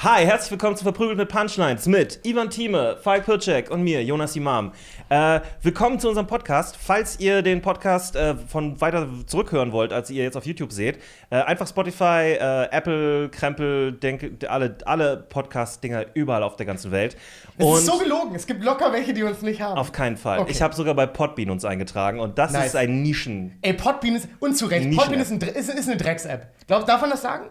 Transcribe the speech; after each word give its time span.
Hi, 0.00 0.26
herzlich 0.26 0.50
willkommen 0.50 0.76
zu 0.76 0.84
Verprügelt 0.84 1.16
mit 1.16 1.30
Punchlines 1.30 1.86
mit 1.86 2.20
Ivan 2.24 2.50
Thieme, 2.50 2.98
Falk 3.02 3.24
Pircek 3.24 3.70
und 3.70 3.82
mir, 3.82 4.04
Jonas 4.04 4.36
Imam. 4.36 4.72
Äh, 5.08 5.40
willkommen 5.62 5.98
zu 5.98 6.08
unserem 6.08 6.26
Podcast. 6.26 6.76
Falls 6.76 7.18
ihr 7.18 7.40
den 7.40 7.62
Podcast 7.62 8.14
äh, 8.14 8.34
von 8.34 8.78
weiter 8.82 9.08
zurückhören 9.26 9.72
wollt, 9.72 9.94
als 9.94 10.10
ihr 10.10 10.22
jetzt 10.22 10.36
auf 10.36 10.44
YouTube 10.44 10.70
seht, 10.70 10.98
äh, 11.30 11.36
einfach 11.36 11.66
Spotify, 11.66 12.36
äh, 12.38 12.64
Apple, 12.72 13.30
Krempel, 13.30 13.92
denk, 13.92 14.44
alle, 14.46 14.76
alle 14.84 15.16
Podcast-Dinger 15.16 16.04
überall 16.12 16.42
auf 16.42 16.56
der 16.56 16.66
ganzen 16.66 16.92
Welt. 16.92 17.16
Es 17.56 17.66
ist 17.66 17.86
so 17.86 17.96
gelogen. 17.96 18.34
Es 18.34 18.46
gibt 18.46 18.62
locker 18.62 18.92
welche, 18.92 19.14
die 19.14 19.22
uns 19.22 19.40
nicht 19.40 19.62
haben. 19.62 19.78
auf 19.78 19.92
keinen 19.92 20.18
Fall. 20.18 20.40
Okay. 20.40 20.50
Ich 20.52 20.60
habe 20.60 20.74
sogar 20.74 20.92
bei 20.94 21.06
Podbean 21.06 21.48
uns 21.48 21.64
eingetragen 21.64 22.20
und 22.20 22.36
das 22.38 22.52
Nice. 22.52 22.66
ist 22.66 22.76
ein 22.76 23.02
Nischen. 23.02 23.58
Ey, 23.62 23.72
Podbean 23.72 24.16
ist 24.16 24.28
unzurecht. 24.40 24.86
Nischen- 24.86 24.96
Podbean 24.98 25.20
ist, 25.22 25.30
ein, 25.32 25.40
ist, 25.40 25.70
ist 25.70 25.88
eine 25.88 25.96
Drecks-App. 25.96 26.48
Darf 26.66 27.00
man 27.00 27.08
das 27.08 27.22
sagen? 27.22 27.46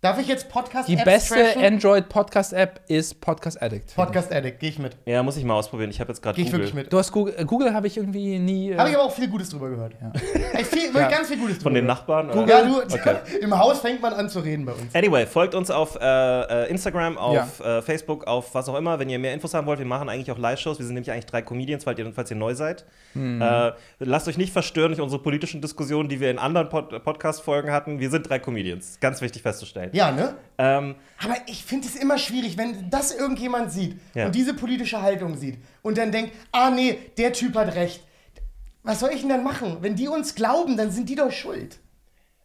Darf 0.00 0.20
ich 0.20 0.28
jetzt 0.28 0.48
podcast 0.48 0.88
Die 0.88 0.94
beste 0.94 1.56
Android-Podcast-App 1.58 2.82
ist 2.86 3.20
Podcast 3.20 3.60
Addict. 3.60 3.96
Podcast 3.96 4.32
Addict, 4.32 4.60
gehe 4.60 4.70
ich 4.70 4.78
mit. 4.78 4.96
Ja, 5.06 5.24
muss 5.24 5.36
ich 5.36 5.42
mal 5.42 5.54
ausprobieren. 5.54 5.90
Ich 5.90 5.98
habe 5.98 6.12
jetzt 6.12 6.22
gerade 6.22 6.36
Gehe 6.36 6.44
ich 6.44 6.52
Google. 6.52 6.66
wirklich 6.66 6.74
mit. 6.84 6.92
Du 6.92 6.98
hast 6.98 7.10
Google, 7.10 7.34
Google 7.44 7.74
habe 7.74 7.88
ich 7.88 7.96
irgendwie 7.96 8.38
nie. 8.38 8.70
Äh, 8.70 8.78
Habe 8.78 8.90
ich 8.90 8.94
aber 8.94 9.06
auch 9.06 9.12
viel 9.12 9.26
Gutes 9.26 9.50
drüber 9.50 9.70
gehört. 9.70 9.94
Ey, 10.52 10.64
viel, 10.64 10.82
wirklich 10.94 11.08
ganz 11.08 11.26
viel 11.26 11.38
Gutes 11.38 11.54
drüber 11.56 11.62
Von 11.64 11.74
den 11.74 11.86
gehört. 11.86 11.98
Nachbarn? 11.98 12.30
oder? 12.30 12.46
Ja, 12.46 12.62
du, 12.62 12.80
Okay. 12.94 13.16
im 13.40 13.58
Haus 13.58 13.80
fängt 13.80 14.00
man 14.00 14.12
an 14.12 14.28
zu 14.28 14.38
reden 14.38 14.66
bei 14.66 14.72
uns. 14.72 14.94
Anyway, 14.94 15.26
folgt 15.26 15.56
uns 15.56 15.68
auf 15.68 15.96
äh, 16.00 16.04
äh, 16.66 16.70
Instagram, 16.70 17.18
auf 17.18 17.58
äh, 17.58 17.82
Facebook, 17.82 18.24
auf 18.28 18.54
was 18.54 18.68
auch 18.68 18.76
immer, 18.76 19.00
wenn 19.00 19.10
ihr 19.10 19.18
mehr 19.18 19.34
Infos 19.34 19.52
haben 19.52 19.66
wollt. 19.66 19.80
Wir 19.80 19.86
machen 19.86 20.08
eigentlich 20.08 20.30
auch 20.30 20.38
Live-Shows. 20.38 20.78
Wir 20.78 20.86
sind 20.86 20.94
nämlich 20.94 21.10
eigentlich 21.10 21.26
drei 21.26 21.42
Comedians, 21.42 21.82
falls 21.82 21.98
ihr, 21.98 22.12
falls 22.12 22.30
ihr 22.30 22.36
neu 22.36 22.54
seid. 22.54 22.84
Äh, 23.16 23.72
lasst 23.98 24.28
euch 24.28 24.38
nicht 24.38 24.52
verstören 24.52 24.92
durch 24.92 25.00
unsere 25.00 25.20
politischen 25.20 25.60
Diskussionen, 25.60 26.08
die 26.08 26.20
wir 26.20 26.30
in 26.30 26.38
anderen 26.38 26.68
Pod 26.68 27.02
Podcast-Folgen 27.02 27.72
hatten. 27.72 27.98
Wir 27.98 28.10
sind 28.10 28.28
drei 28.28 28.38
Comedians. 28.38 28.98
Ganz 29.00 29.20
wichtig 29.22 29.42
festzustellen. 29.42 29.87
Ja, 29.92 30.10
ne? 30.12 30.34
Ähm, 30.58 30.96
Aber 31.22 31.36
ich 31.46 31.64
finde 31.64 31.86
es 31.86 31.96
immer 31.96 32.18
schwierig, 32.18 32.56
wenn 32.58 32.90
das 32.90 33.14
irgendjemand 33.14 33.70
sieht 33.72 33.98
Ja. 34.14 34.26
und 34.26 34.34
diese 34.34 34.54
politische 34.54 35.00
Haltung 35.02 35.36
sieht 35.36 35.58
und 35.82 35.98
dann 35.98 36.10
denkt, 36.10 36.32
ah 36.52 36.70
nee, 36.70 36.98
der 37.16 37.32
Typ 37.32 37.54
hat 37.56 37.74
recht. 37.74 38.02
Was 38.82 39.00
soll 39.00 39.10
ich 39.12 39.20
denn 39.20 39.28
dann 39.30 39.44
machen? 39.44 39.78
Wenn 39.80 39.94
die 39.96 40.08
uns 40.08 40.34
glauben, 40.34 40.76
dann 40.76 40.90
sind 40.90 41.08
die 41.08 41.14
doch 41.16 41.30
schuld. 41.32 41.78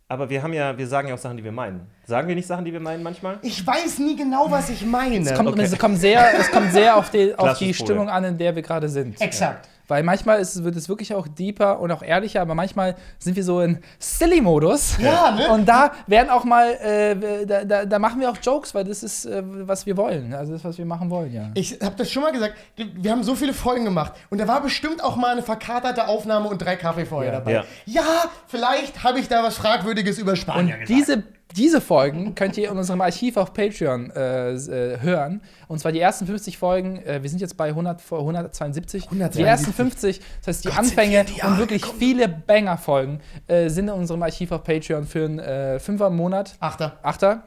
aber 0.09 0.29
wir 0.29 0.43
haben 0.43 0.53
ja, 0.53 0.77
wir 0.77 0.85
sagen 0.87 1.07
ja 1.07 1.15
auch 1.15 1.19
Sachen, 1.19 1.37
die 1.37 1.43
wir 1.43 1.51
meinen. 1.51 1.87
Sagen 2.05 2.27
wir 2.27 2.35
nicht 2.35 2.45
Sachen, 2.47 2.65
die 2.65 2.73
wir 2.73 2.79
meinen 2.81 3.01
manchmal? 3.01 3.39
Ich 3.41 3.65
weiß 3.65 3.97
nie 3.99 4.15
genau, 4.15 4.51
was 4.51 4.69
ich 4.69 4.85
meine. 4.85 5.17
es, 5.17 5.33
kommt, 5.33 5.49
Okay. 5.49 5.61
es, 5.63 5.77
kommt 5.79 5.97
sehr, 5.99 6.39
es 6.39 6.51
kommt 6.51 6.71
sehr 6.71 6.95
auf 6.97 7.09
die, 7.09 7.33
auf 7.37 7.57
die 7.57 7.73
Stimmung 7.73 8.09
an, 8.09 8.23
in 8.25 8.37
der 8.37 8.55
wir 8.55 8.61
gerade 8.61 8.89
sind. 8.89 9.19
Exakt. 9.21 9.67
Weil 9.93 10.01
manchmal 10.03 10.39
ist, 10.39 10.63
wird 10.63 10.75
es 10.75 10.89
wirklich 10.89 11.13
auch 11.13 11.27
deeper 11.27 11.79
und 11.79 11.91
auch 11.91 12.01
ehrlicher, 12.01 12.41
aber 12.41 12.55
manchmal 12.55 12.95
sind 13.19 13.35
wir 13.35 13.43
so 13.43 13.61
in 13.61 13.77
Silly-Modus. 13.99 14.97
Ja, 14.99 15.31
ne? 15.31 15.47
Und 15.51 15.67
da 15.69 15.91
werden 16.07 16.29
auch 16.29 16.43
mal, 16.45 16.67
äh, 16.81 17.45
da, 17.45 17.63
da, 17.63 17.85
da 17.85 17.99
machen 17.99 18.19
wir 18.19 18.31
auch 18.31 18.37
Jokes, 18.41 18.73
weil 18.73 18.83
das 18.85 19.03
ist, 19.03 19.25
äh, 19.25 19.43
was 19.45 19.85
wir 19.85 19.95
wollen. 19.97 20.33
Also 20.33 20.53
das, 20.53 20.61
ist, 20.61 20.65
was 20.65 20.77
wir 20.79 20.85
machen 20.85 21.09
wollen, 21.11 21.31
ja. 21.31 21.51
Ich 21.53 21.77
habe 21.83 21.95
das 21.97 22.09
schon 22.09 22.23
mal 22.23 22.31
gesagt. 22.31 22.55
Wir 22.75 23.11
haben 23.11 23.23
so 23.23 23.35
viele 23.35 23.53
Folgen 23.53 23.85
gemacht 23.85 24.13
und 24.31 24.39
da 24.39 24.47
war 24.47 24.61
bestimmt 24.61 25.03
auch 25.03 25.15
mal 25.15 25.33
eine 25.33 25.43
verkaterte 25.43 26.07
Aufnahme 26.07 26.49
und 26.49 26.57
drei 26.59 26.75
Kaffee 26.75 27.05
vorher 27.05 27.31
Ja. 27.33 27.39
dabei. 27.39 27.51
Ja. 27.53 27.63
Ja, 27.85 28.01
vielleicht 28.47 29.03
habe 29.03 29.19
ich 29.19 29.27
da 29.27 29.43
was 29.43 29.55
Fragwürdiges 29.57 30.17
über 30.17 30.35
Spanien 30.35 30.79
Und 30.79 30.85
gesagt. 30.85 30.89
diese, 30.89 31.23
diese 31.55 31.81
Folgen 31.81 32.35
könnt 32.35 32.57
ihr 32.57 32.69
in 32.69 32.77
unserem 32.77 33.01
Archiv 33.01 33.37
auf 33.37 33.53
Patreon 33.53 34.11
äh, 34.11 34.53
äh, 34.53 34.99
hören. 34.99 35.41
Und 35.67 35.79
zwar 35.79 35.91
die 35.91 35.99
ersten 35.99 36.25
50 36.25 36.57
Folgen. 36.57 36.97
Äh, 37.03 37.21
wir 37.21 37.29
sind 37.29 37.39
jetzt 37.39 37.57
bei 37.57 37.69
100, 37.69 38.01
vor 38.01 38.19
172. 38.19 39.03
Die 39.03 39.07
172. 39.07 39.45
ersten 39.45 39.73
50, 39.73 40.21
das 40.39 40.47
heißt 40.47 40.65
die 40.65 40.69
Gott, 40.69 40.77
Anfänge 40.77 41.25
die 41.25 41.41
und 41.41 41.57
wirklich 41.57 41.85
viele 41.85 42.27
Banger-Folgen 42.27 43.19
äh, 43.47 43.69
sind 43.69 43.87
in 43.87 43.93
unserem 43.93 44.23
Archiv 44.23 44.51
auf 44.51 44.63
Patreon 44.63 45.05
für 45.05 45.25
einen 45.25 45.39
äh, 45.39 45.79
Fünfer 45.79 46.09
Monat. 46.09 46.55
Achter. 46.59 46.97
Achter. 47.01 47.43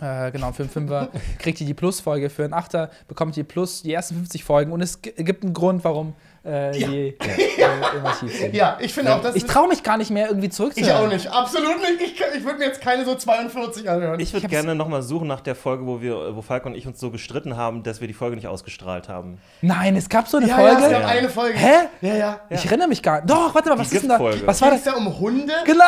Äh, 0.00 0.30
genau, 0.30 0.52
für 0.52 0.62
einen 0.62 0.70
Fünfer 0.70 1.08
kriegt 1.38 1.60
ihr 1.60 1.66
die 1.66 1.74
Plus-Folge. 1.74 2.30
Für 2.30 2.44
einen 2.44 2.54
Achter 2.54 2.90
bekommt 3.08 3.36
ihr 3.36 3.44
Plus 3.44 3.82
die 3.82 3.92
ersten 3.92 4.14
50 4.14 4.44
Folgen. 4.44 4.72
Und 4.72 4.80
es 4.80 5.02
gibt 5.02 5.44
einen 5.44 5.52
Grund, 5.52 5.84
warum 5.84 6.14
äh, 6.44 6.76
Ja. 6.78 6.88
die 6.88 7.08
äh, 7.18 7.96
im 7.98 8.06
Archiv 8.06 8.34
sind. 8.38 8.54
Ja, 8.54 8.78
ich 8.80 8.92
finde 8.94 9.14
auch, 9.14 9.20
das 9.20 9.36
Ich 9.36 9.44
traue 9.44 9.68
mich 9.68 9.82
gar 9.82 9.96
nicht 9.98 10.10
mehr 10.10 10.28
irgendwie 10.28 10.46
ich 10.48 10.52
zurückzuhören. 10.52 11.06
auch 11.06 11.12
nicht. 11.12 11.26
Absolut 11.30 11.78
nicht. 11.80 12.00
Ich, 12.00 12.20
ich 12.36 12.44
würde 12.44 12.58
mir 12.58 12.64
jetzt 12.66 12.80
keine 12.80 13.04
so 13.04 13.14
42 13.14 13.88
anhören. 13.90 14.18
Ich 14.20 14.32
würde 14.32 14.48
gerne 14.48 14.74
nochmal 14.74 15.02
suchen 15.02 15.28
nach 15.28 15.40
der 15.40 15.54
Folge, 15.54 15.86
wo 15.86 16.00
wir, 16.00 16.34
wo 16.34 16.42
Falk 16.42 16.64
und 16.66 16.74
ich 16.74 16.86
uns 16.86 16.98
so 17.00 17.10
gestritten 17.10 17.56
haben, 17.56 17.82
dass 17.82 18.00
wir 18.00 18.08
die 18.08 18.14
Folge 18.14 18.36
nicht 18.36 18.46
ausgestrahlt 18.48 19.08
haben. 19.08 19.38
Nein, 19.60 19.96
es 19.96 20.08
gab 20.08 20.28
so 20.28 20.38
eine 20.38 20.48
ja, 20.48 20.56
Folge. 20.56 20.70
ja, 20.80 20.86
es 20.86 20.92
gab 20.92 21.02
Ja. 21.02 21.08
eine 21.08 21.28
Folge. 21.28 21.58
Hä? 21.58 21.74
Ja, 22.00 22.14
ja. 22.14 22.40
Ich 22.48 22.64
erinnere 22.64 22.88
mich 22.88 23.02
gar 23.02 23.16
nicht. 23.20 23.30
Doch, 23.30 23.54
warte 23.54 23.68
mal, 23.68 23.78
was 23.78 23.92
ist 23.92 24.02
denn 24.02 24.08
da? 24.08 24.18
Was 24.18 24.60
war 24.62 24.70
Ging 24.70 24.78
es 24.78 24.84
das? 24.84 24.94
da 24.94 24.98
um 24.98 25.18
Hunde? 25.20 25.52
Genau, 25.64 25.84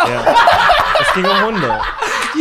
Es 1.01 1.15
ging 1.15 1.25
um 1.25 1.45
Hunde. 1.47 1.69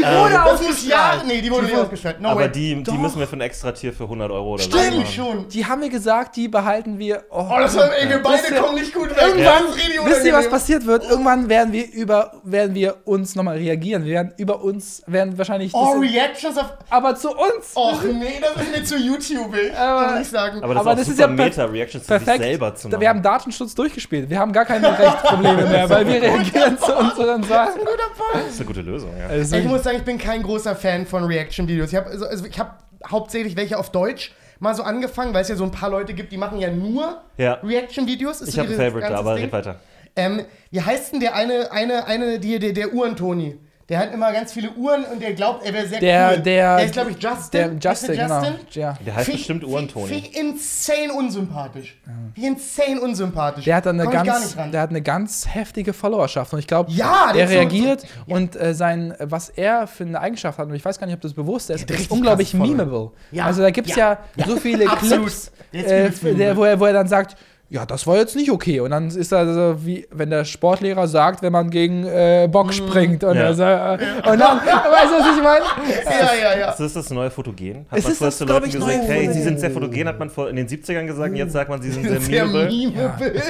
die 0.02 0.18
wurde 0.20 0.34
Das 0.34 0.62
muss 0.62 0.86
ja. 0.88 0.98
ausgestrahlt. 1.12 1.28
Nee, 1.28 1.42
die 1.42 1.52
wurde 1.52 1.64
nicht 1.64 1.74
wurde- 1.76 1.84
ausgestrahlt. 1.84 2.22
No 2.22 2.30
Aber 2.30 2.42
way. 2.42 2.50
die, 2.52 2.84
die 2.84 2.98
müssen 2.98 3.20
wir 3.20 3.28
für 3.28 3.36
ein 3.36 3.42
Extra-Tier 3.42 3.94
für 3.94 4.04
100 4.04 4.32
Euro 4.32 4.54
oder 4.54 4.64
so 4.64 4.78
Eigentlich 4.78 5.18
machen. 5.18 5.36
schon. 5.38 5.50
Die 5.50 5.66
haben 5.66 5.82
wir 5.82 5.90
gesagt, 5.90 6.36
die 6.36 6.48
behalten 6.48 6.98
wir. 7.00 7.24
Oh, 7.30 7.48
Oh, 7.52 7.60
das 7.60 7.76
war, 7.76 7.90
ey, 7.96 8.10
wir 8.10 8.22
beide 8.22 8.42
Wisst 8.44 8.52
ihr- 8.52 8.58
kommen 8.58 8.76
nicht 8.76 8.94
gut 8.94 9.10
weg. 9.10 9.18
Irgendwann, 9.20 9.44
Das 9.46 9.62
ist 9.70 9.76
richtig 9.78 10.06
wisst 10.06 10.26
ihr, 10.26 10.34
was 10.34 10.50
passiert 10.50 10.86
wird? 10.86 11.10
Irgendwann 11.10 11.50
werden 11.50 11.74
wir 11.74 11.92
über, 11.92 12.34
werden 12.44 12.74
wir 12.76 12.98
uns 13.06 13.36
nochmal 13.36 13.58
reagieren. 13.58 14.06
Wir 14.06 14.14
werden 14.14 14.34
über 14.38 14.62
uns, 14.64 15.04
werden 15.08 15.38
wahrscheinlich. 15.38 15.74
Oh, 15.74 15.94
das- 15.94 16.02
Reactions 16.12 16.58
auf. 16.58 16.74
aber 16.90 17.16
zu 17.16 17.30
uns. 17.30 17.76
Och 17.76 18.04
nee, 18.04 18.40
das 18.42 18.64
ist 18.64 18.72
mir 18.72 18.84
zu 18.84 18.98
YouTube, 18.98 19.52
muss 19.52 20.22
ich 20.22 20.28
sagen. 20.30 20.64
Aber 20.64 20.74
das 20.74 20.82
Aber 20.82 20.92
ist 20.94 20.98
auch 20.98 21.00
das 21.02 21.08
ist 21.10 21.20
ja 21.20 21.28
Meta-Reactions 21.28 22.06
zu 22.06 22.14
sich 22.14 22.24
Perfekt. 22.26 22.44
selber 22.44 22.76
zu 22.76 22.88
machen. 22.90 23.02
Wir 23.02 23.10
haben 23.10 23.22
Datenschutz 23.22 23.76
durchgespielt. 23.76 24.30
Wir 24.30 24.40
haben 24.40 24.52
gar 24.54 24.66
keine 24.66 24.98
Rechtsprobleme 24.98 25.66
mehr, 25.66 25.90
weil 25.90 26.08
wir 26.08 26.22
reagieren 26.22 26.78
zu 26.78 26.96
unseren 26.96 27.44
Sachen. 27.44 27.80
Guter 27.80 27.92
Punkt. 28.18 28.46
das 28.46 28.54
ist 28.54 28.60
eine 28.60 28.68
gute 28.68 28.82
Lösung, 28.82 29.10
ja. 29.18 29.28
Also, 29.28 29.56
Ich 29.56 29.66
muss 29.66 29.84
sagen, 29.84 29.91
ich 29.96 30.04
bin 30.04 30.18
kein 30.18 30.44
großer 30.44 30.76
Fan 30.76 31.06
von 31.06 31.24
Reaction-Videos. 31.24 31.90
Ich 31.92 31.96
habe 31.96 32.10
also, 32.10 32.26
also 32.26 32.46
ich 32.46 32.60
hab 32.60 32.84
hauptsächlich 33.10 33.56
welche 33.56 33.78
auf 33.78 33.92
Deutsch 33.92 34.34
mal 34.60 34.76
so 34.76 34.84
angefangen, 34.84 35.34
weil 35.34 35.42
es 35.42 35.50
ja 35.50 35.56
so 35.56 35.64
ein 35.64 35.72
paar 35.72 35.90
Leute 35.90 36.14
gibt, 36.14 36.32
die 36.32 36.38
machen 36.38 36.60
ja 36.60 36.70
nur 36.70 37.22
Ja. 37.38 37.54
Reaction-Videos. 37.64 38.42
Ich 38.42 38.54
so 38.54 38.62
habe 38.62 38.70
ein 38.70 38.78
Favorite, 38.78 39.18
aber 39.18 39.36
Ding. 39.36 39.46
red 39.46 39.54
weiter. 39.54 39.80
Ähm, 40.16 40.46
wie 40.70 40.82
heißt 40.82 41.14
denn 41.14 41.20
der 41.20 41.36
eine, 41.36 41.72
eine, 41.72 42.06
eine, 42.06 42.40
die, 42.40 42.60
der, 42.60 42.74
der 42.74 42.94
Uhren-Toni? 42.94 43.58
Der 43.92 44.00
hat 44.00 44.14
immer 44.14 44.32
ganz 44.32 44.54
viele 44.54 44.72
Uhren 44.72 45.04
und 45.04 45.22
der 45.22 45.34
glaubt, 45.34 45.66
er 45.66 45.74
wäre 45.74 45.86
sehr 45.86 46.00
Der- 46.00 46.30
cool. 46.38 46.42
der- 46.44 46.78
der 46.78 46.86
ist, 46.86 46.94
glaube 46.94 47.12
ich, 47.12 47.22
Justin. 47.22 47.80
der 47.80 47.92
Heißt 47.92 48.08
Justin, 48.08 48.16
genau. 48.22 48.44
Ja. 48.72 48.98
Der 49.06 49.16
heißt 49.18 49.26
Find- 49.26 49.38
bestimmt 49.38 49.64
Uhrentoni. 49.66 50.14
Ich 50.14 50.38
insane 50.40 51.12
unsympathisch. 51.14 52.00
Wie 52.34 52.46
insane 52.48 53.02
unsympathisch. 53.02 53.66
Der 53.66 53.76
hat 53.76 53.88
eine 53.88 54.06
Komm 54.06 54.14
ganz, 54.14 54.56
der 54.72 54.80
hat 54.82 54.92
eine 54.92 55.02
ganz 55.02 55.46
heftige 55.54 55.92
Followerschaft 55.92 56.54
und 56.54 56.60
ich 56.60 56.68
glaube, 56.68 56.90
Ja, 56.94 57.34
der 57.34 57.42
er 57.42 57.48
so- 57.50 57.54
reagiert 57.56 58.04
ja. 58.28 58.34
und 58.36 58.56
äh, 58.56 58.74
sein, 58.74 59.14
was 59.20 59.50
er 59.50 59.88
für 59.88 60.06
eine 60.06 60.22
Eigenschaft 60.22 60.58
hat 60.58 60.70
und 60.70 60.74
ich 60.76 60.86
weiß 60.86 60.98
gar 60.98 61.06
nicht, 61.06 61.16
ob 61.16 61.22
das 61.22 61.34
bewusst 61.34 61.70
ist, 61.70 61.82
hat 61.82 61.92
ist 61.92 62.10
unglaublich 62.10 62.54
memeable. 62.54 63.12
Ja, 63.34 63.46
Also 63.46 63.62
da 63.62 63.72
gibt 63.72 63.90
es 63.90 63.96
ja, 63.98 64.20
ja, 64.38 64.48
so 64.48 64.56
viele. 64.56 64.86
Clips, 64.86 65.52
Der 65.74 66.06
äh, 66.06 66.34
der, 66.36 66.56
wo, 66.56 66.64
er, 66.64 66.80
wo 66.80 66.86
er 66.86 66.94
dann 66.94 67.08
sagt, 67.10 67.36
ja, 67.74 67.86
das 67.86 68.06
war 68.06 68.18
jetzt 68.18 68.36
nicht 68.36 68.52
okay. 68.52 68.82
Und 68.82 68.92
dann 68.92 69.08
ist 69.08 69.32
da 69.32 69.46
so, 69.54 69.86
wie 69.86 70.06
wenn 70.12 70.30
der 70.30 70.44
Sportlehrer 70.44 71.08
sagt, 71.08 71.42
wenn 71.42 71.54
man 71.54 71.70
gegen 71.70 72.06
äh, 72.06 72.46
Mhm. 72.46 72.52
Bock 72.52 72.74
springt. 72.74 73.24
Und, 73.24 73.36
Ja. 73.38 73.44
er 73.44 73.54
sagt, 73.54 74.02
äh, 74.02 74.06
und 74.30 74.40
dann, 74.40 74.58
weißt 74.60 75.12
du, 75.12 75.20
was 75.20 75.38
ich 75.38 75.42
meine? 75.42 75.66
Ja, 76.06 76.34
ja, 76.52 76.60
ja. 76.60 76.70
Ist 76.72 76.80
das 76.82 76.94
das 76.94 77.10
neue 77.12 77.32
Fotogen? 77.32 77.86
Hat 77.90 78.00
Es 78.00 78.04
man 78.04 78.12
ist 78.12 78.18
früher 78.18 78.28
das, 78.28 78.38
zu 78.38 78.44
Leuten 78.46 78.66
ich, 78.68 78.74
gesagt, 78.74 78.92
neue 78.98 79.08
hey, 79.08 79.32
sie 79.34 79.42
sind 79.42 79.60
sehr 79.62 79.72
fotogen, 79.72 80.08
hat 80.08 80.20
man 80.20 80.30
vor, 80.30 80.50
in 80.50 80.58
den 80.58 80.68
70ern 80.68 81.06
gesagt, 81.08 81.34
jetzt 81.36 81.54
sagt 81.54 81.70
man, 81.70 81.82
sie 81.82 81.92
sind 81.92 82.04
sehr 82.10 82.20
Sehr 82.20 82.46
memeable. 82.46 82.68
memeable. 82.90 83.42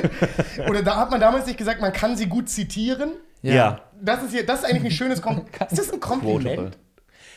Oder 0.69 0.83
da 0.83 0.97
hat 0.97 1.09
man 1.09 1.19
damals 1.19 1.47
nicht 1.47 1.57
gesagt, 1.57 1.81
man 1.81 1.91
kann 1.91 2.15
sie 2.15 2.27
gut 2.27 2.47
zitieren. 2.47 3.13
Ja. 3.41 3.79
Das 3.99 4.21
ist, 4.23 4.31
hier, 4.33 4.45
das 4.45 4.59
ist 4.59 4.65
eigentlich 4.65 4.85
ein 4.85 4.91
schönes 4.91 5.19
Kompliment. 5.21 5.49
Ist 5.71 5.79
das 5.79 5.91
ein 5.91 5.99
Quotable. 5.99 6.31
Kompliment? 6.33 6.77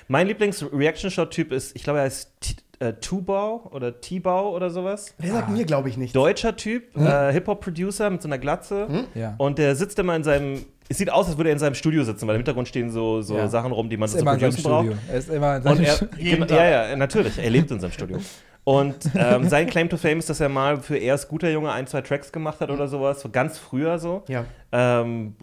Mein 0.07 0.27
Lieblings-Reaction-Shot-Typ 0.27 1.51
ist, 1.53 1.75
ich 1.75 1.83
glaube, 1.83 2.01
er 2.01 2.05
heißt 2.05 2.31
äh, 2.79 2.95
Tubau 2.95 3.71
oder 3.73 4.01
T-Bau 4.01 4.55
oder 4.55 4.71
sowas. 4.71 5.15
Der 5.23 5.33
sagt 5.33 5.51
mir, 5.51 5.65
glaube 5.65 5.89
ich, 5.89 5.97
nicht. 5.97 6.15
Deutscher 6.15 6.57
Typ, 6.57 6.97
äh, 6.97 7.33
Hip-Hop-Producer 7.33 8.11
mit 8.11 8.23
so 8.23 8.29
einer 8.29 8.39
Glatze. 8.39 9.07
Ja. 9.15 9.35
Und 9.39 9.59
der 9.59 9.77
sitzt 9.77 9.99
immer 9.99 10.17
in 10.17 10.25
seinem. 10.25 10.65
Es 10.89 10.99
sieht 10.99 11.11
aus, 11.11 11.29
als 11.29 11.37
würde 11.37 11.51
er 11.51 11.55
in 11.55 11.59
seinem 11.59 11.75
Studio 11.75 12.05
sitzen, 12.05 12.27
weil 12.27 12.35
im 12.35 12.41
Hintergrund 12.41 12.69
stehen 12.69 12.91
so, 12.91 13.23
so 13.23 13.37
Ja. 13.37 13.49
Sachen 13.49 13.73
rum, 13.73 13.89
die 13.89 13.97
man 13.97 14.07
Ist 14.07 14.13
so 14.13 14.19
zum 14.19 14.29
immer 14.29 14.37
braucht. 14.39 14.59
Studio. 14.59 14.93
Er 15.09 15.15
ist 15.17 15.31
immer 15.31 15.57
in 15.57 15.63
seinem 15.63 15.79
Und 15.79 15.85
er, 15.85 15.93
Studio. 15.95 16.17
Genau, 16.37 16.55
ja, 16.55 16.89
ja, 16.89 16.97
natürlich. 16.97 17.39
Er 17.39 17.51
lebt 17.51 17.71
in 17.71 17.81
seinem 17.81 17.93
Studio. 17.93 18.19
Und 18.65 18.97
ähm, 19.15 19.47
sein 19.49 19.67
Claim 19.67 19.89
to 19.91 19.97
Fame 19.99 20.19
ist, 20.19 20.31
dass 20.31 20.41
er 20.41 20.49
mal 20.49 20.79
für 20.81 20.97
Er 20.97 21.15
ist 21.15 21.29
guter 21.29 21.51
Junge 21.51 21.71
ein, 21.71 21.87
zwei 21.87 22.01
Tracks 22.01 22.33
gemacht 22.33 22.61
hat 22.61 22.71
oder 22.71 22.89
sowas, 22.89 23.21
so 23.21 23.29
ganz 23.29 23.59
früher 23.59 23.99
so. 23.99 24.23
Ja. 24.29 24.45
Ähm, 24.73 25.35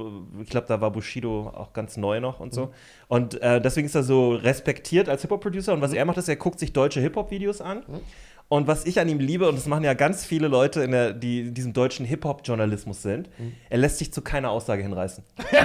ich 0.43 0.49
glaube, 0.49 0.65
da 0.67 0.81
war 0.81 0.91
Bushido 0.91 1.51
auch 1.55 1.71
ganz 1.73 1.97
neu 1.97 2.19
noch 2.19 2.39
und 2.39 2.53
so. 2.53 2.71
Und 3.07 3.39
äh, 3.41 3.61
deswegen 3.61 3.85
ist 3.85 3.95
er 3.95 4.03
so 4.03 4.33
respektiert 4.33 5.07
als 5.07 5.21
Hip-Hop-Producer. 5.21 5.73
Und 5.73 5.81
was 5.81 5.93
er 5.93 6.03
macht, 6.05 6.17
ist, 6.17 6.29
er 6.29 6.35
guckt 6.35 6.59
sich 6.59 6.73
deutsche 6.73 6.99
Hip-Hop-Videos 6.99 7.61
an. 7.61 7.83
Und 8.51 8.68
was 8.68 8.86
ich 8.86 9.00
an 9.00 9.07
ihm 9.07 9.21
liebe, 9.21 9.48
und 9.48 9.56
das 9.57 9.65
machen 9.65 9.86
ja 9.86 9.94
ganz 9.94 10.25
viele 10.25 10.50
Leute, 10.50 10.83
in 10.83 10.92
der, 10.92 11.13
die 11.13 11.39
in 11.39 11.53
diesem 11.53 11.71
deutschen 11.71 12.06
Hip-Hop-Journalismus 12.06 13.01
sind, 13.01 13.30
er 13.69 13.77
lässt 13.77 14.00
sich 14.00 14.12
zu 14.12 14.21
keiner 14.21 14.50
Aussage 14.50 14.83
hinreißen. 14.83 15.24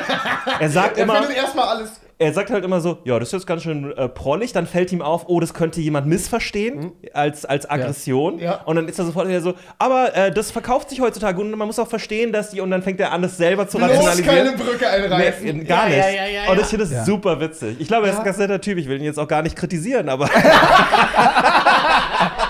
er 0.61 0.71
sagt 0.71 0.97
Er 0.97 1.03
immer, 1.03 1.17
findet 1.17 1.37
erstmal 1.37 1.67
alles. 1.67 2.00
er 2.19 2.33
sagt 2.33 2.49
halt 2.50 2.65
immer 2.65 2.81
so, 2.81 2.99
ja, 3.03 3.19
das 3.19 3.31
ist 3.31 3.33
jetzt 3.33 3.47
ganz 3.49 3.65
schön 3.65 3.91
äh, 3.97 4.09
prollig, 4.09 4.53
dann 4.53 4.69
fällt 4.69 4.93
ihm 4.93 5.03
auf, 5.03 5.25
oh, 5.27 5.41
das 5.41 5.53
könnte 5.53 5.81
jemand 5.81 6.06
missverstehen 6.06 6.93
als, 7.12 7.44
als 7.44 7.69
Aggression. 7.69 8.38
Ja. 8.38 8.62
Und 8.67 8.77
dann 8.77 8.87
ist 8.88 9.00
er 9.00 9.05
sofort 9.06 9.27
wieder 9.27 9.41
so, 9.41 9.55
aber 9.81 10.15
äh, 10.15 10.31
das 10.31 10.53
verkauft 10.53 10.88
sich 10.91 11.00
heutzutage 11.00 11.41
und 11.41 11.50
man 11.50 11.67
muss 11.67 11.81
auch 11.81 11.88
verstehen, 11.88 12.33
dass 12.33 12.50
die, 12.50 12.61
und 12.61 12.71
dann 12.71 12.83
fängt 12.85 13.00
er 13.00 13.11
an, 13.11 13.21
das 13.21 13.37
selber 13.37 13.67
zu 13.67 13.79
Bloß 13.79 13.91
rationalisieren. 13.91 14.37
keine 14.37 14.53
Brücke 14.56 14.88
einreißen. 14.88 15.44
Nee, 15.59 15.65
gar 15.65 15.88
Ja, 15.88 15.91
nicht. 15.97 15.99
ja, 15.99 16.09
ja, 16.25 16.44
ja, 16.44 16.50
Und 16.53 16.56
ja. 16.59 16.62
ich 16.62 16.69
finde 16.69 16.85
das 16.85 16.94
Ja. 16.94 17.05
super 17.05 17.41
witzig. 17.41 17.79
Ich 17.81 17.88
glaube, 17.88 18.06
er 18.06 18.12
ist 18.12 18.21
ein 18.21 18.25
ganz 18.25 18.38
netter 18.38 18.61
Typ. 18.61 18.79
Ich 18.79 18.88
will 18.88 18.99
ihn 18.99 19.03
jetzt 19.05 19.19
auch 19.19 19.27
gar 19.27 19.43
nicht 19.43 19.56
kritisieren, 19.56 20.09
aber 20.09 20.31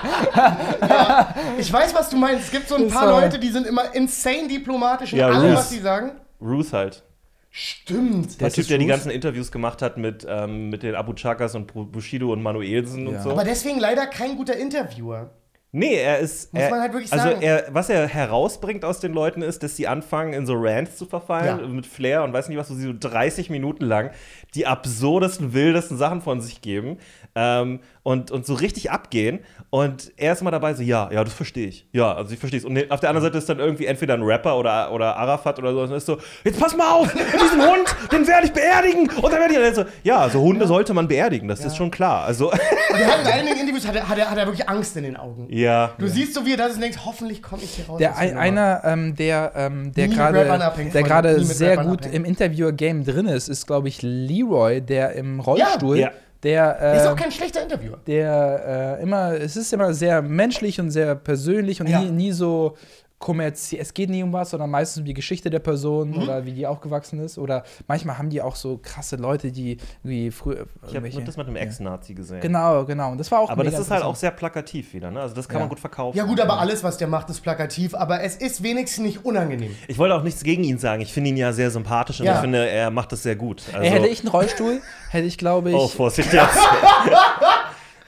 Ich 1.58 1.72
weiß, 1.72 1.94
was 1.94 2.10
du 2.10 2.16
meinst. 2.16 2.44
Es 2.46 2.50
gibt 2.50 2.68
so 2.68 2.76
ein 2.76 2.88
paar 2.88 3.08
Leute, 3.20 3.38
die 3.38 3.48
sind 3.48 3.66
immer 3.66 3.94
insane 3.94 4.48
diplomatisch 4.48 5.12
in 5.12 5.18
Ja, 5.20 5.28
allem, 5.28 5.54
was 5.54 5.70
sie 5.70 5.80
sagen. 5.80 6.12
Ruth 6.40 6.72
halt. 6.72 7.02
Stimmt. 7.50 8.38
Der 8.40 8.50
Typ, 8.50 8.68
der 8.68 8.76
die 8.78 8.86
ganzen 8.86 9.10
Interviews 9.10 9.50
gemacht 9.50 9.80
hat 9.80 9.96
mit, 9.96 10.26
ähm, 10.28 10.68
mit 10.68 10.82
den 10.82 10.94
Abu 10.94 11.14
Chakas 11.14 11.54
und 11.54 11.72
Bu- 11.72 11.86
Bushido 11.86 12.32
und 12.32 12.42
Manuelsen 12.42 13.04
Ja. 13.06 13.16
und 13.16 13.22
so. 13.22 13.30
Aber 13.30 13.44
deswegen 13.44 13.78
leider 13.80 14.06
kein 14.06 14.36
guter 14.36 14.56
Interviewer. 14.56 15.30
Nee, 15.72 15.94
er 15.94 16.18
ist. 16.20 16.52
Muss 16.54 16.62
er, 16.62 16.70
man 16.70 16.80
halt 16.80 16.92
wirklich 16.92 17.12
also 17.12 17.28
sagen. 17.30 17.42
Er, 17.42 17.64
was 17.70 17.88
er 17.90 18.06
herausbringt 18.06 18.84
aus 18.84 19.00
den 19.00 19.12
Leuten 19.12 19.42
ist, 19.42 19.62
dass 19.62 19.74
sie 19.76 19.88
anfangen, 19.88 20.32
in 20.32 20.46
so 20.46 20.54
Rants 20.54 20.96
zu 20.96 21.06
verfallen, 21.06 21.60
Ja. 21.60 21.66
mit 21.66 21.86
Flair 21.86 22.24
und 22.24 22.32
weiß 22.32 22.48
nicht 22.48 22.56
was, 22.58 22.70
wo 22.70 22.74
sie 22.74 22.84
so 22.86 22.94
30 22.98 23.50
Minuten 23.50 23.84
lang 23.84 24.10
die 24.54 24.66
absurdesten, 24.66 25.52
wildesten 25.54 25.96
Sachen 25.98 26.22
von 26.22 26.40
sich 26.40 26.60
geben 26.62 26.98
ähm, 27.36 27.80
und, 28.02 28.30
und 28.30 28.46
so 28.46 28.54
richtig 28.54 28.90
abgehen. 28.90 29.40
Und 29.70 30.12
er 30.16 30.32
ist 30.32 30.40
immer 30.40 30.50
dabei 30.50 30.74
so, 30.74 30.82
ja, 30.82 31.10
ja, 31.12 31.22
das 31.22 31.34
verstehe 31.34 31.68
ich. 31.68 31.86
Ja, 31.92 32.14
also 32.14 32.32
ich 32.32 32.38
verstehe 32.38 32.58
es. 32.60 32.64
Und 32.64 32.90
auf 32.90 33.00
der 33.00 33.10
anderen 33.10 33.26
Seite 33.26 33.36
ist 33.38 33.48
dann 33.48 33.58
irgendwie 33.58 33.86
entweder 33.86 34.14
ein 34.14 34.22
Rapper 34.22 34.56
oder, 34.58 34.92
oder 34.92 35.16
Arafat 35.16 35.58
oder 35.58 35.72
so. 35.72 35.80
Und 35.82 35.92
ist 35.92 36.06
so, 36.06 36.18
jetzt 36.44 36.58
pass 36.58 36.74
mal 36.76 36.90
auf, 36.90 37.12
diesen 37.12 37.60
Hund, 37.60 37.84
den 38.10 38.26
werde 38.26 38.46
ich 38.46 38.52
beerdigen. 38.52 39.10
Und 39.10 39.32
dann 39.32 39.40
werde 39.40 39.52
ich. 39.52 39.58
Er 39.58 39.74
so, 39.74 39.84
ja, 40.02 40.18
also 40.18 40.40
Hunde 40.40 40.66
sollte 40.66 40.94
man 40.94 41.08
beerdigen, 41.08 41.48
das 41.48 41.64
ist 41.64 41.76
schon 41.76 41.90
klar. 41.90 42.24
Also, 42.24 42.50
Und 42.52 42.58
er 42.98 43.06
hat 43.06 43.20
in 43.22 43.26
einigen 43.26 43.60
Interviews 43.60 43.86
hat 43.86 43.96
er, 43.96 44.08
hat, 44.08 44.16
er, 44.18 44.30
hat 44.30 44.38
er 44.38 44.46
wirklich 44.46 44.68
Angst 44.68 44.96
in 44.96 45.02
den 45.02 45.16
Augen. 45.16 45.48
ja. 45.50 45.90
Du 45.98 46.06
siehst 46.08 46.34
so, 46.34 46.46
wie 46.46 46.52
er 46.52 46.56
das 46.56 46.68
ist 46.70 46.74
und 46.76 46.82
denkst, 46.82 46.98
hoffentlich 47.04 47.42
komme 47.42 47.62
ich 47.62 47.70
hier 47.70 47.86
raus. 47.86 47.98
Der 47.98 48.16
ein, 48.16 48.36
einer, 48.38 48.82
ähm, 48.84 49.14
der, 49.16 49.52
ähm, 49.56 49.92
der 49.92 50.08
gerade, 50.08 50.44
der 50.92 51.02
gerade 51.02 51.44
sehr 51.44 51.72
Rappern 51.72 51.88
gut 51.88 51.98
abhängen. 52.00 52.14
im 52.16 52.24
Interviewer-Game 52.24 53.04
drin 53.04 53.26
ist, 53.26 53.48
ist, 53.48 53.66
glaube 53.66 53.88
ich, 53.88 54.00
Leroy, 54.02 54.80
der 54.80 55.12
im 55.14 55.40
Rollstuhl, 55.40 55.98
Ja. 55.98 56.10
Der, 56.46 56.62
Er 56.64 56.94
ist 56.96 57.04
äh, 57.04 57.08
auch 57.08 57.16
kein 57.16 57.32
schlechter 57.32 57.62
Interviewer. 57.62 57.98
der 58.06 58.96
äh, 58.98 59.02
immer, 59.02 59.32
es 59.32 59.56
ist 59.56 59.72
immer 59.72 59.92
sehr 59.92 60.22
menschlich 60.22 60.80
und 60.80 60.90
sehr 60.90 61.14
persönlich 61.14 61.80
und 61.80 61.88
Ja. 61.88 62.00
nie, 62.00 62.10
nie 62.10 62.32
so 62.32 62.76
kommerziell, 63.18 63.80
es 63.80 63.94
geht 63.94 64.10
nie 64.10 64.22
um 64.22 64.32
was, 64.32 64.50
sondern 64.50 64.70
meistens 64.70 65.00
um 65.00 65.04
die 65.06 65.14
Geschichte 65.14 65.48
der 65.48 65.58
Person 65.58 66.10
Mhm. 66.10 66.22
oder 66.22 66.44
wie 66.44 66.52
die 66.52 66.66
aufgewachsen 66.66 67.18
ist. 67.20 67.38
Oder 67.38 67.64
manchmal 67.88 68.18
haben 68.18 68.28
die 68.28 68.42
auch 68.42 68.54
so 68.56 68.78
krasse 68.82 69.16
Leute, 69.16 69.50
die 69.50 69.78
irgendwie 70.04 70.30
früher. 70.30 70.66
Ich 70.88 70.94
habe 70.94 71.08
das 71.08 71.36
mit 71.36 71.46
einem 71.46 71.56
ja. 71.56 71.62
Ex-Nazi 71.62 72.12
gesehen. 72.14 72.40
Genau, 72.40 72.84
genau. 72.84 73.12
Und 73.12 73.18
das 73.18 73.30
war 73.30 73.40
auch 73.40 73.50
Aber 73.50 73.64
das 73.64 73.78
ist 73.78 73.90
halt 73.90 74.02
auch 74.02 74.16
sehr 74.16 74.30
plakativ 74.32 74.92
wieder, 74.92 75.10
ne? 75.10 75.20
Also 75.20 75.34
das 75.34 75.48
kann 75.48 75.56
Ja. 75.56 75.60
man 75.60 75.68
gut 75.70 75.80
verkaufen. 75.80 76.16
Ja 76.16 76.24
gut, 76.24 76.40
aber 76.40 76.58
alles, 76.60 76.84
was 76.84 76.98
der 76.98 77.08
macht, 77.08 77.30
ist 77.30 77.40
plakativ. 77.40 77.94
Aber 77.94 78.22
es 78.22 78.36
ist 78.36 78.62
wenigstens 78.62 79.02
nicht 79.04 79.24
unangenehm. 79.24 79.74
Ich 79.88 79.96
wollte 79.98 80.14
auch 80.14 80.22
nichts 80.22 80.42
gegen 80.44 80.62
ihn 80.64 80.78
sagen. 80.78 81.00
Ich 81.00 81.12
finde 81.12 81.30
ihn 81.30 81.36
ja 81.38 81.52
sehr 81.52 81.70
sympathisch 81.70 82.20
und 82.20 82.26
Ja. 82.26 82.34
ich 82.34 82.40
finde, 82.40 82.68
er 82.68 82.90
macht 82.90 83.12
das 83.12 83.22
sehr 83.22 83.36
gut. 83.36 83.62
Also, 83.72 83.78
Ey, 83.80 83.90
hätte 83.90 84.08
ich 84.08 84.20
einen 84.20 84.28
Rollstuhl, 84.28 84.80
hätte 85.10 85.26
ich, 85.26 85.38
glaube 85.38 85.70
ich. 85.70 85.74
oh, 85.76 85.88
Vorsicht 85.88 86.32
jetzt. 86.32 86.58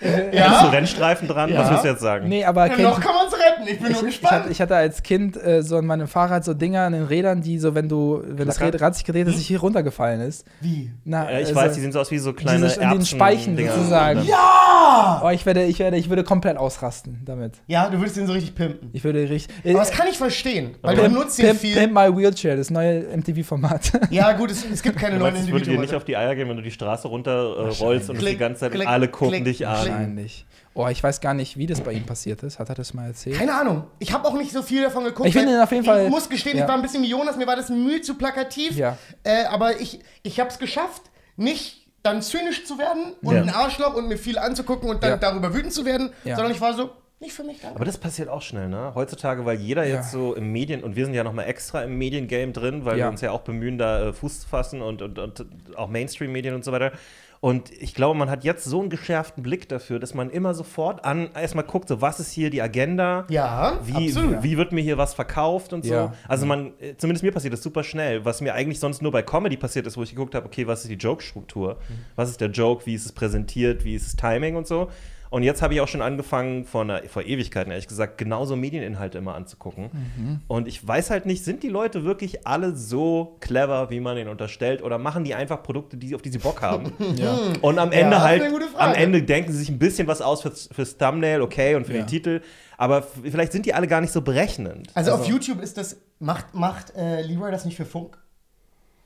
Hast 0.01 0.65
du 0.65 0.69
Rennstreifen 0.69 1.27
dran? 1.29 1.51
Ja. 1.53 1.61
Was 1.61 1.71
willst 1.71 1.85
du 1.85 1.89
jetzt 1.89 2.01
sagen? 2.03 2.29
Nee, 2.29 2.45
aber 2.45 2.67
Ja, 2.67 2.75
kennt, 2.75 2.83
noch 2.89 3.01
kann 3.01 3.15
man 3.15 3.27
es 3.27 3.33
retten. 3.35 3.69
Ich 3.69 3.79
bin 3.81 3.83
nur 3.83 3.91
ich, 3.91 3.97
hatte, 3.97 4.07
gespannt. 4.07 4.45
ich 4.51 4.61
hatte 4.61 4.77
als 4.77 5.03
Kind 5.03 5.37
äh, 5.43 5.63
so 5.63 5.77
an 5.77 5.87
meinem 5.87 6.07
Fahrrad 6.09 6.45
so 6.45 6.55
Dinger 6.55 6.83
an 6.83 6.93
den 6.93 7.05
Rädern, 7.05 7.43
die 7.43 7.59
so, 7.59 7.75
wenn 7.75 7.89
du, 7.89 8.23
wenn 8.25 8.47
das 8.47 8.57
Klackern? 8.59 8.75
Rad, 8.75 8.83
Rad 8.89 8.95
sich 8.95 9.05
gedreht 9.05 9.27
hat, 9.27 9.35
sich 9.35 9.47
hier 9.47 9.61
runtergefallen 9.61 10.21
ist. 10.21 10.47
Wie? 10.61 10.91
Na, 11.05 11.29
Äh, 11.29 11.41
ich 11.43 11.49
also, 11.49 11.55
weiß, 11.57 11.73
die 11.75 11.81
sehen 11.81 11.93
so 11.93 12.01
aus 12.01 12.11
wie 12.11 12.19
so 12.19 12.33
kleine 12.33 12.67
diese- 12.67 12.75
in 12.81 12.89
den 12.89 12.99
Erbsen- 13.01 13.07
Speichen 13.17 13.57
Dinger. 13.57 13.73
sozusagen. 13.73 14.23
Ja! 14.25 15.21
Oh, 15.25 15.31
ich 15.31 15.45
werde, 15.47 15.65
ich 15.65 15.79
werde, 15.79 15.97
ich 15.97 16.09
würde 16.09 16.25
komplett 16.25 16.57
ausrasten 16.57 17.23
damit. 17.25 17.55
Ja, 17.67 17.89
du 17.91 17.99
würdest 17.99 18.17
den 18.17 18.27
so 18.27 18.33
richtig 18.33 18.55
pimpen. 18.55 18.91
Ich 18.93 19.03
würde 19.05 19.29
richtig. 19.29 19.55
Aber 19.65 19.81
das 19.81 19.91
kann 19.91 20.07
ich 20.09 20.17
verstehen, 20.19 20.77
weil 20.83 20.95
du 20.97 21.03
Pimp, 21.03 21.15
benutzt 21.15 21.39
den 21.43 21.57
viel. 21.57 21.77
Pimp 21.77 21.93
My 21.93 22.17
Wheelchair, 22.17 22.57
das 22.57 22.71
neue 22.71 23.03
MTV-Format. 23.17 23.93
Ja 24.11 24.33
gut, 24.33 24.51
es, 24.51 24.65
es 24.65 24.83
gibt 24.83 24.97
keine 24.99 25.15
Du 25.17 25.21
neuen 25.23 25.35
meinst, 25.35 25.49
es 25.49 25.53
würde 25.53 25.65
dir 25.65 25.73
Individuen. 25.73 25.81
nicht 25.83 25.95
auf 25.95 26.05
die 26.05 26.17
Eier 26.17 26.35
gehen, 26.35 26.49
wenn 26.49 26.57
du 26.57 26.63
die 26.63 26.71
Straße 26.71 27.09
runterrollst 27.09 28.09
äh, 28.09 28.13
und 28.13 28.23
die 28.23 28.37
ganze 28.37 28.61
Zeit 28.61 28.73
klick, 28.73 28.89
alle 28.89 29.09
gucken 29.09 29.35
klick, 29.35 29.45
dich 29.45 29.67
an. 29.67 29.88
Wahrscheinlich. 29.93 30.47
Oh, 30.75 30.87
ich 30.89 31.03
weiß 31.03 31.21
gar 31.21 31.35
nicht, 31.35 31.57
wie 31.57 31.67
das 31.67 31.81
bei 31.81 31.93
ihm 31.93 32.05
passiert 32.07 32.43
ist. 32.45 32.59
Hat 32.59 32.69
er 32.69 32.75
das 32.77 32.95
mal 32.95 33.07
erzählt? 33.09 33.37
Keine 33.37 33.53
Ahnung. 33.55 33.85
Ich 33.99 34.13
habe 34.13 34.27
auch 34.29 34.35
nicht 34.35 34.53
so 34.53 34.63
viel 34.63 34.83
davon 34.83 35.05
geguckt. 35.05 35.29
Ich 35.29 35.35
finde 35.35 35.61
auf 35.63 35.73
jeden 35.73 35.85
Fall- 35.85 36.05
Ich 36.05 36.11
muss 36.11 36.29
gestehen, 36.29 36.57
ja. 36.57 36.65
ich 36.65 36.69
war 36.69 36.77
ein 36.77 36.83
bisschen 36.83 37.03
wie 37.03 37.09
Jonas, 37.11 37.37
mir 37.37 37.47
war 37.47 37.57
das 37.57 37.69
Mühe 37.69 38.01
zu 38.01 38.15
plakativ. 38.15 38.77
Ja. 38.77 38.97
Äh, 39.25 39.45
aber 39.47 39.81
ich, 39.81 39.99
ich 40.23 40.39
habe 40.39 40.51
es 40.51 40.59
geschafft, 40.59 41.03
nicht 41.37 41.87
dann 42.05 42.23
zynisch 42.23 42.65
zu 42.65 42.79
werden 42.79 43.13
und 43.23 43.35
Ja. 43.35 43.43
ein 43.43 43.51
Arschloch 43.51 43.95
und 43.95 44.07
mir 44.09 44.19
viel 44.19 44.39
anzugucken 44.39 44.89
und 44.89 45.03
dann 45.03 45.11
Ja. 45.11 45.17
darüber 45.17 45.53
wütend 45.53 45.73
zu 45.73 45.85
werden, 45.85 46.11
Ja. 46.25 46.37
sondern 46.37 46.53
ich 46.55 46.61
war 46.61 46.73
so, 46.75 46.91
nicht 47.21 47.33
für 47.33 47.43
mich, 47.43 47.61
danke. 47.61 47.75
Aber 47.75 47.85
das 47.85 47.99
passiert 47.99 48.29
auch 48.29 48.43
schnell, 48.43 48.69
ne? 48.69 48.93
Heutzutage, 48.95 49.45
weil 49.45 49.59
jeder 49.59 49.85
Ja. 49.85 49.97
jetzt 49.97 50.13
so 50.13 50.35
im 50.37 50.53
Medien, 50.53 50.85
und 50.85 50.95
wir 50.95 51.05
sind 51.05 51.15
ja 51.15 51.25
noch 51.25 51.33
mal 51.33 51.43
extra 51.43 51.83
im 51.83 51.99
Mediengame 51.99 52.53
drin, 52.53 52.85
weil 52.85 52.97
Ja. 52.97 53.07
wir 53.07 53.11
uns 53.11 53.21
ja 53.21 53.33
auch 53.33 53.41
bemühen, 53.41 53.77
da 53.79 54.11
äh, 54.11 54.13
Fuß 54.13 54.43
zu 54.43 54.49
fassen 54.49 54.81
und, 54.81 55.03
und, 55.03 55.19
und 55.19 55.45
auch 55.77 55.89
Mainstream-Medien 55.89 56.55
und 56.55 56.65
so 56.65 56.71
weiter. 56.71 56.93
Und 57.41 57.71
ich 57.73 57.95
glaube, 57.95 58.19
man 58.19 58.31
hat 58.31 58.45
jetzt 58.45 58.65
so 58.65 58.81
einen 58.81 58.91
geschärften 58.91 59.43
Blick 59.43 59.69
dafür, 59.69 59.99
dass 59.99 60.15
man 60.15 60.31
immer 60.31 60.55
sofort 60.55 61.05
an 61.05 61.31
erstmal 61.35 61.65
guckt, 61.65 61.89
so 61.89 62.01
was 62.01 62.19
ist 62.19 62.33
hier 62.33 62.51
die 62.51 62.61
Agenda? 62.61 63.27
ja, 63.29 63.79
Wie, 63.85 64.09
absolut. 64.09 64.43
wie 64.43 64.57
wird 64.57 64.73
mir 64.73 64.81
hier 64.81 64.99
was 64.99 65.15
verkauft 65.15 65.73
und 65.73 65.85
so? 65.85 65.95
Ja. 65.95 66.15
Also 66.27 66.47
man, 66.47 66.73
äh, 66.81 66.97
zumindest 66.97 67.23
mir 67.23 67.33
passiert 67.33 67.53
das 67.53 67.63
super 67.63 67.85
schnell. 67.85 68.25
Was 68.25 68.41
mir 68.41 68.55
eigentlich 68.55 68.81
sonst 68.81 69.03
nur 69.03 69.13
bei 69.13 69.23
Comedy 69.23 69.57
passiert 69.57 69.87
ist, 69.87 69.97
wo 69.97 70.03
ich 70.03 70.11
geguckt 70.11 70.35
habe, 70.35 70.47
okay, 70.47 70.67
was 70.67 70.83
ist 70.83 70.91
die 70.91 70.95
Joke-Struktur? 70.95 71.79
Was 72.17 72.31
ist 72.31 72.41
der 72.41 72.51
Joke? 72.51 72.87
Wie 72.87 72.95
ist 72.95 73.07
es 73.07 73.13
präsentiert? 73.13 73.85
Wie 73.85 73.95
ist 73.95 74.07
das 74.07 74.17
Timing 74.17 74.57
und 74.57 74.67
so? 74.67 74.89
Und 75.31 75.43
jetzt 75.43 75.61
habe 75.63 75.75
ich 75.75 75.81
auch 75.81 75.89
schon 75.89 76.03
angefangen, 76.03 76.65
vor, 76.65 76.83
einer, 76.83 77.03
vor 77.05 77.23
Ewigkeiten 77.23 77.71
ehrlich 77.71 77.89
gesagt, 77.89 78.19
genauso 78.19 78.57
Medieninhalte 78.57 79.19
immer 79.19 79.35
anzugucken. 79.35 80.41
Und 80.49 80.67
ich 80.69 80.87
weiß 80.87 81.11
halt 81.11 81.27
nicht, 81.27 81.45
sind 81.45 81.63
die 81.63 81.69
Leute 81.69 82.05
wirklich 82.05 82.47
alle 82.47 82.75
so 82.75 83.37
clever, 83.41 83.91
wie 83.91 84.01
man 84.01 84.17
ihnen 84.17 84.29
unterstellt? 84.29 84.83
Oder 84.83 84.99
machen 84.99 85.25
die 85.25 85.35
einfach 85.35 85.63
Produkte, 85.63 85.97
die, 85.97 86.15
auf 86.15 86.23
die 86.23 86.31
sie 86.31 86.39
Bock 86.39 86.63
haben? 86.63 86.93
Ja. 87.17 87.39
Und 87.63 87.79
am 87.79 87.91
Ja, 87.93 87.99
Ende 87.99 88.17
ist 88.17 88.23
halt, 88.23 88.43
am. 88.77 88.95
Ende 88.95 89.23
denken 89.23 89.51
sie 89.53 89.59
sich 89.59 89.69
ein 89.71 89.79
bisschen 89.79 90.07
was 90.07 90.21
aus 90.23 90.43
fürs, 90.43 90.69
fürs 90.73 90.97
Thumbnail, 90.99 91.41
okay, 91.43 91.75
und 91.75 91.87
für 91.87 91.95
Ja. 91.95 92.03
die 92.03 92.07
Titel. 92.07 92.41
Aber 92.77 93.03
vielleicht 93.03 93.53
sind 93.53 93.67
die 93.67 93.75
alle 93.75 93.87
gar 93.89 94.01
nicht 94.01 94.13
so 94.13 94.21
berechnend. 94.23 94.89
also, 94.95 95.13
auf 95.13 95.27
YouTube 95.27 95.61
ist 95.61 95.77
das, 95.77 95.97
macht, 96.21 96.55
macht 96.55 96.95
äh, 96.97 97.23
Leroy 97.23 97.51
das 97.51 97.65
nicht 97.65 97.77
für 97.77 97.85
Funk? 97.87 98.19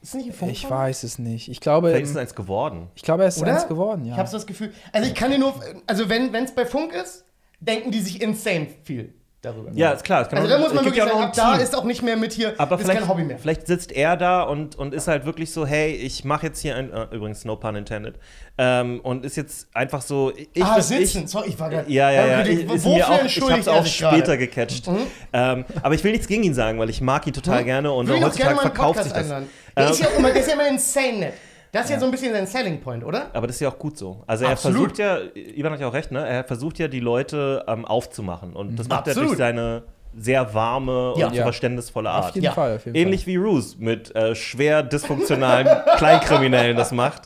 Ist 0.03 0.15
nicht 0.17 0.27
ein 0.31 0.33
Funk? 0.33 0.51
Ich 0.53 0.69
weiß 0.69 1.05
es 1.05 1.19
nicht. 1.19 1.49
Ich 1.49 1.61
glaube, 1.61 1.89
Vielleicht 1.89 2.05
ist 2.05 2.11
es 2.11 2.17
ähm, 2.17 2.23
eins 2.23 2.35
geworden. 2.35 2.89
ich 2.95 3.03
glaube, 3.03 3.23
er 3.23 3.29
ist 3.29 3.41
Oder? 3.41 3.55
eins 3.55 3.69
geworden, 3.69 4.05
ja. 4.05 4.13
Ich 4.15 4.19
habe 4.19 4.29
so 4.29 4.37
das 4.37 4.47
Gefühl. 4.47 4.73
Also 4.93 5.09
ich 5.09 5.15
kann 5.15 5.31
dir 5.31 5.39
nur, 5.39 5.55
also 5.87 6.09
wenn 6.09 6.35
es 6.35 6.53
bei 6.53 6.67
Funk 6.67 6.93
ist, 6.93 7.25
denken 7.61 7.93
die 7.93 8.01
sich 8.01 8.21
insane 8.21 8.67
viel 8.85 9.15
darüber. 9.43 9.71
Ja, 9.75 9.91
ist 9.91 10.05
klar. 10.05 10.23
Es 10.23 10.29
kann 10.29 10.39
Also 10.39 10.49
auch- 10.49 10.57
da 10.57 10.59
muss 10.61 10.69
es 10.69 10.75
man 10.75 10.85
wirklich 10.85 11.03
sagen, 11.05 11.19
ab 11.21 11.33
da 11.35 11.57
ist 11.57 11.77
auch 11.77 11.85
nicht 11.85 12.03
mehr 12.03 12.17
mit 12.17 12.33
hier, 12.33 12.55
aber 12.59 12.77
ist 12.77 12.83
vielleicht, 12.83 13.01
kein 13.01 13.09
Hobby 13.09 13.25
mehr. 13.25 13.39
vielleicht 13.39 13.67
sitzt 13.67 13.91
er 13.91 14.17
da 14.17 14.43
und, 14.45 14.77
und 14.77 14.95
ist 14.95 15.09
halt 15.09 15.25
wirklich 15.25 15.51
so, 15.53 15.67
hey, 15.67 15.93
ich 15.93 16.25
mache 16.25 16.47
jetzt 16.47 16.61
hier 16.61 16.77
ein, 16.77 16.93
äh, 16.93 17.07
übrigens 17.11 17.45
no 17.45 17.57
pun 17.57 17.75
intended, 17.75 18.21
ähm, 18.59 19.01
und 19.03 19.25
ist 19.25 19.37
jetzt 19.37 19.67
einfach 19.75 20.01
so, 20.01 20.33
ich, 20.37 20.63
ah, 20.65 20.77
ich, 20.79 20.85
sitzen. 20.85 21.27
Sorry, 21.27 21.49
ich 21.49 21.59
war 21.59 21.71
gerade. 21.71 21.91
Ja, 21.91 22.11
ja, 22.13 22.27
ja. 22.27 22.47
Ich, 22.47 22.71
ist 22.71 22.87
mir 22.87 23.09
auch, 23.09 23.25
ich 23.25 23.37
es 23.37 23.67
er 23.67 23.73
auch 23.75 23.87
später 23.87 24.37
gerade? 24.37 24.39
gecatcht. 24.39 24.89
Ähm, 25.33 25.65
aber 25.83 25.95
ich 25.95 26.05
will 26.05 26.13
nichts 26.13 26.29
gegen 26.29 26.45
ihn 26.45 26.55
sagen, 26.55 26.79
weil 26.79 26.91
ich 26.91 27.01
mag 27.01 27.27
ihn 27.27 27.33
total 27.33 27.65
gerne 27.65 27.91
und 27.91 28.05
ich 28.07 28.11
gerne 28.13 28.27
heutzutage 28.27 28.61
verkauft 28.61 29.03
sich 29.03 29.13
das. 29.13 29.23
einladen. 29.25 29.49
Der, 29.77 29.85
Ähm, 29.87 29.91
ist 29.93 30.01
ja 30.01 30.09
auch 30.09 30.19
immer, 30.19 30.31
der 30.31 30.41
ist 30.43 30.49
ja 30.49 30.55
immer 30.55 30.69
insane 30.69 31.13
nett. 31.19 31.35
Das 31.73 31.85
ist 31.87 31.91
ja 31.93 31.99
so 31.99 32.05
ein 32.05 32.11
bisschen 32.11 32.33
sein 32.35 32.47
Selling 32.47 32.81
Point, 32.81 33.03
oder? 33.03 33.31
Aber 33.33 33.47
das 33.47 33.57
ist 33.57 33.61
ja 33.61 33.69
auch 33.71 33.79
gut 33.79 33.97
so. 33.97 34.23
Also 34.27 34.45
er 34.45 34.51
Absolut. 34.53 34.97
versucht 34.97 34.99
ja, 34.99 35.19
Ivan 35.35 35.73
hat 35.73 35.81
ja 35.81 35.89
auch 35.89 35.95
recht, 35.95 36.13
ne? 36.13 36.27
Er 36.29 36.45
versucht 36.45 36.79
ja 36.79 36.87
die 36.89 37.01
Leute 37.01 37.65
ähm, 37.67 37.87
aufzumachen. 37.87 38.53
Und 38.55 38.79
das 38.79 38.89
macht 38.89 39.07
er 39.07 39.13
Absolut. 39.13 39.31
durch 39.31 39.39
seine 39.39 39.83
sehr 40.15 40.53
warme 40.53 41.15
Ja. 41.17 41.29
und 41.29 41.35
Ja. 41.35 41.45
verständnisvolle 41.45 42.11
auf 42.13 42.27
Art. 42.27 42.35
jeden 42.35 42.45
Ja. 42.45 42.53
Fall. 42.53 42.77
Auf 42.77 42.85
jeden 42.85 42.95
Ähnlich 42.97 43.27
wie 43.27 43.37
Ruse 43.37 43.77
mit 43.79 44.15
äh, 44.15 44.35
schwer 44.35 44.83
dysfunktionalen 44.83 45.67
Kleinkriminellen 45.97 46.77
das 46.77 46.93
macht. 46.93 47.23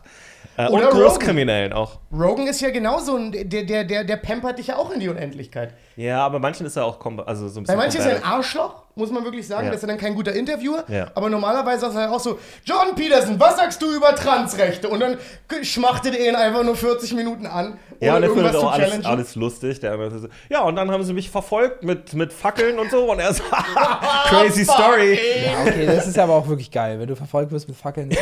Äh, 0.57 0.69
und 0.69 0.75
Oder 0.75 0.87
Rogan. 0.91 1.01
Großkriminellen 1.03 1.73
auch. 1.73 1.99
Rogan 2.13 2.47
ist 2.47 2.61
ja 2.61 2.71
genauso 2.71 3.17
ein, 3.17 3.33
der, 3.33 3.65
der, 3.65 3.83
der, 3.83 4.05
der 4.05 4.17
pampert 4.17 4.61
dich 4.61 4.69
ja 4.69 4.77
auch 4.77 4.93
in 4.93 5.01
die 5.01 5.09
Unendlichkeit. 5.09 5.75
Ja, 5.97 6.25
aber 6.27 6.39
manchen 6.39 6.67
ist 6.67 6.77
er 6.77 6.85
auch 6.85 7.01
kom- 7.01 7.23
also 7.25 7.49
so 7.49 7.61
ein 7.61 7.65
Bei 7.65 7.75
manchen 7.75 8.01
ist 8.01 8.07
er 8.07 8.17
ein. 8.17 8.23
Arschloch, 8.23 8.83
muss 8.97 9.11
man 9.11 9.25
wirklich 9.25 9.47
sagen. 9.49 9.65
Ja. 9.67 9.73
Das 9.73 9.83
ist 9.83 9.89
dann 9.89 9.97
kein 9.97 10.15
guter 10.15 10.33
Interviewer. 10.35 10.85
Ja. 10.89 11.07
Aber 11.15 11.31
normalerweise 11.31 11.87
ist 11.87 11.95
er 11.95 12.13
auch 12.13 12.21
so: 12.21 12.39
John 12.65 12.95
Peterson, 12.95 13.41
was 13.41 13.57
sagst 13.57 13.81
du 13.81 13.91
über 13.95 14.15
Transrechte? 14.15 14.89
Und 14.91 15.01
dann 15.01 15.17
schmachtet 15.63 16.15
er 16.15 16.29
ihn 16.29 16.37
einfach 16.37 16.63
nur 16.65 16.77
40 16.77 17.15
Minuten 17.15 17.47
an, 17.47 17.69
ohne 17.69 17.79
Ja, 18.01 18.17
und 18.17 18.23
er 18.23 18.29
irgendwas 18.29 18.53
findet 18.53 18.69
auch 18.69 18.73
alles, 18.73 19.05
alles 19.07 19.35
lustig. 19.37 19.81
Der 19.81 19.95
immer 19.95 20.11
so, 20.11 20.29
ja, 20.51 20.61
und 20.65 20.77
dann 20.77 20.91
haben 20.91 21.03
sie 21.03 21.15
mich 21.15 21.31
verfolgt 21.31 21.83
mit, 21.83 22.13
mit 22.13 22.31
Fackeln 22.31 22.79
und 22.79 22.91
so. 22.91 23.11
Und 23.11 23.19
er 23.21 23.33
so, 23.33 23.43
crazy 24.27 24.65
story. 24.65 25.19
Ja, 25.47 25.63
okay, 25.63 25.87
das 25.87 26.07
ist 26.07 26.19
aber 26.19 26.35
auch 26.35 26.47
wirklich 26.47 26.71
geil. 26.71 27.01
Wenn 27.01 27.09
du 27.09 27.17
verfolgt 27.17 27.53
wirst 27.53 27.69
mit 27.69 27.77
Fackeln, 27.79 28.11
ist 28.11 28.21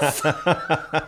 das 0.00 0.18
schon. 0.18 0.34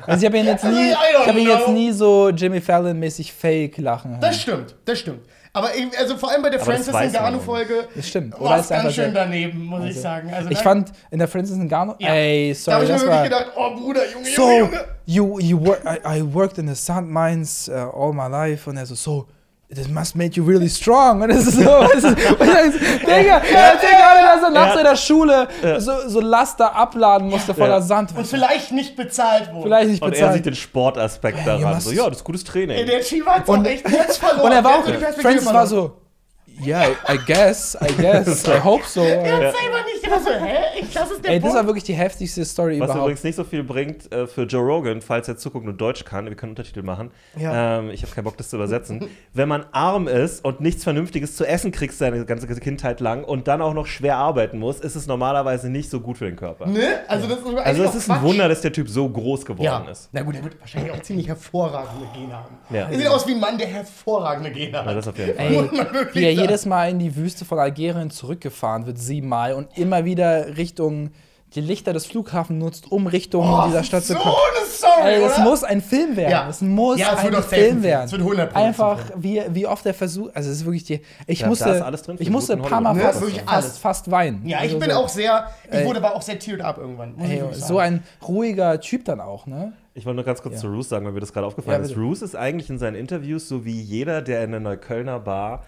Also 0.07 0.21
ich 0.21 0.25
habe 0.27 0.39
ihn 0.39 0.47
jetzt 0.47 0.65
nie, 0.65 0.91
ich 0.91 1.27
habe 1.27 1.39
ihn 1.41 1.49
jetzt 1.49 1.65
know. 1.65 1.73
nie 1.73 1.91
so 1.93 2.29
Jimmy 2.31 2.61
Fallon-mäßig 2.61 3.33
Fake 3.33 3.79
lachen. 3.79 4.19
Das 4.21 4.41
stimmt, 4.41 4.77
das 4.85 5.01
stimmt. 5.01 5.21
Aber 5.57 5.73
irgendwie, 5.75 5.97
also 5.97 6.17
vor 6.17 6.31
allem 6.33 6.43
bei 6.43 6.51
der 6.51 6.61
Aber 6.61 6.73
Francis 6.73 6.93
Ngannou-Folge 6.93 7.87
Das 7.95 8.09
stimmt. 8.09 8.33
war 8.35 8.41
Oder 8.41 8.57
es 8.57 8.63
ist 8.63 8.69
ganz 8.71 8.93
schön 8.95 9.15
daneben, 9.15 9.65
muss 9.65 9.85
ich 9.85 10.01
sagen. 10.01 10.29
Also, 10.35 10.51
Ich 10.51 10.59
da- 10.59 10.63
fand 10.65 10.93
in 11.13 11.19
der 11.21 11.29
Francis 11.29 11.57
Ngannou, 11.57 11.95
Ja. 12.01 12.09
ey, 12.13 12.49
da 12.49 12.55
sorry, 12.59 12.75
habe 12.75 12.85
ich 12.85 12.91
mir 12.91 13.09
wirklich 13.09 13.23
gedacht, 13.25 13.47
oh 13.57 13.71
Bruder, 13.77 14.01
Junge, 14.13 14.27
so, 14.27 14.43
Junge, 14.51 14.81
Junge. 15.07 15.41
you, 15.41 15.41
you 15.41 15.65
work, 15.67 15.81
I, 15.85 16.19
I 16.19 16.35
worked 16.35 16.59
in 16.59 16.67
the 16.67 16.75
sand 16.75 17.09
mines 17.09 17.69
uh, 17.69 17.73
all 17.95 18.13
my 18.13 18.27
life 18.29 18.69
und 18.69 18.77
er 18.77 18.85
so, 18.87 18.97
so, 18.97 19.27
this 19.75 19.89
must 19.89 20.15
make 20.17 20.37
you 20.37 20.45
really 20.45 20.69
strong. 20.69 21.23
Und 21.23 21.29
das 21.31 21.47
ist 21.47 21.57
so, 21.57 21.63
das 21.65 21.95
ist, 21.95 22.03
so, 22.03 22.15
Digga, 22.15 23.13
er 23.13 23.73
erzählt 23.73 23.93
gerade, 23.93 24.21
dass 24.23 24.43
er 24.43 24.51
nach 24.51 24.69
Ja. 24.69 24.75
seiner 24.75 24.97
Schule 24.97 25.49
so, 25.79 25.93
so 26.09 26.21
Laster 26.21 26.75
abladen 26.75 27.29
musste 27.29 27.55
voller. 27.55 27.83
Sand. 27.83 28.17
Und 28.17 28.27
vielleicht 28.27 28.73
nicht 28.73 28.97
bezahlt 28.97 29.53
wurde. 29.53 29.65
Vielleicht 29.65 29.91
nicht 29.91 30.03
Und 30.03 30.09
er 30.09 30.13
bezahlt. 30.13 30.35
sieht 30.35 30.47
den 30.47 30.55
Sportaspekt 30.55 31.47
daran. 31.47 31.81
So, 31.81 31.91
ja, 31.93 32.09
das 32.09 32.19
ist 32.19 32.25
gutes 32.25 32.45
Training. 32.45 32.87
Der 32.87 33.01
Chief 33.01 33.25
hat 33.27 33.49
echt 33.67 33.89
jetzt 33.91 34.19
verloren. 34.19 34.47
Und 34.47 34.53
er 34.53 34.65
war 34.65 34.79
auch, 34.79 34.87
so 34.87 34.93
Francis 35.21 35.47
war 35.53 35.67
verloren. 35.67 35.93
So, 36.61 36.65
yeah, 36.67 36.89
I 37.09 37.19
guess, 37.27 37.77
I 37.81 37.93
guess, 38.01 38.47
I 38.49 38.59
hope 38.63 38.85
so. 38.87 39.01
Er 39.03 39.17
hat 39.33 39.55
selber 39.55 39.85
nicht. 39.85 40.03
Der 40.05 40.11
war 40.11 40.21
so, 40.21 40.31
hä? 40.31 40.57
Ich, 40.81 40.93
das 40.93 41.11
ist 41.11 41.25
der 41.25 41.33
Ey, 41.33 41.41
das 41.41 41.55
war 41.55 41.65
wirklich 41.67 41.85
die 41.85 41.95
heftigste 41.95 42.45
Story 42.45 42.79
Was 42.79 42.87
überhaupt. 42.87 43.01
übrigens 43.03 43.25
nicht 43.25 43.37
so 43.37 43.45
viel 43.45 43.63
bringt 43.65 44.13
äh, 44.13 44.27
für 44.27 44.43
Joe 44.43 44.63
Rogan, 44.63 45.01
falls 45.01 45.29
er 45.29 45.37
zuguckt 45.37 45.67
und 45.67 45.81
Deutsch 45.81 46.05
kann, 46.05 46.27
wir 46.27 46.35
können 46.35 46.51
Untertitel 46.53 46.83
machen. 46.83 47.11
Ja. 47.37 47.79
Ähm, 47.79 47.91
ich 47.91 48.03
habe 48.03 48.13
keinen 48.15 48.25
Bock, 48.25 48.37
das 48.37 48.51
zu 48.51 48.57
übersetzen. 48.57 49.09
Wenn 49.33 49.49
man 49.49 49.65
arm 49.73 50.07
ist 50.09 50.45
und 50.45 50.61
nichts 50.61 50.85
Vernünftiges 50.85 51.37
zu 51.37 51.45
essen 51.47 51.73
kriegt 51.73 51.95
seine 51.95 52.25
ganze 52.27 52.47
Kindheit 52.47 53.01
lang 53.01 53.25
und 53.25 53.49
dann 53.49 53.63
auch 53.63 53.75
noch 53.75 53.87
schwer 53.87 54.17
arbeiten 54.17 54.59
muss, 54.59 54.81
ist 54.81 54.95
es 54.95 55.07
normalerweise 55.07 55.69
nicht 55.71 55.91
so 55.91 56.01
gut 56.01 56.19
für 56.19 56.27
den 56.27 56.37
Körper. 56.37 56.67
Ne? 56.67 57.01
Also, 57.09 57.27
das 57.27 57.39
ist 57.39 57.47
Also 57.57 57.83
es 57.83 57.89
auch 57.91 57.95
ist 57.95 58.11
ein 58.11 58.17
Quatsch. 58.19 58.23
Wunder, 58.29 58.49
dass 58.49 58.61
der 58.61 58.73
Typ 58.73 58.89
so 58.89 59.09
groß 59.09 59.45
geworden 59.47 59.65
Ja. 59.65 59.91
ist. 59.91 60.11
Na 60.13 60.23
gut, 60.23 60.35
er 60.37 60.45
wird 60.45 60.61
wahrscheinlich 60.61 60.93
auch 60.93 61.01
ziemlich 61.01 61.27
hervorragende 61.29 62.07
Gene 62.15 62.35
haben. 62.35 62.57
Ja. 62.71 62.89
Er 62.91 62.99
sieht 62.99 63.09
aus 63.09 63.27
wie 63.27 63.33
ein 63.33 63.41
Mann, 63.41 63.57
der 63.59 63.67
hervorragende 63.69 64.51
Gene 64.51 64.79
hat. 64.79 64.87
Ja, 64.87 64.95
das 64.95 65.09
auf 65.09 65.19
jeden 65.19 65.35
Fall. 65.35 65.71
Ey, 66.15 66.44
jedes 66.47 66.67
Mal 66.67 66.91
in 66.91 66.99
die 66.99 67.17
Wüste 67.17 67.45
von 67.45 67.59
Algerien 67.59 68.11
zurückgefahren 68.11 68.87
wird, 68.87 68.99
siebenmal 68.99 69.53
und 69.55 69.77
immer 69.79 70.05
wieder 70.05 70.57
Richtung 70.57 71.11
die 71.55 71.61
Lichter 71.61 71.93
des 71.93 72.07
Flughafens 72.07 72.59
nutzt, 72.59 72.91
um 72.91 73.07
Richtung 73.07 73.49
Oh, 73.49 73.63
dieser 73.69 73.85
Stadt 73.85 74.03
zu 74.03 74.15
so 74.15 74.19
kommen. 74.19 74.35
eine 74.57 74.67
Story, 74.67 74.93
Ey, 75.15 75.21
das 75.21 75.35
oder? 75.37 75.45
muss 75.45 75.63
ein 75.63 75.81
Film 75.81 76.17
werden. 76.17 76.31
Ja. 76.33 76.49
Es 76.49 76.61
muss 76.61 76.99
Ja, 76.99 77.15
es 77.17 77.23
wird 77.23 77.37
ein 77.37 77.43
Film 77.45 77.83
werden. 77.85 78.07
Es 78.07 78.11
wird 78.13 78.23
100% 78.23 78.53
Einfach, 78.55 78.99
ein 79.13 79.23
wie, 79.23 79.41
wie 79.51 79.65
oft 79.69 79.85
der 79.85 79.95
Versuch, 79.95 80.31
also 80.35 80.51
es 80.51 80.57
ist 80.57 80.65
wirklich 80.65 80.83
die, 80.83 81.01
ich 81.29 81.39
da 81.43 81.47
musste, 81.47 82.17
ich 82.19 82.29
musste 82.31 82.55
ein 82.55 82.63
paar 82.63 82.81
Mal 82.81 82.97
fast, 82.97 83.21
Ja, 83.21 83.43
alles. 83.47 83.67
fast, 83.67 83.79
fast 83.79 84.11
weinen. 84.11 84.45
Ja, 84.49 84.59
ich 84.59 84.63
Also 84.73 84.81
bin 84.81 84.91
so, 84.91 84.97
auch 84.97 85.09
sehr, 85.09 85.49
ich 85.71 85.79
Ey. 85.79 85.87
wurde 85.87 86.01
aber 86.01 86.17
auch 86.17 86.23
sehr 86.23 86.41
teared 86.41 86.61
up 86.63 86.77
irgendwann. 86.79 87.15
Muss 87.15 87.29
ich 87.29 87.41
Ey, 87.41 87.45
so 87.53 87.79
ein 87.79 88.03
ruhiger 88.27 88.81
Typ 88.81 89.05
dann 89.05 89.21
auch, 89.21 89.47
ne? 89.47 89.75
Ich 89.97 90.05
wollte 90.07 90.17
nur 90.17 90.25
ganz 90.25 90.43
kurz 90.43 90.55
Ja. 90.57 90.61
zu 90.63 90.67
Roos 90.67 90.89
sagen, 90.89 91.07
weil 91.07 91.13
mir 91.13 91.21
das 91.21 91.33
gerade 91.33 91.47
aufgefallen 91.47 91.85
Ja, 91.85 91.89
ist. 91.89 91.97
Roos 91.97 92.21
ist 92.21 92.35
eigentlich 92.35 92.69
in 92.69 92.81
seinen 92.81 92.97
Interviews 92.97 93.47
so 93.49 93.65
wie 93.65 93.81
jeder, 93.81 94.23
der 94.23 94.43
in 94.43 94.51
einer 94.53 94.59
Neuköllner 94.59 95.21
Bar 95.21 95.63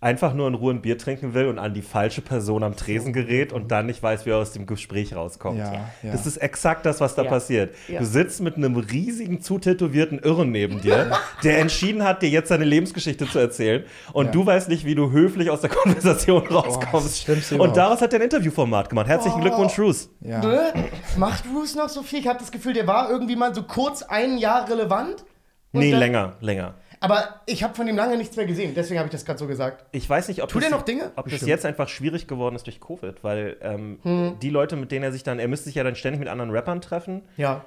einfach 0.00 0.32
nur 0.34 0.46
in 0.46 0.54
Ruhe 0.54 0.72
ein 0.74 0.80
Bier 0.80 0.96
trinken 0.96 1.34
will 1.34 1.46
und 1.46 1.58
an 1.58 1.74
die 1.74 1.82
falsche 1.82 2.20
Person 2.20 2.62
am 2.62 2.76
Tresen 2.76 3.12
gerät 3.12 3.52
und 3.52 3.70
dann 3.72 3.86
nicht 3.86 4.02
weiß, 4.02 4.26
wie 4.26 4.30
er 4.30 4.36
aus 4.36 4.52
dem 4.52 4.64
Gespräch 4.66 5.16
rauskommt. 5.16 5.58
Ja, 5.58 5.72
ja. 6.02 6.12
Das 6.12 6.24
ist 6.26 6.36
exakt 6.36 6.86
das, 6.86 7.00
was 7.00 7.14
da 7.16 7.22
Ja. 7.24 7.30
passiert. 7.30 7.74
Ja. 7.88 7.98
Du 7.98 8.06
sitzt 8.06 8.40
mit 8.40 8.56
einem 8.56 8.76
riesigen, 8.76 9.40
zutätowierten 9.40 10.20
Irren 10.20 10.52
neben 10.52 10.80
dir, 10.80 11.10
der 11.42 11.58
entschieden 11.58 12.04
hat, 12.04 12.22
dir 12.22 12.28
jetzt 12.28 12.48
seine 12.48 12.64
Lebensgeschichte 12.64 13.26
zu 13.28 13.38
erzählen 13.38 13.84
und 14.12 14.26
Ja. 14.26 14.32
du 14.32 14.46
weißt 14.46 14.68
nicht, 14.68 14.84
wie 14.84 14.94
du 14.94 15.10
höflich 15.10 15.50
aus 15.50 15.62
der 15.62 15.70
Konversation 15.78 16.46
rauskommst. 16.46 17.22
Schlimmste 17.22 17.54
und 17.54 17.60
überhaupt. 17.60 17.76
daraus 17.76 18.00
hat 18.00 18.12
er 18.12 18.20
ein 18.20 18.22
Interviewformat 18.22 18.88
gemacht. 18.90 19.08
Herzlichen 19.08 19.40
Glückwunsch, 19.40 19.78
Roos. 19.78 20.10
Ja. 20.20 20.38
Ne? 20.40 20.72
Macht 21.16 21.44
Bruce 21.52 21.74
noch 21.74 21.88
so 21.88 22.02
viel? 22.02 22.20
Ich 22.20 22.28
habe 22.28 22.38
das 22.38 22.52
Gefühl, 22.52 22.72
der 22.74 22.86
war 22.86 23.10
irgendwie 23.10 23.34
mal 23.36 23.54
so 23.54 23.62
kurz 23.64 24.02
ein 24.02 24.38
Jahr 24.38 24.68
relevant. 24.70 25.24
Und 25.72 25.80
Nee, 25.80 25.92
länger, 25.92 26.34
länger. 26.40 26.74
Aber 27.00 27.40
ich 27.46 27.62
habe 27.62 27.74
von 27.74 27.86
ihm 27.86 27.96
lange 27.96 28.16
nichts 28.16 28.36
mehr 28.36 28.46
gesehen, 28.46 28.74
deswegen 28.74 28.98
habe 28.98 29.06
ich 29.08 29.12
das 29.12 29.24
gerade 29.24 29.38
so 29.38 29.46
gesagt. 29.46 29.84
Ich 29.92 30.08
weiß 30.08 30.28
nicht, 30.28 30.42
ob, 30.42 30.48
Tut 30.48 30.62
das, 30.62 30.70
er 30.70 30.76
noch 30.76 30.84
Dinge? 30.84 31.12
ob 31.16 31.28
das 31.28 31.42
jetzt 31.42 31.64
einfach 31.64 31.88
schwierig 31.88 32.26
geworden 32.26 32.56
ist 32.56 32.66
durch 32.66 32.80
Covid, 32.80 33.22
weil 33.22 33.56
ähm, 33.60 33.98
Hm. 34.02 34.36
die 34.40 34.50
Leute, 34.50 34.76
mit 34.76 34.90
denen 34.90 35.04
er 35.04 35.12
sich 35.12 35.22
dann, 35.22 35.38
er 35.38 35.48
müsste 35.48 35.66
sich 35.66 35.76
ja 35.76 35.84
dann 35.84 35.94
ständig 35.94 36.18
mit 36.18 36.28
anderen 36.28 36.50
Rappern 36.50 36.80
treffen. 36.80 37.22
Ja. 37.36 37.64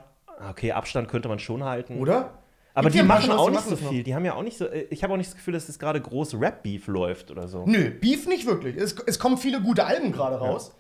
Okay, 0.50 0.72
Abstand 0.74 1.08
könnte 1.08 1.30
man 1.30 1.40
schon 1.40 1.64
halten. 1.64 1.98
Oder? 2.00 2.32
Aber 2.74 2.84
Gibt 2.86 2.96
die 2.96 2.98
ja 3.00 3.04
machen 3.04 3.32
auch 3.32 3.50
nicht 3.50 3.56
machen 3.56 3.70
so 3.70 3.76
das 3.76 3.82
noch. 3.82 3.90
viel. 3.90 4.04
Die 4.04 4.16
haben 4.16 4.24
ja 4.26 4.34
auch 4.34 4.44
nicht 4.44 4.58
so. 4.58 4.66
äh, 4.66 4.88
Ich 4.90 5.04
habe 5.04 5.14
auch 5.14 5.18
nicht 5.18 5.30
das 5.30 5.36
Gefühl, 5.36 5.54
dass 5.54 5.68
es 5.70 5.78
gerade 5.78 6.00
groß 6.02 6.40
Rap-Beef 6.40 6.88
läuft 6.88 7.30
oder 7.30 7.48
so. 7.50 7.66
Nö, 7.68 7.90
Beef 7.92 8.28
nicht 8.28 8.46
wirklich. 8.48 8.76
Es, 8.78 8.96
es 9.06 9.20
kommen 9.20 9.38
viele 9.38 9.62
gute 9.62 9.86
Alben 9.86 10.12
gerade 10.14 10.38
raus. 10.38 10.74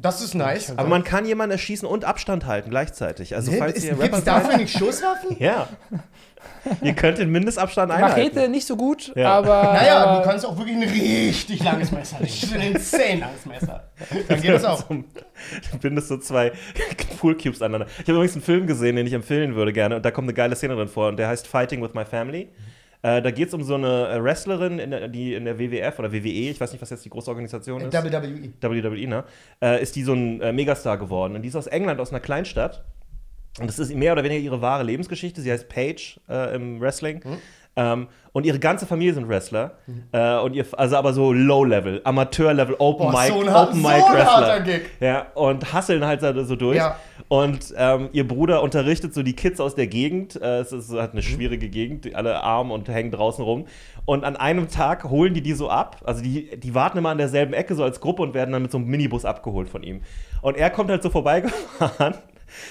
Das 0.00 0.20
ist 0.20 0.34
nice. 0.34 0.72
Aber 0.76 0.88
man 0.88 1.04
kann 1.04 1.24
jemanden 1.24 1.52
erschießen 1.52 1.88
und 1.88 2.04
Abstand 2.04 2.46
halten 2.46 2.70
gleichzeitig. 2.70 3.34
Also 3.34 3.52
Hä, 3.52 3.58
falls 3.58 3.82
ihr 3.84 3.94
Gibt's 3.94 4.02
Rapper 4.04 4.20
dafür 4.20 4.56
nicht 4.58 4.76
Schusswaffen? 4.76 5.36
ja. 5.38 5.68
ihr 6.82 6.92
könnt 6.94 7.18
den 7.18 7.30
Mindestabstand 7.30 7.90
einhalten. 7.90 8.20
Machete 8.34 8.48
nicht 8.48 8.66
so 8.66 8.76
gut, 8.76 9.12
Ja. 9.16 9.32
aber. 9.38 9.62
Naja, 9.72 10.18
du 10.18 10.28
kannst 10.28 10.44
auch 10.44 10.56
wirklich 10.58 10.76
ein 10.76 10.82
richtig 10.82 11.62
langes 11.64 11.92
Messer 11.92 12.18
nehmen. 12.20 12.54
Ein 12.54 12.72
insane 12.72 13.20
langes 13.20 13.46
Messer. 13.46 13.84
Dann 14.28 14.42
geht 14.42 14.52
das 14.52 14.64
auch. 14.64 14.84
Du 14.88 15.78
bindest 15.80 16.08
so 16.08 16.18
zwei 16.18 16.52
Poolcubes 17.18 17.62
aneinander. 17.62 17.86
Ich 17.94 18.00
habe 18.00 18.12
übrigens 18.12 18.34
einen 18.34 18.42
Film 18.42 18.66
gesehen, 18.66 18.96
den 18.96 19.06
ich 19.06 19.12
empfehlen 19.12 19.54
würde 19.54 19.72
gerne. 19.72 19.96
Und 19.96 20.04
da 20.04 20.10
kommt 20.10 20.26
eine 20.26 20.34
geile 20.34 20.56
Szene 20.56 20.74
drin 20.76 20.88
vor. 20.88 21.08
Und 21.08 21.16
der 21.16 21.28
heißt 21.28 21.46
Fighting 21.46 21.82
with 21.82 21.94
My 21.94 22.04
Family. 22.04 22.48
Äh, 23.06 23.22
da 23.22 23.30
geht 23.30 23.48
es 23.48 23.54
um 23.54 23.62
so 23.62 23.76
eine 23.76 24.08
äh, 24.08 24.20
Wrestlerin, 24.20 24.80
in 24.80 24.90
der, 24.90 25.06
die 25.06 25.34
in 25.34 25.44
der 25.44 25.60
WWF 25.60 25.96
oder 26.00 26.12
WWE, 26.12 26.50
ich 26.50 26.60
weiß 26.60 26.72
nicht, 26.72 26.82
was 26.82 26.90
jetzt 26.90 27.04
die 27.04 27.08
große 27.08 27.30
Organisation 27.30 27.80
ist. 27.80 27.92
WWE. 27.92 28.52
WWE, 28.60 29.06
ne? 29.06 29.24
Äh, 29.62 29.80
ist 29.80 29.94
die 29.94 30.02
so 30.02 30.12
ein 30.12 30.40
äh, 30.40 30.52
Megastar 30.52 30.98
geworden. 30.98 31.36
Und 31.36 31.42
die 31.42 31.48
ist 31.48 31.54
aus 31.54 31.68
England, 31.68 32.00
aus 32.00 32.10
einer 32.10 32.18
Kleinstadt. 32.18 32.84
Und 33.60 33.68
das 33.68 33.78
ist 33.78 33.94
mehr 33.94 34.12
oder 34.12 34.24
weniger 34.24 34.40
ihre 34.40 34.60
wahre 34.60 34.82
Lebensgeschichte. 34.82 35.40
Sie 35.40 35.52
heißt 35.52 35.68
Paige 35.68 36.20
äh, 36.28 36.56
im 36.56 36.80
Wrestling. 36.80 37.20
Mhm. 37.24 37.38
Ähm, 37.76 38.08
und 38.36 38.44
ihre 38.44 38.58
ganze 38.58 38.84
Familie 38.84 39.14
sind 39.14 39.30
Wrestler. 39.30 39.78
Äh, 40.12 40.36
und 40.40 40.52
ihr, 40.52 40.66
also 40.72 40.96
aber 40.96 41.14
so 41.14 41.32
Low-Level, 41.32 42.02
Amateur-Level, 42.04 42.76
Open 42.78 43.10
Boah, 43.10 43.22
Mic, 43.22 43.28
so 43.28 43.38
Open 43.38 43.80
so 43.80 43.88
Mic 43.88 44.04
ein 44.04 44.12
Wrestler. 44.12 44.80
Ja, 45.00 45.26
und 45.34 45.72
hasseln 45.72 46.04
halt 46.04 46.20
so 46.20 46.44
so 46.44 46.54
durch. 46.54 46.76
Ja. 46.76 46.98
Und 47.28 47.72
ähm, 47.78 48.10
ihr 48.12 48.28
Bruder 48.28 48.62
unterrichtet 48.62 49.14
so 49.14 49.22
die 49.22 49.32
Kids 49.32 49.58
aus 49.58 49.74
der 49.74 49.86
Gegend. 49.86 50.36
Äh, 50.36 50.58
es 50.58 50.70
ist 50.70 50.92
halt 50.92 51.12
eine 51.12 51.22
schwierige 51.22 51.70
Gegend, 51.70 52.04
die 52.04 52.14
alle 52.14 52.42
arm 52.42 52.72
und 52.72 52.86
hängen 52.90 53.10
draußen 53.10 53.42
rum. 53.42 53.68
Und 54.04 54.22
an 54.22 54.36
einem 54.36 54.68
Tag 54.68 55.04
holen 55.04 55.32
die 55.32 55.40
die 55.40 55.54
so 55.54 55.70
ab. 55.70 56.02
Also 56.04 56.22
die, 56.22 56.60
die 56.60 56.74
warten 56.74 56.98
immer 56.98 57.08
an 57.08 57.18
derselben 57.18 57.54
Ecke 57.54 57.74
so 57.74 57.84
als 57.84 58.02
Gruppe 58.02 58.20
und 58.20 58.34
werden 58.34 58.52
dann 58.52 58.60
mit 58.60 58.70
so 58.70 58.76
einem 58.76 58.88
Minibus 58.88 59.24
abgeholt 59.24 59.70
von 59.70 59.82
ihm. 59.82 60.02
Und 60.42 60.58
er 60.58 60.68
kommt 60.68 60.90
halt 60.90 61.02
so 61.02 61.08
vorbeigefahren. 61.08 62.16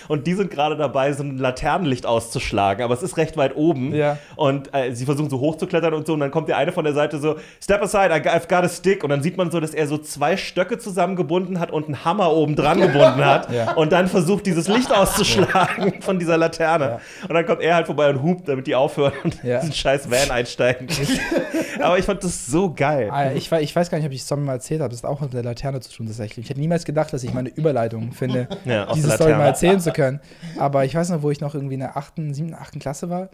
Und 0.07 0.27
die 0.27 0.33
sind 0.33 0.51
gerade 0.51 0.75
dabei, 0.77 1.13
so 1.13 1.23
ein 1.23 1.37
Laternenlicht 1.37 2.05
auszuschlagen, 2.05 2.83
aber 2.83 2.93
es 2.93 3.03
ist 3.03 3.17
recht 3.17 3.37
weit 3.37 3.55
oben. 3.55 3.93
Ja. 3.93 4.17
Und 4.35 4.73
äh, 4.73 4.93
sie 4.93 5.05
versuchen 5.05 5.29
so 5.29 5.39
hochzuklettern 5.39 5.93
und 5.93 6.07
so. 6.07 6.13
Und 6.13 6.19
dann 6.21 6.31
kommt 6.31 6.47
der 6.49 6.57
eine 6.57 6.71
von 6.71 6.83
der 6.85 6.93
Seite 6.93 7.19
so: 7.19 7.35
Step 7.61 7.81
aside, 7.81 8.13
I've 8.13 8.47
got 8.47 8.63
a 8.63 8.69
stick. 8.69 9.03
Und 9.03 9.09
dann 9.09 9.21
sieht 9.21 9.37
man 9.37 9.51
so, 9.51 9.59
dass 9.59 9.73
er 9.73 9.87
so 9.87 9.97
zwei 9.97 10.37
Stöcke 10.37 10.77
zusammengebunden 10.77 11.59
hat 11.59 11.71
und 11.71 11.85
einen 11.85 12.05
Hammer 12.05 12.31
oben 12.31 12.55
dran 12.55 12.79
gebunden 12.79 13.23
hat. 13.25 13.45
Ja. 13.55 13.73
Und 13.73 13.91
dann 13.91 14.07
versucht, 14.07 14.45
dieses 14.47 14.67
Licht 14.67 14.91
auszuschlagen 14.93 15.93
von 16.01 16.19
dieser 16.19 16.37
Laterne. 16.37 16.99
Und 17.27 17.33
dann 17.33 17.45
kommt 17.45 17.61
er 17.61 17.75
halt 17.75 17.85
vorbei 17.85 18.09
und 18.09 18.21
hupt, 18.23 18.47
damit 18.49 18.67
die 18.67 18.75
aufhören 18.75 19.13
und 19.23 19.43
in 19.43 19.49
Ja. 19.49 19.59
diesen 19.59 19.73
scheiß 19.73 20.09
Van 20.09 20.31
einsteigen. 20.31 20.87
aber 21.81 21.97
ich 21.97 22.05
fand 22.05 22.23
das 22.23 22.45
so 22.47 22.73
geil. 22.73 23.09
Ah, 23.11 23.31
Ich, 23.31 23.51
ich 23.51 23.75
weiß 23.75 23.89
gar 23.89 23.97
nicht, 23.97 24.07
ob 24.07 24.13
ich 24.13 24.21
es 24.21 24.29
mal 24.35 24.53
erzählt 24.53 24.81
habe. 24.81 24.89
Das 24.91 25.03
hat 25.03 25.09
auch 25.09 25.21
mit 25.21 25.33
der 25.33 25.43
Laterne 25.43 25.79
zu 25.79 25.91
tun, 25.91 26.07
tatsächlich. 26.07 26.45
Ich 26.45 26.49
hätte 26.49 26.59
niemals 26.59 26.85
gedacht, 26.85 27.13
dass 27.13 27.23
ich 27.23 27.33
meine 27.33 27.49
Überleitung 27.49 28.11
finde, 28.11 28.47
Ja, 28.65 28.85
aus 28.87 28.95
diese 28.95 29.07
der 29.07 29.15
Story 29.15 29.31
mal 29.31 29.37
Laterne. 29.37 29.53
Erzählen 29.65 29.79
zu 29.81 29.91
können. 29.91 30.19
Aber 30.57 30.85
ich 30.85 30.95
weiß 30.95 31.09
noch, 31.09 31.21
wo 31.21 31.31
ich 31.31 31.41
noch 31.41 31.55
irgendwie 31.55 31.73
in 31.75 31.79
der 31.81 31.97
8., 31.97 32.13
7., 32.31 32.53
8. 32.53 32.79
Klasse 32.79 33.09
war. 33.09 33.29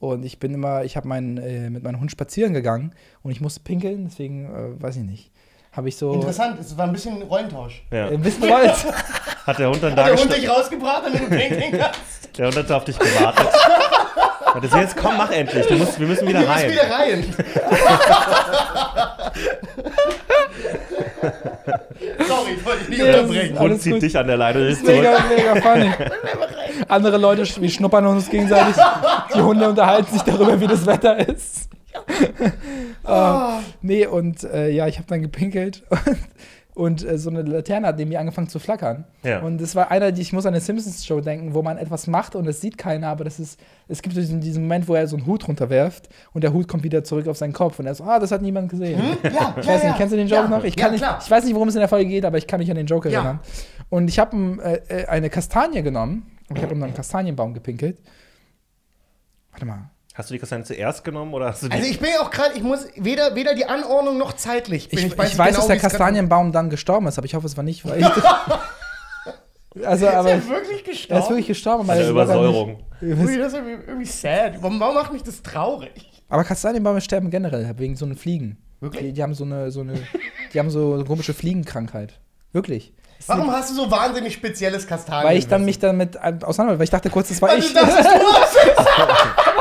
Und 0.00 0.24
ich 0.24 0.38
bin 0.38 0.52
immer, 0.52 0.84
ich 0.84 0.96
habe 0.96 1.08
meinen, 1.08 1.38
äh, 1.38 1.70
mit 1.70 1.82
meinem 1.82 2.00
Hund 2.00 2.10
spazieren 2.10 2.52
gegangen 2.52 2.92
und 3.22 3.30
ich 3.30 3.40
musste 3.40 3.60
pinkeln, 3.60 4.04
deswegen, 4.06 4.44
äh, 4.46 4.82
weiß 4.82 4.96
ich 4.96 5.02
nicht. 5.04 5.30
Habe 5.72 5.88
ich 5.88 5.96
so 5.96 6.12
Interessant, 6.12 6.60
es 6.60 6.76
war 6.76 6.84
ein 6.86 6.92
bisschen 6.92 7.22
Rollentausch. 7.22 7.82
Ja. 7.90 8.08
ein 8.08 8.20
bisschen 8.20 8.44
rollt. 8.44 8.72
Hat 9.46 9.58
der 9.58 9.68
Hund 9.70 9.82
dann 9.82 9.96
da 9.96 10.04
Hat 10.04 10.12
der 10.12 10.20
Hund 10.20 10.36
dich 10.36 10.48
rausgebracht, 10.48 11.02
damit 11.06 11.20
du 11.22 11.28
pinkeln 11.28 11.72
kannst? 11.80 12.38
Der 12.38 12.46
Hund 12.46 12.56
hat 12.56 12.70
auf 12.72 12.84
dich 12.84 12.98
gewartet. 12.98 13.48
Er 14.62 14.68
so, 14.68 14.76
jetzt 14.76 14.96
komm, 14.96 15.16
mach 15.16 15.32
endlich. 15.32 15.66
Du 15.66 15.74
musst, 15.76 15.98
wir 15.98 16.06
müssen 16.06 16.28
wieder 16.28 16.42
Du 16.42 16.46
musst 16.46 16.60
rein. 16.62 16.70
wieder 16.70 16.88
rein. 16.88 17.24
Sorry, 22.28 22.50
ich 22.56 22.64
wollte 22.64 22.80
dich 22.80 22.88
nicht 22.90 22.98
Nee, 22.98 23.12
das 23.12 23.20
unterbrechen. 23.22 23.58
alles 23.58 23.80
zieht 23.82 23.92
gut. 23.94 24.02
dich 24.02 24.18
an 24.18 24.26
der 24.26 24.36
Leine 24.36 24.58
und 24.60 24.66
ist 24.66 24.84
zurück. 24.84 24.96
Mega, 24.96 25.18
mega 25.54 25.60
funny. 25.60 25.90
Andere 26.88 27.16
Leute, 27.18 27.42
wir 27.60 27.70
schnuppern 27.70 28.06
uns 28.06 28.28
gegenseitig. 28.30 28.74
Die 29.34 29.40
Hunde 29.40 29.68
unterhalten 29.68 30.12
sich 30.12 30.22
darüber, 30.22 30.60
wie 30.60 30.66
das 30.66 30.86
Wetter 30.86 31.28
ist. 31.28 31.68
Ah, 33.04 33.60
nee, 33.82 34.06
und 34.06 34.42
äh, 34.44 34.70
ja, 34.70 34.86
ich 34.88 34.96
habe 34.98 35.06
dann 35.08 35.22
gepinkelt 35.22 35.84
und, 35.90 36.00
und 36.74 37.04
äh, 37.06 37.18
so 37.18 37.30
eine 37.30 37.42
Laterne 37.42 37.86
hat 37.86 37.96
neben 37.98 38.08
mir 38.10 38.18
angefangen 38.20 38.48
zu 38.48 38.58
flackern. 38.58 39.04
Ja. 39.22 39.40
Und 39.40 39.60
das 39.60 39.74
war 39.76 39.90
einer, 39.90 40.10
die 40.12 40.22
ich 40.22 40.32
muss 40.32 40.44
an 40.44 40.54
eine 40.54 40.60
Simpsons-Show 40.60 41.20
denken, 41.20 41.54
wo 41.54 41.62
man 41.62 41.78
etwas 41.78 42.06
macht 42.08 42.34
und 42.34 42.46
es 42.48 42.60
sieht 42.60 42.76
keiner, 42.78 43.08
aber 43.08 43.22
das 43.24 43.38
ist, 43.38 43.60
es 43.86 44.02
gibt 44.02 44.16
diesen, 44.16 44.40
diesen 44.40 44.64
Moment, 44.64 44.88
wo 44.88 44.94
er 44.94 45.06
so 45.06 45.16
einen 45.16 45.26
Hut 45.26 45.46
runterwerft 45.46 46.08
und 46.32 46.42
der 46.42 46.52
Hut 46.52 46.66
kommt 46.66 46.82
wieder 46.82 47.04
zurück 47.04 47.28
auf 47.28 47.36
seinen 47.36 47.52
Kopf 47.52 47.78
und 47.78 47.86
er 47.86 47.94
so, 47.94 48.02
ah, 48.04 48.18
das 48.18 48.32
hat 48.32 48.42
niemand 48.42 48.70
gesehen. 48.70 49.00
Ja, 49.22 49.54
Ich 49.60 49.66
weiß 49.66 49.84
nicht, 49.84 49.96
kennst 49.96 50.12
du 50.12 50.16
den 50.16 50.26
Joke 50.28 50.44
ja. 50.44 50.48
noch? 50.48 50.64
Ich, 50.64 50.74
ja, 50.76 50.82
kann 50.82 50.92
nicht, 50.92 51.04
ich 51.24 51.30
weiß 51.30 51.44
nicht, 51.44 51.54
worum 51.54 51.68
es 51.68 51.74
in 51.76 51.80
der 51.80 51.88
Folge 51.88 52.10
geht, 52.10 52.24
aber 52.24 52.38
ich 52.38 52.46
kann 52.46 52.58
mich 52.58 52.70
an 52.70 52.76
den 52.76 52.86
Joke 52.86 53.08
Ja. 53.08 53.18
erinnern. 53.20 53.40
Und 53.90 54.08
ich 54.08 54.18
habe 54.18 54.36
äh, 54.62 55.02
äh, 55.02 55.06
eine 55.06 55.30
Kastanie 55.30 55.82
genommen. 55.82 56.26
und 56.48 56.56
Ich 56.56 56.62
habe 56.64 56.74
unter 56.74 56.86
einen 56.86 56.94
Kastanienbaum 56.94 57.54
gepinkelt. 57.54 57.98
Warte 59.52 59.66
mal. 59.66 59.90
Hast 60.14 60.30
du 60.30 60.34
die 60.34 60.38
Kastanien 60.38 60.64
zuerst 60.64 61.02
genommen 61.02 61.34
oder 61.34 61.46
hast 61.46 61.64
du 61.64 61.68
die. 61.68 61.76
Also 61.76 61.88
ich 61.90 61.98
bin 61.98 62.10
ja 62.10 62.20
auch 62.20 62.30
gerade, 62.30 62.54
ich 62.56 62.62
muss 62.62 62.86
weder, 62.96 63.34
weder 63.34 63.54
die 63.54 63.66
Anordnung 63.66 64.16
noch 64.16 64.32
zeitlich. 64.34 64.88
Bin 64.88 64.98
Ich, 65.00 65.04
ich, 65.06 65.10
nicht 65.10 65.18
weiß, 65.18 65.30
genau, 65.36 65.58
dass 65.58 65.66
der 65.66 65.76
grad- 65.76 65.90
Kastanienbaum 65.90 66.52
dann 66.52 66.70
gestorben 66.70 67.08
ist, 67.08 67.18
aber 67.18 67.24
ich 67.26 67.34
hoffe, 67.34 67.46
es 67.46 67.56
war 67.56 67.64
nicht, 67.64 67.84
weil 67.84 68.00
ich. 68.00 68.06
also, 69.84 70.06
Ist 70.06 70.12
aber 70.14 70.28
er 70.30 70.34
er 70.36 70.48
wirklich 70.48 70.78
ist 70.78 70.84
gestorben? 70.86 71.28
wirklich 71.30 71.46
gestorben. 71.48 71.90
An 71.90 71.96
der 71.98 72.08
es 72.08 72.14
war 72.14 72.26
dann 72.26 72.36
Übersäuerung. 72.38 72.78
nicht- 73.00 73.18
Ui, 73.18 73.36
das 73.38 73.48
ist 73.48 73.54
irgendwie, 73.54 73.86
irgendwie 73.88 74.06
sad. 74.06 74.54
Warum, 74.62 74.78
warum 74.80 74.94
macht 74.94 75.12
mich 75.12 75.22
das 75.24 75.42
traurig? 75.42 76.22
Aber 76.28 76.44
Kastanienbäume 76.44 77.00
sterben 77.00 77.30
generell 77.30 77.70
wegen 77.76 77.96
so 77.96 78.04
einer 78.06 78.14
Fliegen. 78.16 78.56
Wirklich? 78.80 79.02
Die, 79.02 79.12
die 79.14 79.22
haben 79.22 79.34
so 79.34 79.44
eine, 79.44 79.70
so 79.70 79.80
eine, 79.80 79.94
die 80.52 80.58
haben 80.58 80.70
so 80.70 80.94
eine 80.94 81.04
komische 81.04 81.34
Fliegenkrankheit. 81.34 82.20
Wirklich. 82.52 82.92
Warum 83.26 83.50
hast 83.50 83.70
du 83.70 83.74
so 83.74 83.90
wahnsinnig 83.90 84.34
spezielles 84.34 84.86
Kastanien? 84.86 85.26
Weil 85.28 85.38
ich 85.38 85.48
dann 85.48 85.64
mich 85.64 85.78
damit 85.78 86.16
auseinandersetze, 86.18 86.78
weil 86.78 86.84
ich 86.84 86.90
dachte 86.90 87.10
kurz, 87.10 87.28
das 87.28 87.40
war 87.42 87.48
Weil 87.50 87.58
ich. 87.60 87.68
du 87.68 87.74
dachtest, 87.74 87.98
du 88.04 88.26
hast 88.32 88.56
es. 88.56 89.53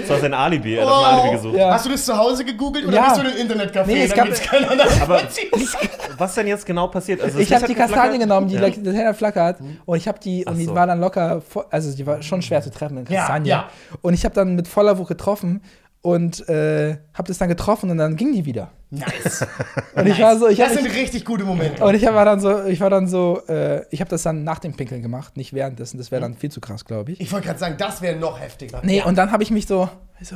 Das 0.00 0.08
war 0.10 0.18
sein 0.20 0.34
Alibi, 0.34 0.74
er 0.76 0.86
hat 0.86 0.92
einem 0.94 1.04
Alibi 1.20 1.36
gesucht. 1.36 1.56
Ja. 1.56 1.72
Hast 1.74 1.86
du 1.86 1.90
das 1.90 2.04
zu 2.04 2.16
Hause 2.16 2.44
gegoogelt 2.44 2.86
oder 2.86 2.96
Ja. 2.96 3.04
bist 3.12 3.16
du 3.18 3.20
in 3.22 3.26
ein 3.28 3.36
Internetcafé? 3.68 3.86
Nee, 3.86 4.04
es 4.04 4.14
gab- 4.14 4.28
nachvollziehen. 4.28 5.50
Was 6.18 6.34
denn 6.34 6.46
jetzt 6.46 6.64
genau 6.66 6.88
passiert? 6.88 7.20
Also 7.22 7.38
Ich 7.38 7.52
habe 7.52 7.66
die? 7.66 7.74
Kastanien 7.74 8.20
genommen, 8.20 8.48
die 8.48 8.54
Ja. 8.54 8.62
ja. 8.62 8.68
das 8.68 8.76
Händler 8.94 9.14
flackert 9.14 9.58
und 9.84 9.96
ich 9.96 10.08
habe 10.08 10.18
die 10.18 10.44
Ach 10.46 10.52
und 10.52 10.58
die 10.58 10.64
so. 10.64 10.74
war 10.74 10.86
dann 10.86 11.00
locker, 11.00 11.42
also 11.70 11.94
die 11.94 12.06
war 12.06 12.22
schon 12.22 12.42
schwer 12.42 12.62
zu 12.62 12.70
treffen 12.70 12.98
in 12.98 13.06
Ja, 13.06 13.20
Kastanien. 13.20 13.46
ja. 13.48 13.68
Und 14.02 14.14
ich 14.14 14.24
habe 14.24 14.34
dann 14.34 14.54
mit 14.56 14.66
voller 14.68 14.98
Wucht 14.98 15.08
getroffen 15.08 15.62
und 16.02 16.48
äh, 16.48 16.96
habe 17.14 17.28
das 17.28 17.38
dann 17.38 17.48
getroffen 17.48 17.90
und 17.90 17.98
dann 17.98 18.16
ging 18.16 18.32
die 18.32 18.44
wieder. 18.46 18.70
Nice. 18.92 19.46
Und 19.94 20.08
ich 20.08 20.20
war 20.20 20.36
so, 20.36 20.48
ich 20.48 20.58
Das 20.58 20.70
habe 20.70 20.80
sind 20.82 20.92
richtig 20.96 21.24
gute 21.24 21.44
Momente. 21.44 21.84
und 21.84 21.94
ich 21.94 22.04
war 22.04 22.24
dann 22.24 22.40
so, 22.40 22.64
ich 22.64 22.80
war 22.80 22.90
dann 22.90 23.06
so, 23.06 23.40
äh, 23.48 23.84
ich 23.90 24.00
habe 24.00 24.10
das 24.10 24.24
dann 24.24 24.42
nach 24.42 24.58
dem 24.58 24.72
Pinkeln 24.74 25.00
gemacht, 25.00 25.36
nicht 25.36 25.52
währenddessen. 25.52 25.98
Das 25.98 26.10
wäre 26.10 26.20
dann 26.22 26.34
viel 26.34 26.50
zu 26.50 26.60
krass, 26.60 26.84
glaube 26.84 27.12
ich. 27.12 27.20
Ich 27.20 27.30
wollte 27.30 27.46
gerade 27.46 27.60
sagen, 27.60 27.76
das 27.78 28.02
wäre 28.02 28.16
noch 28.16 28.40
heftiger. 28.40 28.80
Nee, 28.82 29.00
und 29.04 29.16
dann 29.16 29.30
habe 29.30 29.44
ich 29.44 29.52
mich 29.52 29.68
so, 29.68 29.88
so 30.20 30.34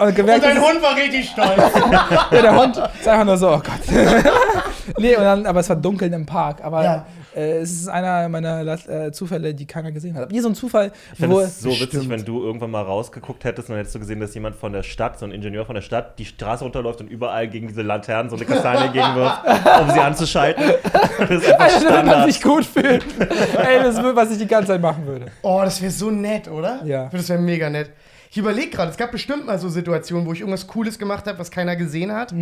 und 0.00 0.06
Und 0.08 0.14
gemerkt, 0.16 0.42
dein 0.44 0.56
dass- 0.56 0.64
Hund 0.68 0.82
war 0.82 0.96
richtig 0.96 1.28
stolz. 1.30 1.62
ja, 2.32 2.42
der 2.42 2.56
Hund 2.60 2.76
ist 2.98 3.06
einfach 3.06 3.24
nur 3.24 3.36
so, 3.36 3.50
oh 3.50 3.58
Gott. 3.60 3.80
nee, 4.98 5.14
und 5.16 5.22
dann, 5.22 5.46
aber 5.46 5.60
es 5.60 5.68
war 5.68 5.76
dunkel 5.76 6.12
im 6.12 6.26
Park. 6.26 6.64
Aber 6.64 6.82
Ja. 6.82 7.06
Äh, 7.34 7.58
es 7.58 7.72
ist 7.72 7.88
einer 7.88 8.28
meiner 8.28 8.60
äh, 8.88 9.12
Zufälle, 9.12 9.54
die 9.54 9.66
keiner 9.66 9.92
gesehen 9.92 10.14
hat. 10.16 10.30
Wie 10.30 10.40
so 10.40 10.48
ein 10.48 10.54
Zufall, 10.54 10.92
Ich 11.12 11.18
finde 11.20 11.36
wo. 11.36 11.40
es 11.40 11.60
so 11.60 11.70
witzig, 11.70 11.88
Stimmt. 11.88 12.08
wenn 12.10 12.24
du 12.24 12.42
irgendwann 12.42 12.70
mal 12.70 12.82
rausgeguckt 12.82 13.44
hättest 13.44 13.68
und 13.68 13.72
dann 13.74 13.78
hättest 13.78 13.94
du 13.94 13.98
gesehen, 14.00 14.20
dass 14.20 14.34
jemand 14.34 14.56
von 14.56 14.72
der 14.72 14.82
Stadt, 14.82 15.18
so 15.18 15.26
ein 15.26 15.32
Ingenieur 15.32 15.66
von 15.66 15.74
der 15.74 15.82
Stadt, 15.82 16.18
die 16.18 16.24
Straße 16.24 16.64
runterläuft 16.64 17.00
und 17.00 17.08
überall 17.08 17.48
gegen 17.48 17.68
diese 17.68 17.82
Laternen 17.82 18.30
so 18.30 18.36
eine 18.36 18.44
Kastanie 18.44 18.88
gegenwirft, 18.92 19.40
um 19.82 19.90
sie 19.90 20.00
anzuschalten. 20.00 20.64
Das 21.18 21.30
ist 21.30 21.52
einfach 21.52 21.60
Alter, 21.60 21.76
wenn 21.86 21.92
man 21.94 22.04
Standard. 22.06 22.32
sich 22.32 22.42
gut 22.42 22.64
fühlt. 22.64 23.04
Ey, 23.20 23.82
das 23.82 23.96
ist, 23.96 24.02
was 24.16 24.30
ich 24.32 24.38
die 24.38 24.46
ganze 24.46 24.68
Zeit 24.72 24.80
machen 24.80 25.06
würde. 25.06 25.26
Oh, 25.42 25.60
das 25.64 25.80
wäre 25.80 25.90
so 25.92 26.10
nett, 26.10 26.48
oder? 26.48 26.80
Ja. 26.84 27.08
Das 27.12 27.28
wäre 27.28 27.40
mega 27.40 27.70
nett. 27.70 27.90
Ich 28.30 28.38
überlege 28.38 28.70
gerade, 28.70 28.90
es 28.90 28.96
gab 28.96 29.12
bestimmt 29.12 29.46
mal 29.46 29.58
so 29.58 29.68
Situationen, 29.68 30.26
wo 30.26 30.32
ich 30.32 30.40
irgendwas 30.40 30.66
Cooles 30.66 30.98
gemacht 30.98 31.26
habe, 31.26 31.38
was 31.38 31.50
keiner 31.50 31.76
gesehen 31.76 32.12
hat. 32.12 32.32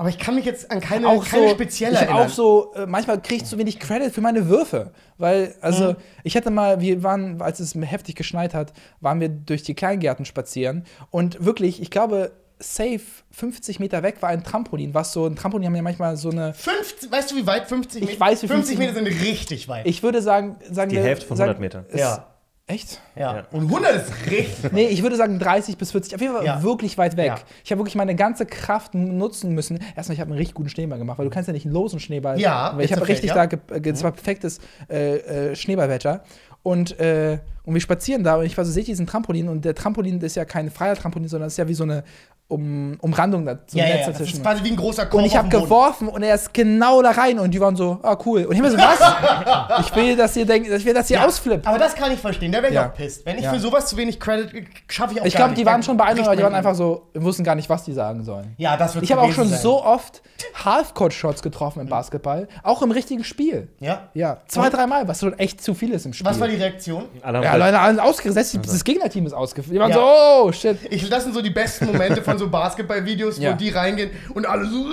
Aber 0.00 0.08
ich 0.08 0.18
kann 0.18 0.34
mich 0.34 0.46
jetzt 0.46 0.70
an 0.70 0.80
keine, 0.80 1.06
Auch 1.08 1.26
keine 1.26 1.48
so, 1.48 1.54
spezielle 1.54 1.92
ich 1.92 2.00
erinnern. 2.00 2.22
auch 2.22 2.28
so, 2.30 2.72
äh, 2.74 2.86
manchmal 2.86 3.20
kriege 3.20 3.42
ich 3.42 3.44
zu 3.44 3.58
wenig 3.58 3.78
Credit 3.78 4.10
für 4.10 4.22
meine 4.22 4.48
Würfe. 4.48 4.92
Weil, 5.18 5.54
also, 5.60 5.94
ich 6.24 6.38
hatte 6.38 6.48
mal, 6.50 6.80
wir 6.80 7.02
waren, 7.02 7.42
als 7.42 7.60
es 7.60 7.74
heftig 7.74 8.14
geschneit 8.14 8.54
hat, 8.54 8.72
waren 9.02 9.20
wir 9.20 9.28
durch 9.28 9.62
die 9.62 9.74
Kleingärten 9.74 10.24
spazieren. 10.24 10.84
Und 11.10 11.44
wirklich, 11.44 11.82
ich 11.82 11.90
glaube, 11.90 12.32
safe 12.58 13.02
50 13.32 13.78
Meter 13.78 14.02
weg 14.02 14.22
war 14.22 14.30
ein 14.30 14.42
Trampolin, 14.42 14.94
was 14.94 15.12
so, 15.12 15.26
ein 15.26 15.36
Trampolin 15.36 15.66
haben 15.66 15.76
ja 15.76 15.82
manchmal 15.82 16.16
so 16.16 16.30
eine, 16.30 16.54
50, 16.54 17.12
weißt 17.12 17.32
du, 17.32 17.36
wie 17.36 17.46
weit 17.46 17.68
50 17.68 18.00
Meter 18.00 18.12
Ich 18.14 18.18
weiß, 18.18 18.42
wie 18.42 18.46
50 18.48 18.78
50 18.78 18.78
Meter 18.78 18.94
sind 18.94 19.22
richtig 19.22 19.68
weit. 19.68 19.86
ich 19.86 20.02
würde 20.02 20.22
sagen, 20.22 20.56
sagen 20.70 20.88
Die 20.88 20.96
wir, 20.96 21.02
Hälfte 21.02 21.26
von 21.26 21.36
sagen, 21.36 21.50
100 21.50 21.60
Metern. 21.60 21.84
Ist, 21.90 22.00
Ja. 22.00 22.26
Echt? 22.70 23.00
ja. 23.16 23.36
Ja. 23.36 23.44
Und 23.50 23.64
100 23.64 23.96
ist 23.96 24.30
richtig. 24.30 24.72
Nee, 24.72 24.86
ich 24.86 25.02
würde 25.02 25.16
sagen 25.16 25.38
30 25.38 25.76
bis 25.76 25.90
40. 25.92 26.14
Auf 26.14 26.20
jeden 26.20 26.34
Fall 26.34 26.44
Ja. 26.44 26.62
wirklich 26.62 26.96
weit 26.98 27.16
weg. 27.16 27.26
Ja. 27.26 27.38
Ich 27.64 27.70
habe 27.70 27.80
wirklich 27.80 27.94
meine 27.96 28.14
ganze 28.14 28.46
Kraft 28.46 28.94
nutzen 28.94 29.54
müssen. 29.54 29.78
Erstmal, 29.96 30.14
ich 30.14 30.20
habe 30.20 30.30
einen 30.30 30.38
richtig 30.38 30.54
guten 30.54 30.68
Schneeball 30.68 30.98
gemacht, 30.98 31.18
weil 31.18 31.26
du 31.26 31.30
kannst 31.30 31.48
ja 31.48 31.52
nicht 31.52 31.66
einen 31.66 31.74
losen 31.74 32.00
Schneeball. 32.00 32.38
Ja, 32.40 32.72
weil 32.76 32.84
ich 32.84 32.92
habe 32.92 33.02
okay, 33.02 33.12
richtig 33.12 33.30
ja. 33.30 33.46
da, 33.46 33.46
ge 33.46 33.58
das 33.92 34.02
war 34.02 34.12
perfektes 34.12 34.60
äh, 34.88 35.16
äh, 35.50 35.56
Schneeballwetter. 35.56 36.22
Und, 36.62 36.98
äh, 37.00 37.38
und 37.64 37.74
wir 37.74 37.80
spazieren 37.80 38.22
da 38.22 38.36
und 38.36 38.44
ich 38.44 38.56
war 38.56 38.64
so, 38.64 38.70
sehe 38.70 38.82
ich 38.82 38.86
diesen 38.86 39.06
Trampolin 39.06 39.48
und 39.48 39.64
der 39.64 39.74
Trampolin 39.74 40.20
ist 40.20 40.36
ja 40.36 40.44
kein 40.44 40.70
freier 40.70 40.94
Trampolin, 40.94 41.28
sondern 41.28 41.46
ist 41.46 41.56
ja 41.56 41.66
wie 41.68 41.74
so 41.74 41.84
eine 41.84 42.04
um 42.50 42.98
Umrandung 43.00 43.46
da, 43.46 43.58
so 43.66 43.78
Ja, 43.78 43.86
ja. 43.86 44.06
Das 44.06 44.20
ist 44.20 44.42
quasi 44.42 44.62
wie 44.64 44.70
ein 44.70 44.76
großer 44.76 45.06
Korb 45.06 45.20
Und 45.20 45.24
ich 45.24 45.36
habe 45.36 45.48
geworfen 45.48 46.08
und 46.08 46.22
er 46.22 46.34
ist 46.34 46.52
genau 46.52 47.00
da 47.00 47.12
rein 47.12 47.38
und 47.38 47.52
die 47.52 47.60
waren 47.60 47.76
so, 47.76 47.98
ah 48.02 48.16
cool. 48.26 48.44
Und 48.44 48.52
ich 48.54 48.60
habe 48.60 48.70
mir 48.70 48.76
so, 48.76 48.82
was? 48.82 49.80
ich 49.86 49.96
will, 49.96 50.16
dass 50.16 50.36
ihr 50.36 50.44
denkt, 50.44 50.68
ich 50.68 50.84
will, 50.84 50.92
dass 50.94 51.08
ihr 51.10 51.18
Ja, 51.18 51.26
ausflippt. 51.26 51.66
Aber 51.66 51.78
das 51.78 51.94
kann 51.94 52.12
ich 52.12 52.18
verstehen, 52.18 52.52
da 52.52 52.58
wäre 52.58 52.68
ich 52.68 52.74
Ja. 52.74 52.88
auch 52.88 52.94
pisst. 52.94 53.24
Wenn 53.24 53.38
ich 53.38 53.44
Ja. 53.44 53.52
für 53.52 53.60
sowas 53.60 53.86
zu 53.86 53.96
wenig 53.96 54.18
Credit 54.20 54.66
schaffe 54.88 55.14
ich 55.14 55.20
auch 55.20 55.24
Ich 55.24 55.34
glaube, 55.34 55.54
die 55.54 55.64
waren 55.64 55.82
schon 55.82 55.96
beeindruckt, 55.96 56.26
aber 56.26 56.36
die 56.36 56.42
waren 56.42 56.54
einfach 56.54 56.74
so, 56.74 57.06
wir 57.12 57.22
wussten 57.22 57.44
gar 57.44 57.54
nicht, 57.54 57.68
was 57.70 57.84
die 57.84 57.92
sagen 57.92 58.24
sollen. 58.24 58.54
Ja, 58.58 58.76
das 58.76 58.94
wird 58.94 59.04
Ich 59.04 59.12
habe 59.12 59.22
auch 59.22 59.32
schon 59.32 59.48
sein. 59.48 59.58
so 59.60 59.82
oft 59.84 60.20
Half-Court-Shots 60.64 61.42
getroffen 61.42 61.80
im 61.80 61.88
Basketball, 61.88 62.48
auch 62.62 62.82
im 62.82 62.90
richtigen 62.90 63.24
Spiel. 63.24 63.68
Ja. 63.80 64.08
Ja, 64.14 64.38
zwei, 64.48 64.68
dreimal, 64.70 65.06
was 65.08 65.20
schon 65.20 65.38
echt 65.38 65.62
zu 65.62 65.74
viel 65.74 65.92
ist 65.92 66.06
im 66.06 66.12
Spiel. 66.12 66.26
Was 66.26 66.40
war 66.40 66.48
die 66.48 66.56
Reaktion? 66.56 67.04
Alle 67.22 67.42
ja, 67.42 67.56
Leute, 67.56 67.78
alles 67.78 67.98
ausgesetzt, 67.98 68.58
das 68.62 68.84
Gegnerteam 68.84 69.26
ist 69.26 69.32
ausgefallen. 69.32 69.74
Die 69.74 69.80
waren 69.80 69.90
Ja. 69.90 69.96
so, 69.96 70.02
oh, 70.46 70.52
shit. 70.52 70.78
Ich, 70.90 71.08
das 71.08 71.24
sind 71.24 71.34
so 71.34 71.42
die 71.42 71.50
besten 71.50 71.86
Momente 71.86 72.22
von 72.22 72.38
so 72.40 72.50
Basketball-Videos, 72.50 73.38
wo 73.38 73.44
Ja. 73.44 73.52
die 73.52 73.68
reingehen 73.70 74.10
und 74.34 74.46
alle 74.48 74.64
so. 74.66 74.84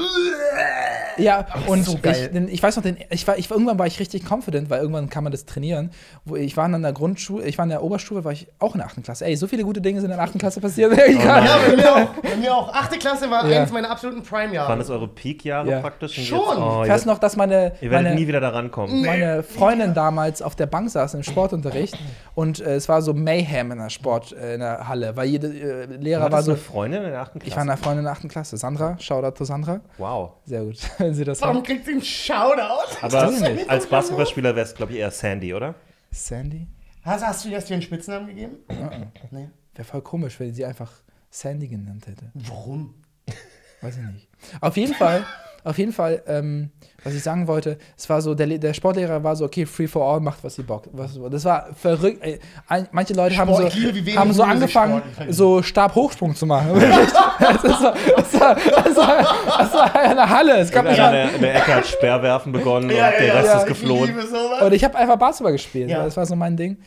Ja, 1.17 1.47
und 1.65 1.83
so 1.83 1.97
geil. 1.99 2.29
Ich, 2.47 2.53
ich 2.53 2.63
weiß 2.63 2.75
noch, 2.75 2.83
den, 2.83 2.97
ich 3.10 3.27
war, 3.27 3.38
ich, 3.39 3.49
war- 3.49 3.57
irgendwann 3.57 3.79
war 3.79 3.88
ich 3.88 3.99
richtig 3.99 4.29
confident, 4.29 4.69
weil 4.69 4.81
irgendwann 4.81 5.10
kann 5.10 5.23
man 5.23 5.31
das 5.31 5.45
trainieren. 5.45 5.89
Wo 6.25 6.36
ich 6.36 6.55
war 6.55 6.67
in 6.67 6.79
der 6.83 6.93
Grundschule, 6.93 7.45
ich 7.45 7.57
war 7.57 7.63
in 7.63 7.69
der 7.69 7.81
Oberstufe, 7.81 8.23
war 8.23 8.31
ich 8.31 8.47
auch 8.60 8.75
in 8.75 8.79
der 8.81 8.88
8. 8.88 9.03
Klasse. 9.03 9.25
Ey, 9.25 9.36
so 9.36 9.47
viele 9.47 9.63
gute 9.63 9.81
Dinge 9.81 9.99
sind 9.99 10.12
in 10.12 10.15
der 10.17 10.23
8. 10.23 10.38
Klasse 10.38 10.62
passiert. 10.62 10.95
Egal. 11.07 11.43
Ja, 11.43 11.57
bei 11.67 11.75
mir 11.75 11.95
auch. 11.95 12.07
Bei 12.21 12.36
mir 12.36 12.55
auch. 12.55 12.71
Achte 12.71 12.99
Klasse 12.99 13.31
war 13.31 13.47
Ja. 13.49 13.57
eines 13.62 13.71
meiner 13.71 13.89
absoluten 13.89 14.19
waren 14.19 14.27
Prime-Jahre. 14.49 14.77
das 14.77 14.89
eure 14.91 15.07
Peak-Jahre 15.07 15.69
Ja. 15.71 15.79
praktisch? 15.79 16.13
Schon. 16.27 16.38
Jetzt, 16.39 16.57
oh, 16.60 16.81
Ich 16.83 16.89
weiß 16.91 17.05
noch, 17.05 17.17
dass 17.17 17.36
meine, 17.36 17.71
ihr 17.81 17.89
werdet 17.89 18.10
meine, 18.10 18.15
nie 18.15 18.27
wieder 18.27 18.39
da 18.39 18.49
rankommen. 18.49 19.01
meine 19.03 19.41
Freundin 19.41 19.95
damals 19.95 20.43
auf 20.43 20.55
der 20.55 20.67
Bank 20.67 20.89
saß 20.91 21.15
im 21.15 21.23
Sportunterricht 21.23 21.97
und 22.36 22.60
äh, 22.60 22.75
es 22.75 22.88
war 22.89 23.01
so 23.01 23.13
Mayhem 23.15 23.71
in 23.71 23.79
der 23.79 23.89
Sport, 23.89 24.33
äh, 24.33 24.53
in 24.53 24.60
der 24.60 24.88
Halle, 24.88 25.15
weil 25.15 25.27
jede 25.29 25.47
äh, 25.47 25.86
Lehrer 25.97 26.23
War 26.25 26.31
war 26.31 26.43
so. 26.43 26.51
eine 26.51 26.60
Freundin 26.60 27.03
in 27.03 27.10
der 27.10 27.21
8. 27.21 27.37
Klasse? 27.39 27.50
Ich 27.50 27.56
war 27.56 27.63
eine 27.63 27.78
Freundin 27.78 28.00
in 28.00 28.04
der 28.06 28.13
8. 28.13 28.30
Klasse. 28.30 28.58
Sandra, 28.58 28.97
Shoutout 29.00 29.38
zu 29.38 29.45
Sandra. 29.45 29.82
wow. 29.97 30.34
Sehr 30.45 30.63
gut, 30.63 30.78
wenn 30.97 31.13
sie 31.13 31.23
das 31.23 31.41
Warum 31.41 31.63
kriegt 31.63 31.86
sie 31.86 31.91
einen 31.91 32.02
Shoutout? 32.02 32.97
Aber 33.02 33.32
als 33.67 33.88
Basketballspieler 33.88 34.56
wärst 34.56 34.73
du, 34.73 34.78
glaube 34.78 34.93
ich, 34.93 35.00
eher 35.00 35.12
Sandy, 35.12 35.54
oder? 35.54 35.76
Sandy? 36.12 36.67
Hast, 37.04 37.26
hast 37.26 37.45
du 37.45 37.50
dir 37.50 37.62
einen 37.69 37.82
Spitznamen 37.82 38.28
gegeben? 38.28 38.58
Nee. 39.32 39.50
Wäre 39.76 39.86
voll 39.86 40.02
komisch, 40.02 40.39
wenn 40.39 40.54
sie 40.54 40.65
einfach 40.65 40.91
Sandy 41.30 41.67
genannt 41.67 42.08
hätte. 42.08 42.32
Warum? 42.34 42.95
Weiß 43.82 43.97
ich 43.97 44.04
nicht. 44.04 44.28
Auf 44.60 44.76
jeden 44.76 44.93
Fall, 44.93 45.23
auf 45.63 45.78
jeden 45.78 45.91
Fall, 45.91 46.22
ähm, 46.28 46.70
was 47.04 47.13
ich 47.13 47.24
sagen 47.24 47.48
wollte, 47.48 47.78
es 47.98 48.10
war 48.10 48.22
so, 48.22 48.34
der, 48.36 48.48
der 48.58 48.74
Sportlehrer 48.74 49.24
war 49.24 49.36
so, 49.36 49.46
okay, 49.46 49.65
free 49.65 49.88
for 49.88 50.04
all, 50.04 50.20
macht 50.20 50.43
was 50.43 50.58
ihr 50.58 50.65
Bock. 50.65 50.84
Was, 50.91 51.17
das 51.32 51.46
war 51.46 51.67
verrückt. 51.80 52.24
Ey, 52.24 52.39
manche 52.91 53.13
Leute 53.13 53.38
haben 53.38 53.54
Sport, 53.54 53.72
so, 53.72 53.80
ich 53.80 53.96
wenig 54.06 54.17
haben 54.17 54.34
so 54.34 54.43
angefangen, 54.43 55.02
so 55.30 55.62
Stabhochsprung 55.62 56.36
zu 56.36 56.46
machen. 56.46 56.70
Das, 57.39 57.63
war, 57.63 57.93
das, 58.15 58.39
war, 58.39 58.56
das, 58.56 58.96
war, 58.96 59.26
das 59.60 59.74
war 59.74 59.96
eine 59.96 60.28
Halle. 60.28 60.58
Es 60.58 60.72
gab 60.72 60.86
nicht 60.86 61.00
Einer 61.00 61.12
mal, 61.12 61.15
in 61.22 61.28
der, 61.28 61.36
in 61.36 61.41
der 61.41 61.56
Ecke 61.56 61.76
hat 61.76 61.86
Speerwerfen 61.86 62.52
begonnen 62.52 62.89
Ja, 62.89 63.08
und 63.08 63.13
ja, 63.13 63.20
der 63.20 63.36
Rest 63.36 63.46
ja, 63.46 63.54
ist 63.58 63.62
Ich 63.62 63.67
geflohen. 63.67 64.08
liebe 64.08 64.22
sowas. 64.26 64.62
und 64.63 64.74
ich 64.74 64.84
habe 64.84 64.98
einfach 64.98 65.17
Basketball 65.17 65.52
gespielt. 65.52 65.89
Ja. 65.89 66.04
Das 66.04 66.17
war 66.17 66.26
so 66.26 66.36
mein 66.36 66.58
Ding. 66.58 66.78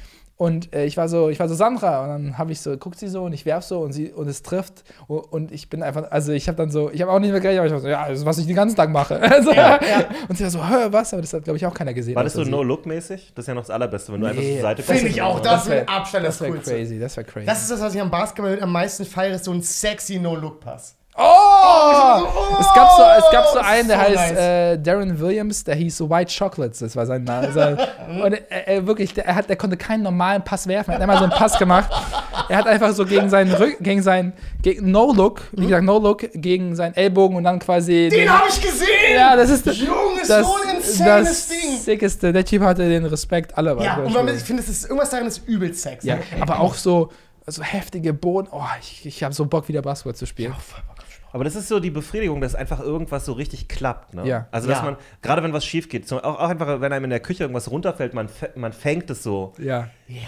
Und 0.41 0.75
äh, 0.75 0.87
ich 0.87 0.97
war 0.97 1.07
so, 1.07 1.29
ich 1.29 1.39
war 1.39 1.51
so 1.51 1.55
Sandra 1.55 2.03
und 2.03 2.09
dann 2.09 2.39
habe 2.39 2.51
ich 2.51 2.63
so, 2.63 2.75
guckt 2.79 2.99
sie 2.99 3.09
so 3.09 3.25
und 3.25 3.35
ich 3.35 3.45
werf 3.45 3.63
so 3.63 3.81
und 3.81 3.93
sie 3.93 4.11
und 4.11 4.27
es 4.27 4.43
trifft 4.43 4.85
und, 5.07 5.19
und 5.19 5.53
ich 5.53 5.69
bin 5.69 5.83
einfach, 5.83 6.11
also 6.11 6.33
ich 6.33 6.49
habe 6.49 6.57
dann 6.57 6.71
so, 6.71 6.91
ich 6.91 7.03
habe 7.03 7.13
auch 7.13 7.19
nicht 7.19 7.31
mehr 7.31 7.41
gerechnet, 7.41 7.59
aber 7.61 7.67
ich 7.67 7.73
war 7.75 7.81
so, 7.81 7.89
ja, 7.89 8.09
das 8.09 8.21
ist, 8.21 8.25
was 8.25 8.39
ich 8.39 8.47
den 8.47 8.57
ganzen 8.57 8.75
Tag 8.75 8.89
mache. 8.89 9.21
Also, 9.31 9.51
Und 9.51 10.39
sie 10.39 10.45
war 10.45 10.51
so, 10.51 10.67
hör 10.67 10.91
was, 10.95 11.13
aber 11.13 11.21
das 11.21 11.35
hat 11.35 11.45
glaube 11.45 11.59
ich 11.59 11.67
auch 11.67 11.75
keiner 11.75 11.93
gesehen. 11.93 12.15
War 12.15 12.25
das 12.25 12.33
so 12.33 12.41
außer 12.41 12.47
sie. 12.47 12.51
No-Look-mäßig? 12.53 13.33
Das 13.35 13.43
ist 13.43 13.49
ja 13.49 13.55
noch 13.55 13.61
das 13.65 13.71
Allerbeste, 13.71 14.15
wenn 14.15 14.23
du 14.23 14.29
einfach 14.29 14.41
Nee, 14.41 14.55
zur 14.55 14.63
Seite 14.63 14.83
das 14.83 14.97
Finde 14.97 15.11
ich 15.11 15.21
auch. 15.21 15.41
Das 15.41 15.53
Das 15.53 15.69
wär- 15.69 15.81
mit 15.81 15.89
Abstand 15.91 16.25
das, 16.25 16.39
Das 16.39 16.41
wäre 16.41 16.53
Coolste. 16.55 16.71
crazy, 16.75 16.99
das 16.99 17.17
wäre 17.19 17.27
crazy. 17.27 17.47
Das 17.47 17.61
ist 17.61 17.71
das, 17.71 17.81
was 17.83 17.95
ich 17.95 18.01
am 18.01 18.11
Basketball 18.11 18.59
am 18.63 18.73
meisten 18.73 19.05
feiere, 19.05 19.35
ist 19.35 19.45
so 19.45 19.53
ein 19.53 19.61
sexy 19.61 20.19
No-Look-Pass. 20.19 20.97
Oh! 21.17 22.61
es, 22.61 22.67
gab 22.75 22.91
so, 22.97 23.03
es 23.19 23.33
gab 23.33 23.47
so 23.47 23.59
einen, 23.59 23.89
der 23.89 23.99
so 23.99 24.03
heißt 24.03 24.35
nice. 24.35 24.39
äh, 24.39 24.79
Darren 24.79 25.19
Williams, 25.19 25.65
der 25.65 25.75
hieß 25.75 25.97
so 25.97 26.09
White 26.09 26.33
Chocolates, 26.37 26.79
das 26.79 26.95
war 26.95 27.05
sein 27.05 27.25
Name. 27.25 27.53
Sein, 27.53 27.79
und 28.25 28.33
er, 28.33 28.69
er 28.69 28.87
wirklich, 28.87 29.13
der, 29.13 29.27
er, 29.27 29.35
hat, 29.35 29.49
der 29.49 29.57
konnte 29.57 29.77
keinen 29.77 30.03
normalen 30.03 30.43
Pass 30.43 30.67
werfen. 30.67 30.93
Er 30.93 30.95
hat 30.95 31.03
einmal 31.03 31.19
so 31.19 31.25
einen 31.25 31.33
Pass 31.33 31.59
gemacht. 31.59 31.91
Er 32.49 32.57
hat 32.57 32.67
einfach 32.67 32.93
so 32.93 33.05
gegen 33.05 33.29
seinen 33.29 33.53
Rücken, 33.53 33.83
gegen 33.83 34.03
seinen, 34.03 34.33
gegen 34.63 34.91
No-Look, 34.91 35.43
wie 35.53 35.65
gesagt, 35.65 35.85
No-Look, 35.85 36.29
gegen 36.35 36.75
seinen 36.77 36.95
Ellbogen 36.95 37.37
und 37.37 37.45
dann 37.45 37.59
quasi. 37.59 38.09
Den 38.09 38.33
habe 38.33 38.49
ich 38.49 38.61
gesehen! 38.61 38.89
Ja, 39.15 39.37
das 39.37 39.51
ist 39.51 39.67
Junge, 39.67 40.21
das, 40.27 40.47
so 40.47 40.57
ein 40.67 40.77
insanes 40.77 41.29
das 41.29 41.49
Ding. 41.49 41.79
Sickeste. 41.79 42.33
Der 42.33 42.45
Typ 42.45 42.63
hatte 42.63 42.89
den 42.89 43.05
Respekt 43.05 43.57
aller 43.59 43.81
Ja, 43.83 43.97
und 43.99 44.15
weil 44.15 44.37
ich 44.37 44.43
finde, 44.43 44.63
es 44.63 44.69
ist, 44.69 44.85
irgendwas 44.85 45.11
darin 45.11 45.27
ist 45.27 45.47
übelst 45.47 45.83
sexy. 45.83 46.09
Ja, 46.09 46.19
aber 46.41 46.61
auch 46.61 46.75
so, 46.75 47.11
so 47.47 47.63
heftige 47.63 48.13
Boden. 48.13 48.49
Oh, 48.51 48.63
ich, 48.81 49.07
ich 49.07 49.23
habe 49.23 49.35
so 49.35 49.45
Bock, 49.47 49.69
wieder 49.69 49.83
Basketball 49.83 50.15
zu 50.15 50.27
spielen. 50.27 50.55
Aber 51.33 51.45
das 51.45 51.55
ist 51.55 51.69
so 51.69 51.81
die 51.81 51.91
Befriedigung, 51.91 52.41
dass 52.41 52.55
einfach 52.55 52.81
irgendwas 52.81 53.25
so 53.25 53.33
richtig 53.33 53.69
klappt. 53.69 54.15
Ne? 54.15 54.27
Ja. 54.27 54.47
Also, 54.51 54.69
dass 54.69 54.79
Ja. 54.79 54.85
man, 54.85 54.97
gerade 55.23 55.43
wenn 55.43 55.53
was 55.53 55.65
schief 55.65 55.89
geht, 55.89 56.11
auch, 56.13 56.23
auch 56.25 56.49
einfach, 56.49 56.81
wenn 56.81 56.93
einem 56.93 57.05
in 57.05 57.11
der 57.11 57.21
Küche 57.21 57.45
irgendwas 57.45 57.71
runterfällt, 57.71 58.15
man, 58.15 58.29
man 58.57 58.73
fängt 58.73 59.09
es 59.11 59.23
so. 59.23 59.53
Ja. 59.59 59.89
Ja. 60.09 60.19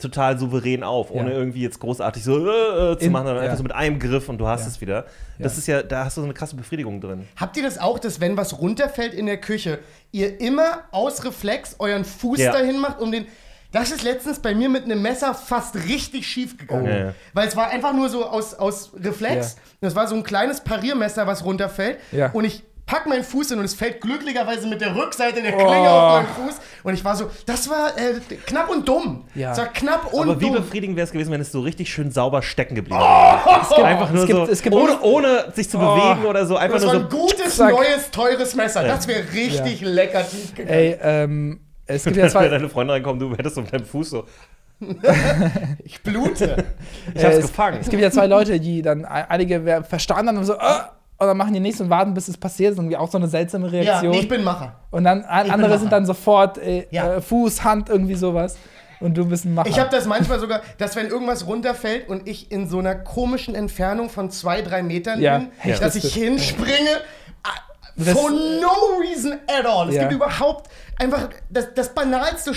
total 0.00 0.38
souverän 0.38 0.82
auf, 0.82 1.10
ohne 1.10 1.30
Ja. 1.32 1.36
irgendwie 1.36 1.60
jetzt 1.60 1.78
großartig 1.78 2.24
so 2.24 2.48
äh, 2.48 2.92
äh, 2.92 2.98
zu 2.98 3.04
In- 3.04 3.12
machen, 3.12 3.26
sondern 3.26 3.36
ja. 3.36 3.42
einfach 3.42 3.58
so 3.58 3.62
mit 3.62 3.72
einem 3.74 3.98
Griff 3.98 4.26
und 4.30 4.38
du 4.38 4.46
hast 4.48 4.62
Ja. 4.62 4.68
es 4.68 4.80
wieder. 4.80 5.04
Das 5.38 5.52
Ja. 5.52 5.58
ist 5.58 5.66
ja, 5.66 5.82
da 5.82 6.06
hast 6.06 6.16
du 6.16 6.22
so 6.22 6.24
eine 6.24 6.32
krasse 6.32 6.56
Befriedigung 6.56 6.98
drin. 7.02 7.28
Habt 7.36 7.58
ihr 7.58 7.62
das 7.62 7.76
auch, 7.78 7.98
dass 7.98 8.18
wenn 8.18 8.34
was 8.38 8.58
runterfällt 8.58 9.12
in 9.12 9.26
der 9.26 9.36
Küche, 9.36 9.80
ihr 10.10 10.40
immer 10.40 10.78
aus 10.92 11.24
Reflex 11.26 11.76
euren 11.78 12.06
Fuß 12.06 12.38
Ja. 12.40 12.52
dahin 12.52 12.80
macht, 12.80 13.00
um 13.02 13.12
den. 13.12 13.26
Das 13.72 13.90
ist 13.90 14.02
letztens 14.02 14.38
bei 14.38 14.54
mir 14.54 14.68
mit 14.68 14.84
einem 14.84 15.00
Messer 15.02 15.34
fast 15.34 15.74
richtig 15.74 16.26
schief 16.26 16.56
gegangen. 16.58 16.84
Oh. 16.86 16.88
Ja, 16.90 16.96
ja. 17.06 17.14
Weil 17.32 17.48
es 17.48 17.56
war 17.56 17.68
einfach 17.70 17.92
nur 17.94 18.08
so 18.08 18.24
aus, 18.26 18.54
aus 18.54 18.92
Reflex. 19.02 19.54
Ja. 19.56 19.60
Das 19.80 19.94
war 19.96 20.06
so 20.06 20.14
ein 20.14 20.22
kleines 20.22 20.60
Pariermesser, 20.60 21.26
was 21.26 21.44
runterfällt. 21.44 21.98
Ja. 22.12 22.30
Und 22.32 22.44
ich 22.44 22.62
pack 22.84 23.06
meinen 23.06 23.22
Fuß 23.24 23.48
hin 23.50 23.58
und 23.60 23.64
es 23.64 23.74
fällt 23.74 24.00
glücklicherweise 24.02 24.66
mit 24.66 24.80
der 24.82 24.94
Rückseite 24.94 25.40
der 25.40 25.54
Oh. 25.54 25.56
Klinge 25.56 25.88
auf 25.90 26.12
meinen 26.22 26.48
Fuß. 26.48 26.56
Und 26.82 26.94
ich 26.94 27.04
war 27.04 27.16
so, 27.16 27.30
das 27.46 27.70
war 27.70 27.96
äh, 27.96 28.14
knapp 28.44 28.68
und 28.68 28.86
dumm. 28.86 29.24
Ja. 29.34 29.52
Es 29.52 29.58
war 29.58 29.66
knapp 29.72 30.12
und 30.12 30.22
Aber 30.28 30.40
wie 30.40 30.46
dumm. 30.46 30.56
befriedigend 30.56 30.96
wäre 30.96 31.06
es 31.06 31.12
gewesen, 31.12 31.30
wenn 31.32 31.40
es 31.40 31.52
so 31.52 31.60
richtig 31.60 31.90
schön 31.92 32.10
sauber 32.10 32.42
stecken 32.42 32.74
geblieben 32.74 32.98
wäre. 33.00 33.84
Einfach 33.84 34.10
nur 34.10 34.22
Es 34.22 34.26
gibt- 34.26 34.46
so, 34.46 34.52
es 34.52 34.62
gibt- 34.62 34.74
ohne, 34.76 35.00
ohne 35.00 35.52
sich 35.54 35.70
zu 35.70 35.78
Oh. 35.78 35.94
bewegen 35.94 36.26
oder 36.26 36.44
so, 36.44 36.56
einfach 36.56 36.74
Das 36.76 36.84
nur 36.84 36.92
war 36.92 37.00
so. 37.10 37.16
ein 37.16 37.20
gutes, 37.22 37.56
zack. 37.56 37.70
neues, 37.70 38.10
teures 38.10 38.54
Messer. 38.54 38.82
Das 38.82 39.06
wäre 39.08 39.22
richtig 39.32 39.80
lecker 39.80 40.28
tief 40.28 40.54
gegangen. 40.54 40.68
Ey, 40.76 40.98
ähm, 41.00 41.60
es 41.94 42.04
gibt 42.04 42.16
ja 42.16 42.22
Wenn 42.24 42.30
zwei. 42.30 42.48
deine 42.48 42.68
Freundin 42.68 42.94
reinkommt, 42.94 43.20
du 43.22 43.32
hättest 43.36 43.58
auf 43.58 43.70
deinem 43.70 43.84
Fuß 43.86 44.10
so. 44.10 44.24
Ich 45.84 46.02
blute. 46.02 46.64
Ich 47.14 47.24
hab's 47.24 47.34
äh, 47.36 47.38
es, 47.38 47.46
gefangen. 47.48 47.78
Es 47.80 47.88
gibt 47.88 48.02
ja 48.02 48.10
zwei 48.10 48.26
Leute, 48.26 48.58
die 48.60 48.82
dann, 48.82 49.04
ein- 49.04 49.26
einige 49.28 49.82
verstanden 49.88 50.28
haben 50.28 50.38
und 50.38 50.44
so, 50.44 50.54
äh, 50.54 50.56
und 51.18 51.28
dann 51.28 51.36
machen 51.36 51.54
die 51.54 51.60
nichts 51.60 51.80
und 51.80 51.88
warten, 51.90 52.14
bis 52.14 52.26
es 52.28 52.36
passiert. 52.36 52.70
Das 52.70 52.74
ist 52.74 52.78
irgendwie 52.80 52.96
auch 52.96 53.10
so 53.10 53.18
eine 53.18 53.28
seltsame 53.28 53.66
ja, 53.66 53.72
Reaktion. 53.72 54.14
ich 54.14 54.28
bin 54.28 54.42
Macher. 54.42 54.74
und 54.90 55.04
dann 55.04 55.22
andere 55.24 55.78
sind 55.78 55.92
dann 55.92 56.04
sofort 56.06 56.58
äh, 56.58 56.86
Ja. 56.90 57.14
äh, 57.16 57.20
Fuß, 57.20 57.62
Hand, 57.64 57.88
irgendwie 57.88 58.14
sowas. 58.16 58.56
Und 58.98 59.16
du 59.16 59.26
bist 59.26 59.44
ein 59.44 59.54
Macher. 59.54 59.68
Ich 59.68 59.78
habe 59.80 59.90
das 59.90 60.06
manchmal 60.06 60.38
sogar, 60.38 60.62
dass 60.78 60.94
wenn 60.96 61.08
irgendwas 61.08 61.46
runterfällt 61.46 62.08
und 62.08 62.28
ich 62.28 62.50
in 62.52 62.68
so 62.68 62.78
einer 62.78 62.94
komischen 62.94 63.54
Entfernung 63.56 64.10
von 64.10 64.30
zwei, 64.30 64.62
drei 64.62 64.82
Metern 64.84 65.20
Ja, 65.20 65.38
bin, 65.38 65.48
ja. 65.64 65.78
dass 65.78 65.96
ich 65.96 66.14
hinspringe. 66.14 67.00
For 67.98 68.30
no 68.30 68.98
reason 69.00 69.40
at 69.48 69.66
all. 69.66 69.88
Es 69.88 69.94
Ja. 69.94 70.02
gibt 70.02 70.14
überhaupt 70.14 70.70
einfach 70.98 71.28
das, 71.50 71.66
das 71.74 71.88
banalste 71.90 72.54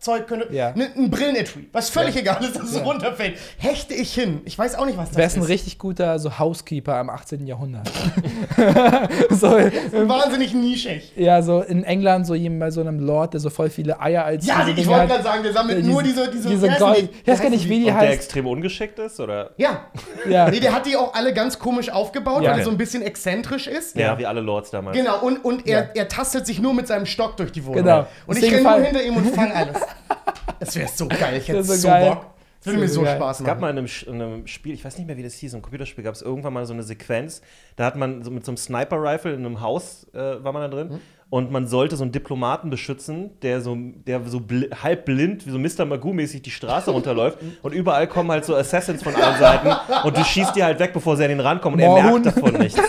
Scheißzeug 0.00 0.26
könnte. 0.26 0.48
Ja. 0.54 0.72
Ne, 0.74 0.88
ein 0.96 1.10
Brillenetui, 1.10 1.68
was 1.72 1.90
völlig 1.90 2.16
egal 2.16 2.42
ist, 2.42 2.56
dass 2.56 2.70
es 2.70 2.82
runterfällt. 2.84 3.36
Hechte 3.58 3.92
ich 3.94 4.14
hin. 4.14 4.40
Ich 4.46 4.58
weiß 4.58 4.74
auch 4.76 4.86
nicht, 4.86 4.96
was 4.96 5.10
das 5.10 5.36
ein 5.36 5.42
ist. 5.42 5.48
richtig 5.48 5.78
guter 5.78 6.18
so 6.18 6.38
Housekeeper 6.38 6.98
im 7.00 7.10
18. 7.10 7.46
Jahrhundert. 7.46 7.90
so, 9.30 9.48
Wahnsinnig 9.50 10.54
nischig. 10.54 11.12
ja, 11.16 11.42
so 11.42 11.60
in 11.60 11.84
England, 11.84 12.26
so 12.26 12.34
jemand 12.34 12.60
bei 12.60 12.70
so 12.70 12.80
einem 12.80 12.98
Lord, 13.00 13.34
der 13.34 13.40
so 13.40 13.50
voll 13.50 13.68
viele 13.70 14.00
Eier 14.00 14.24
als 14.24 14.46
Ja, 14.46 14.64
diese 14.64 14.80
ich 14.80 14.86
wollte 14.88 15.08
gerade 15.08 15.22
sagen, 15.22 15.42
der 15.42 15.52
sammelt 15.52 15.78
Äh, 15.78 15.82
nur 15.82 16.02
diese, 16.02 16.30
diese, 16.30 16.48
diese 16.48 16.68
Gold. 16.78 17.10
Ich 17.22 17.28
weiß 17.28 17.42
gar 17.42 17.50
nicht, 17.50 17.64
wie 17.68 17.80
die 17.80 17.84
Und 17.86 17.86
der 17.86 17.96
heißt. 17.96 18.14
extrem 18.14 18.46
ungeschickt 18.46 18.98
ist, 18.98 19.20
oder? 19.20 19.50
Ja. 19.58 19.84
Ja. 20.28 20.48
Nee, 20.50 20.60
der 20.60 20.72
hat 20.74 20.86
die 20.86 20.96
auch 20.96 21.12
alle 21.14 21.34
ganz 21.34 21.58
komisch 21.58 21.90
aufgebaut, 21.90 22.42
Ja. 22.42 22.52
weil 22.52 22.58
er 22.60 22.64
so 22.64 22.70
ein 22.70 22.78
bisschen 22.78 23.02
exzentrisch 23.02 23.66
ist. 23.66 23.96
Ja, 23.96 24.18
wie 24.18 24.26
alle 24.26 24.40
Lords 24.40 24.70
damals. 24.70 24.96
Genau, 24.96 25.20
und, 25.20 25.44
und 25.44 25.66
er, 25.66 25.80
Ja. 25.80 25.88
er 25.94 26.08
tastet 26.08 26.46
sich 26.46 26.58
nur 26.60 26.72
mit 26.74 26.86
seinem 26.86 27.06
Stock 27.06 27.36
durch 27.36 27.52
die 27.52 27.64
Wohnung. 27.64 27.82
Genau. 27.84 28.06
Und 28.26 28.38
ich 28.38 28.50
renne 28.50 28.62
nur 28.62 28.80
hinter 28.80 29.02
ihm 29.02 29.16
und 29.16 29.34
fange 29.34 29.54
alles. 29.54 29.76
Das 30.58 30.76
wäre 30.76 30.88
so 30.88 31.08
geil, 31.08 31.38
ich 31.38 31.48
hätte 31.48 31.66
wär 31.68 31.76
so 31.76 31.88
geil. 31.88 32.10
Bock. 32.10 32.26
Das 32.58 32.66
würde 32.66 32.80
mir 32.80 32.88
so 32.88 33.02
geil. 33.02 33.16
Spaß 33.16 33.40
Es 33.40 33.46
gab 33.46 33.60
machen. 33.60 33.74
mal 33.74 33.78
in 33.78 33.78
einem, 33.78 33.88
in 34.06 34.22
einem 34.22 34.46
Spiel, 34.46 34.74
ich 34.74 34.84
weiß 34.84 34.98
nicht 34.98 35.06
mehr, 35.06 35.16
wie 35.16 35.22
das 35.22 35.34
hieß, 35.34 35.54
ein 35.54 35.62
Computerspiel, 35.62 36.04
gab 36.04 36.14
es 36.14 36.20
irgendwann 36.20 36.52
mal 36.52 36.66
so 36.66 36.74
eine 36.74 36.82
Sequenz, 36.82 37.40
da 37.76 37.86
hat 37.86 37.96
man 37.96 38.22
so 38.22 38.30
mit 38.30 38.44
so 38.44 38.50
einem 38.52 38.58
Sniper-Rifle 38.58 39.32
in 39.32 39.46
einem 39.46 39.60
Haus, 39.62 40.06
äh, 40.12 40.18
war 40.44 40.52
man 40.52 40.62
da 40.62 40.68
drin, 40.68 40.88
Mhm. 40.88 41.00
Und 41.30 41.50
man 41.52 41.66
sollte 41.68 41.96
so 41.96 42.02
einen 42.02 42.12
Diplomaten 42.12 42.70
beschützen, 42.70 43.30
der 43.40 43.60
so, 43.60 43.76
der 43.76 44.20
so 44.26 44.40
bl 44.40 44.68
halb 44.82 45.04
blind, 45.04 45.46
wie 45.46 45.50
so 45.50 45.58
Mr. 45.58 45.86
Magoo-mäßig 45.86 46.42
die 46.42 46.50
Straße 46.50 46.90
runterläuft, 46.90 47.38
und 47.62 47.72
überall 47.72 48.06
kommen 48.08 48.30
halt 48.32 48.44
so 48.44 48.54
Assassins 48.56 49.02
von 49.02 49.14
allen 49.14 49.38
Seiten, 49.38 49.68
und 50.04 50.16
du 50.16 50.24
schießt 50.24 50.54
die 50.56 50.62
halt 50.64 50.78
weg, 50.80 50.92
bevor 50.92 51.16
sie 51.16 51.22
an 51.24 51.30
den 51.30 51.40
rankommen, 51.40 51.78
und 51.80 51.84
er 51.86 51.88
Moorhuhn. 52.02 52.22
merkt 52.22 52.36
davon 52.36 52.54
nichts. 52.54 52.80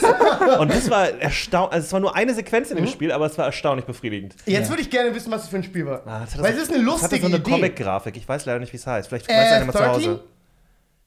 Und 0.60 0.72
das 0.72 0.90
war 0.90 1.08
erstaunlich, 1.10 1.74
also 1.74 1.86
es 1.86 1.94
war 1.94 2.00
nur 2.00 2.16
eine 2.16 2.34
Sequenz 2.34 2.72
in 2.72 2.78
Mhm. 2.78 2.82
dem 2.86 2.88
Spiel, 2.88 3.12
aber 3.12 3.28
es 3.28 3.38
war 3.38 3.46
erstaunlich 3.46 3.86
befriedigend. 3.86 4.36
Jetzt 4.46 4.70
würde 4.70 4.82
ich 4.82 4.90
gerne 4.90 5.14
wissen, 5.14 5.32
was 5.32 5.42
das 5.42 5.50
für 5.50 5.58
ein 5.58 5.64
Spiel 5.64 5.86
war. 5.86 6.02
Ah, 6.06 6.26
Weil 6.38 6.54
es 6.54 6.64
ist 6.64 6.74
eine 6.74 6.84
das 6.84 7.04
hatte 7.04 7.16
lustige 7.16 7.22
so 7.22 7.28
eine. 7.36 7.40
Comic-Grafik, 7.42 8.18
ich 8.18 8.28
weiß 8.28 8.46
leider 8.48 8.60
nicht, 8.60 8.74
wie 8.74 8.78
es 8.78 8.88
heißt. 8.88 9.08
Vielleicht 9.08 9.30
Äh, 9.30 9.34
weiß 9.36 9.52
einer 9.52 9.66
mal 9.66 9.72
zu 9.72 9.78
13? 9.78 9.94
Hause. 10.12 10.24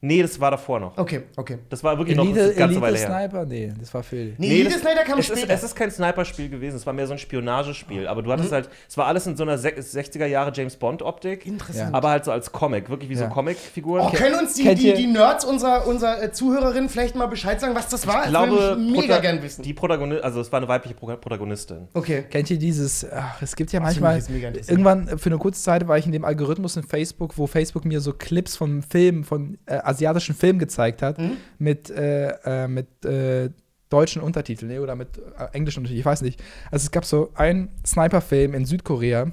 Nee, 0.07 0.21
das 0.23 0.39
war 0.39 0.51
davor 0.51 0.81
noch. 0.81 0.99
Okay, 0.99 1.23
okay. 1.37 1.59
Das 1.71 1.83
war 1.83 1.97
wirklich 1.97 2.17
noch 2.17 2.25
Elite, 2.25 2.41
eine 2.43 2.49
ganze 2.55 2.63
Elite 2.65 2.81
Weile 2.83 2.99
her. 2.99 3.07
Sniper? 3.07 3.45
Nee, 3.47 3.73
das 3.81 3.95
war 3.95 4.03
für. 4.03 4.17
Nee, 4.17 4.35
Nee, 4.39 4.61
Elite 4.61 4.71
das- 4.71 4.81
Sniper 4.83 5.03
kam 5.05 5.19
Es 5.19 5.31
ist, 5.31 5.39
später. 5.39 5.55
es 5.55 5.63
ist 5.63 5.75
kein 5.75 5.91
Sniper-Spiel 5.91 6.49
gewesen, 6.51 6.77
es 6.77 6.85
war 6.87 6.93
mehr 6.93 7.07
so 7.07 7.13
ein 7.15 7.19
Spionagespiel. 7.19 8.07
Aber 8.07 8.23
du 8.23 8.29
Mhm. 8.29 8.33
hattest 8.35 8.53
halt, 8.53 8.69
es 8.89 8.97
war 8.99 9.07
alles 9.07 9.27
in 9.27 9.37
so 9.37 9.45
einer 9.45 9.57
se- 9.59 9.81
60er 9.81 10.27
Jahre 10.27 10.53
James 10.55 10.77
Bond-Optik. 10.77 11.47
Interessant. 11.47 11.95
Aber 11.95 12.11
halt 12.11 12.25
so 12.25 12.33
als 12.33 12.53
Comic, 12.53 12.91
wirklich 12.91 13.09
wie 13.11 13.15
so 13.17 13.25
Ja. 13.25 13.31
Comic-Figuren. 13.31 14.03
Oh, 14.07 14.11
können 14.11 14.39
uns 14.41 14.55
die, 14.55 14.75
die, 14.75 14.93
die 14.95 15.07
Nerds 15.07 15.45
unserer, 15.45 15.87
unserer 15.87 16.23
äh, 16.23 16.33
Zuhörerinnen 16.33 16.89
vielleicht 16.91 17.17
mal 17.17 17.27
Bescheid 17.27 17.61
sagen, 17.61 17.75
was 17.75 17.89
das 17.89 18.07
war? 18.07 18.27
ich 18.27 18.33
das 18.33 18.41
würde 18.49 18.57
glaube, 18.57 18.83
ich 18.83 18.91
mega 18.93 19.15
Prota- 19.15 19.21
gern 19.23 19.43
wissen. 19.43 19.63
die 19.63 19.73
Protagonistin, 19.73 20.25
also 20.25 20.41
es 20.41 20.53
war 20.53 20.59
eine 20.59 20.69
weibliche 20.69 20.95
Pro 20.95 21.07
Protagonistin. 21.17 21.89
Okay. 21.95 22.25
Kennt 22.31 22.51
ihr 22.51 22.59
dieses, 22.59 23.07
ach, 23.11 23.41
es 23.41 23.57
gibt 23.57 23.73
ja 23.73 23.81
Das 23.81 23.99
manchmal, 23.99 24.23
irgendwann 24.69 25.09
äh, 25.09 25.19
für 25.19 25.31
eine 25.31 25.39
kurze 25.39 25.63
Zeit 25.63 25.89
war 25.89 25.97
ich 25.99 26.07
in 26.07 26.13
dem 26.13 26.25
Algorithmus 26.25 26.77
in 26.77 26.83
Facebook, 26.83 27.39
wo 27.39 27.47
Facebook 27.47 27.85
mir 27.85 28.01
so 28.01 28.13
Clips 28.13 28.57
von 28.57 28.83
Filmen, 28.83 29.25
von 29.25 29.59
äh, 29.67 29.77
asiatischen 29.95 30.35
Filmen 30.35 30.59
gezeigt 30.59 31.03
hat, 31.03 31.19
Mhm. 31.19 31.37
mit, 31.59 31.91
äh, 31.91 32.29
äh, 32.45 32.69
mit 32.69 33.05
äh, 33.05 33.51
deutschen 33.91 34.23
Untertiteln, 34.23 34.71
nee, 34.73 34.79
oder 34.79 34.95
mit 34.97 35.19
äh, 35.19 35.45
englischen 35.53 35.81
Untertiteln, 35.81 36.01
ich 36.01 36.07
weiß 36.07 36.23
nicht. 36.23 36.43
Also 36.71 36.85
es 36.85 36.91
gab 36.91 37.05
so 37.05 37.31
einen 37.35 37.69
Sniper-Film 37.87 38.55
in 38.55 38.65
Südkorea, 38.67 39.31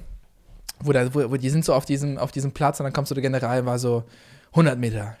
wo, 0.80 0.92
da, 0.92 1.12
wo, 1.14 1.30
wo 1.30 1.36
die 1.36 1.50
sind 1.50 1.64
so 1.64 1.74
auf 1.74 1.84
diesem, 1.84 2.18
auf 2.18 2.32
diesem 2.32 2.52
Platz 2.52 2.80
und 2.80 2.84
dann 2.84 2.92
kommt 2.92 3.08
so 3.08 3.14
der 3.14 3.22
General 3.22 3.64
war 3.66 3.78
so 3.78 4.04
100 4.52 4.78
Meter 4.78 5.16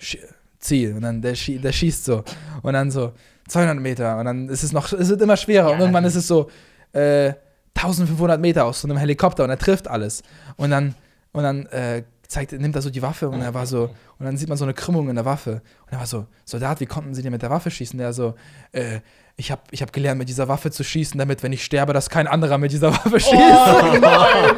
Ziel 0.58 0.94
und 0.94 1.02
dann 1.02 1.20
der, 1.22 1.34
schie 1.34 1.58
der 1.58 1.72
schießt 1.72 2.04
so 2.04 2.22
und 2.62 2.72
dann 2.74 2.90
so 2.90 3.12
200 3.48 3.80
Meter 3.80 4.18
und 4.18 4.24
dann 4.26 4.48
ist 4.48 4.62
es 4.62 4.72
noch, 4.72 4.92
es 4.92 5.08
wird 5.08 5.20
immer 5.22 5.36
schwerer 5.36 5.72
und 5.72 5.80
irgendwann 5.80 6.04
ist 6.04 6.14
es 6.14 6.26
so 6.28 6.48
äh, 6.92 7.32
1500 7.74 8.40
Meter 8.40 8.64
aus 8.66 8.80
so 8.82 8.86
einem 8.88 8.96
Helikopter 8.98 9.42
und 9.44 9.50
er 9.50 9.58
trifft 9.58 9.88
alles 9.88 10.22
und 10.56 10.70
dann 10.70 10.94
und 11.32 11.42
dann 11.42 11.66
äh, 11.66 12.04
zeigt, 12.32 12.52
nimmt 12.52 12.74
er 12.74 12.82
so 12.82 12.90
die 12.90 13.02
Waffe 13.02 13.28
und 13.28 13.40
er 13.40 13.54
war 13.54 13.66
so 13.66 13.90
und 14.18 14.26
dann 14.26 14.36
sieht 14.36 14.48
man 14.48 14.58
so 14.58 14.64
eine 14.64 14.74
Krümmung 14.74 15.08
in 15.08 15.16
der 15.16 15.24
Waffe 15.24 15.62
und 15.86 15.92
er 15.92 15.98
war 15.98 16.06
so 16.06 16.26
Soldat, 16.44 16.80
wie 16.80 16.86
konnten 16.86 17.14
Sie 17.14 17.22
denn 17.22 17.32
mit 17.32 17.42
der 17.42 17.50
Waffe 17.50 17.70
schießen? 17.70 17.98
Der 17.98 18.12
so 18.12 18.34
äh, 18.72 19.00
ich 19.36 19.50
habe 19.50 19.62
ich 19.70 19.82
hab 19.82 19.92
gelernt, 19.92 20.18
mit 20.18 20.28
dieser 20.28 20.48
Waffe 20.48 20.70
zu 20.70 20.84
schießen, 20.84 21.18
damit, 21.18 21.42
wenn 21.42 21.52
ich 21.52 21.64
sterbe, 21.64 21.92
dass 21.92 22.10
kein 22.10 22.26
anderer 22.26 22.58
mit 22.58 22.72
dieser 22.72 22.92
Waffe 22.92 23.20
schießt. 23.20 23.32
Oh 23.34 23.98
nein! 23.98 24.56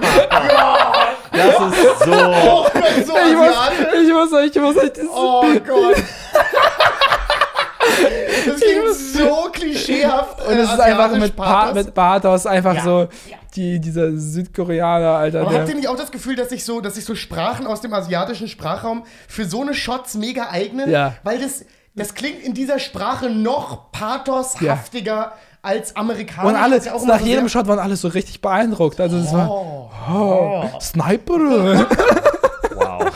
Das 1.33 1.49
ist 1.49 2.05
so. 2.05 2.13
Oh, 2.13 2.67
ich 2.97 3.07
so 3.07 3.13
Ich 3.17 3.37
muss, 3.37 3.57
ich 4.05 4.13
muss 4.13 4.33
euch, 4.33 4.55
ich 4.55 4.63
muss 4.63 4.77
euch 4.77 4.93
das. 4.93 5.05
Oh 5.11 5.43
Gott. 5.67 5.97
Das 8.47 8.61
klingt 8.61 8.95
so 8.95 9.49
klischeehaft. 9.53 10.47
Und 10.47 10.53
es 10.53 10.69
äh, 10.71 10.75
ist 10.75 10.81
einfach 10.81 11.05
asiatisch 11.05 11.21
mit, 11.21 11.37
pa 11.37 11.43
Pathos. 11.45 11.75
mit 11.75 11.95
Pathos 11.95 12.47
einfach 12.47 12.75
Ja, 12.75 12.83
so, 12.85 13.01
ja. 13.01 13.37
die, 13.57 13.79
dieser 13.81 14.13
Südkoreaner, 14.17 15.13
Alter. 15.13 15.41
Aber 15.43 15.55
habt 15.55 15.69
ihr 15.69 15.75
nicht 15.75 15.89
auch 15.89 15.97
das 15.97 16.11
Gefühl, 16.11 16.37
dass 16.37 16.51
sich 16.51 16.65
so, 16.65 16.81
dass 16.83 16.97
sich 16.97 17.05
so 17.07 17.15
Sprachen 17.15 17.67
aus 17.67 17.81
dem 17.81 17.95
asiatischen 17.95 18.49
Sprachraum 18.49 19.05
für 19.29 19.47
so 19.47 19.63
eine 19.63 19.73
Shots 19.75 20.15
mega 20.15 20.49
eignen? 20.51 20.91
Ja. 20.91 21.15
Weil 21.23 21.39
das, 21.41 21.65
das 21.95 22.15
klingt 22.15 22.43
in 22.43 22.53
dieser 22.53 22.79
Sprache 22.79 23.31
noch 23.31 23.91
pathoshaftiger 23.93 25.33
als 25.63 25.97
amerikanisch. 25.97 26.51
und 26.53 26.57
alle, 26.57 26.79
ja 26.79 26.93
nach 27.07 27.21
so 27.21 27.27
jedem 27.27 27.49
Shot 27.49 27.67
waren 27.67 27.79
alle 27.79 27.97
so 27.97 28.09
richtig 28.09 28.43
beeindruckt. 28.43 29.01
Also 29.01 29.17
es 29.17 29.33
war, 29.33 29.49
Oh. 29.51 29.91
oh, 30.13 30.65
Sniper. 30.81 31.87
Wow. 32.77 33.07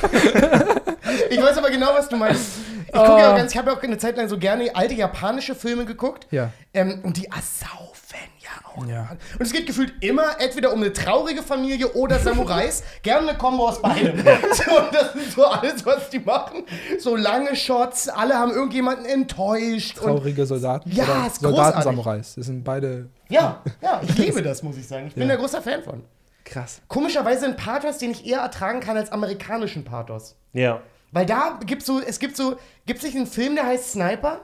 Ich 1.31 1.43
weiß 1.43 1.59
aber 1.59 1.71
genau, 1.71 1.89
was 1.95 2.09
du 2.09 2.17
meinst. 2.17 2.53
Ich 2.89 2.95
Oh. 2.99 3.05
gucke 3.05 3.21
ja 3.21 3.33
auch 3.33 3.37
ganz, 3.37 3.53
ich 3.53 3.59
habe 3.59 3.71
ja 3.71 3.77
auch 3.77 3.83
eine 3.83 3.99
Zeit 3.99 4.17
lang 4.17 4.29
so 4.29 4.39
gerne 4.39 4.75
alte 4.75 4.95
japanische 4.95 5.55
Filme 5.55 5.85
geguckt. 5.85 6.27
Ja. 6.31 6.51
Ähm, 6.75 7.01
und 7.05 7.17
die 7.17 7.31
asaufen 7.31 8.19
ja 8.41 8.49
auch. 8.75 8.87
Ja. 8.87 9.09
Und 9.35 9.43
es 9.43 9.53
geht 9.53 9.67
gefühlt 9.67 9.93
immer 10.03 10.41
entweder 10.41 10.73
um 10.73 10.81
eine 10.81 10.93
traurige 10.93 11.43
Familie 11.43 11.89
oder 11.93 12.19
Samurais. 12.21 12.83
gerne 13.03 13.29
eine 13.31 13.39
Kombo 13.39 13.69
aus 13.69 13.83
beidem. 13.83 14.19
So, 14.53 14.79
und 14.79 14.95
das 14.95 15.15
ist 15.15 15.33
so 15.33 15.45
alles, 15.45 15.85
was 15.85 16.09
die 16.11 16.19
machen. 16.21 16.65
So 16.99 17.15
lange 17.17 17.55
Shots, 17.57 18.09
alle 18.09 18.35
haben 18.39 18.51
irgendjemanden 18.53 19.05
enttäuscht. 19.07 19.99
Und 19.99 20.05
Traurige 20.17 20.47
Soldaten. 20.47 20.91
Ja, 20.91 21.05
oder 21.05 21.27
ist 21.27 21.41
Soldaten 21.41 21.55
großartig. 21.65 21.85
Samurais. 21.85 22.35
Das 22.37 22.47
sind 22.47 22.65
beide 22.65 23.09
ja, 23.29 23.63
ja, 23.83 24.01
ich 24.03 24.17
liebe 24.17 24.41
das, 24.43 24.63
muss 24.63 24.77
ich 24.79 24.87
sagen. 24.89 25.09
Ich 25.09 25.15
bin 25.15 25.29
Ja. 25.29 25.35
da 25.35 25.41
großer 25.41 25.61
Fan 25.61 25.83
von. 25.83 26.03
krass. 26.45 26.81
Komischerweise 26.89 27.45
ein 27.45 27.57
Pathos, 27.57 27.99
den 27.99 28.11
ich 28.13 28.27
eher 28.27 28.41
ertragen 28.41 28.81
kann 28.81 28.97
als 28.97 29.13
amerikanischen 29.13 29.85
Pathos. 29.85 30.35
Ja, 30.55 30.81
Weil 31.13 31.27
da 31.27 31.59
gibt's 31.65 31.87
so, 31.87 32.01
es 32.01 32.19
gibt 32.19 32.37
so, 32.37 32.57
gibt 32.87 32.99
es 32.99 33.05
nicht 33.05 33.17
einen 33.17 33.27
Film, 33.27 33.55
der 33.55 33.67
heißt 33.67 33.93
Sniper? 33.93 34.41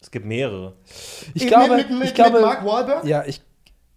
es 0.00 0.10
gibt 0.12 0.26
mehrere. 0.26 0.74
Ich 1.34 1.42
Mit- 1.42 1.48
glaube, 1.48 1.76
mit, 1.76 1.90
mit, 1.90 2.04
ich 2.08 2.14
glaube, 2.14 2.32
mit 2.34 2.42
Mark 2.42 2.64
Wahlberg? 2.64 3.04
ja, 3.04 3.24
ich, 3.26 3.40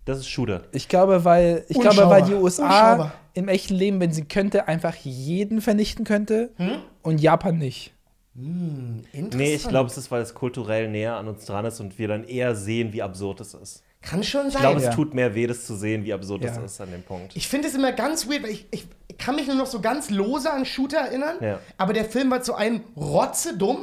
Das 0.06 0.18
ist 0.20 0.28
Shooter. 0.30 0.64
ich 0.72 0.88
glaube, 0.88 1.24
weil, 1.26 1.64
ich 1.70 1.80
glaube, 1.80 2.10
weil 2.10 2.24
die 2.24 2.34
USA 2.34 2.66
Unschaubar. 2.66 3.12
im 3.34 3.48
echten 3.48 3.76
Leben, 3.76 4.00
wenn 4.00 4.12
sie 4.12 4.24
könnte, 4.26 4.68
einfach 4.68 4.96
jeden 4.96 5.62
vernichten 5.62 6.04
könnte 6.06 6.50
Hm? 6.58 6.78
und 7.04 7.22
Japan 7.22 7.58
nicht. 7.60 7.94
Interessant. 8.36 9.34
Nee, 9.36 9.56
ich 9.56 9.68
glaube, 9.68 9.90
es 9.90 9.98
ist, 9.98 10.10
weil 10.12 10.22
es 10.22 10.34
kulturell 10.34 10.88
näher 10.90 11.16
an 11.18 11.28
uns 11.28 11.46
dran 11.46 11.66
ist 11.66 11.80
und 11.80 12.00
wir 12.00 12.08
dann 12.08 12.24
eher 12.24 12.56
sehen, 12.56 12.94
wie 12.94 13.02
absurd 13.02 13.42
es 13.42 13.54
ist. 13.54 13.84
Kann 14.02 14.24
schon 14.24 14.44
sein. 14.50 14.54
Ich 14.54 14.60
glaube, 14.60 14.82
Ja. 14.82 14.90
es 14.90 14.96
tut 14.96 15.14
mehr 15.14 15.36
weh, 15.36 15.46
das 15.48 15.66
zu 15.66 15.76
sehen, 15.76 16.04
wie 16.06 16.14
absurd 16.14 16.44
es 16.46 16.56
Ja. 16.56 16.64
ist 16.64 16.82
an 16.82 16.92
dem 16.92 17.04
Punkt. 17.04 17.36
Ich 17.36 17.48
finde 17.48 17.68
es 17.68 17.76
immer 17.76 17.92
ganz 17.92 18.28
weird, 18.28 18.44
weil 18.44 18.52
ich, 18.52 18.68
ich 18.72 18.88
kann 19.18 19.36
mich 19.36 19.48
nur 19.48 19.56
noch 19.58 19.68
so 19.68 19.80
ganz 19.82 20.10
lose 20.10 20.52
an 20.52 20.66
Shooter 20.66 20.98
erinnern, 20.98 21.36
Ja. 21.42 21.60
aber 21.78 21.94
der 21.94 22.06
Film 22.06 22.32
war 22.32 22.42
zu 22.42 22.56
einem 22.56 22.82
rotzedumm 22.96 23.80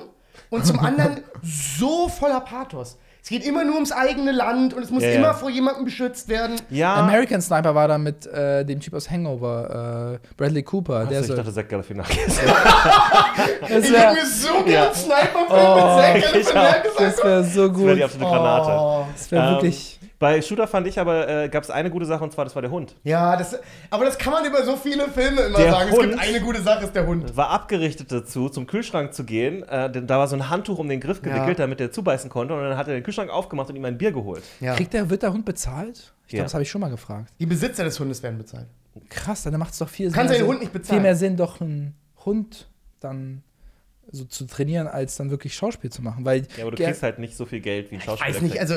und 0.51 0.67
zum 0.67 0.79
anderen 0.81 1.23
so 1.43 2.09
voller 2.09 2.41
Pathos. 2.41 2.99
Es 3.23 3.29
geht 3.31 3.45
immer 3.45 3.63
nur 3.65 3.75
ums 3.75 3.93
eigene 3.93 4.33
Land 4.33 4.73
und 4.73 4.83
es 4.83 4.91
muss 4.91 5.03
Ja, 5.03 5.11
ja. 5.11 5.17
immer 5.17 5.35
vor 5.35 5.51
jemandem 5.51 5.85
beschützt 5.85 6.29
werden. 6.29 6.57
Ja. 6.71 6.95
American 6.95 7.43
Sniper 7.43 7.75
war 7.75 7.87
da 7.89 7.99
mit 7.99 8.27
äh, 8.27 8.65
dem 8.65 8.81
Typ 8.81 8.95
aus 8.95 9.11
Hangover, 9.11 10.19
äh, 10.23 10.35
Bradley 10.37 10.63
Cooper. 10.63 11.05
der 11.05 11.19
Also, 11.19 11.21
ich 11.21 11.27
so, 11.27 11.37
dachte, 11.37 11.53
Zach 11.53 11.69
Galifianakis. 11.69 12.17
das 13.61 13.85
Ich 13.85 13.93
wäre 13.93 14.03
hätte 14.11 14.15
mir 14.15 14.27
so 14.27 14.65
gern 14.65 14.95
Sniper-Film 14.95 15.47
Oh, 15.51 15.97
mit 15.97 16.05
Zack 16.05 16.17
ich 16.17 16.23
Galifianakis 16.33 16.93
das 16.99 17.25
wär 17.25 17.45
so 17.45 17.69
Das 17.69 17.79
wäre 17.79 17.95
die 17.95 18.01
gut. 18.01 18.03
absolute 18.05 18.31
Granate. 18.31 18.71
Oh. 18.81 19.05
Das 19.13 19.31
wäre 19.31 19.45
Ähm, 19.47 19.53
wirklich. 19.55 19.98
Bei 20.19 20.43
Shooter 20.43 20.67
fand 20.67 20.87
ich 20.89 20.99
aber, 20.99 21.29
äh, 21.29 21.49
gab 21.49 21.63
es 21.63 21.71
eine 21.71 21.91
gute 21.91 22.05
Sache 22.05 22.25
und 22.25 22.33
zwar, 22.33 22.45
das 22.45 22.55
war 22.57 22.63
der 22.63 22.73
Hund. 22.73 22.97
Ja, 23.05 23.37
das, 23.37 23.57
aber 23.89 24.05
das 24.05 24.19
kann 24.19 24.33
man 24.33 24.45
über 24.45 24.65
so 24.65 24.77
viele 24.77 25.09
Filme 25.09 25.43
immer 25.43 25.59
Der 25.59 25.71
sagen. 25.71 25.91
Es 25.91 25.97
Hund- 25.97 26.11
gibt 26.11 26.21
eine 26.23 26.41
gute 26.41 26.61
Sache, 26.61 26.85
ist 26.87 26.95
der 26.95 27.07
Hund. 27.07 27.37
War 27.37 27.51
abgerichtet 27.51 28.11
dazu, 28.11 28.49
zum 28.49 28.67
Kühlschrank 28.67 29.15
zu 29.15 29.23
gehen. 29.25 29.63
Äh, 29.69 29.91
denn 29.93 30.09
da 30.09 30.19
war 30.19 30.27
so 30.27 30.35
ein 30.35 30.49
Handtuch 30.51 30.79
um 30.79 30.89
den 30.89 30.99
Griff 31.01 31.23
gewickelt, 31.23 31.49
Ja. 31.59 31.65
damit 31.67 31.81
er 31.81 31.93
zubeißen 31.93 32.31
konnte. 32.31 32.55
Und 32.55 32.63
dann 32.63 32.77
hat 32.77 32.89
er 32.89 32.95
den 32.95 33.05
Kühlschrank 33.05 33.31
aufgemacht 33.31 33.69
und 33.71 33.77
ihm 33.77 33.85
ein 33.85 33.97
Bier 33.97 34.11
geholt. 34.11 34.43
Ja. 34.61 34.75
Kriegt 34.75 34.93
der, 34.93 35.09
wird 35.09 35.23
der 35.23 35.33
Hund 35.33 35.45
bezahlt? 35.45 36.13
Ich 36.27 36.33
Ja. 36.33 36.39
glaube, 36.39 36.45
das 36.47 36.55
habe 36.55 36.63
ich 36.65 36.71
schon 36.71 36.81
mal 36.81 36.91
gefragt. 36.91 37.33
Die 37.39 37.47
Besitzer 37.47 37.85
des 37.85 37.99
Hundes 38.01 38.21
werden 38.23 38.39
bezahlt. 38.39 38.67
Krass, 39.11 39.45
dann 39.45 39.57
macht 39.59 39.73
es 39.75 39.79
doch 39.79 39.89
viel 39.89 40.11
Kann 40.11 40.25
mehr 40.27 40.29
seinen 40.35 40.39
Sinn- 40.39 40.47
Hund 40.49 40.61
nicht 40.61 40.73
bezahlen. 40.73 40.97
Viel 40.99 41.03
mehr 41.03 41.15
Sinn, 41.15 41.37
doch 41.37 41.61
einen 41.61 41.95
Hund 42.25 42.69
dann 42.99 43.45
so 44.11 44.25
zu 44.25 44.47
trainieren, 44.47 44.89
als 44.89 45.17
dann 45.17 45.31
wirklich 45.31 45.55
Schauspiel 45.55 45.91
zu 45.91 46.03
machen. 46.03 46.25
Weil 46.25 46.47
Ja, 46.57 46.65
aber 46.65 46.73
du 46.73 46.83
kriegst 46.83 47.05
halt 47.05 47.21
nicht 47.21 47.37
so 47.37 47.47
viel 47.47 47.61
Geld 47.61 47.93
wie 47.93 47.97
ein 47.97 48.01
Schauspieler. 48.01 48.35
Weiß 48.35 48.43
nicht, 48.43 48.59
also, 48.59 48.77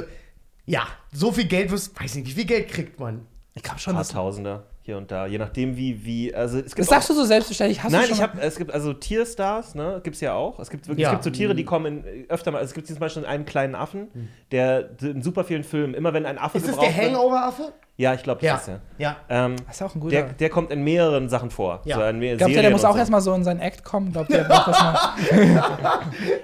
ja, 0.71 0.87
so 1.11 1.31
viel 1.31 1.45
Geld, 1.45 1.71
wirst- 1.71 1.99
weiß 2.01 2.15
nicht, 2.15 2.27
wie 2.27 2.31
viel 2.31 2.45
Geld 2.45 2.69
kriegt 2.69 2.99
man? 2.99 3.25
ich 3.53 3.63
glaube 3.63 3.75
ein 3.75 3.79
schon, 3.79 3.93
paar 3.93 4.01
dass 4.01 4.09
Tausender 4.09 4.63
hier 4.83 4.97
und 4.97 5.11
da, 5.11 5.27
je 5.27 5.37
nachdem 5.37 5.75
wie, 5.75 6.05
wie, 6.05 6.33
also 6.33 6.57
es 6.57 6.67
gibt 6.73 6.79
Das 6.79 6.87
sagst 6.87 7.09
du 7.09 7.13
so 7.13 7.25
selbstverständlich. 7.25 7.83
Hast 7.83 7.91
Nein, 7.91 8.01
du 8.03 8.07
schon 8.07 8.15
ich 8.15 8.21
habe, 8.21 8.41
es 8.41 8.55
gibt 8.55 8.71
also 8.71 8.93
Tierstars, 8.93 9.75
ne, 9.75 9.99
gibt's 10.03 10.21
ja 10.21 10.33
auch. 10.33 10.57
Es 10.59 10.69
gibt 10.69 10.87
wirklich, 10.87 11.03
Ja. 11.03 11.09
es 11.09 11.15
gibt 11.15 11.23
so 11.25 11.29
Tiere, 11.29 11.53
die 11.53 11.65
kommen 11.65 12.03
in, 12.03 12.29
öfter 12.29 12.51
mal, 12.51 12.59
also 12.59 12.69
es 12.69 12.73
gibt 12.73 12.87
zum 12.87 12.97
Beispiel 12.97 13.25
einen 13.25 13.45
kleinen 13.45 13.75
Affen, 13.75 14.07
Hm. 14.13 14.27
der 14.51 14.89
in 15.01 15.21
super 15.21 15.43
vielen 15.43 15.63
Filmen, 15.65 15.93
immer 15.93 16.13
wenn 16.13 16.25
ein 16.25 16.37
Affe 16.37 16.57
Ist 16.57 16.67
das 16.69 16.79
der 16.79 16.95
wird- 16.95 17.13
Hangover-Affe? 17.13 17.73
Ja, 18.01 18.13
ich 18.15 18.23
glaube, 18.23 18.41
das 18.41 18.47
Ja. 18.47 18.55
ist 18.55 18.67
er. 18.67 18.79
Ja. 18.97 19.15
Ähm, 19.29 19.55
Das 19.67 19.75
ist 19.75 19.81
auch 19.83 19.93
ein 19.95 20.01
guter. 20.01 20.15
der, 20.15 20.23
der 20.33 20.49
kommt 20.49 20.71
in 20.71 20.83
mehreren 20.83 21.29
Sachen 21.29 21.51
vor. 21.51 21.81
Ja. 21.85 21.97
So 21.97 22.03
in 22.03 22.19
mehr 22.19 22.35
Glaubt 22.35 22.51
ihr, 22.51 22.61
der 22.61 22.71
muss 22.71 22.83
auch 22.83 22.93
so. 22.93 22.97
erstmal 22.97 23.21
so 23.21 23.33
in 23.33 23.43
seinen 23.43 23.59
Act 23.59 23.83
kommen? 23.83 24.11
Glaubt 24.11 24.31
der 24.31 24.43
braucht 24.45 24.67
das 24.69 24.79
mal? 24.81 24.99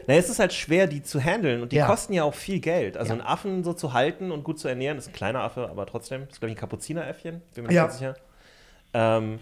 Naja, 0.07 0.19
es 0.19 0.29
ist 0.29 0.39
halt 0.39 0.53
schwer, 0.53 0.87
die 0.87 1.01
zu 1.03 1.19
handeln 1.19 1.61
und 1.63 1.71
die 1.71 1.77
Ja. 1.77 1.87
kosten 1.87 2.13
ja 2.13 2.23
auch 2.23 2.33
viel 2.35 2.59
Geld. 2.59 2.95
Also 2.97 3.09
Ja. 3.13 3.19
einen 3.19 3.27
Affen 3.27 3.63
so 3.63 3.73
zu 3.73 3.93
halten 3.93 4.31
und 4.31 4.43
gut 4.43 4.59
zu 4.59 4.67
ernähren, 4.67 4.97
ist 4.97 5.07
ein 5.07 5.13
kleiner 5.13 5.41
Affe, 5.41 5.67
aber 5.69 5.85
trotzdem, 5.85 6.23
ist 6.29 6.39
glaube 6.39 6.51
ich 6.51 6.57
ein 6.57 6.59
Kapuzineräffchen, 6.59 7.41
bin 7.55 7.63
mir 7.63 7.67
nicht 7.69 7.75
Ja. 7.75 7.83
ganz 7.83 7.97
sicher. 7.97 8.15
Ähm, 8.93 9.39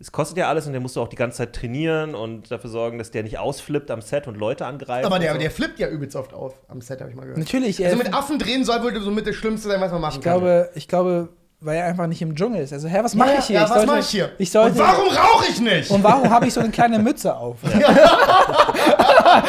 es 0.00 0.10
kostet 0.12 0.36
ja 0.36 0.48
alles 0.48 0.66
und 0.66 0.72
den 0.72 0.82
musst 0.82 0.96
du 0.96 1.00
auch 1.00 1.08
die 1.08 1.16
ganze 1.16 1.38
Zeit 1.38 1.54
trainieren 1.54 2.14
und 2.14 2.50
dafür 2.50 2.68
sorgen, 2.68 2.98
dass 2.98 3.10
der 3.12 3.22
nicht 3.22 3.38
ausflippt 3.38 3.90
am 3.90 4.02
Set 4.02 4.26
und 4.26 4.36
Leute 4.36 4.66
angreift. 4.66 5.06
Aber 5.06 5.18
der, 5.18 5.32
so. 5.34 5.38
der 5.38 5.50
flippt 5.50 5.78
ja 5.78 5.88
übelst 5.88 6.16
oft 6.16 6.34
auf 6.34 6.54
am 6.68 6.80
Set, 6.80 7.00
habe 7.00 7.08
ich 7.10 7.16
mal 7.16 7.22
gehört. 7.22 7.38
Natürlich. 7.38 7.82
Also 7.82 7.94
äh, 8.00 8.04
mit 8.04 8.12
Affen 8.12 8.38
drehen 8.38 8.64
soll 8.64 8.82
wohl 8.82 9.00
so 9.00 9.10
mit 9.12 9.26
das 9.26 9.36
Schlimmste 9.36 9.68
sein, 9.68 9.80
was 9.80 9.92
man 9.92 10.00
machen 10.00 10.18
ich 10.18 10.24
kann. 10.24 10.32
glaube, 10.40 10.70
ich 10.74 10.88
glaube, 10.88 11.28
weil 11.60 11.78
er 11.78 11.86
einfach 11.86 12.06
nicht 12.06 12.20
im 12.20 12.36
Dschungel 12.36 12.62
ist. 12.62 12.72
Also, 12.72 12.88
hä, 12.88 12.98
was 13.02 13.14
mache 13.14 13.32
ja, 13.32 13.38
ich 13.38 13.44
hier? 13.46 13.56
Ja, 13.56 13.64
ich 13.64 13.70
was 13.70 13.76
sollte, 13.76 13.90
mache 13.90 14.00
ich 14.00 14.08
hier? 14.08 14.32
Ich 14.38 14.50
sollte, 14.50 14.72
Und 14.72 14.78
warum 14.78 15.08
rauche 15.08 15.46
ich 15.50 15.60
nicht? 15.60 15.90
Und 15.90 16.02
warum 16.02 16.30
habe 16.30 16.46
ich 16.46 16.54
so 16.54 16.60
eine 16.60 16.70
kleine 16.70 16.98
Mütze 16.98 17.34
auf? 17.34 17.56
ja, 17.62 17.70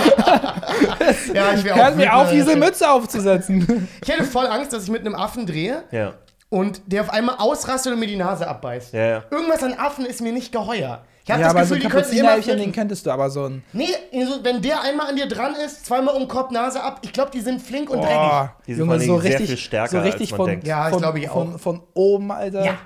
ich 1.54 1.64
wäre 1.64 1.76
Hört 1.76 1.98
mir 1.98 2.16
auf, 2.16 2.32
diese 2.32 2.56
Mütze 2.56 2.90
aufzusetzen. 2.90 3.88
Ich 4.02 4.10
hätte 4.10 4.24
voll 4.24 4.48
Angst, 4.48 4.74
dass 4.74 4.84
ich 4.84 4.90
mit 4.90 5.02
einem 5.02 5.16
Affen 5.16 5.46
drehe 5.46 5.84
ja. 5.92 6.14
und 6.50 6.82
der 6.86 7.02
auf 7.02 7.10
einmal 7.10 7.36
ausrastet 7.38 7.94
und 7.94 8.00
mir 8.00 8.08
die 8.08 8.16
Nase 8.16 8.48
abbeißt. 8.48 8.94
Ja, 8.94 9.06
ja. 9.06 9.24
Irgendwas 9.30 9.64
an 9.64 9.74
Affen 9.74 10.06
ist 10.06 10.22
mir 10.22 10.32
nicht 10.32 10.52
geheuer. 10.52 11.04
Ich 11.26 11.32
habe 11.32 11.42
Ja, 11.42 11.48
das 11.48 11.56
aber 11.56 11.66
so 11.66 11.74
Gefühl, 11.74 11.76
ein 11.76 11.82
die 11.82 11.88
könnten 11.96 12.10
immer 12.12 12.22
Kapuzineräffchen, 12.30 12.52
den 12.52 12.58
flirten. 12.58 12.74
könntest 12.74 13.06
du, 13.08 13.10
aber 13.12 13.30
so 13.32 13.46
ein. 13.46 13.64
Nee, 13.74 13.88
also, 14.14 14.44
wenn 14.44 14.62
der 14.62 14.82
einmal 14.84 15.10
an 15.10 15.16
dir 15.16 15.28
dran 15.28 15.56
ist, 15.56 15.86
zweimal 15.86 16.14
um 16.16 16.28
Kopf, 16.28 16.52
Nase 16.52 16.84
ab, 16.84 17.00
ich 17.04 17.12
glaube, 17.14 17.32
die 17.34 17.42
sind 17.42 17.62
flink 17.62 17.90
und 17.90 17.98
Oh, 18.00 18.02
dreckig. 18.04 18.50
Die 18.68 18.74
sind 18.76 18.90
allen 18.90 19.00
so 19.02 19.06
Dingen 19.08 19.22
sehr 19.22 19.32
richtig, 19.32 19.48
viel 19.50 19.58
stärker, 19.58 19.90
so 19.90 20.00
richtig 20.02 20.22
als 20.22 20.32
man 20.32 20.38
von, 20.38 20.48
denkt. 20.48 20.68
Ja, 20.68 20.86
ich 20.86 20.92
von, 20.94 21.02
glaube 21.02 21.20
ich 21.20 21.28
von, 21.28 21.56
auch. 21.56 21.60
von 21.60 21.82
oben, 21.96 22.32
Alter. 22.32 22.64
Ja. 22.66 22.78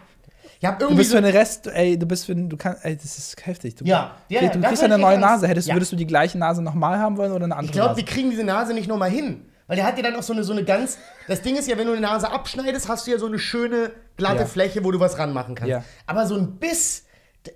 Ich 0.62 0.66
habe 0.66 0.78
Du 0.78 0.86
irgendwie 0.86 0.98
bist 1.00 1.10
so 1.12 1.16
für 1.18 1.22
den 1.22 1.32
Rest, 1.36 1.68
ey, 1.68 1.98
du 2.00 2.06
bist 2.06 2.26
für 2.26 2.36
den, 2.36 2.50
du 2.50 2.56
kannst, 2.58 2.84
ey, 2.86 2.96
das 2.96 3.18
ist 3.18 3.46
heftig. 3.46 3.76
Du, 3.76 3.84
Ja. 3.86 4.12
Ja, 4.30 4.40
du, 4.40 4.46
ja, 4.46 4.52
kriegst 4.52 4.84
hätte 4.84 4.94
eine 4.94 4.98
neue. 5.02 5.18
Nase. 5.18 5.48
Hättest, 5.48 5.68
Ja. 5.68 5.76
Würdest 5.76 5.92
du 5.92 5.96
die 5.98 6.08
gleiche 6.08 6.38
Nase 6.38 6.62
nochmal 6.62 6.98
haben 7.00 7.18
wollen 7.18 7.32
oder 7.34 7.44
eine 7.46 7.56
andere 7.56 7.66
Ich 7.68 7.72
glaube, 7.74 7.98
wir 7.98 8.06
kriegen 8.06 8.30
diese 8.30 8.44
Nase 8.46 8.74
nicht 8.74 8.88
nochmal 8.88 9.10
hin. 9.10 9.46
Weil 9.68 9.76
der 9.76 9.86
hat 9.86 9.98
ja 9.98 10.04
dann 10.04 10.16
auch 10.16 10.24
so 10.24 10.34
eine, 10.34 10.44
so 10.44 10.52
eine 10.54 10.64
ganz. 10.64 10.98
Das 11.28 11.42
Ding 11.42 11.56
ist 11.56 11.68
ja, 11.70 11.78
wenn 11.78 11.86
du 11.88 11.92
eine 11.94 12.02
Nase 12.02 12.32
abschneidest, 12.32 12.88
hast 12.90 13.06
du 13.06 13.12
ja 13.12 13.20
so 13.20 13.28
eine 13.28 13.38
schöne, 13.38 13.92
glatte 14.18 14.40
Ja. 14.40 14.46
Fläche, 14.48 14.84
wo 14.84 14.92
du 14.92 15.00
was 15.00 15.18
ranmachen 15.20 15.56
kannst. 15.56 15.70
Ja. 15.70 15.84
Aber 16.08 16.26
so 16.26 16.36
ein 16.36 16.58
Biss, 16.58 17.04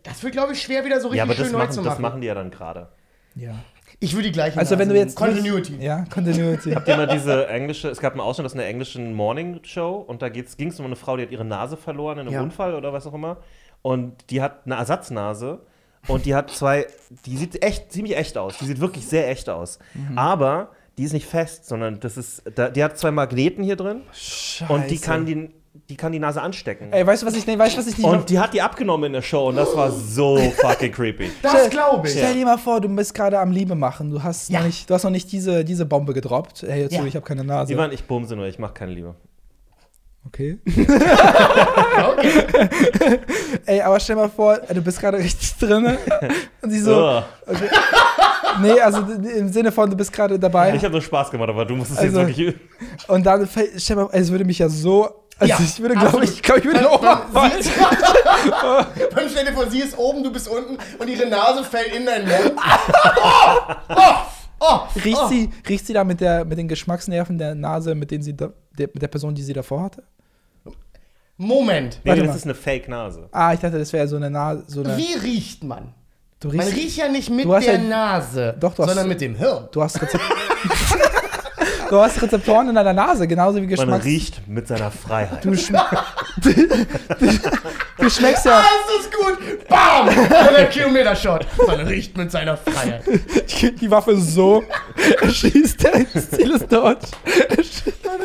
das 0.04 0.24
wird, 0.24 0.34
glaube 0.34 0.54
ich, 0.54 0.62
schwer 0.62 0.86
wieder 0.86 1.00
so 1.00 1.08
richtig 1.10 1.17
Ja, 1.17 1.24
aber 1.24 1.34
schön 1.34 1.43
das 1.46 1.52
neu 1.52 1.60
machen, 1.60 1.72
zu 1.72 1.82
das 1.82 1.86
machen. 1.93 2.02
machen 2.02 2.22
die 2.22 2.28
ja 2.28 2.36
dann 2.36 2.52
gerade. 2.52 2.89
ja. 3.36 3.56
Ich 4.00 4.13
würde 4.13 4.24
die 4.26 4.32
gleiche 4.32 4.58
Also, 4.60 4.78
wenn 4.80 4.89
du 4.89 4.96
jetzt. 4.98 5.15
Continuity. 5.15 5.78
Ja, 5.80 6.04
Continuity. 6.12 6.72
Habt 6.74 6.88
ihr 6.88 6.98
mal 6.98 7.08
diese 7.08 7.48
englische, 7.48 7.89
es 7.89 8.00
gab 8.00 8.13
einen 8.13 8.22
Ausschnitt 8.22 8.46
aus 8.48 8.54
einer 8.54 8.65
englischen 8.65 9.13
Morning 9.13 9.60
Show 9.63 9.96
und 9.96 10.22
da 10.22 10.30
ging 10.30 10.43
es 10.67 10.80
um 10.80 10.86
eine 10.88 10.96
Frau, 10.96 11.15
die 11.15 11.24
hat 11.24 11.32
ihre 11.32 11.46
Nase 11.46 11.78
verloren 11.78 12.17
in 12.17 12.22
einem 12.28 12.34
Ja. 12.34 12.41
Unfall 12.41 12.74
oder 12.74 12.91
was 12.91 13.06
auch 13.06 13.13
immer. 13.13 13.38
Und 13.82 14.30
die 14.32 14.41
hat 14.41 14.65
eine 14.65 14.76
Ersatznase 14.76 15.62
und 16.08 16.26
die 16.26 16.34
hat 16.36 16.50
zwei, 16.50 16.88
die 17.26 17.38
sieht 17.38 17.63
echt, 17.63 17.91
ziemlich 17.93 18.17
echt 18.17 18.38
aus. 18.38 18.58
Die 18.58 18.65
sieht 18.65 18.80
wirklich 18.82 19.06
sehr 19.08 19.30
echt 19.30 19.48
aus. 19.48 19.78
Mhm. 19.93 20.17
Aber 20.17 20.72
die 20.98 21.04
ist 21.04 21.13
nicht 21.13 21.28
fest, 21.28 21.65
sondern 21.67 22.00
das 22.00 22.17
ist, 22.17 22.43
da, 22.56 22.69
die 22.69 22.84
hat 22.84 22.98
zwei 22.98 23.12
Magneten 23.12 23.63
hier 23.63 23.76
drin 23.78 24.02
Scheiße. 24.12 24.74
und 24.74 24.89
die 24.89 24.98
kann 25.00 25.26
die, 25.26 25.50
die 25.93 25.97
kann 25.97 26.12
die 26.12 26.17
Nase 26.17 26.41
anstecken. 26.41 26.91
Ey, 26.91 27.06
weißt 27.06 27.21
du, 27.21 27.27
was 27.27 27.36
ich, 27.36 27.45
nee, 27.45 27.56
weißt 27.56 27.75
du, 27.75 27.79
was 27.79 27.86
ich 27.88 27.95
nicht 27.99 28.08
Und 28.08 28.27
die 28.32 28.39
hat 28.39 28.51
die 28.51 28.63
abgenommen 28.63 29.06
in 29.06 29.13
der 29.13 29.21
Show 29.21 29.49
und 29.49 29.56
das 29.58 29.75
war 29.77 29.91
so 29.91 30.38
fucking 30.62 30.91
creepy. 30.91 31.29
Das 31.43 31.69
glaube 31.69 32.08
ich. 32.08 32.13
Stell 32.15 32.34
dir 32.34 32.45
mal 32.45 32.58
vor, 32.58 32.82
du 32.82 32.89
bist 32.89 33.13
gerade 33.13 33.38
am 33.38 33.51
Liebe 33.51 33.75
machen. 33.75 34.10
Du 34.10 34.23
hast, 34.23 34.49
Ja. 34.49 34.60
noch, 34.60 34.65
nicht, 34.65 34.89
du 34.89 34.93
hast 34.95 35.03
noch 35.03 35.12
nicht 35.12 35.32
diese, 35.32 35.63
diese 35.63 35.86
Bombe 35.86 36.15
gedroppt. 36.15 36.63
Hey, 36.67 36.82
jetzt 36.82 36.93
Ja. 36.93 37.01
so, 37.01 37.06
ich 37.06 37.15
habe 37.15 37.23
keine 37.25 37.43
Nase. 37.43 37.71
Ivan, 37.71 37.91
ich 37.91 38.03
bumse 38.06 38.36
nur, 38.36 38.47
ich 38.47 38.58
mache 38.58 38.73
keine 38.73 38.93
Liebe. 38.93 39.13
Okay. 40.25 40.58
Okay. 41.95 43.19
Ey, 43.65 43.82
aber 43.82 43.99
stell 43.99 44.15
mal 44.15 44.29
vor, 44.29 44.58
du 44.58 44.82
bist 44.82 44.99
gerade 44.99 45.17
richtig 45.17 45.56
drin. 45.58 45.97
Und 46.62 46.71
sie 46.71 46.79
so. 46.79 46.95
Ugh. 47.17 47.23
Nee, 48.62 48.79
also 48.79 48.99
im 48.99 49.49
Sinne 49.51 49.71
von, 49.71 49.89
du 49.89 49.95
bist 49.95 50.12
gerade 50.13 50.38
dabei. 50.39 50.73
Ich 50.75 50.84
habe 50.84 50.91
nur 50.93 51.01
Spaß 51.01 51.32
gemacht, 51.32 51.49
aber 51.49 51.65
du 51.65 51.75
musst 51.75 51.91
es 51.91 51.97
Also- 51.97 52.21
jetzt 52.21 52.38
wirklich. 52.38 52.56
Und 53.08 53.25
dann 53.25 53.47
stell 53.77 53.95
mal, 53.95 54.10
es 54.12 54.32
würde 54.32 54.45
mich 54.45 54.60
ja 54.60 54.69
so. 54.69 55.22
Also 55.43 55.53
Ja, 55.63 55.69
ich 55.69 55.79
würde, 55.82 55.95
glaube 55.95 56.23
ich, 56.25 56.41
glaube 56.41 56.60
ich, 56.60 56.65
würde 56.65 56.79
dann 56.79 56.88
umfallen. 56.91 57.62
sieht- 57.62 57.73
Dann 59.15 59.29
stell 59.29 59.45
dir 59.45 59.53
vor, 59.53 59.69
sie 59.69 59.79
ist 59.79 59.97
oben, 59.97 60.23
du 60.23 60.32
bist 60.32 60.47
unten 60.47 60.77
und 60.99 61.08
ihre 61.10 61.27
Nase 61.27 61.63
fällt 61.63 61.93
in 61.95 62.06
deinen 62.06 62.27
Mund. 62.27 62.53
Oh, 63.95 63.95
oh, 63.95 64.13
oh, 64.60 64.79
Riecht, 65.03 65.17
oh. 65.21 65.27
sie, 65.27 65.49
riecht 65.67 65.86
sie 65.86 65.93
da 65.93 66.03
mit, 66.03 66.21
der, 66.21 66.45
mit 66.45 66.58
den 66.58 66.67
Geschmacksnerven 66.67 67.38
der 67.38 67.53
Nase, 67.56 67.95
mit, 67.95 68.12
denen 68.12 68.23
sie 68.23 68.36
da, 68.36 68.49
der, 68.77 68.88
mit 68.93 69.01
der 69.01 69.08
Person, 69.10 69.36
die 69.36 69.41
sie 69.43 69.53
davor 69.53 69.84
hatte? 69.84 70.03
Moment. 71.38 71.99
Nee, 72.03 72.12
Warte 72.12 72.21
das 72.21 72.29
mal. 72.29 72.36
ist 72.38 72.43
eine 72.45 72.56
Fake-Nase. 72.56 73.27
Ah, 73.32 73.53
ich 73.53 73.60
dachte, 73.60 73.79
das 73.79 73.91
wäre 73.91 74.08
so 74.08 74.15
eine 74.15 74.29
Nase. 74.29 74.63
So 74.67 74.84
eine, 74.84 74.95
Wie 74.97 75.13
riecht 75.15 75.63
man? 75.63 75.93
du 76.39 76.49
Man 76.49 76.60
riechst, 76.60 76.75
riecht 76.75 76.97
ja 76.97 77.08
nicht 77.10 77.29
mit 77.29 77.45
der 77.45 77.62
ja- 77.62 77.77
Nase, 77.77 78.56
Doch, 78.60 78.73
du 78.75 78.84
hast- 78.84 78.89
sondern 78.89 79.08
mit 79.08 79.19
dem 79.21 79.36
Hirn. 79.36 79.67
du 79.71 79.82
hast 79.82 80.01
Rezep 80.01 80.21
Du 81.93 81.99
hast 82.01 82.19
Rezeptoren 82.23 82.69
in 82.69 82.73
deiner 82.73 82.91
Nase, 82.91 83.27
genauso 83.27 83.58
wie 83.58 83.67
Man 83.67 83.69
Geschmacks... 83.69 84.03
riecht 84.03 84.47
mit 84.47 84.67
seiner 84.67 84.89
Freiheit. 84.89 85.45
Du, 85.45 85.56
schm 85.56 85.77
du 87.99 88.10
schmeckst 88.10 88.47
Ah, 88.47 88.49
ja. 88.49 88.62
ist 88.62 89.12
das 89.12 89.12
gut! 89.12 89.67
Bam! 89.67 90.10
100 90.10 90.71
Kilometer 90.71 91.15
Shot. 91.15 91.45
Man 91.67 91.82
riecht 91.82 92.17
mit 92.17 92.32
seiner 92.32 92.58
Freiheit. 92.58 93.03
Die 93.79 93.91
Waffe 93.91 94.17
so. 94.17 94.63
Er 95.21 95.29
schießt, 95.29 95.86
das 96.15 96.32
Ziel 96.32 96.49
ist 96.53 96.65
dort. 96.71 97.12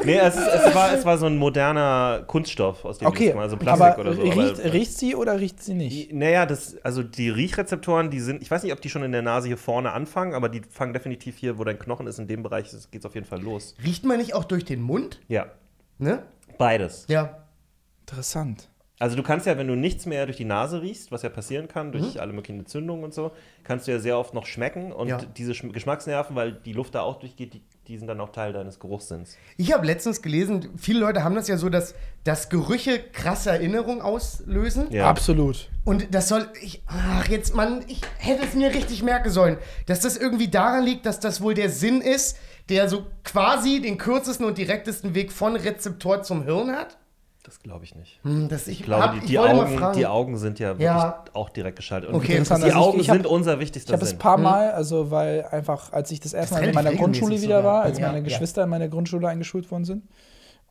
Nee, 0.04 0.16
es, 0.18 0.36
ist, 0.36 0.46
es, 0.46 0.74
war, 0.74 0.92
es 0.92 1.04
war 1.04 1.18
so 1.18 1.26
ein 1.26 1.36
moderner 1.36 2.22
Kunststoff, 2.26 2.84
aus 2.84 2.98
dem 2.98 3.08
Okay, 3.08 3.26
das 3.28 3.34
mal, 3.34 3.42
also 3.42 3.56
Plastik 3.56 3.86
aber 3.86 4.00
oder 4.00 4.14
so. 4.14 4.22
riecht, 4.22 4.60
aber, 4.60 4.72
riecht 4.72 4.92
sie 4.98 5.14
oder 5.16 5.38
riecht 5.40 5.62
sie 5.62 5.74
nicht? 5.74 6.12
Naja, 6.12 6.46
das, 6.46 6.76
also 6.82 7.02
die 7.02 7.28
Riechrezeptoren, 7.30 8.10
die 8.10 8.20
sind, 8.20 8.42
ich 8.42 8.50
weiß 8.50 8.62
nicht, 8.62 8.72
ob 8.72 8.80
die 8.80 8.90
schon 8.90 9.02
in 9.02 9.12
der 9.12 9.22
Nase 9.22 9.48
hier 9.48 9.56
vorne 9.58 9.92
anfangen, 9.92 10.34
aber 10.34 10.48
die 10.48 10.62
fangen 10.70 10.92
definitiv 10.92 11.36
hier, 11.38 11.58
wo 11.58 11.64
dein 11.64 11.78
Knochen 11.78 12.06
ist, 12.06 12.18
in 12.18 12.26
dem 12.28 12.42
Bereich 12.42 12.70
geht 12.90 13.00
es 13.00 13.06
auf 13.06 13.14
jeden 13.14 13.26
Fall 13.26 13.42
los. 13.42 13.74
Riecht 13.84 14.04
man 14.04 14.18
nicht 14.18 14.34
auch 14.34 14.44
durch 14.44 14.64
den 14.64 14.80
Mund? 14.82 15.20
Ja, 15.28 15.46
Ne? 15.98 16.22
beides. 16.58 17.04
Ja. 17.08 17.38
Interessant. 18.00 18.68
Also 19.00 19.14
du 19.16 19.22
kannst 19.22 19.46
ja, 19.46 19.56
wenn 19.56 19.68
du 19.68 19.76
nichts 19.76 20.06
mehr 20.06 20.26
durch 20.26 20.38
die 20.38 20.44
Nase 20.44 20.82
riechst, 20.82 21.12
was 21.12 21.22
ja 21.22 21.28
passieren 21.28 21.68
kann, 21.68 21.92
durch 21.92 22.14
Mhm. 22.14 22.20
alle 22.20 22.32
möglichen 22.32 22.60
Entzündungen 22.60 23.04
und 23.04 23.14
so, 23.14 23.30
kannst 23.62 23.86
du 23.86 23.92
ja 23.92 24.00
sehr 24.00 24.18
oft 24.18 24.34
noch 24.34 24.44
schmecken 24.46 24.90
und 24.92 25.06
Ja. 25.08 25.18
diese 25.18 25.52
Schm- 25.52 25.72
Geschmacksnerven, 25.72 26.34
weil 26.34 26.52
die 26.52 26.72
Luft 26.72 26.96
da 26.96 27.02
auch 27.02 27.20
durchgeht, 27.20 27.54
die, 27.54 27.62
die 27.88 27.96
sind 27.96 28.06
dann 28.06 28.20
auch 28.20 28.32
Teil 28.32 28.52
deines 28.52 28.78
Geruchssinns. 28.78 29.38
Ich 29.56 29.72
habe 29.72 29.86
letztens 29.86 30.20
gelesen, 30.20 30.68
viele 30.76 31.00
Leute 31.00 31.24
haben 31.24 31.34
das 31.34 31.48
ja 31.48 31.56
so, 31.56 31.70
dass, 31.70 31.94
dass 32.22 32.50
Gerüche 32.50 33.02
krasse 33.12 33.50
Erinnerungen 33.50 34.02
auslösen. 34.02 34.88
Ja. 34.90 35.08
Absolut. 35.08 35.70
Und 35.86 36.14
das 36.14 36.28
soll, 36.28 36.48
ich, 36.60 36.82
ach 36.86 37.26
jetzt, 37.28 37.54
Mann, 37.54 37.82
ich 37.88 38.02
hätte 38.18 38.44
es 38.44 38.52
mir 38.54 38.74
richtig 38.74 39.02
merken 39.02 39.30
sollen, 39.30 39.56
dass 39.86 40.00
das 40.00 40.18
irgendwie 40.18 40.48
daran 40.48 40.84
liegt, 40.84 41.06
dass 41.06 41.18
das 41.18 41.40
wohl 41.40 41.54
der 41.54 41.70
Sinn 41.70 42.02
ist, 42.02 42.36
der 42.68 42.90
so 42.90 43.06
quasi 43.24 43.80
den 43.80 43.96
kürzesten 43.96 44.44
und 44.44 44.58
direktesten 44.58 45.14
Weg 45.14 45.32
von 45.32 45.56
Rezeptor 45.56 46.22
zum 46.22 46.44
Hirn 46.44 46.72
hat. 46.72 46.98
Das 47.48 47.60
glaube 47.60 47.82
ich 47.84 47.94
nicht. 47.94 48.20
Hm, 48.24 48.48
das, 48.50 48.66
ich 48.68 48.80
Ich 48.80 48.84
glaube, 48.84 49.04
hab- 49.04 49.12
die, 49.14 49.18
ich 49.20 49.24
die, 49.24 49.38
Augen, 49.38 49.92
die 49.96 50.06
Augen 50.06 50.36
sind 50.36 50.58
ja 50.58 50.68
wirklich 50.70 50.84
Ja. 50.84 51.24
auch 51.32 51.48
direkt 51.48 51.76
geschaltet. 51.76 52.10
Und 52.10 52.16
Okay, 52.16 52.42
die, 52.44 52.50
Also 52.50 52.66
ich- 52.66 52.74
Augen 52.74 53.00
ich 53.00 53.08
hab- 53.08 53.16
sind 53.16 53.26
unser 53.26 53.54
Ich 53.54 53.60
wichtigster 53.60 53.94
habe 53.94 54.04
es 54.04 54.12
ein 54.12 54.18
paar 54.18 54.36
Mal, 54.36 54.70
also 54.72 55.10
weil 55.10 55.46
einfach, 55.50 55.90
als 55.94 56.10
ich 56.10 56.20
das 56.20 56.34
erste 56.34 56.56
Mal 56.56 56.64
in 56.64 56.74
meiner 56.74 56.92
Grundschule 56.94 57.40
wieder 57.40 57.58
sogar. 57.60 57.64
war, 57.64 57.82
als 57.84 57.98
Ja, 57.98 58.06
meine 58.08 58.18
ja. 58.18 58.24
Geschwister 58.24 58.64
in 58.64 58.68
meiner 58.68 58.88
Grundschule 58.88 59.26
eingeschult 59.28 59.70
worden 59.70 59.86
sind, 59.86 60.02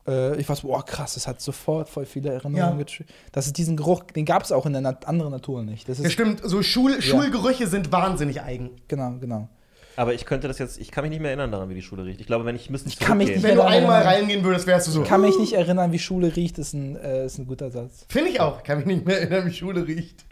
äh, 0.08 0.36
ich 0.40 0.48
war 0.48 0.56
so, 0.56 0.68
boah, 0.68 0.86
krass, 0.86 1.16
das 1.16 1.28
hat 1.28 1.42
sofort 1.42 1.90
voll 1.90 2.06
viele 2.06 2.30
Erinnerungen. 2.30 2.78
Ja. 2.80 2.84
getri- 2.86 3.06
Das 3.32 3.48
ist 3.48 3.58
diesen 3.58 3.76
Geruch, 3.76 4.04
den 4.04 4.26
gab 4.26 4.44
es 4.44 4.52
auch 4.52 4.68
in 4.68 4.74
der 4.74 4.82
nat 4.84 5.08
anderen 5.08 5.32
Natur 5.32 5.64
nicht. 5.64 5.90
Das 5.90 6.00
ist, 6.00 6.12
stimmt, 6.14 6.42
so 6.44 6.62
Schul 6.62 7.02
Schulgerüche 7.02 7.66
sind 7.66 7.92
wahnsinnig 7.92 8.42
eigen. 8.44 8.70
genau, 8.88 9.14
genau. 9.20 9.50
Aber 9.98 10.14
ich 10.14 10.26
könnte 10.26 10.48
das 10.48 10.60
jetzt, 10.60 10.80
ich 10.80 10.92
kann 10.92 11.04
mich 11.04 11.10
nicht 11.10 11.20
mehr 11.22 11.32
erinnern 11.32 11.52
daran, 11.52 11.70
wie 11.70 11.74
die 11.74 11.82
Schule 11.82 12.06
riecht. 12.06 12.22
Ich 12.22 12.28
glaube, 12.28 12.46
wenn 12.46 12.56
ich 12.56 12.70
müsste 12.70 12.88
ich 12.88 13.00
kann 13.00 13.18
mich 13.18 13.30
nicht 13.30 13.44
Wenn 13.44 13.56
du 13.56 13.64
einmal 13.66 14.04
reingehen 14.04 14.44
würdest, 14.44 14.68
wärst 14.68 14.88
du 14.88 14.92
so. 14.92 15.02
Ich 15.02 15.10
kann 15.10 15.22
mich 15.22 15.38
nicht 15.40 15.54
erinnern, 15.54 15.92
wie 15.92 16.00
Schule 16.00 16.36
riecht, 16.36 16.60
ist 16.60 16.74
ein, 16.74 16.96
äh, 16.98 17.26
ist 17.26 17.40
ein 17.40 17.48
guter 17.48 17.72
Satz. 17.72 18.06
Finde 18.08 18.30
ich 18.30 18.40
auch. 18.40 18.62
Kann 18.64 18.78
mich 18.78 18.86
nicht 18.88 19.06
mehr 19.06 19.20
erinnern, 19.22 19.48
wie 19.48 19.54
Schule 19.54 19.88
riecht. 19.88 20.24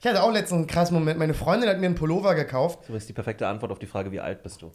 Ich 0.00 0.06
hatte 0.06 0.22
auch 0.22 0.32
letztens 0.32 0.58
einen 0.58 0.66
krassen 0.66 0.94
Moment. 0.98 1.18
Meine 1.18 1.32
Freundin 1.32 1.68
hat 1.70 1.78
mir 1.78 1.86
einen 1.86 1.94
Pullover 1.94 2.34
gekauft. 2.34 2.80
Das 2.88 2.96
ist 2.96 3.08
die 3.08 3.12
perfekte 3.14 3.46
Antwort 3.46 3.70
auf 3.72 3.78
die 3.78 3.86
Frage, 3.86 4.10
wie 4.12 4.20
alt 4.20 4.42
bist 4.42 4.60
du? 4.60 4.70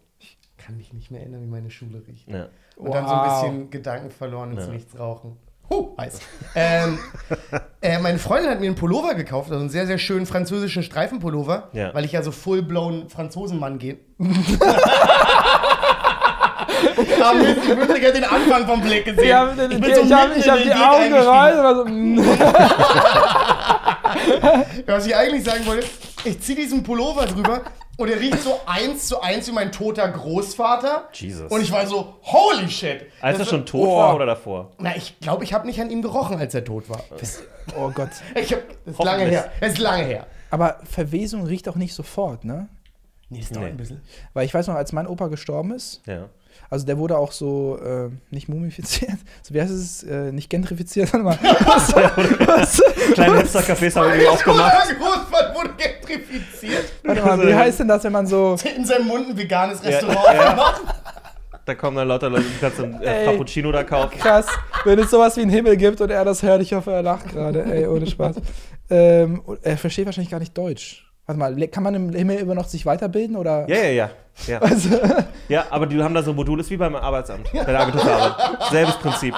Kann 0.58 0.78
mich 0.78 0.94
nicht 0.94 1.12
mehr 1.12 1.22
erinnern, 1.22 1.42
wie 1.44 1.48
meine 1.48 1.70
Schule 1.70 2.02
riecht. 2.08 2.28
Ja. 2.30 2.48
Und 2.78 2.94
dann 2.94 3.08
so 3.08 3.14
ein 3.14 3.20
Wow. 3.30 3.42
bisschen 3.44 3.70
Gedanken 3.70 4.10
verloren 4.10 4.54
ins 4.54 4.66
Ja. 4.68 4.72
Nichts 4.72 4.98
rauchen. 4.98 5.38
Huh, 5.70 5.96
heiß. 5.98 6.20
ähm, 6.56 6.98
äh, 7.82 8.00
meine 8.00 8.18
Freundin 8.18 8.50
hat 8.50 8.60
mir 8.60 8.66
einen 8.68 8.76
Pullover 8.76 9.14
gekauft, 9.14 9.52
also 9.52 9.60
einen 9.62 9.70
sehr, 9.70 9.86
sehr 9.86 9.98
schönen 10.00 10.26
französischen 10.26 10.82
Streifenpullover, 10.84 11.70
Ja. 11.74 11.94
weil 11.94 12.06
ich 12.06 12.14
ja 12.14 12.24
so 12.24 12.32
full-blown 12.32 13.10
Franzosenmann 13.10 13.78
gehe. 13.78 13.98
Ich 17.02 17.20
wünschte, 17.78 17.98
ich 17.98 18.04
hätte 18.04 18.14
den 18.14 18.24
Anfang 18.26 18.66
vom 18.66 18.82
Blick 18.82 19.06
gesehen. 19.06 19.24
Ich 19.26 19.34
habe 19.34 19.68
bin 19.68 19.96
so 19.96 20.02
ich 20.02 20.12
hab, 20.14 20.30
hab 20.36 20.64
die 20.64 20.74
Augen 20.74 21.10
gerollt 21.12 21.56
und 21.56 21.64
war 21.64 21.76
so, 21.76 21.86
mm. 21.86 22.18
Was 24.88 25.06
ich 25.06 25.16
eigentlich 25.16 25.44
sagen 25.44 25.66
wollte, 25.66 25.86
ich 26.24 26.40
ziehe 26.42 26.58
diesen 26.58 26.84
Pullover 26.84 27.26
drüber 27.26 27.62
und 28.00 28.10
er 28.10 28.20
riecht 28.20 28.42
so 28.42 28.60
eins 28.66 29.08
zu 29.08 29.22
eins 29.22 29.48
wie 29.48 29.52
mein 29.52 29.72
toter 29.72 30.08
Großvater. 30.08 31.10
Jesus. 31.14 31.52
Und 31.52 31.62
ich 31.62 31.72
war 31.72 31.86
so, 31.86 32.16
holy 32.24 32.70
shit. 32.70 33.06
Als 33.22 33.38
er 33.40 33.46
schon 33.46 33.66
tot 33.66 33.88
Oh. 33.88 33.98
war 33.98 34.16
oder 34.16 34.26
davor? 34.26 34.72
Na, 34.80 34.96
ich 34.96 35.20
glaube, 35.20 35.44
ich 35.44 35.54
habe 35.54 35.68
nicht 35.68 35.80
an 35.80 35.90
ihm 35.92 36.02
gerochen, 36.02 36.38
als 36.40 36.54
er 36.56 36.64
tot 36.64 36.90
war. 36.90 37.04
oh 37.78 37.92
Gott. 37.92 38.10
Ich 38.36 38.54
hab, 38.54 38.62
das 38.86 38.94
ist 38.96 39.04
lange 39.04 39.26
her. 39.26 39.52
Das 39.60 39.74
ist 39.74 39.80
lange 39.80 40.04
her. 40.04 40.28
Aber 40.50 40.80
Verwesung 40.90 41.46
riecht 41.46 41.70
auch 41.70 41.76
nicht 41.76 41.94
sofort, 41.94 42.44
ne? 42.46 42.68
Nee, 43.30 43.42
das 43.42 43.50
dauert 43.50 43.66
Nee. 43.66 43.72
ein 43.72 43.78
bisschen. 43.78 44.02
Weil 44.34 44.46
ich 44.46 44.54
weiß 44.54 44.66
noch, 44.68 44.76
als 44.76 44.92
mein 44.94 45.06
Opa 45.06 45.28
gestorben 45.28 45.72
ist, 45.72 46.02
Ja. 46.08 46.30
Also 46.70 46.86
der 46.86 46.98
wurde 46.98 47.18
auch 47.18 47.32
so 47.32 47.80
äh, 47.84 48.10
nicht 48.30 48.48
mumifiziert, 48.48 49.18
so 49.42 49.54
wie 49.54 49.62
heißt 49.62 49.72
es, 49.72 50.04
äh, 50.04 50.32
nicht 50.32 50.50
gentrifiziert, 50.50 51.12
mal. 51.24 51.38
Was, 51.42 51.96
was, 51.96 52.82
Kleine 53.14 53.40
Hipster-Cafés 53.40 53.96
haben 53.96 54.08
irgendwie 54.08 54.28
aufgemacht. 54.28 54.74
Großvater 55.00 55.56
wurde 55.56 55.70
gentrifiziert. 55.78 56.86
warte 57.04 57.22
mal, 57.22 57.48
wie 57.48 57.54
heißt 57.54 57.80
denn 57.80 57.88
das, 57.88 58.04
wenn 58.04 58.12
man 58.12 58.28
so. 58.28 58.56
In 58.76 58.86
seinem 58.86 59.08
Mund 59.08 59.30
ein 59.30 59.38
veganes 59.38 59.84
Restaurant 59.84 60.26
ja. 60.34 60.52
gemacht. 60.52 60.82
Da 61.66 61.76
kommen 61.76 61.98
dann 61.98 62.08
lauter 62.08 62.30
Leute, 62.30 62.46
die 62.46 62.60
kannst 62.60 62.80
ein 62.80 63.00
äh, 63.02 63.06
Ey. 63.06 63.26
Cappuccino 63.26 63.72
da 63.72 63.84
kaufen. 63.84 64.18
Krass, 64.18 64.48
wenn 64.86 64.98
es 64.98 65.12
sowas 65.12 65.38
wie 65.38 65.42
einen 65.42 65.52
Himmel 65.52 65.78
gibt 65.78 66.02
und 66.02 66.10
er 66.10 66.26
das 66.26 66.42
hört, 66.42 66.62
ich 66.62 66.74
hoffe, 66.74 66.92
er 66.92 67.04
lacht 67.04 67.30
gerade, 67.30 67.64
ey, 67.64 67.86
ohne 67.86 68.08
Spaß. 68.08 68.38
Ähm, 68.90 69.44
er 69.62 69.78
versteht 69.78 70.06
wahrscheinlich 70.06 70.32
gar 70.32 70.40
nicht 70.40 70.58
Deutsch. 70.58 71.09
Warte 71.30 71.38
mal, 71.38 71.68
kann 71.68 71.84
man 71.84 71.94
im 71.94 72.10
Himmel 72.12 72.40
immer 72.40 72.56
noch 72.56 72.68
sich 72.68 72.88
weiterbilden 72.88 73.36
oder? 73.36 73.70
Ja, 73.70 73.78
ja, 73.78 73.90
ja. 73.92 74.10
Ja, 74.48 74.58
Also, 74.64 74.90
ja 75.48 75.66
aber 75.70 75.86
die 75.86 76.02
haben 76.02 76.16
da 76.16 76.24
so 76.24 76.32
ein 76.32 76.36
Modul, 76.36 76.60
ist 76.60 76.72
wie 76.72 76.78
beim 76.78 76.96
Arbeitsamt, 76.96 77.54
bei 77.54 77.66
der 77.66 77.82
Agentur 77.82 78.02
für 78.02 78.12
Arbeit. 78.12 78.72
Selbes 78.72 78.96
Prinzip. 78.96 79.36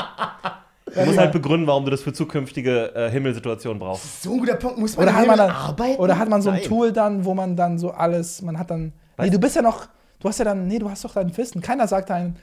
Du 0.85 1.03
musst 1.03 1.17
halt 1.17 1.33
begründen, 1.33 1.67
warum 1.67 1.83
du 1.83 1.91
das 1.91 2.01
für 2.01 2.13
zukünftige 2.13 2.95
äh, 2.95 3.09
Himmelsituationen 3.11 3.77
brauchst. 3.77 4.23
So 4.23 4.31
ein 4.31 4.39
guter 4.39 4.55
Punkt. 4.55 4.77
Muss 4.77 4.95
man 4.95 5.05
oder 5.05 5.15
hat 5.17 5.27
man 5.27 5.37
dann, 5.37 5.51
arbeiten? 5.51 5.99
oder 5.99 6.17
hat 6.17 6.29
man 6.29 6.41
so 6.41 6.49
ein 6.49 6.59
Nein. 6.59 6.63
Tool 6.63 6.93
dann, 6.93 7.25
wo 7.25 7.33
man 7.33 7.57
dann 7.57 7.77
so 7.77 7.91
alles, 7.91 8.41
man 8.41 8.57
hat 8.57 8.71
dann. 8.71 8.93
Nee, 9.17 9.25
Weiß- 9.25 9.31
du 9.31 9.39
bist 9.39 9.57
ja 9.57 9.61
noch, 9.61 9.87
du 10.21 10.29
hast 10.29 10.39
ja 10.39 10.45
dann, 10.45 10.67
nee, 10.67 10.79
du 10.79 10.89
hast 10.89 11.03
doch 11.03 11.13
dein 11.13 11.35
Wissen. 11.35 11.59
Keiner 11.61 11.89
sagt 11.89 12.09
einem, 12.09 12.35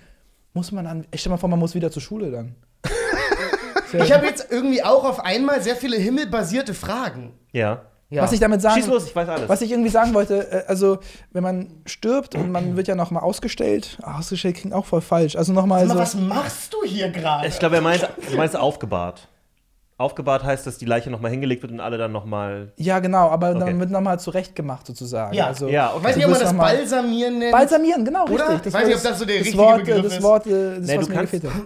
muss 0.53 0.73
man 0.73 0.87
an, 0.87 1.07
ich 1.11 1.21
stell 1.23 1.31
mal 1.31 1.39
vor, 1.39 1.49
man 1.49 1.59
muss 1.59 1.75
wieder 1.75 1.91
zur 1.91 2.03
Schule 2.03 2.31
dann. 2.31 2.55
ich 3.95 4.13
habe 4.13 4.27
jetzt 4.27 4.53
irgendwie 4.53 4.83
auch 4.83 5.05
auf 5.05 5.25
einmal 5.25 5.63
sehr 5.63 5.77
viele 5.77 5.97
himmelbasierte 5.97 6.75
Fragen. 6.75 7.33
Ja. 7.53 7.81
Ja. 8.11 8.23
Was 8.23 8.33
ich 8.33 8.41
damit 8.41 8.63
sagen 8.63 8.77
Schieß 8.77 8.87
los, 8.87 9.05
ich 9.07 9.15
weiß 9.15 9.29
alles. 9.29 9.49
Was 9.51 9.61
ich 9.61 9.71
irgendwie 9.71 9.91
sagen 9.91 10.15
wollte, 10.15 10.51
äh, 10.51 10.65
also 10.67 10.99
wenn 11.33 11.43
man 11.43 11.69
stirbt 11.85 12.35
und 12.35 12.51
man 12.51 12.75
wird 12.77 12.89
ja 12.89 12.95
noch 12.95 13.11
mal 13.11 13.21
ausgestellt, 13.21 13.99
ah, 14.03 14.19
ausgestellt 14.19 14.57
klingt 14.57 14.75
auch 14.75 14.87
voll 14.87 15.03
falsch. 15.03 15.37
Also 15.37 15.53
noch 15.53 15.67
mal 15.67 15.81
Sag 15.87 15.89
mal, 15.89 16.07
so, 16.07 16.19
was 16.19 16.27
machst 16.27 16.73
du 16.73 16.85
hier 16.87 17.11
gerade? 17.11 17.47
ich 17.47 17.59
glaube, 17.59 17.77
er 17.77 17.83
meint, 17.83 18.09
du 18.31 18.37
meinst 18.37 18.57
aufgebahrt. 18.57 19.29
Aufgebahrt 19.99 20.45
heißt, 20.45 20.65
dass 20.65 20.79
die 20.79 20.85
Leiche 20.85 21.11
nochmal 21.11 21.33
hingelegt 21.33 21.61
wird 21.63 21.73
und 21.73 21.81
alle 21.81 21.99
dann 21.99 22.13
nochmal. 22.13 22.73
ja 22.77 23.01
genau, 23.01 23.29
aber 23.31 23.51
Okay. 23.51 23.59
dann 23.59 23.81
wird 23.81 23.91
noch 23.91 24.01
mal 24.01 24.19
zurechtgemacht 24.21 24.87
sozusagen. 24.87 25.35
Ja. 25.35 25.47
also, 25.49 25.67
Ja, 25.69 25.89
Ich 25.91 25.97
okay. 25.97 26.05
weiß 26.05 26.17
nicht, 26.17 26.27
Du 26.29 26.31
ob 26.33 26.39
man 26.39 26.43
das 26.45 26.57
Balsamieren 26.57 27.39
nennt. 27.41 27.53
Balsamieren, 27.53 28.05
genau, 28.05 28.25
Oder? 28.29 28.49
richtig. 28.51 28.69
Ich 28.69 28.75
weiß 28.75 28.87
nicht, 28.87 28.97
ob 28.97 29.03
das 29.03 29.19
so 29.19 29.25
der 29.25 29.37
das 29.39 29.47
richtige 29.47 29.63
Wort, 29.63 29.81
äh, 29.81 29.85
Begriff 29.85 30.03
das 30.05 30.13
ist. 30.15 30.23
Wort, 30.23 30.47
äh, 30.47 30.51
das 30.51 30.87
Nee, 30.87 30.97
was 30.99 31.05
du 31.05 31.11
mir 31.11 31.17
kannst- 31.19 31.33
gefehlt 31.33 31.53
hat. 31.53 31.63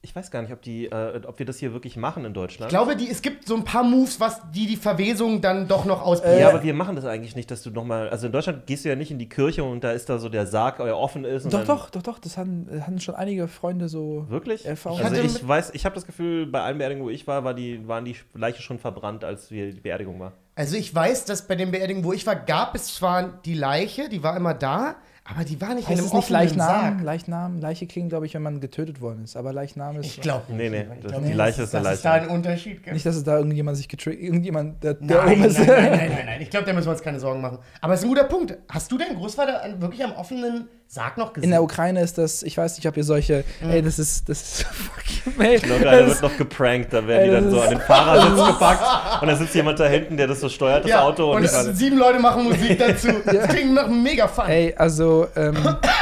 Ich 0.00 0.14
weiß 0.14 0.30
gar 0.30 0.42
nicht, 0.42 0.52
ob, 0.52 0.62
die, 0.62 0.86
äh, 0.86 1.20
ob 1.26 1.40
wir 1.40 1.46
das 1.46 1.58
hier 1.58 1.72
wirklich 1.72 1.96
machen 1.96 2.24
in 2.24 2.32
Deutschland. 2.32 2.70
Ich 2.70 2.76
glaube, 2.76 2.94
die, 2.94 3.10
es 3.10 3.20
gibt 3.20 3.48
so 3.48 3.56
ein 3.56 3.64
paar 3.64 3.82
Moves, 3.82 4.20
was 4.20 4.40
die 4.52 4.66
die 4.66 4.76
Verwesung 4.76 5.40
dann 5.40 5.66
doch 5.66 5.84
noch 5.84 6.02
ausbilden. 6.02 6.38
ja, 6.38 6.50
aber 6.50 6.62
wir 6.62 6.72
machen 6.72 6.94
das 6.94 7.04
eigentlich 7.04 7.34
nicht, 7.34 7.50
dass 7.50 7.62
du 7.62 7.70
nochmal. 7.70 8.08
Also 8.08 8.26
in 8.26 8.32
Deutschland 8.32 8.66
gehst 8.68 8.84
du 8.84 8.88
ja 8.88 8.94
nicht 8.94 9.10
in 9.10 9.18
die 9.18 9.28
Kirche 9.28 9.64
und 9.64 9.82
da 9.82 9.90
ist 9.90 10.08
da 10.08 10.18
so 10.18 10.28
der 10.28 10.46
Sarg, 10.46 10.76
der 10.76 10.96
offen 10.96 11.24
ist. 11.24 11.46
Und 11.46 11.52
Doch, 11.52 11.64
doch, 11.64 11.90
doch, 11.90 12.02
doch, 12.02 12.18
das 12.20 12.36
hatten, 12.36 12.68
hatten 12.86 13.00
schon 13.00 13.16
einige 13.16 13.48
Freunde 13.48 13.88
so. 13.88 14.26
Wirklich? 14.28 14.64
Erfahrung. 14.64 15.00
Also 15.00 15.20
Ich 15.20 15.46
weiß, 15.46 15.70
ich 15.74 15.84
habe 15.84 15.96
das 15.96 16.06
Gefühl, 16.06 16.46
bei 16.46 16.60
allen 16.62 16.78
Beerdigungen, 16.78 17.08
wo 17.08 17.10
ich 17.10 17.26
war, 17.26 17.42
war 17.42 17.54
die, 17.54 17.86
waren 17.88 18.04
die 18.04 18.14
Leiche 18.34 18.62
schon 18.62 18.78
verbrannt, 18.78 19.24
als 19.24 19.50
wir 19.50 19.72
die 19.72 19.80
Beerdigung 19.80 20.20
war. 20.20 20.32
Also 20.54 20.76
ich 20.76 20.94
weiß, 20.94 21.24
dass 21.24 21.48
bei 21.48 21.56
den 21.56 21.72
Beerdigungen, 21.72 22.04
wo 22.04 22.12
ich 22.12 22.24
war, 22.24 22.36
gab 22.36 22.76
es 22.76 22.94
zwar 22.94 23.24
die 23.44 23.54
Leiche, 23.54 24.08
die 24.08 24.22
war 24.22 24.36
immer 24.36 24.54
da, 24.54 24.94
aber 25.30 25.44
die 25.44 25.60
war 25.60 25.74
nicht 25.74 25.88
Heißt 25.88 25.98
in 25.98 26.04
einem 26.04 26.04
nicht 26.06 26.14
offenen 26.14 26.40
Leichnam? 26.40 26.66
Sarg. 26.66 27.02
Leichnam? 27.02 27.58
Leiche 27.60 27.86
klingt, 27.86 28.08
glaube 28.08 28.26
ich, 28.26 28.34
wenn 28.34 28.42
man 28.42 28.60
getötet 28.60 29.00
worden 29.00 29.24
ist. 29.24 29.36
Aber 29.36 29.52
Leichnam 29.52 29.96
ist. 30.00 30.06
Ich 30.06 30.20
glaube 30.20 30.44
Nee, 30.48 30.70
nee, 30.70 30.80
Ich 30.96 31.02
das- 31.02 31.12
glaub 31.12 31.24
die 31.24 31.32
Leiche 31.32 31.62
ist 31.62 31.74
eine 31.74 31.84
dass 31.84 31.98
es 31.98 32.04
Leiche. 32.04 32.18
da 32.18 32.22
einen 32.24 32.30
Unterschied 32.36 32.82
gibt. 32.82 32.92
Nicht, 32.94 33.04
dass 33.06 33.16
es 33.16 33.24
da 33.24 33.36
irgendjemand 33.38 33.76
sich 33.76 33.88
getriggert. 33.88 34.22
Irgendjemand, 34.22 34.82
der, 34.82 34.94
der 34.94 35.16
Nein, 35.18 35.32
oben 35.32 35.40
nein, 35.40 35.50
ist. 35.50 35.58
nein, 35.58 35.66
nein, 35.68 35.90
nein, 35.98 36.22
nein. 36.26 36.40
Ich 36.42 36.50
glaube, 36.50 36.66
da 36.66 36.72
müssen 36.72 36.86
wir 36.86 36.92
uns 36.92 37.02
keine 37.02 37.20
Sorgen 37.20 37.40
machen. 37.40 37.58
Aber 37.80 37.92
es 37.94 38.00
ist 38.00 38.04
ein 38.04 38.08
guter 38.08 38.24
Punkt. 38.24 38.56
Hast 38.68 38.90
du 38.90 38.96
deinen 38.98 39.16
Großvater 39.16 39.80
wirklich 39.80 40.02
am 40.04 40.12
offenen 40.12 40.68
Sarg 40.90 41.18
noch 41.18 41.34
gesehen? 41.34 41.44
In 41.44 41.50
der 41.50 41.62
Ukraine 41.62 42.00
ist 42.00 42.16
das, 42.16 42.42
ich 42.42 42.56
weiß 42.56 42.76
nicht, 42.78 42.86
ob 42.88 42.96
ihr 42.96 43.04
solche, 43.04 43.44
ey, 43.60 43.82
das 43.82 43.98
ist, 43.98 44.26
das 44.26 44.40
ist 44.40 44.62
fucking, 44.72 45.38
ey, 45.44 45.56
Ich 45.56 45.62
glaube, 45.62 45.84
da 45.84 45.90
das, 46.00 46.08
wird 46.08 46.22
noch 46.32 46.38
geprankt, 46.38 46.92
da 46.94 47.06
werden 47.06 47.20
Ey, 47.20 47.26
die 47.28 47.34
dann 47.34 47.44
das 47.44 47.52
so 47.52 47.58
ist- 47.58 47.64
an 47.64 47.70
den 47.70 47.80
Fahrersitz 47.80 48.46
gepackt 48.54 49.22
und 49.22 49.28
dann 49.28 49.36
sitzt 49.36 49.54
jemand 49.54 49.78
da 49.80 49.86
hinten, 49.86 50.16
der 50.16 50.26
das 50.28 50.40
so 50.40 50.48
steuert, 50.48 50.84
das 50.84 50.90
ja, 50.90 51.02
Auto. 51.02 51.32
und 51.36 51.42
Und, 51.42 51.76
sieben 51.76 51.98
Leute 51.98 52.18
machen 52.18 52.44
Musik 52.44 52.78
dazu. 52.78 53.08
Das 53.26 53.48
klingt 53.48 53.74
nach 53.74 53.86
mega 53.88 54.26
fun. 54.26 54.46
ey, 54.46 54.74
also, 54.78 55.26
ähm, 55.36 55.56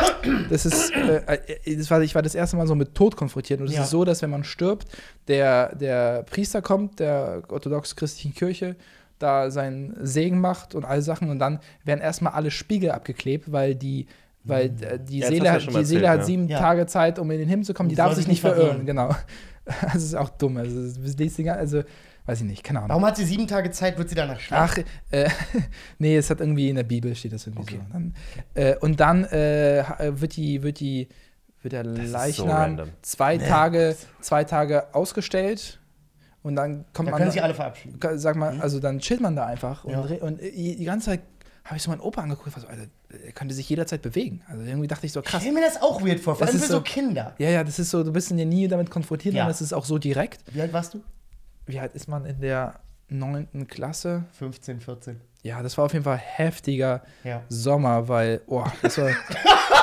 das 0.51 0.65
ist, 0.67 0.93
äh, 0.95 1.39
äh, 1.65 1.77
das 1.77 1.91
war, 1.91 2.01
ich 2.03 2.15
war 2.15 2.23
das 2.23 2.37
erste 2.37 2.57
Mal 2.57 2.69
so 2.69 2.77
mit 2.77 2.95
Tod 2.95 3.17
konfrontiert 3.17 3.61
und 3.61 3.67
es 3.67 3.75
Ja. 3.75 3.83
ist 3.83 3.91
so, 3.91 4.05
dass 4.05 4.23
wenn 4.23 4.31
man 4.31 4.45
stirbt, 4.45 4.87
der, 5.27 5.75
der 5.75 6.23
Priester 6.23 6.63
kommt, 6.63 7.01
der 7.01 7.43
orthodox-christlichen 7.49 8.35
Kirche, 8.37 8.77
da 9.19 9.51
seinen 9.51 9.97
Segen 10.01 10.41
macht 10.41 10.75
und 10.77 10.85
all 10.85 11.03
Sachen 11.03 11.31
und 11.31 11.39
dann 11.41 11.59
werden 11.85 12.01
erstmal 12.03 12.35
alle 12.35 12.51
Spiegel 12.53 12.91
abgeklebt, 12.93 13.51
weil 13.51 13.75
die 13.75 14.07
weil 14.49 14.67
äh, 14.83 14.99
die 14.99 15.19
Ja, 15.19 15.27
das 15.27 15.29
Seele, 15.37 15.51
hat, 15.53 15.63
die 15.63 15.71
mal 15.71 15.85
Seele 15.85 16.07
erzählt, 16.07 16.21
hat 16.21 16.27
sieben 16.27 16.49
Ja. 16.49 16.59
Tage 16.59 16.87
Zeit, 16.87 17.19
um 17.19 17.31
in 17.31 17.39
den 17.39 17.49
Himmel 17.49 17.65
zu 17.65 17.75
kommen. 17.75 17.89
Die 17.89 17.95
Die 17.95 17.97
darf 17.97 18.15
sich 18.15 18.29
nicht 18.29 18.41
verirren, 18.41 18.85
verirren. 18.85 18.87
genau. 18.87 19.15
Das 19.83 19.97
ist 19.97 20.15
auch 20.15 20.29
dumm. 20.29 20.59
Also, 20.59 20.81
das 20.81 20.97
also 21.49 21.83
weiß 22.27 22.41
ich 22.41 22.47
nicht, 22.47 22.63
keine 22.63 22.79
Ahnung. 22.79 22.91
Warum 22.91 23.05
hat 23.05 23.17
sie 23.17 23.25
sieben 23.25 23.49
Tage 23.49 23.71
Zeit, 23.73 23.99
wird 23.99 24.09
sie 24.09 24.15
danach 24.15 24.39
schlafen? 24.39 24.85
Ach, 24.87 25.13
äh, 25.13 25.29
nee, 25.99 26.17
es 26.17 26.31
hat 26.31 26.39
irgendwie 26.41 26.69
in 26.69 26.77
der 26.77 26.85
Bibel 26.85 27.15
steht 27.17 27.33
das 27.33 27.47
irgendwie 27.49 27.75
so. 27.77 27.83
Dann, 27.93 28.15
äh, 28.55 28.77
und 28.77 29.01
dann 29.01 29.25
äh, 29.25 29.83
ha- 29.83 29.97
wird 30.21 30.37
die, 30.37 30.63
wird 30.63 30.79
die, 30.79 31.09
wird 31.63 31.73
der 31.73 31.85
so 31.85 31.91
Leichnam 32.13 32.49
random. 32.49 32.89
zwei 33.03 33.39
Tage, 33.39 33.97
zwei 34.21 34.45
Tage 34.45 34.95
ausgestellt 34.95 35.81
und 36.45 36.55
dann 36.55 36.85
kommt 36.93 37.09
Da 37.09 37.13
man, 37.13 37.19
können 37.19 37.31
sich 37.33 37.43
alle 37.43 37.55
verabschieden. 37.55 37.99
sag 38.19 38.37
mal, 38.37 38.61
also 38.61 38.79
dann 38.79 39.01
chillt 39.01 39.21
man 39.21 39.35
da 39.35 39.47
einfach 39.47 39.83
und, 39.85 39.91
Ja. 39.93 40.01
re- 40.03 40.21
und 40.21 40.41
äh, 40.41 40.51
die 40.77 40.85
ganze 40.85 41.07
Zeit 41.07 41.21
habe 41.67 41.77
ich 41.77 41.83
so 41.83 41.91
meinen 41.91 42.01
Opa 42.01 42.23
angeguckt, 42.23 42.55
war 42.57 42.63
so, 42.63 42.69
Alter, 42.69 42.87
er 43.25 43.33
könnte 43.33 43.55
sich 43.55 43.69
jederzeit 43.69 44.01
bewegen. 44.03 44.43
Also 44.49 44.63
irgendwie 44.65 44.87
dachte 44.89 45.05
ich 45.07 45.13
so, 45.13 45.21
Ich 45.21 45.27
krass. 45.27 45.43
stell 45.43 45.53
mir 45.53 45.61
das 45.63 45.81
auch 45.83 46.01
weird 46.03 46.21
vor, 46.21 46.35
vor 46.37 46.47
Das 46.47 46.55
allem 46.55 46.63
für 46.63 46.67
so 46.69 46.75
so- 46.75 46.81
Kinder. 46.83 47.35
Ja, 47.39 47.51
ja, 47.51 47.65
das 47.65 47.79
ist 47.79 47.91
so, 47.91 48.03
du 48.03 48.13
bist 48.13 48.31
ja 48.31 48.45
nie 48.45 48.67
damit 48.69 48.91
konfrontiert, 48.91 49.35
Ja. 49.35 49.49
es 49.51 49.61
ist 49.61 49.73
auch 49.73 49.85
so 49.85 49.99
direkt. 49.99 50.43
Wie 50.55 50.61
alt 50.63 50.73
warst 50.73 50.95
du? 50.95 51.03
Wie 51.67 51.79
alt 51.81 51.95
ist 51.95 52.09
man 52.09 52.25
in 52.25 52.41
der 52.41 52.81
neunten 53.09 53.67
Klasse? 53.67 54.25
15, 54.39 54.81
14. 54.81 55.21
Ja, 55.43 55.63
das 55.63 55.77
war 55.79 55.85
auf 55.85 55.93
jeden 55.93 56.05
Fall 56.05 56.17
heftiger 56.19 57.03
Ja. 57.23 57.43
Sommer, 57.49 58.09
weil, 58.09 58.41
oh, 58.47 58.65
das 58.83 58.99
war 58.99 59.11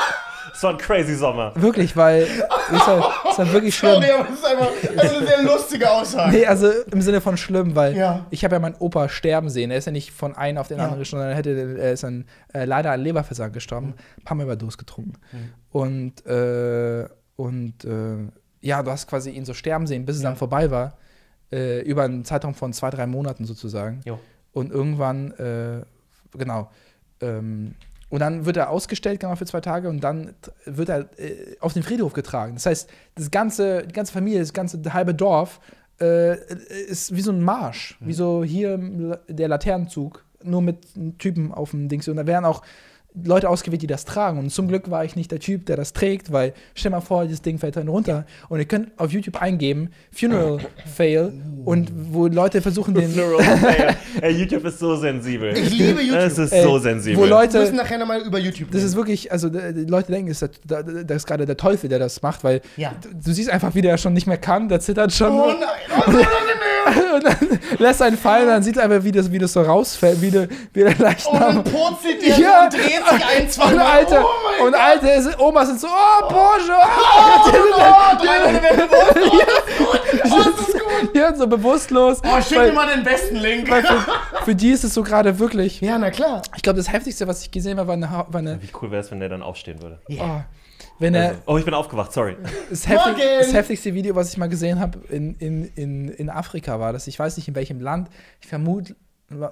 Es 0.53 0.61
war 0.63 0.71
ein 0.71 0.77
crazy 0.77 1.15
Sommer. 1.15 1.51
wirklich, 1.55 1.97
weil, 1.97 2.27
das 2.71 2.87
war, 2.87 3.13
das 3.25 3.37
war 3.39 3.51
wirklich 3.53 3.75
schlimm. 3.75 3.93
Sorry, 3.93 4.11
aber 4.11 4.23
das 4.29 4.37
ist 4.39 4.45
einfach 4.45 4.71
ist 5.05 5.15
eine 5.17 5.27
sehr 5.27 5.41
lustige 5.43 5.89
Aussage. 5.91 6.31
Nee, 6.37 6.45
also 6.45 6.69
im 6.91 7.01
Sinne 7.01 7.21
von 7.21 7.37
schlimm, 7.37 7.75
weil 7.75 7.97
Ja. 7.97 8.25
ich 8.29 8.43
habe 8.45 8.55
ja 8.55 8.59
meinen 8.59 8.75
Opa 8.79 9.09
sterben 9.09 9.49
sehen. 9.49 9.71
Er 9.71 9.77
ist 9.79 9.85
ja 9.85 9.91
nicht 9.91 10.11
von 10.11 10.35
einem 10.35 10.59
auf 10.59 10.67
den 10.67 10.77
Ja. 10.77 10.83
anderen 10.83 10.99
gestorben, 10.99 11.21
sondern 11.23 11.31
er, 11.31 11.37
hätte, 11.37 11.79
er 11.81 11.91
ist 11.93 12.03
dann 12.03 12.25
äh, 12.53 12.65
leider 12.65 12.91
an 12.91 13.01
Leberversagen 13.01 13.51
gestorben. 13.53 13.95
Ein 14.19 14.23
paar 14.23 14.37
Mal 14.37 14.43
Überdos 14.43 14.77
getrunken. 14.77 15.13
Und, 15.71 16.25
äh, 16.27 17.07
und 17.35 17.83
äh, 17.85 18.27
ja, 18.61 18.83
du 18.83 18.91
hast 18.91 19.07
quasi 19.07 19.31
ihn 19.31 19.45
so 19.45 19.53
sterben 19.53 19.87
sehen, 19.87 20.05
bis 20.05 20.17
es 20.17 20.21
dann 20.21 20.35
vorbei 20.35 20.69
war. 20.71 20.97
Äh, 21.51 21.81
über 21.81 22.03
einen 22.03 22.25
Zeitraum 22.25 22.53
von 22.53 22.73
zwei, 22.73 22.89
drei 22.91 23.07
Monaten 23.07 23.45
sozusagen. 23.45 24.01
Jo. 24.05 24.19
Und 24.53 24.71
irgendwann, 24.71 25.31
äh, 25.31 25.81
genau. 26.37 26.69
Ähm, 27.21 27.75
und 28.13 28.19
dann 28.19 28.45
wird 28.45 28.57
er 28.57 28.69
ausgestellt, 28.69 29.21
genau 29.21 29.35
für 29.35 29.47
zwei 29.47 29.59
Tage, 29.59 29.89
und 29.89 30.01
dann 30.03 30.35
wird 30.65 30.87
er 30.87 31.09
äh, 31.17 31.57
auf 31.59 31.73
den 31.73 31.81
Friedhof 31.81 32.13
getragen. 32.13 32.53
Das 32.53 32.67
heißt, 32.67 32.87
das 33.15 33.31
ganze, 33.31 33.87
die 33.87 33.91
ganze 33.91 34.13
Familie, 34.13 34.39
das 34.39 34.53
ganze 34.53 34.93
halbe 34.93 35.15
Dorf 35.15 35.59
äh, 35.99 36.37
ist 36.85 37.15
wie 37.15 37.21
so 37.21 37.31
ein 37.31 37.41
Marsch. 37.41 37.97
Wie 38.01 38.13
so 38.13 38.43
hier 38.43 38.77
der 39.27 39.47
Laternenzug, 39.47 40.23
nur 40.43 40.61
mit 40.61 40.89
einem 40.95 41.17
Typen 41.17 41.51
auf 41.51 41.71
dem 41.71 41.89
Dings. 41.89 42.07
Und 42.07 42.17
da 42.17 42.27
werden 42.27 42.45
auch 42.45 42.61
Leute 43.23 43.49
ausgewählt, 43.49 43.81
die 43.81 43.87
das 43.87 44.05
tragen. 44.05 44.39
Und 44.39 44.49
zum 44.51 44.67
Glück 44.67 44.89
war 44.89 45.05
ich 45.05 45.15
nicht 45.15 45.31
der 45.31 45.39
Typ, 45.39 45.65
der 45.67 45.75
das 45.77 45.93
trägt, 45.93 46.31
weil 46.31 46.53
stell 46.75 46.91
mal 46.91 47.01
vor, 47.01 47.23
dieses 47.25 47.41
Ding 47.41 47.59
fällt 47.59 47.75
dann 47.75 47.87
runter. 47.87 48.25
Und 48.49 48.59
ihr 48.59 48.65
könnt 48.65 48.89
auf 48.97 49.11
YouTube 49.11 49.41
eingeben, 49.41 49.89
Funeral 50.11 50.59
Fail, 50.95 51.31
und 51.65 51.91
wo 52.11 52.27
Leute 52.27 52.61
versuchen, 52.61 52.93
den. 52.93 53.13
Ey, 54.21 54.31
YouTube 54.31 54.65
ist 54.65 54.79
so 54.79 54.95
sensibel. 54.95 55.55
Ich 55.57 55.69
liebe 55.71 56.01
YouTube. 56.01 56.19
Es 56.19 56.37
ist 56.37 56.51
Ey, 56.51 56.63
so 56.63 56.79
sensibel. 56.79 57.17
wo 57.19 57.23
Wir 57.23 57.29
Leute- 57.29 57.59
müssen 57.59 57.75
nachher 57.75 57.97
nochmal 57.97 58.21
über 58.21 58.39
YouTube 58.39 58.69
Das 58.71 58.77
reden. 58.77 58.87
ist 58.87 58.95
wirklich, 58.95 59.31
also 59.31 59.49
d- 59.49 59.73
die 59.73 59.85
Leute 59.85 60.11
denken, 60.11 60.29
das 60.29 60.41
ist, 60.41 60.59
der- 60.63 60.83
das 60.83 61.17
ist 61.17 61.25
gerade 61.27 61.45
der 61.45 61.57
Teufel, 61.57 61.89
der 61.89 61.99
das 61.99 62.21
macht, 62.21 62.43
weil 62.43 62.61
Ja. 62.77 62.93
du, 63.01 63.09
du 63.25 63.33
siehst 63.33 63.49
einfach, 63.49 63.75
wie 63.75 63.81
der 63.81 63.97
schon 63.97 64.13
nicht 64.13 64.27
mehr 64.27 64.37
kann, 64.37 64.69
der 64.69 64.79
zittert 64.79 65.11
schon. 65.13 65.31
Oh 65.31 65.47
nein, 65.47 65.57
oh, 65.97 66.11
so 66.11 66.17
unangenehm. 66.17 66.33
und 67.15 67.23
dann 67.23 67.59
lässt 67.79 68.01
einen 68.01 68.17
fallen, 68.17 68.47
dann 68.47 68.61
sieht 68.61 68.77
er 68.77 68.83
einfach, 68.83 69.03
wie 69.03 69.11
das, 69.11 69.31
wie 69.31 69.39
das 69.39 69.53
so 69.53 69.61
rausfällt, 69.61 70.21
wie, 70.21 70.31
der- 70.31 70.47
wie 70.73 70.81
der 70.81 70.87
Und 70.89 70.99
dann 70.99 71.07
Leichnam. 71.11 71.63
purzelt 71.63 72.21
der 72.21 72.37
Ja. 72.39 72.63
und 72.65 72.73
dreht 72.73 73.02
sich 73.11 73.25
ein, 73.25 73.49
zwei 73.49 73.73
Und 73.73 73.79
alte, 73.79 74.23
oh 74.23 74.65
und 74.65 74.75
alte 74.75 75.09
ist- 75.09 75.39
Omas 75.39 75.67
sind 75.67 75.79
so, 75.79 75.87
oh, 75.87 76.27
Porsche, 76.27 76.73
Oh, 76.73 77.49
oh. 77.77 78.17
Oh, 78.23 79.37
das 79.43 79.67
ist 79.67 79.77
gut. 79.77 80.01
Oh, 80.31 80.37
das 80.37 80.67
ist 80.67 80.73
gut. 80.73 81.15
ja, 81.15 81.35
so 81.35 81.47
bewusstlos. 81.47 82.19
Oh, 82.23 82.41
schick 82.41 82.57
weil, 82.57 82.67
mir 82.69 82.73
mal 82.73 82.87
den 82.95 83.03
besten 83.03 83.35
Link. 83.35 83.67
für, 83.67 84.05
für 84.45 84.55
die 84.55 84.69
ist 84.71 84.83
es 84.83 84.93
so 84.93 85.03
gerade 85.03 85.37
wirklich. 85.39 85.81
Ja, 85.81 85.97
na 85.97 86.11
klar. 86.11 86.41
Ich 86.55 86.61
glaube, 86.63 86.77
das 86.77 86.91
Heftigste, 86.91 87.27
was 87.27 87.41
ich 87.41 87.51
gesehen 87.51 87.77
habe, 87.79 87.87
war 87.87 87.93
eine, 87.95 88.09
war 88.29 88.39
eine 88.39 88.61
Wie 88.61 88.69
cool 88.81 88.91
wäre 88.91 89.01
es, 89.01 89.11
wenn 89.11 89.19
der 89.19 89.29
dann 89.29 89.41
aufstehen 89.41 89.81
würde. 89.81 89.99
oh, 90.19 90.41
wenn 90.99 91.15
er, 91.15 91.29
Also, 91.29 91.39
oh, 91.47 91.57
ich 91.57 91.65
bin 91.65 91.73
aufgewacht, 91.73 92.13
sorry. 92.13 92.37
Das, 92.69 92.87
heftig, 92.87 93.15
das 93.39 93.53
heftigste 93.53 93.93
Video, 93.93 94.15
was 94.15 94.31
ich 94.31 94.37
mal 94.37 94.47
gesehen 94.49 94.79
habe 94.79 94.99
in, 95.09 95.35
in, 95.35 95.65
in, 95.75 96.09
in 96.09 96.29
Afrika 96.29 96.79
war 96.79 96.93
das. 96.93 97.07
Ich 97.07 97.17
weiß 97.17 97.35
nicht 97.37 97.47
in 97.47 97.55
welchem 97.55 97.81
Land. 97.81 98.09
Ich 98.41 98.47
vermute, 98.47 98.95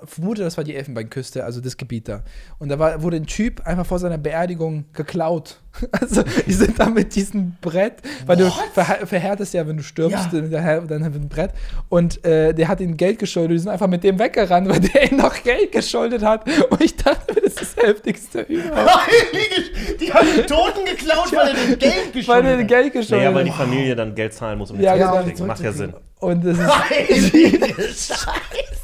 vermute, 0.05 0.43
das 0.43 0.57
war 0.57 0.63
die 0.63 0.75
Elfenbeinküste, 0.75 1.43
also 1.43 1.59
das 1.59 1.75
Gebiet 1.75 2.07
da. 2.07 2.21
Und 2.59 2.69
da 2.69 2.77
war, 2.77 3.01
wurde 3.01 3.17
ein 3.17 3.25
Typ 3.25 3.65
einfach 3.65 3.85
vor 3.85 3.97
seiner 3.99 4.17
Beerdigung 4.17 4.85
geklaut. 4.93 5.57
Also 6.01 6.23
die 6.45 6.51
sind 6.51 6.77
da 6.79 6.87
mit 6.87 7.15
diesem 7.15 7.55
Brett, 7.61 7.93
weil 8.25 8.35
du 8.35 8.47
verha- 8.75 9.05
verhärtest 9.05 9.53
ja, 9.53 9.65
wenn 9.65 9.77
du 9.77 9.83
stirbst, 9.83 10.27
Ja. 10.33 10.39
dann 10.41 10.51
wir 10.51 10.61
ein 11.21 11.29
Brett. 11.29 11.51
Und 11.87 12.23
äh, 12.25 12.53
der 12.53 12.67
hat 12.67 12.81
ihm 12.81 12.97
Geld 12.97 13.19
geschuldet. 13.19 13.51
Die 13.55 13.59
sind 13.59 13.69
einfach 13.69 13.87
mit 13.87 14.03
dem 14.03 14.19
weggerannt, 14.19 14.67
weil 14.67 14.81
der 14.81 15.09
ihm 15.09 15.17
noch 15.17 15.41
Geld 15.41 15.71
geschuldet 15.71 16.23
hat. 16.23 16.45
Und 16.69 16.81
ich 16.83 16.97
dachte, 16.97 17.33
mir, 17.33 17.41
das 17.41 17.53
ist 17.53 17.77
das 17.77 17.85
heftigste 17.85 18.41
überhaupt. 18.41 18.99
Die 20.01 20.11
haben 20.13 20.27
den 20.35 20.45
Toten 20.45 20.83
geklaut, 20.85 21.31
weil 21.33 21.47
er 21.47 21.53
den 21.53 21.79
Geld 21.79 21.93
Weil 22.03 22.11
geschuldet 22.11 22.45
er 22.51 22.57
hat. 22.59 22.67
Geld 22.67 22.93
geschuldet 22.93 23.11
Naja, 23.25 23.33
weil 23.33 23.45
hat. 23.49 23.53
die 23.53 23.57
Familie 23.57 23.95
dann 23.95 24.13
Geld 24.13 24.33
zahlen 24.33 24.57
muss, 24.59 24.71
um 24.71 24.77
den 24.77 24.83
Ja, 24.83 24.95
ja, 24.95 25.21
genau. 25.21 25.45
Macht 25.45 25.61
ja 25.63 25.71
Sinn. 25.71 25.93
Und 26.19 26.43
das 26.45 26.57
ist 26.59 28.07
Scheiße. 28.13 28.80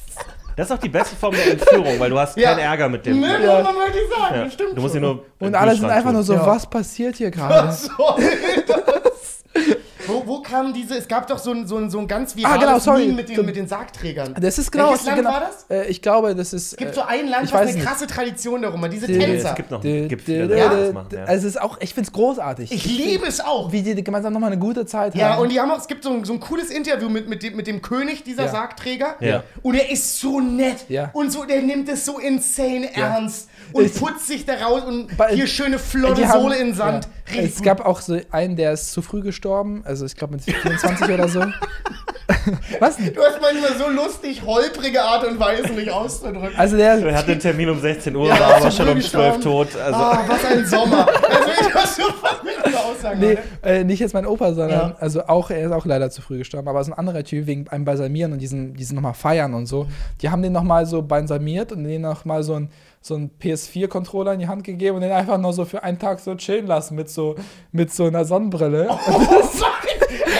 Das 0.57 0.65
ist 0.69 0.71
auch 0.75 0.79
die 0.79 0.89
beste 0.89 1.15
Form 1.15 1.33
der 1.35 1.51
Entführung, 1.51 1.99
weil 1.99 2.09
du 2.09 2.19
hast 2.19 2.35
Ja. 2.37 2.49
keinen 2.49 2.59
Ärger 2.59 2.89
mit 2.89 3.05
dem. 3.05 3.19
Ne, 3.21 3.27
Ja. 3.45 3.55
muss 3.59 3.63
man 3.63 3.75
wirklich 3.75 4.03
sagen. 4.09 4.35
Ja. 4.35 4.43
Das 4.45 4.53
stimmt 4.53 4.75
Du 4.77 4.81
musst 4.81 4.95
ihn 4.95 5.01
schon. 5.03 5.15
nur. 5.17 5.47
Und 5.47 5.55
alle 5.55 5.75
sind 5.75 5.85
einfach 5.85 6.05
tun. 6.05 6.13
nur 6.13 6.23
so, 6.23 6.33
Ja. 6.33 6.45
was 6.47 6.67
passiert 6.69 7.15
hier 7.15 7.31
gerade? 7.31 7.71
Sorry, 7.97 8.23
das. 8.67 9.43
Wo, 10.07 10.23
wo 10.25 10.41
kam 10.41 10.73
diese, 10.73 10.97
es 10.97 11.07
gab 11.07 11.27
doch 11.27 11.37
so 11.39 11.51
ein, 11.51 11.67
so 11.67 11.77
ein, 11.77 11.89
so 11.89 11.99
ein 11.99 12.07
ganz 12.07 12.35
virales 12.35 12.59
genau, 12.61 12.79
sorry. 12.79 13.01
Meme 13.07 13.13
mit 13.17 13.29
den, 13.29 13.45
mit 13.45 13.55
den 13.55 13.67
Sargträgern. 13.67 14.35
Das 14.39 14.57
ist 14.57 14.71
genau. 14.71 14.89
Welches 14.89 15.05
Land 15.05 15.17
genau 15.17 15.31
war 15.31 15.39
das? 15.41 15.65
Äh, 15.69 15.87
ich 15.89 16.01
glaube, 16.01 16.33
das 16.35 16.53
ist. 16.53 16.73
Es 16.73 16.77
gibt 16.77 16.95
so 16.95 17.01
ein 17.01 17.27
Land, 17.27 17.45
ich 17.45 17.53
was 17.53 17.61
eine 17.61 17.73
nicht. 17.73 17.85
krasse 17.85 18.07
Tradition 18.07 18.61
darum 18.61 18.81
hat, 18.83 18.93
diese 18.93 19.07
Die- 19.07 19.17
Tänzer. 19.17 19.49
Es 19.49 19.55
gibt 19.55 19.71
noch 19.71 19.81
gibt 19.81 20.21
viele 20.21 20.45
dü- 20.45 20.69
das 20.85 20.93
machen. 20.93 21.07
Ja. 21.13 21.23
Also 21.25 21.47
es 21.47 21.55
ist 21.55 21.61
auch, 21.61 21.77
ich 21.81 21.93
finde 21.93 22.07
es 22.07 22.13
großartig. 22.13 22.71
Ich 22.71 22.85
liebe 22.85 23.25
es 23.27 23.39
auch. 23.39 23.71
Wie 23.71 23.81
die 23.81 24.03
gemeinsam 24.03 24.33
nochmal 24.33 24.51
eine 24.51 24.59
gute 24.59 24.85
Zeit 24.85 25.15
Ja, 25.15 25.31
haben. 25.35 25.41
und 25.41 25.51
die 25.51 25.59
haben 25.59 25.71
auch, 25.71 25.79
es 25.79 25.87
gibt 25.87 26.03
so 26.03 26.11
ein, 26.11 26.23
so 26.25 26.33
ein 26.33 26.39
cooles 26.39 26.69
Interview 26.69 27.09
mit, 27.09 27.27
mit, 27.29 27.43
dem, 27.43 27.55
mit 27.55 27.67
dem 27.67 27.81
König 27.81 28.23
dieser 28.23 28.45
Ja. 28.45 28.51
Sargträger. 28.51 29.15
Ja. 29.19 29.43
Und 29.63 29.75
er 29.75 29.89
ist 29.91 30.19
so 30.19 30.39
nett. 30.39 30.85
Ja. 30.89 31.09
Und 31.13 31.31
so, 31.31 31.43
der 31.45 31.61
nimmt 31.61 31.89
es 31.89 32.05
so 32.05 32.19
insane 32.19 32.89
Ja. 32.95 33.15
ernst. 33.15 33.49
Und 33.73 33.93
putzt 33.95 34.27
sich 34.27 34.45
da 34.45 34.53
raus 34.53 34.83
und 34.87 35.09
hier 35.31 35.47
schöne 35.47 35.77
flotte 35.79 36.27
haben- 36.27 36.41
Sohle 36.41 36.55
in 36.57 36.73
Sand. 36.73 37.07
Ja. 37.33 37.41
Es 37.41 37.55
gut. 37.55 37.65
gab 37.65 37.85
auch 37.85 37.99
so 37.99 38.17
einen, 38.31 38.55
der 38.55 38.71
ist 38.71 38.91
zu 38.93 39.01
früh 39.01 39.21
gestorben. 39.21 39.81
Also 39.85 39.96
ich 40.05 40.15
glaube 40.15 40.33
mit 40.35 40.43
24 40.43 41.09
oder 41.09 41.27
so. 41.27 41.41
Was? 42.79 42.97
Du 42.97 43.03
hast 43.21 43.41
manchmal 43.41 43.77
so 43.77 43.89
lustig, 43.89 44.41
holprige 44.45 45.01
Art 45.01 45.25
und 45.27 45.39
Weise, 45.39 45.71
mich 45.73 45.89
auszudrücken. 45.91 46.57
Also 46.57 46.77
der. 46.77 46.97
Er 47.05 47.15
hatte 47.17 47.31
einen 47.31 47.39
Termin 47.41 47.69
um 47.69 47.79
16 47.79 48.15
Uhr, 48.15 48.27
Ja, 48.27 48.39
war 48.39 48.55
aber 48.57 48.71
schon 48.71 48.87
um 48.89 48.99
12 49.01 49.03
gestorben. 49.35 49.41
tot. 49.41 49.67
Also, 49.75 49.99
Ah, 49.99 50.19
was 50.27 50.45
ein 50.45 50.65
Sommer. 50.65 51.07
Also 51.07 51.49
ich 51.67 51.75
war 51.75 51.87
so 51.87 52.03
verrückte 52.03 52.79
Aussagen. 52.79 53.19
Nee, 53.19 53.37
äh, 53.63 53.83
nicht 53.83 53.99
jetzt 53.99 54.13
mein 54.13 54.25
Opa, 54.25 54.53
sondern 54.53 54.89
Ja. 54.91 54.95
also 54.99 55.23
auch, 55.27 55.49
er 55.49 55.65
ist 55.67 55.71
auch 55.71 55.85
leider 55.85 56.09
zu 56.09 56.21
früh 56.21 56.37
gestorben, 56.37 56.67
aber 56.67 56.83
so 56.83 56.91
ein 56.91 56.97
anderer 56.97 57.23
Typ 57.23 57.47
wegen 57.47 57.67
einem 57.69 57.85
Balsamieren 57.85 58.33
und 58.33 58.39
diesen, 58.39 58.73
diesen 58.75 58.95
nochmal 58.95 59.13
feiern 59.13 59.53
und 59.53 59.65
so. 59.65 59.87
Die 60.21 60.29
haben 60.29 60.41
den 60.41 60.53
nochmal 60.53 60.85
so 60.85 61.01
balsamiert 61.01 61.71
und 61.71 61.83
den 61.83 62.01
nochmal 62.01 62.43
so 62.43 62.55
ein, 62.55 62.69
so 63.07 63.15
ein 63.15 63.31
PS4-Controller 63.41 64.33
in 64.33 64.39
die 64.39 64.47
Hand 64.47 64.63
gegeben 64.63 64.97
und 64.97 65.01
den 65.01 65.11
einfach 65.11 65.37
nur 65.37 65.53
so 65.53 65.65
für 65.65 65.83
einen 65.83 65.97
Tag 65.99 66.19
so 66.19 66.35
chillen 66.35 66.67
lassen 66.67 66.95
mit 66.95 67.09
so, 67.09 67.35
mit 67.71 67.93
so 67.93 68.05
einer 68.05 68.25
Sonnenbrille. 68.25 68.87
Oh! 68.89 68.97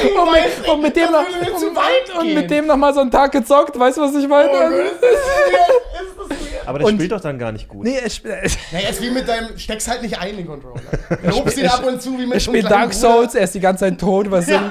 Ey, 0.03 0.11
und, 0.18 0.28
weiß 0.28 0.59
mit, 0.59 0.70
und 0.70 0.82
mit 0.82 0.95
dem 0.95 1.03
das 1.03 1.11
noch, 1.11 1.53
und, 1.53 1.59
zu 1.59 1.76
weit 1.76 2.20
und 2.20 2.34
mit 2.34 2.51
dem 2.51 2.68
noch 2.68 2.78
mal 2.78 2.93
so 2.93 2.99
einen 2.99 3.11
Tag 3.11 3.32
gezockt, 3.32 3.78
weißt 3.78 3.97
du, 3.97 4.01
was 4.01 4.15
ich 4.15 4.28
meine? 4.28 4.49
Oh 4.49 4.70
das 4.70 5.01
das 5.01 6.68
aber 6.68 6.80
der 6.80 6.88
und- 6.88 6.95
spielt 6.95 7.13
doch 7.13 7.22
dann 7.22 7.39
gar 7.39 7.53
nicht 7.53 7.70
gut. 7.70 7.86
nee, 7.86 7.95
er, 7.95 8.07
sp 8.11 8.28
er 8.28 8.49
Naja, 8.74 8.89
ist 8.89 9.01
wie 9.01 9.09
mit 9.09 9.28
deinem, 9.28 9.57
steckst 9.57 9.88
halt 9.88 10.01
nicht 10.01 10.20
ein, 10.20 10.36
den 10.36 10.45
Controller. 10.45 10.82
Lobst 11.24 11.57
ihn 11.57 11.68
ab 11.68 11.86
und 11.86 12.01
zu 12.01 12.18
wie 12.20 12.26
mit 12.26 12.34
er 12.34 12.39
spielt 12.41 12.70
Dark 12.70 12.93
Souls, 12.93 13.36
er 13.36 13.45
ist 13.45 13.55
die 13.55 13.61
ganze 13.61 13.86
Zeit 13.86 13.99
tot, 13.99 14.30
was 14.30 14.47
ja. 14.47 14.70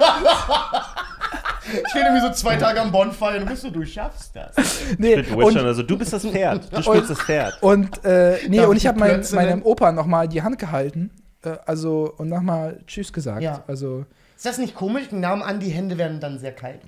Bruder. 1.72 1.88
Steht 1.88 2.02
irgendwie 2.04 2.26
so 2.26 2.32
zwei 2.32 2.56
Tage 2.56 2.80
am 2.80 2.92
Bonfire 2.92 3.38
und 3.40 3.46
bist 3.46 3.64
du, 3.64 3.70
du 3.70 3.84
schaffst 3.84 4.34
das. 4.36 4.54
nee, 4.98 5.16
Mit 5.16 5.30
Witcher, 5.30 5.44
und, 5.46 5.56
also 5.58 5.82
du 5.82 5.98
bist 5.98 6.12
das 6.12 6.24
Pferd. 6.26 6.72
Du 6.76 6.82
spielst 6.82 7.10
das 7.10 7.20
Pferd. 7.20 7.62
Und, 7.62 8.04
äh, 8.04 8.38
nee, 8.48 8.58
Darf 8.58 8.68
und 8.68 8.76
ich 8.76 8.82
ich 8.82 8.86
habe 8.88 8.98
mein, 8.98 9.24
meinem? 9.32 9.62
Opa 9.62 9.92
nochmal 9.92 10.28
die 10.28 10.42
Hand 10.42 10.58
gehalten. 10.58 11.10
Äh, 11.44 11.56
also, 11.66 12.12
und 12.16 12.28
nochmal 12.28 12.80
Tschüss 12.86 13.12
gesagt. 13.12 13.42
Ja. 13.42 13.62
Also, 13.66 14.04
Ist 14.36 14.46
das 14.46 14.58
nicht 14.58 14.74
komisch? 14.74 15.08
Den 15.08 15.20
Namen 15.20 15.42
an, 15.42 15.60
die 15.60 15.70
Hände 15.70 15.98
werden 15.98 16.20
dann 16.20 16.38
sehr 16.38 16.52
kalt. 16.52 16.80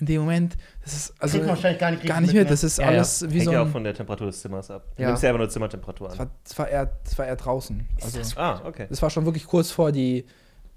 in 0.00 0.06
dem 0.06 0.20
Moment, 0.22 0.56
das 0.84 0.94
ist. 0.94 1.14
Also, 1.18 1.34
Kriegt 1.38 1.46
man 1.46 1.56
wahrscheinlich 1.56 1.80
gar 1.80 1.90
nicht 1.90 2.04
gar 2.06 2.20
nicht 2.20 2.34
mit. 2.34 2.50
Das 2.50 2.62
ne? 2.62 2.66
ist 2.66 2.78
Ja, 2.78 2.86
alles 2.86 3.20
ja. 3.20 3.30
wie 3.30 3.40
so 3.40 3.50
Hängt 3.50 3.52
ja 3.52 3.62
auch 3.62 3.68
von 3.68 3.84
der 3.84 3.94
Temperatur 3.94 4.26
des 4.26 4.40
Zimmers 4.42 4.70
ab. 4.70 4.84
Du 4.96 5.02
Ja. 5.02 5.08
nimmst 5.08 5.22
ja 5.22 5.30
einfach 5.30 5.38
nur 5.38 5.48
Zimmertemperatur 5.48 6.08
Das 6.08 6.18
an. 6.20 6.26
war, 6.26 6.30
das, 6.44 6.58
war 6.58 6.68
eher, 6.68 6.90
das 7.04 7.18
war 7.18 7.26
eher 7.26 7.36
draußen. 7.36 7.88
Also, 8.02 8.18
Ah, 8.40 8.60
okay. 8.64 8.86
das 8.90 9.00
war 9.00 9.08
schon 9.10 9.24
wirklich 9.24 9.46
kurz 9.46 9.70
vor 9.70 9.92
die. 9.92 10.26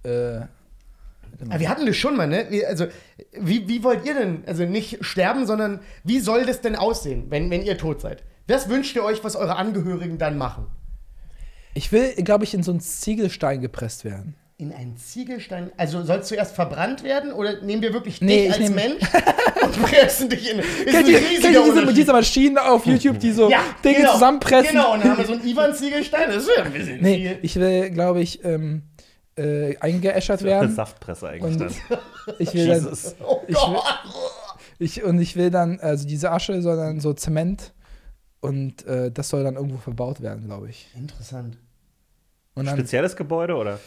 Äh, 0.03 0.41
Aber 1.49 1.59
wir 1.59 1.69
hatten 1.69 1.85
das 1.85 1.95
schon 1.97 2.15
mal, 2.15 2.27
ne? 2.27 2.45
Wie- 2.49 2.65
Also, 2.65 2.85
wie, 3.39 3.67
wie 3.67 3.83
wollt 3.83 4.05
ihr 4.05 4.13
denn, 4.13 4.43
also 4.45 4.63
nicht 4.65 5.03
sterben, 5.05 5.45
sondern 5.45 5.79
wie 6.03 6.19
soll 6.19 6.45
das 6.45 6.61
denn 6.61 6.75
aussehen, 6.75 7.25
wenn, 7.29 7.49
wenn 7.49 7.63
ihr 7.63 7.77
tot 7.77 8.01
seid? 8.01 8.23
Was 8.47 8.67
wünscht 8.69 8.95
ihr 8.95 9.03
euch, 9.03 9.23
was 9.23 9.35
eure 9.35 9.55
Angehörigen 9.57 10.17
dann 10.17 10.37
machen? 10.37 10.67
ich 11.75 11.91
will, 11.91 12.13
glaube 12.15 12.43
ich, 12.43 12.53
in 12.53 12.63
so 12.63 12.71
einen 12.71 12.81
Ziegelstein 12.81 13.61
gepresst 13.61 14.03
werden. 14.03 14.35
In 14.57 14.73
einen 14.73 14.97
Ziegelstein? 14.97 15.71
Also 15.77 16.03
soll 16.03 16.17
es 16.17 16.27
zuerst 16.27 16.53
verbrannt 16.53 17.03
werden 17.03 17.31
oder 17.31 17.61
nehmen 17.61 17.81
wir 17.81 17.93
wirklich 17.93 18.19
dich 18.19 18.29
ich 18.29 18.49
als 18.51 18.59
nehm- 18.59 18.75
Mensch 18.75 19.01
und 19.63 19.81
pressen 19.83 20.27
dich 20.27 20.51
in. 20.51 20.59
Ist 20.59 20.85
Kennt 20.87 20.95
ein 21.07 21.13
ihr, 21.13 21.17
riesiger 21.19 21.41
kennt 21.43 21.67
ihr 21.67 21.73
diese, 21.83 21.93
diese 21.93 22.11
Maschinen 22.11 22.57
auf 22.57 22.85
YouTube, 22.85 23.19
die 23.19 23.31
so 23.31 23.49
ja, 23.49 23.61
Dinge 23.85 23.97
genau, 23.99 24.11
zusammenpressen? 24.13 24.71
Genau, 24.71 24.93
und 24.95 25.01
dann 25.03 25.11
haben 25.11 25.17
wir 25.19 25.25
so 25.25 25.33
einen 25.33 25.47
Ivan-Ziegelstein. 25.47 26.27
Das 26.27 26.43
ist 26.43 26.49
ja 26.57 26.63
ein 26.63 26.73
bisschen 26.73 26.99
Nee, 27.01 27.15
viel. 27.17 27.37
ich 27.43 27.55
will, 27.55 27.89
glaube 27.91 28.19
ich, 28.19 28.43
ähm, 28.43 28.81
äh, 29.39 29.77
eingeäschert 29.79 30.41
Eine 30.41 30.49
werden. 30.49 30.75
Saftpresse 30.75 31.29
eigentlich 31.29 31.53
Und 31.53 31.59
dann. 31.61 31.99
ich 32.39 32.53
will 32.53 32.67
dann, 32.67 32.83
Jesus. 32.83 33.15
Oh 33.25 33.41
ich 33.47 33.55
Gott. 33.55 33.83
Ich, 34.79 35.03
und 35.03 35.19
ich 35.19 35.35
will 35.35 35.49
dann, 35.49 35.79
also 35.79 36.07
diese 36.07 36.31
Asche 36.31 36.61
soll 36.61 36.77
dann 36.77 36.99
so 36.99 37.13
Zement 37.13 37.73
und 38.39 38.85
äh, 38.85 39.11
das 39.11 39.29
soll 39.29 39.43
dann 39.43 39.55
irgendwo 39.55 39.77
verbaut 39.77 40.21
werden, 40.21 40.45
glaube 40.45 40.69
ich. 40.69 40.87
Interessant. 40.95 41.57
Und 42.55 42.65
dann, 42.65 42.77
Spezielles 42.77 43.15
Gebäude 43.15 43.55
oder? 43.55 43.79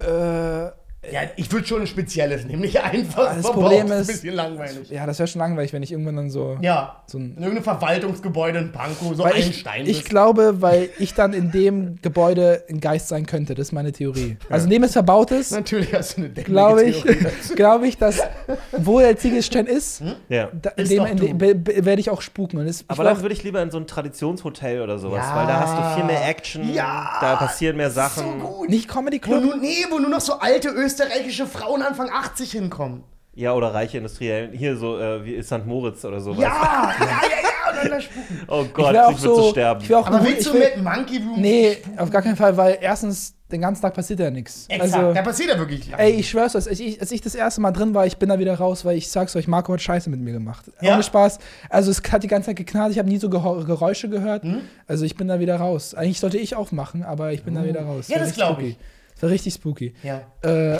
äh, 0.00 0.70
Ja, 1.12 1.20
ich 1.36 1.50
würde 1.52 1.64
schon 1.66 1.80
ein 1.82 1.86
spezielles 1.86 2.44
nehmen, 2.46 2.60
nicht 2.62 2.82
einfach. 2.82 3.32
Das. 3.36 3.42
Problem 3.42 3.86
ein 3.86 4.00
ist- 4.00 4.08
bisschen 4.08 4.34
langweilig. 4.34 4.90
ja, 4.90 5.06
das 5.06 5.18
wäre 5.20 5.28
schon 5.28 5.38
langweilig, 5.38 5.72
wenn 5.72 5.82
ich 5.82 5.92
irgendwann 5.92 6.16
dann 6.16 6.28
so, 6.30 6.58
Ja. 6.60 7.02
so 7.06 7.18
ein. 7.18 7.36
In 7.36 7.42
irgendeinem 7.44 7.62
Verwaltungsgebäude 7.62 8.58
in 8.58 8.72
Pankow, 8.72 9.14
so 9.14 9.22
ein 9.22 9.32
ich, 9.36 9.60
Stein. 9.60 9.82
ich 9.86 9.98
bist. 9.98 10.08
glaube, 10.10 10.60
weil 10.60 10.90
ich 10.98 11.14
dann 11.14 11.32
in 11.34 11.52
dem 11.52 12.02
Gebäude 12.02 12.64
ein 12.68 12.80
Geist 12.80 13.08
sein 13.08 13.26
könnte. 13.26 13.54
Das 13.54 13.68
ist 13.68 13.72
meine 13.72 13.92
Theorie. 13.92 14.38
Also, 14.50 14.64
indem 14.64 14.82
es 14.82 14.92
verbaut 14.92 15.30
ist, 15.30 15.52
Natürlich 15.52 15.94
hast 15.94 16.16
du 16.18 16.22
eine 16.24 16.30
glaube 16.30 16.82
ich, 16.82 17.04
glaube 17.56 17.86
ich, 17.86 17.96
dass 17.96 18.20
wo 18.76 18.98
der 18.98 19.16
Ziegelstein 19.16 19.66
ist, 19.66 20.02
Ja. 20.28 20.48
da, 20.60 20.70
in 20.70 20.88
dem, 20.88 21.16
dem 21.16 21.38
be- 21.38 21.54
be- 21.54 21.84
werde 21.84 22.00
ich 22.00 22.10
auch 22.10 22.22
spuken. 22.22 22.58
Und 22.58 22.66
das, 22.66 22.84
Aber 22.88 23.04
dann 23.04 23.22
würde 23.22 23.34
ich 23.34 23.44
lieber 23.44 23.62
in 23.62 23.70
so 23.70 23.78
ein 23.78 23.86
Traditionshotel 23.86 24.82
oder 24.82 24.98
sowas, 24.98 25.24
Ja. 25.28 25.36
weil 25.36 25.46
da 25.46 25.60
hast 25.60 25.78
du 25.78 25.94
viel 26.00 26.04
mehr 26.04 26.28
Action, 26.28 26.74
Ja. 26.74 27.18
da 27.20 27.36
passieren 27.36 27.76
mehr 27.76 27.90
So 27.90 28.00
Sachen. 28.00 28.40
gut. 28.40 28.68
nicht 28.68 28.88
Comedy 28.88 29.18
Wo 29.22 29.26
Club. 29.30 29.44
nur, 29.44 29.56
nee, 29.56 29.86
wo 29.90 29.98
nur 30.00 30.10
noch 30.10 30.20
so 30.20 30.34
alte 30.40 30.68
österreichische 30.88 31.46
Frauen 31.46 31.82
Anfang 31.82 32.08
80 32.10 32.50
hinkommen. 32.52 33.04
Ja, 33.34 33.52
oder 33.54 33.72
reiche 33.72 33.98
Industriellen. 33.98 34.52
Hier 34.52 34.76
so, 34.76 34.98
äh, 34.98 35.24
wie 35.24 35.40
St. 35.42 35.64
Moritz 35.66 36.04
oder 36.04 36.20
so. 36.20 36.32
Ja, 36.38 36.38
ja, 36.38 36.92
ja, 37.00 37.98
ja. 37.98 37.98
Oh 38.48 38.62
Ich 38.66 38.74
Gott, 38.74 38.96
auch 38.96 39.10
ich 39.12 39.22
würde 39.22 39.34
so 39.36 39.42
so. 39.42 39.50
sterben. 39.50 39.80
Ich 39.82 39.88
will 39.88 39.96
auch 39.96 40.06
Aber 40.08 40.24
willst 40.24 40.40
ich 40.40 40.46
du 40.48 40.54
will, 40.54 40.60
mit 40.74 40.82
Monkey 40.82 41.18
Room? 41.18 41.40
Nee, 41.40 41.76
auf 41.96 42.10
gar 42.10 42.22
keinen 42.22 42.34
Fall, 42.34 42.56
weil 42.56 42.78
erstens, 42.80 43.34
den 43.52 43.60
ganzen 43.60 43.82
Tag 43.82 43.94
passiert 43.94 44.18
ja 44.18 44.30
nichts. 44.30 44.66
Exakt, 44.68 44.94
Also, 44.94 45.12
da 45.14 45.22
passiert 45.22 45.50
ja 45.50 45.58
wirklich 45.58 45.92
ey, 45.96 46.10
ich 46.12 46.28
schwör's 46.28 46.56
euch, 46.56 46.66
als 46.66 46.80
ich, 46.80 47.00
als 47.00 47.12
ich 47.12 47.20
das 47.20 47.36
erste 47.36 47.60
Mal 47.60 47.70
drin 47.70 47.94
war, 47.94 48.04
ich 48.06 48.16
bin 48.16 48.30
da 48.30 48.38
wieder 48.40 48.54
raus, 48.56 48.84
weil 48.84 48.96
ich 48.96 49.08
sag's 49.08 49.36
euch, 49.36 49.46
Marco 49.46 49.72
hat 49.74 49.80
Scheiße 49.80 50.10
mit 50.10 50.18
mir 50.20 50.32
gemacht. 50.32 50.64
Ja? 50.80 50.94
Ohne 50.94 51.04
Spaß. 51.04 51.38
Also 51.70 51.92
es 51.92 52.02
hat 52.10 52.22
die 52.24 52.28
ganze 52.28 52.46
Zeit 52.46 52.56
geknallt, 52.56 52.90
ich 52.92 52.98
habe 52.98 53.08
nie 53.08 53.18
so 53.18 53.30
Geräusche 53.30 54.08
gehört. 54.08 54.42
Hm? 54.42 54.62
Also 54.88 55.04
ich 55.04 55.14
bin 55.16 55.28
da 55.28 55.38
wieder 55.38 55.56
raus. 55.56 55.94
Eigentlich 55.94 56.18
sollte 56.18 56.38
ich 56.38 56.56
aufmachen, 56.56 57.04
aber 57.04 57.32
ich 57.32 57.44
bin 57.44 57.54
da 57.54 57.64
wieder 57.64 57.82
raus. 57.82 58.08
Ja, 58.08 58.16
das 58.18 58.28
richtig 58.28 58.38
glaub 58.42 58.54
spooky. 58.54 58.68
ich. 58.70 58.76
Das 58.76 58.84
war 59.22 59.30
richtig 59.30 59.54
spooky. 59.54 59.94
Ja. 60.02 60.22
Äh, 60.44 60.74
äh, 60.76 60.78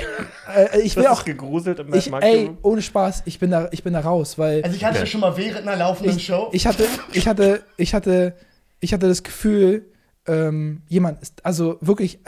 ich 0.82 0.94
Du 0.94 1.00
will 1.00 1.08
hast 1.08 1.20
auch. 1.20 1.24
gegruselt 1.24 1.78
im 1.80 1.92
Ich, 1.94 2.12
ey, 2.12 2.50
ohne 2.62 2.82
Spaß, 2.82 3.22
ich 3.26 3.38
bin 3.38 3.50
da, 3.50 3.68
ich 3.72 3.82
bin 3.82 3.92
da 3.92 4.00
raus, 4.00 4.38
weil 4.38 4.62
Also 4.62 4.76
ich 4.76 4.84
hatte 4.84 5.00
das 5.00 5.08
schon 5.08 5.20
mal 5.20 5.36
während 5.36 5.66
einer 5.66 5.76
laufenden 5.76 6.16
ich, 6.16 6.26
Show. 6.26 6.48
ich 6.52 6.66
hatte, 6.66 6.84
ich 7.12 7.26
hatte, 7.28 7.62
ich 7.76 7.94
hatte, 7.94 8.34
ich 8.80 8.92
hatte 8.92 9.08
das 9.08 9.22
Gefühl, 9.22 9.86
ähm, 10.26 10.82
jemand 10.88 11.22
ist, 11.22 11.44
also 11.44 11.78
wirklich, 11.80 12.18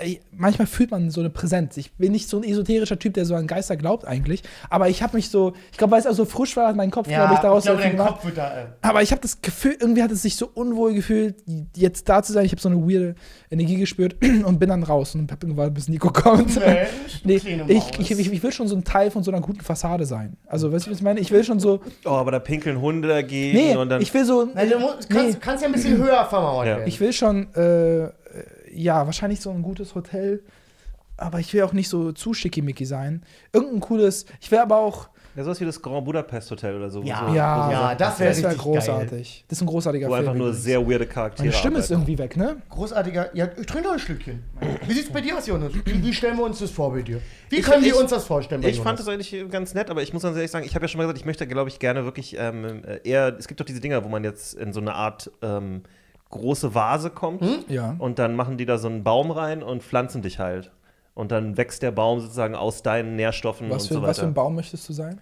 manchmal 0.40 0.66
fühlt 0.66 0.90
man 0.90 1.10
so 1.10 1.20
eine 1.20 1.30
Präsenz. 1.30 1.76
Ich 1.76 1.92
bin 1.92 2.12
nicht 2.12 2.28
so 2.28 2.38
ein 2.38 2.44
esoterischer 2.44 2.98
Typ, 2.98 3.14
der 3.14 3.24
so 3.24 3.34
an 3.34 3.46
Geister 3.46 3.76
glaubt 3.76 4.04
eigentlich, 4.06 4.42
aber 4.68 4.88
ich 4.88 5.02
habe 5.02 5.16
mich 5.16 5.28
so, 5.30 5.52
ich 5.70 5.78
glaube, 5.78 5.92
weil 5.92 6.00
es 6.00 6.06
auch 6.06 6.14
so 6.14 6.24
frisch 6.24 6.56
war, 6.56 6.68
hat 6.68 6.76
mein 6.76 6.90
Kopf, 6.90 7.08
glaube 7.08 7.34
ich, 7.34 7.40
daraus 7.40 7.64
ich 7.66 7.70
viel 7.70 7.80
dein 7.80 7.90
gemacht. 7.92 8.08
Kopf 8.14 8.24
wird 8.24 8.38
da. 8.38 8.58
Äh, 8.62 8.66
Aber 8.82 9.02
ich 9.02 9.10
habe 9.12 9.20
das 9.20 9.42
Gefühl, 9.42 9.76
irgendwie 9.78 10.02
hat 10.02 10.10
es 10.10 10.22
sich 10.22 10.36
so 10.36 10.50
unwohl 10.52 10.94
gefühlt, 10.94 11.36
jetzt 11.76 12.08
da 12.08 12.22
zu 12.22 12.32
sein. 12.32 12.44
Ich 12.44 12.52
habe 12.52 12.60
so 12.60 12.68
eine 12.68 12.78
weirde 12.78 13.14
Energie 13.50 13.76
gespürt 13.76 14.16
und 14.44 14.58
bin 14.58 14.68
dann 14.70 14.82
raus 14.82 15.14
und 15.14 15.30
habe 15.30 15.46
gewartet, 15.46 15.74
bis 15.74 15.88
Nico 15.88 16.08
kommt. 16.12 16.58
Mensch, 16.58 17.24
Nee, 17.24 17.40
ich, 17.68 17.98
ich, 17.98 18.10
ich, 18.10 18.32
ich 18.32 18.42
will 18.42 18.52
schon 18.52 18.66
so 18.68 18.74
ein 18.76 18.84
Teil 18.84 19.10
von 19.10 19.22
so 19.22 19.30
einer 19.30 19.40
guten 19.40 19.60
Fassade 19.60 20.06
sein. 20.06 20.36
Also, 20.46 20.72
weißt 20.72 20.86
du, 20.86 20.90
was 20.90 20.98
ich 20.98 21.02
meine? 21.04 21.20
Ich 21.20 21.30
will 21.30 21.44
schon 21.44 21.60
so. 21.60 21.80
Oh, 22.04 22.10
aber 22.10 22.30
da 22.30 22.38
pinkeln 22.38 22.80
Hunde 22.80 23.08
dagegen 23.08 23.56
Nee, 23.56 23.76
und 23.76 23.88
dann. 23.90 24.00
ich 24.00 24.12
will 24.14 24.24
so. 24.24 24.48
Nein, 24.54 24.70
du 24.70 24.78
musst, 24.78 25.10
kannst, 25.10 25.26
Nee. 25.34 25.36
kannst 25.40 25.62
ja 25.62 25.68
ein 25.68 25.72
bisschen 25.74 25.98
höher 25.98 26.24
vermauert 26.24 26.66
Ja. 26.66 26.78
Ich 26.86 26.98
will 27.00 27.12
schon, 27.12 27.52
äh, 27.54 28.04
äh, 28.04 28.10
ja, 28.72 29.06
wahrscheinlich 29.06 29.40
so 29.40 29.50
ein 29.50 29.62
gutes 29.62 29.94
Hotel. 29.94 30.42
Aber 31.16 31.38
ich 31.38 31.52
will 31.52 31.62
auch 31.64 31.74
nicht 31.74 31.90
so 31.90 32.12
zu 32.12 32.32
schickimicki 32.32 32.86
sein. 32.86 33.22
Irgendein 33.52 33.80
cooles. 33.80 34.24
Ich 34.40 34.50
will 34.50 34.58
aber 34.58 34.78
auch. 34.78 35.10
ja, 35.36 35.44
sowas 35.44 35.60
wie 35.60 35.66
das 35.66 35.82
Grand 35.82 36.02
Budapest 36.06 36.50
Hotel 36.50 36.74
oder 36.76 36.88
so. 36.88 37.02
Ja. 37.02 37.26
so, 37.28 37.34
Ja, 37.34 37.64
so 37.66 37.72
ja, 37.72 37.94
das 37.94 38.18
wäre 38.20 38.30
richtig 38.34 38.56
großartig. 38.56 39.44
Das 39.46 39.58
ist 39.58 39.62
ein 39.62 39.66
großartiger 39.66 40.08
Wo 40.08 40.12
Film. 40.14 40.20
einfach 40.28 40.34
nur 40.38 40.54
sehr 40.54 40.80
weirde 40.88 41.04
Charaktere 41.06 41.48
Meine 41.48 41.58
Stimme 41.58 41.78
ist 41.80 41.90
irgendwie 41.90 42.16
weg, 42.16 42.38
ne? 42.38 42.56
Großartiger. 42.70 43.36
Ja, 43.36 43.48
ich 43.54 43.66
trinke 43.66 43.88
noch 43.88 43.92
ein 43.92 43.98
Stückchen. 43.98 44.42
Wie 44.86 44.94
sieht's 44.94 45.10
bei 45.12 45.20
dir 45.20 45.36
aus, 45.36 45.46
Jonas? 45.46 45.72
Wie, 45.84 46.02
wie 46.02 46.14
stellen 46.14 46.38
wir 46.38 46.44
uns 46.44 46.58
das 46.60 46.70
vor 46.70 46.90
bei 46.90 47.02
dir? 47.02 47.20
Wie 47.50 47.56
Ich- 47.56 47.66
können 47.66 47.84
wir 47.84 47.98
uns 48.00 48.10
das 48.12 48.24
vorstellen 48.24 48.62
Ich 48.62 48.76
Jonas? 48.78 48.84
fand 48.84 48.98
das 49.00 49.08
eigentlich 49.08 49.50
ganz 49.50 49.74
nett, 49.74 49.90
aber 49.90 50.00
ich 50.02 50.14
muss 50.14 50.22
ganz 50.22 50.36
ehrlich 50.36 50.50
sagen, 50.50 50.64
ich 50.64 50.74
habe 50.74 50.84
ja 50.84 50.88
schon 50.88 50.96
mal 51.00 51.04
gesagt, 51.04 51.18
ich 51.18 51.26
möchte, 51.26 51.46
glaube 51.46 51.68
ich, 51.68 51.78
gerne 51.80 52.04
wirklich 52.04 52.34
ähm, 52.38 52.82
äh, 52.86 53.00
eher. 53.04 53.36
Es 53.38 53.46
gibt 53.46 53.60
doch 53.60 53.66
diese 53.66 53.80
Dinger, 53.80 54.02
wo 54.04 54.08
man 54.08 54.24
jetzt 54.24 54.54
in 54.54 54.72
so 54.72 54.80
eine 54.80 54.94
Art 54.94 55.30
ähm, 55.42 55.82
große 56.30 56.74
Vase 56.74 57.10
kommt 57.10 57.42
Hm? 57.42 57.64
Ja. 57.68 57.96
und 57.98 58.18
dann 58.18 58.34
machen 58.36 58.56
die 58.56 58.66
da 58.66 58.78
so 58.78 58.88
einen 58.88 59.04
Baum 59.04 59.30
rein 59.30 59.62
und 59.62 59.82
pflanzen 59.82 60.22
dich 60.22 60.38
halt. 60.38 60.70
Und 61.14 61.32
dann 61.32 61.56
wächst 61.56 61.82
der 61.82 61.90
Baum 61.90 62.20
sozusagen 62.20 62.54
aus 62.54 62.82
deinen 62.82 63.16
Nährstoffen 63.16 63.68
Was 63.68 63.82
und 63.82 63.88
für, 63.88 63.94
so 63.94 64.02
was 64.02 64.16
für 64.18 64.22
weiter. 64.22 64.30
ein 64.30 64.34
Baum 64.34 64.54
möchtest 64.54 64.88
du 64.88 64.92
sein? 64.92 65.20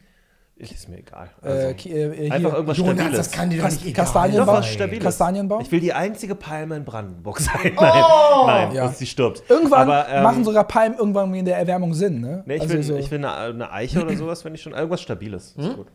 Ich, 0.60 0.72
ist 0.72 0.88
mir 0.88 0.98
egal. 0.98 1.30
Äh, 1.42 1.48
Also, 1.48 1.68
äh, 1.68 1.74
hier, 1.78 2.32
einfach 2.34 2.52
irgendwas 2.52 2.76
Jonas, 2.78 2.94
Stabiles. 2.96 3.16
das 3.16 3.30
kann 3.30 3.48
dir 3.50 3.56
doch 3.58 3.64
Kas 3.64 3.84
nicht 3.84 3.94
Kastanienbaum? 3.96 4.62
Kastanienbaum? 5.00 5.60
Ich 5.62 5.70
will 5.72 5.78
die 5.80 5.92
einzige 5.92 6.34
Palme 6.34 6.76
in 6.76 6.84
Brandenburg 6.84 7.38
sein. 7.40 7.72
Nein, 7.76 8.04
Oh! 8.04 8.44
nein, 8.46 8.72
Ja. 8.74 8.88
sie 8.88 9.06
stirbt. 9.06 9.44
Irgendwann 9.48 9.82
Aber, 9.88 10.08
ähm, 10.08 10.22
machen 10.24 10.44
sogar 10.44 10.64
Palmen 10.64 10.98
irgendwann 10.98 11.32
in 11.32 11.44
der 11.44 11.58
Erwärmung 11.58 11.94
Sinn, 11.94 12.20
ne? 12.20 12.42
Nee, 12.44 12.56
ich, 12.56 12.62
also 12.62 12.74
will, 12.74 12.82
so, 12.82 12.96
ich 12.96 13.08
will 13.10 13.18
eine, 13.18 13.34
eine 13.36 13.70
Eiche 13.72 14.02
oder 14.02 14.14
sowas, 14.16 14.44
wenn 14.44 14.54
ich 14.54 14.60
schon 14.62 14.72
irgendwas 14.72 15.00
Stabiles. 15.00 15.54
Hm? 15.56 15.64
Ist 15.64 15.76
gut. 15.76 15.86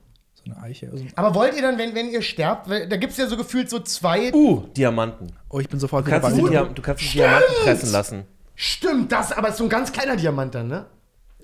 So 0.45 0.51
eine 0.51 0.61
Eiche. 0.61 0.89
Also, 0.91 1.05
Aber 1.15 1.33
wollt 1.35 1.55
ihr 1.55 1.61
dann, 1.61 1.77
wenn, 1.77 1.95
wenn 1.95 2.09
ihr 2.09 2.21
sterbt, 2.21 2.69
weil, 2.69 2.87
da 2.87 2.97
gibt 2.97 3.11
es 3.13 3.17
ja 3.17 3.27
so 3.27 3.37
gefühlt 3.37 3.69
so 3.69 3.79
zwei. 3.79 4.33
Uh, 4.33 4.63
Diamanten. 4.75 5.31
oh, 5.49 5.59
ich 5.59 5.69
bin 5.69 5.79
sofort 5.79 6.03
Du 6.05 6.07
wieder 6.11 6.19
kannst, 6.19 6.41
bei 6.41 6.63
du 6.73 6.81
kannst 6.81 7.01
diese 7.03 7.13
Diamanten 7.13 7.53
pressen 7.63 7.91
lassen. 7.91 8.23
Stimmt, 8.55 9.11
das, 9.11 9.31
aber 9.31 9.49
ist 9.49 9.57
so 9.57 9.63
ein 9.63 9.69
ganz 9.69 9.91
kleiner 9.91 10.15
Diamant 10.15 10.53
dann, 10.55 10.67
ne? 10.67 10.85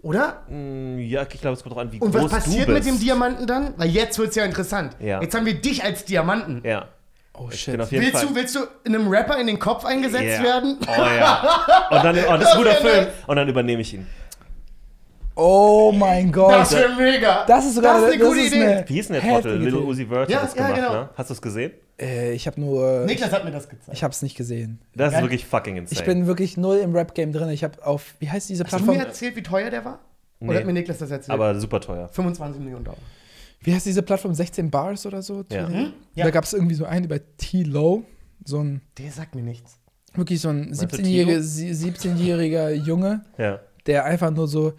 Oder? 0.01 0.43
Mm, 0.49 0.99
Ja, 0.99 1.23
ich 1.23 1.41
glaube, 1.41 1.55
es 1.55 1.63
kommt 1.63 1.75
drauf 1.75 1.81
an, 1.81 1.91
wie 1.91 1.99
Und 1.99 2.11
groß 2.11 2.23
was 2.25 2.31
passiert 2.31 2.67
du 2.67 2.73
mit 2.73 2.83
bist. 2.83 2.95
dem 2.95 2.99
Diamanten 3.03 3.47
dann? 3.47 3.73
Weil 3.77 3.89
jetzt 3.89 4.17
wird's 4.19 4.35
ja 4.35 4.45
interessant. 4.45 4.95
Ja. 4.99 5.21
Jetzt 5.21 5.35
haben 5.35 5.45
wir 5.45 5.55
dich 5.55 5.83
als 5.83 6.05
Diamanten. 6.05 6.61
Ja, 6.63 6.87
Oh 7.33 7.49
shit. 7.51 7.73
bin 7.73 7.81
auf 7.81 7.91
jeden 7.91 8.03
Willst 8.03 8.17
Fall. 8.17 8.27
du, 8.27 8.35
willst 8.35 8.55
du 8.55 8.59
einem 8.85 9.07
Rapper 9.07 9.39
in 9.39 9.47
den 9.47 9.59
Kopf 9.59 9.85
eingesetzt 9.85 10.23
Yeah. 10.23 10.43
werden? 10.43 10.77
Oh 10.81 10.91
ja. 10.91 11.87
Und 11.91 12.03
dann, 12.03 12.17
oh, 12.27 12.37
das 12.37 12.41
ist 12.43 12.51
ein 12.51 12.57
guter 12.57 12.75
Film. 12.75 13.07
Und 13.27 13.35
dann 13.37 13.47
übernehme 13.47 13.81
ich 13.81 13.93
ihn. 13.93 14.07
Oh 15.39 15.91
mein 15.91 16.31
Gott. 16.31 16.51
Das 16.53 16.73
wäre 16.73 16.95
mega. 16.95 17.45
Das 17.45 17.65
ist 17.65 17.75
sogar 17.75 18.01
das 18.01 18.09
ist 18.09 18.15
eine 18.15 18.23
gute 18.25 18.39
ist 18.41 18.47
Idee. 18.53 18.65
eine 18.65 18.89
Wie 18.89 18.93
hieß 18.93 19.07
denn 19.07 19.21
der 19.21 19.31
Trottel? 19.31 19.57
Little. 19.59 19.79
Uzi 19.81 20.05
Vert 20.05 20.29
Ja, 20.29 20.37
hat 20.41 20.49
das 20.49 20.55
ja, 20.55 20.67
gemacht, 20.67 20.75
genau. 20.75 20.93
ne? 21.03 21.09
Hast 21.15 21.29
du 21.29 21.33
es 21.33 21.41
gesehen? 21.41 21.71
Äh, 21.99 22.33
ich 22.33 22.45
habe 22.47 22.59
nur. 22.59 23.05
Niklas 23.05 23.31
hat 23.31 23.45
mir 23.45 23.51
das 23.51 23.69
gezeigt. 23.69 23.89
Ich 23.93 24.03
habe 24.03 24.11
es 24.11 24.21
nicht 24.21 24.35
gesehen. 24.35 24.79
Das 24.95 25.07
ist 25.09 25.13
Geil. 25.13 25.23
wirklich 25.23 25.45
fucking 25.45 25.77
insane. 25.77 25.99
Ich 25.99 26.05
bin 26.05 26.27
wirklich 26.27 26.57
null 26.57 26.77
im 26.77 26.93
Rap-Game 26.95 27.31
drin. 27.31 27.49
Ich 27.49 27.63
habe 27.63 27.85
auf, 27.85 28.15
wie 28.19 28.29
heißt 28.29 28.49
diese 28.49 28.63
Hast 28.63 28.73
du 28.73 28.77
Plattform? 28.77 28.97
mir 28.97 29.05
erzählt, 29.05 29.35
wie 29.35 29.43
teuer 29.43 29.69
der 29.69 29.85
war? 29.85 29.99
Oder 30.41 30.51
Nee. 30.51 30.57
hat 30.59 30.65
mir 30.65 30.73
Niklas 30.73 30.97
das 30.99 31.11
erzählt? 31.11 31.31
aber 31.33 31.59
super 31.59 31.81
teuer. 31.81 32.07
25 32.09 32.61
Millionen 32.61 32.85
Dollar. 32.85 32.97
Wie 33.61 33.73
heißt 33.73 33.85
diese 33.85 34.01
Plattform? 34.03 34.33
16 34.33 34.69
Bars 34.71 35.05
oder 35.05 35.21
so? 35.21 35.43
Ja. 35.51 35.67
Mhm. 35.67 35.91
Ja. 36.15 36.23
Da 36.25 36.31
gab 36.31 36.45
es 36.45 36.53
irgendwie 36.53 36.75
so 36.75 36.85
einen 36.85 37.05
über 37.05 37.19
T-Low. 37.37 38.03
So 38.45 38.59
ein, 38.59 38.81
Der 38.97 39.11
sagt 39.11 39.35
mir 39.35 39.41
nichts. 39.43 39.77
wirklich 40.15 40.39
so 40.39 40.47
ein 40.49 40.69
du 40.71 40.73
17-jähriger 40.77 41.39
17-jähriger 41.39 42.71
Junge, 42.71 43.25
Ja. 43.37 43.59
der 43.85 44.05
einfach 44.05 44.31
nur 44.31 44.47
so, 44.47 44.73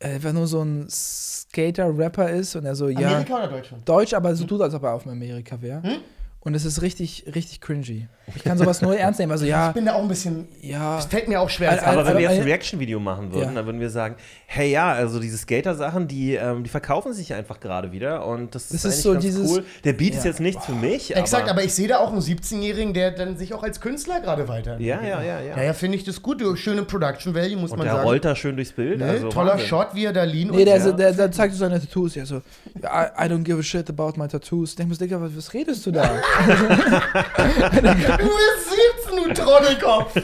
einfach 0.00 0.32
nur 0.32 0.46
so 0.46 0.62
ein 0.62 0.86
Skater-Rapper 0.88 2.30
ist 2.30 2.56
und 2.56 2.64
er 2.64 2.74
so, 2.74 2.88
ja, 2.88 3.08
Amerika 3.08 3.36
oder 3.38 3.48
Deutschland? 3.48 3.88
Deutsch, 3.88 4.14
aber 4.14 4.34
so 4.34 4.44
tut, 4.44 4.60
als 4.60 4.74
ob 4.74 4.82
er 4.82 4.94
auf 4.94 5.06
Amerika 5.06 5.60
wäre. 5.60 5.82
Hm? 5.82 5.96
Und 6.40 6.54
es 6.54 6.64
ist 6.64 6.82
richtig, 6.82 7.24
richtig 7.34 7.60
cringy. 7.60 8.06
Ich 8.34 8.42
kann 8.42 8.56
sowas 8.56 8.80
nur 8.80 8.96
ernst 8.96 9.20
nehmen. 9.20 9.32
Also 9.32 9.44
ja, 9.44 9.68
Ich 9.68 9.74
bin 9.74 9.84
da 9.86 9.94
auch 9.94 10.02
ein 10.02 10.08
bisschen. 10.08 10.48
ja. 10.62 10.98
Es 10.98 11.04
fällt 11.06 11.28
mir 11.28 11.40
auch 11.40 11.50
schwer. 11.50 11.70
Al- 11.70 11.76
das 11.76 11.84
al- 11.84 11.98
Aber 11.98 12.06
wenn 12.08 12.14
wir 12.16 12.22
jetzt 12.30 12.38
ein 12.38 12.42
Reaction-Video 12.44 12.98
machen 13.00 13.32
würden, 13.32 13.48
ja. 13.50 13.54
dann 13.54 13.66
würden 13.66 13.80
wir 13.80 13.90
sagen, 13.90 14.14
hey 14.46 14.70
ja, 14.70 14.92
also 14.92 15.20
diese 15.20 15.36
Skater-Sachen, 15.36 16.08
die, 16.08 16.34
ähm, 16.34 16.62
die 16.64 16.70
verkaufen 16.70 17.12
sich 17.12 17.34
einfach 17.34 17.60
gerade 17.60 17.92
wieder 17.92 18.24
und 18.26 18.54
das, 18.54 18.68
Das 18.68 18.84
ist, 18.84 18.96
ist 18.96 19.02
so 19.02 19.12
ganz 19.12 19.24
dieses- 19.24 19.50
cool. 19.50 19.64
Der 19.84 19.92
Beat 19.92 20.14
ist 20.14 20.24
Ja. 20.24 20.30
jetzt 20.30 20.40
nichts 20.40 20.64
für 20.64 20.72
mich, 20.72 21.14
Exakt, 21.14 21.42
aber, 21.44 21.52
aber 21.52 21.64
ich 21.64 21.74
sehe 21.74 21.88
da 21.88 21.98
auch 21.98 22.10
einen 22.12 22.20
17-Jährigen, 22.22 22.94
der 22.94 23.10
dann 23.10 23.36
sich 23.36 23.52
auch 23.54 23.62
als 23.62 23.80
Künstler 23.80 24.20
gerade 24.20 24.48
weiter. 24.48 24.78
Ja, 24.80 25.00
ja, 25.02 25.22
ja, 25.22 25.40
ja. 25.40 25.56
Naja, 25.56 25.72
finde 25.74 25.96
ich 25.98 26.04
das 26.04 26.22
gut. 26.22 26.42
Schöne 26.58 26.82
Production 26.82 27.34
Value, 27.34 27.56
muss 27.56 27.70
und 27.72 27.78
man 27.78 27.86
der 27.86 27.96
sagen. 27.96 28.06
rollt 28.08 28.24
da 28.24 28.34
schön 28.34 28.56
durchs 28.56 28.72
Bild. 28.72 28.98
Ne? 29.00 29.08
also 29.10 29.28
Toller 29.28 29.52
Wahnsinn. 29.52 29.68
Shot, 29.68 29.88
wie 29.94 30.04
er 30.06 30.12
da 30.12 30.24
lean 30.24 30.48
Nee, 30.50 30.64
der, 30.64 30.78
Ja. 30.78 30.92
der, 30.92 31.12
der 31.12 31.32
zeigt 31.32 31.54
so 31.54 31.60
seine 31.60 31.80
Tattoos. 31.80 32.14
Ja, 32.14 32.24
so, 32.26 32.36
I, 32.36 32.40
I 32.80 33.28
don't 33.28 33.44
give 33.44 33.58
a 33.58 33.62
shit 33.62 33.88
about 33.90 34.12
my 34.16 34.26
tattoos. 34.28 34.70
Ich 34.70 34.76
denke 34.76 34.92
mir, 34.92 34.98
Digga, 34.98 35.18
was 35.20 35.52
redest 35.54 35.84
du 35.86 35.90
da? 35.92 36.04
Du 38.18 38.24
bist 38.24 39.06
17, 39.06 39.16
du 39.16 39.34
Trottelkopf. 39.34 40.14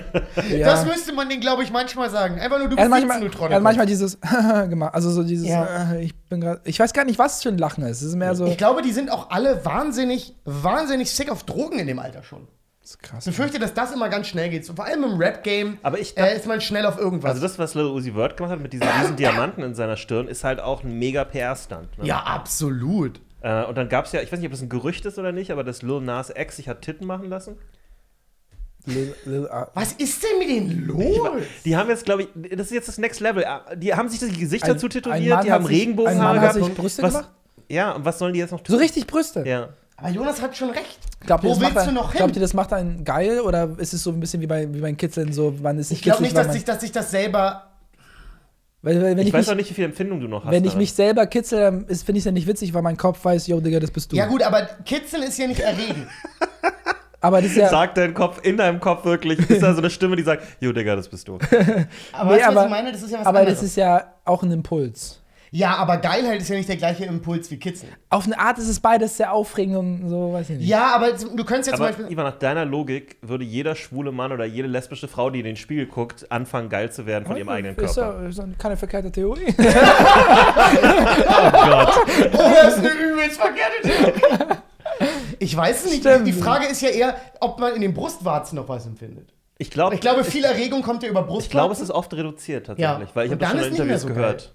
Ja. 0.50 0.66
Das 0.66 0.84
müsste 0.86 1.12
man 1.12 1.28
den, 1.28 1.40
glaube 1.40 1.62
ich, 1.62 1.70
manchmal 1.72 2.10
sagen. 2.10 2.38
Einfach 2.40 2.58
nur, 2.58 2.68
du 2.68 2.76
er 2.76 2.88
bist 2.88 2.90
17, 2.90 2.90
manchmal, 2.90 3.20
du 3.20 3.26
er 3.26 3.30
Trottelkopf. 3.30 3.54
hat 3.56 3.62
manchmal 3.62 3.86
dieses 3.86 4.18
gemacht. 4.68 4.94
Also 4.94 5.10
so 5.10 5.22
dieses, 5.22 5.48
Ja. 5.48 5.92
äh, 5.94 6.02
ich 6.04 6.14
bin 6.28 6.40
gerade, 6.40 6.60
ich 6.64 6.78
weiß 6.78 6.92
gar 6.92 7.04
nicht, 7.04 7.18
was 7.18 7.36
es 7.36 7.42
für 7.42 7.48
ein 7.50 7.58
Lachen 7.58 7.84
ist. 7.84 8.02
Es 8.02 8.08
ist 8.08 8.16
mehr 8.16 8.34
so, 8.34 8.46
ich 8.46 8.56
glaube, 8.58 8.82
die 8.82 8.92
sind 8.92 9.10
auch 9.10 9.30
alle 9.30 9.64
wahnsinnig, 9.64 10.34
wahnsinnig 10.44 11.10
sick 11.10 11.30
auf 11.30 11.44
Drogen 11.44 11.78
in 11.78 11.86
dem 11.86 11.98
Alter 11.98 12.22
schon. 12.22 12.46
das 12.80 12.90
ist 12.92 13.02
krass. 13.02 13.26
Ich 13.26 13.36
befürchte, 13.36 13.58
dass 13.58 13.74
das 13.74 13.92
immer 13.92 14.08
ganz 14.08 14.26
schnell 14.28 14.48
geht. 14.50 14.64
So, 14.64 14.74
vor 14.74 14.84
allem 14.86 15.04
im 15.04 15.16
Rap-Game 15.18 15.78
Aber 15.82 15.98
ich 15.98 16.16
äh, 16.16 16.36
ist 16.36 16.46
man 16.46 16.60
schnell 16.60 16.86
auf 16.86 16.98
irgendwas. 16.98 17.30
Also 17.30 17.42
das, 17.42 17.58
was 17.58 17.74
Lil 17.74 17.86
Uzi 17.86 18.12
Vert 18.12 18.36
gemacht 18.36 18.52
hat 18.52 18.60
mit 18.60 18.72
diesen 18.72 18.86
riesen 18.88 19.16
Diamanten 19.16 19.62
in 19.62 19.74
seiner 19.74 19.96
Stirn, 19.96 20.28
ist 20.28 20.44
halt 20.44 20.60
auch 20.60 20.82
ein 20.84 20.98
mega 20.98 21.24
PR-Stunt. 21.24 21.98
Ne? 21.98 22.06
ja, 22.06 22.18
absolut. 22.20 23.20
Äh, 23.42 23.64
und 23.64 23.76
dann 23.78 23.88
gab 23.88 24.04
es 24.04 24.12
ja, 24.12 24.20
ich 24.20 24.30
weiß 24.30 24.38
nicht, 24.38 24.48
ob 24.48 24.52
das 24.52 24.60
ein 24.60 24.68
Gerücht 24.68 25.04
ist 25.06 25.18
oder 25.18 25.32
nicht, 25.32 25.50
aber 25.50 25.64
dass 25.64 25.82
Lil 25.82 26.00
Nas 26.00 26.30
Ex 26.30 26.56
sich 26.56 26.68
hat 26.68 26.82
Titten 26.82 27.06
machen 27.06 27.28
lassen. 27.28 27.56
Lil, 28.86 29.14
Lil, 29.26 29.48
ah, 29.50 29.68
Was 29.74 29.92
ist 29.92 30.22
denn 30.22 30.38
mit 30.38 30.48
denen 30.48 30.86
los? 30.86 31.42
Die 31.64 31.76
haben 31.76 31.88
jetzt, 31.90 32.04
glaube 32.04 32.22
ich, 32.22 32.28
das 32.56 32.66
ist 32.68 32.72
jetzt 32.72 32.88
das 32.88 32.98
Next 32.98 33.20
Level. 33.20 33.42
Äh, 33.42 33.76
Die 33.76 33.94
haben 33.94 34.08
sich 34.08 34.20
das 34.20 34.30
Gesicht 34.36 34.64
Ein- 34.64 34.70
dazu 34.72 34.88
tätowiert, 34.88 35.44
die 35.44 35.52
haben 35.52 35.66
Regenbogenhaare 35.66 36.18
Mann 36.38 36.40
hat 36.46 36.54
gehabt. 36.54 36.64
sich 36.66 36.74
Brüste 36.74 37.02
was, 37.02 37.12
gemacht? 37.14 37.30
Ja, 37.68 37.92
und 37.92 38.04
was 38.04 38.18
sollen 38.18 38.32
die 38.32 38.40
jetzt 38.40 38.50
noch 38.52 38.60
tun? 38.62 38.74
so 38.74 38.80
richtig 38.80 39.06
Brüste. 39.06 39.44
Ja. 39.46 39.68
Aber 39.96 40.08
Jonas 40.08 40.40
hat 40.40 40.56
schon 40.56 40.70
recht. 40.70 40.98
Glaubt 41.26 41.44
ihr, 41.44 41.50
Wo 41.50 41.54
das 41.54 41.62
macht 41.62 41.74
willst 41.74 41.86
du 41.88 41.92
noch 41.92 42.10
hin? 42.12 42.16
Glaubt 42.18 42.34
ihr, 42.34 42.40
das 42.40 42.54
macht 42.54 42.72
einen 42.72 43.04
geil 43.04 43.40
oder 43.40 43.68
ist 43.76 43.92
es 43.92 44.02
so 44.02 44.10
ein 44.10 44.18
bisschen 44.18 44.40
wie 44.40 44.46
bei, 44.46 44.66
wie 44.72 44.80
beim 44.80 44.96
Kitzeln, 44.96 45.30
so, 45.32 45.54
man 45.62 45.78
ist 45.78 45.90
nicht 45.90 45.98
Ich 45.98 46.02
glaube 46.02 46.22
nicht, 46.22 46.34
dass 46.34 46.52
sich, 46.52 46.64
dass 46.64 46.80
sich 46.80 46.90
das 46.90 47.10
selber. 47.10 47.66
weil, 48.80 48.96
weil, 48.96 49.10
wenn 49.10 49.18
Ich, 49.18 49.26
ich, 49.28 49.32
weiß 49.34 49.40
mich, 49.46 49.52
auch 49.52 49.56
nicht, 49.56 49.68
wie 49.70 49.74
viel 49.74 49.84
Empfindung 49.84 50.20
du 50.20 50.26
noch 50.26 50.42
hast. 50.46 50.50
wenn 50.52 50.64
ich 50.64 50.70
daran. 50.70 50.78
mich 50.78 50.94
selber 50.94 51.26
kitzel, 51.26 51.60
dann 51.60 51.84
ist- 51.86 52.04
finde 52.04 52.16
ich 52.16 52.22
es 52.22 52.24
ja 52.26 52.32
nicht 52.32 52.46
witzig, 52.46 52.72
weil 52.72 52.80
mein 52.80 52.96
Kopf 52.96 53.22
weiß, 53.22 53.46
yo, 53.46 53.60
Digga, 53.60 53.78
das 53.78 53.90
bist 53.90 54.10
du. 54.10 54.16
Ja, 54.16 54.24
gut, 54.26 54.42
aber 54.42 54.62
Kitzeln 54.86 55.22
ist 55.24 55.38
ja 55.38 55.46
nicht 55.46 55.60
erregen. 55.60 56.08
Aber 57.20 57.42
das 57.42 57.50
ist 57.50 57.56
ja. 57.58 57.68
Sagt 57.68 57.96
dein 57.98 58.14
Kopf 58.14 58.40
in 58.42 58.56
deinem 58.56 58.80
Kopf 58.80 59.04
wirklich, 59.04 59.38
ist 59.50 59.62
da 59.62 59.72
so 59.74 59.80
eine 59.80 59.90
Stimme, 59.90 60.16
die 60.16 60.22
sagt, 60.22 60.42
Jo, 60.60 60.72
Digga, 60.72 60.96
das 60.96 61.08
bist 61.08 61.28
du. 61.28 61.34
Aber 62.12 62.30
Nee, 62.34 62.40
weißt 62.40 62.44
du, 62.46 62.48
was 62.48 62.56
aber- 62.56 62.64
ich 62.64 62.70
meine? 62.70 62.92
Das 62.92 63.02
ist 63.02 63.10
ja 63.10 63.20
was 63.20 63.26
aber 63.26 63.38
anderes. 63.40 63.58
das 63.60 63.68
ist 63.68 63.76
ja 63.76 64.04
auch 64.24 64.42
ein 64.42 64.50
Impuls. 64.50 65.16
Ja, 65.52 65.74
aber 65.78 65.96
Geilheit 65.96 66.40
ist 66.40 66.48
ja 66.48 66.54
nicht 66.54 66.68
der 66.68 66.76
gleiche 66.76 67.06
Impuls 67.06 67.50
wie 67.50 67.56
Kitzeln. 67.58 67.90
Auf 68.08 68.24
eine 68.24 68.38
Art 68.38 68.56
ist 68.58 68.68
es 68.68 68.78
beides 68.78 69.16
sehr 69.16 69.32
aufregend 69.32 69.76
und 69.78 70.08
so, 70.08 70.32
weiß 70.32 70.48
ich 70.50 70.58
nicht. 70.58 70.68
Ja, 70.68 70.94
aber 70.94 71.10
du 71.10 71.44
könntest 71.44 71.70
ja 71.72 71.76
zum 71.76 71.86
Aber 71.86 71.92
Beispiel. 71.92 72.08
Ivan, 72.12 72.24
nach 72.24 72.38
deiner 72.38 72.64
Logik 72.64 73.16
würde 73.20 73.42
jeder 73.42 73.74
schwule 73.74 74.12
Mann 74.12 74.30
oder 74.30 74.44
jede 74.44 74.68
lesbische 74.68 75.08
Frau, 75.08 75.28
die 75.28 75.40
in 75.40 75.44
den 75.46 75.56
Spiegel 75.56 75.86
guckt, 75.86 76.30
anfangen 76.30 76.68
geil 76.68 76.92
zu 76.92 77.04
werden 77.04 77.26
von 77.26 77.36
ihrem 77.36 77.48
eigenen 77.48 77.74
ist 77.74 77.96
Körper. 77.96 78.22
ja, 78.22 78.28
ist 78.28 78.38
ja 78.38 78.44
keine 78.58 78.76
verkehrte 78.76 79.10
Theorie. 79.10 79.52
Oh, 82.32 82.52
das 82.62 82.76
ist 82.76 82.78
eine 82.78 82.90
übelst 82.90 83.40
verkehrte 83.40 83.82
Theorie. 83.82 84.56
Ich 85.40 85.56
weiß 85.56 85.84
es 85.86 85.90
nicht. 85.90 86.02
Stimmt. 86.06 86.26
Die 86.26 86.32
Frage 86.32 86.66
ist 86.66 86.80
ja 86.82 86.90
eher, 86.90 87.16
ob 87.40 87.58
man 87.58 87.74
in 87.74 87.80
den 87.80 87.94
Brustwarzen 87.94 88.56
noch 88.56 88.68
was 88.68 88.86
empfindet. 88.86 89.34
Ich 89.58 89.70
glaube, 89.70 89.94
Ich 89.94 90.00
glaube, 90.00 90.22
viel 90.22 90.44
Erregung 90.44 90.82
kommt 90.82 91.02
ja 91.02 91.08
über 91.08 91.22
Brustwarzen. 91.22 91.46
ich 91.46 91.50
glaube, 91.50 91.72
es 91.74 91.80
ist 91.80 91.90
oft 91.90 92.12
reduziert 92.14 92.66
tatsächlich, 92.66 93.08
Ja. 93.08 93.14
weil 93.14 93.26
ich 93.26 93.32
habe 93.32 93.40
das 93.40 93.50
schon 93.50 93.58
in 93.58 93.64
ist 93.64 93.70
nicht 93.72 93.78
mehr 93.78 93.86
Interviews 93.96 94.02
so 94.02 94.08
gehört. 94.08 94.54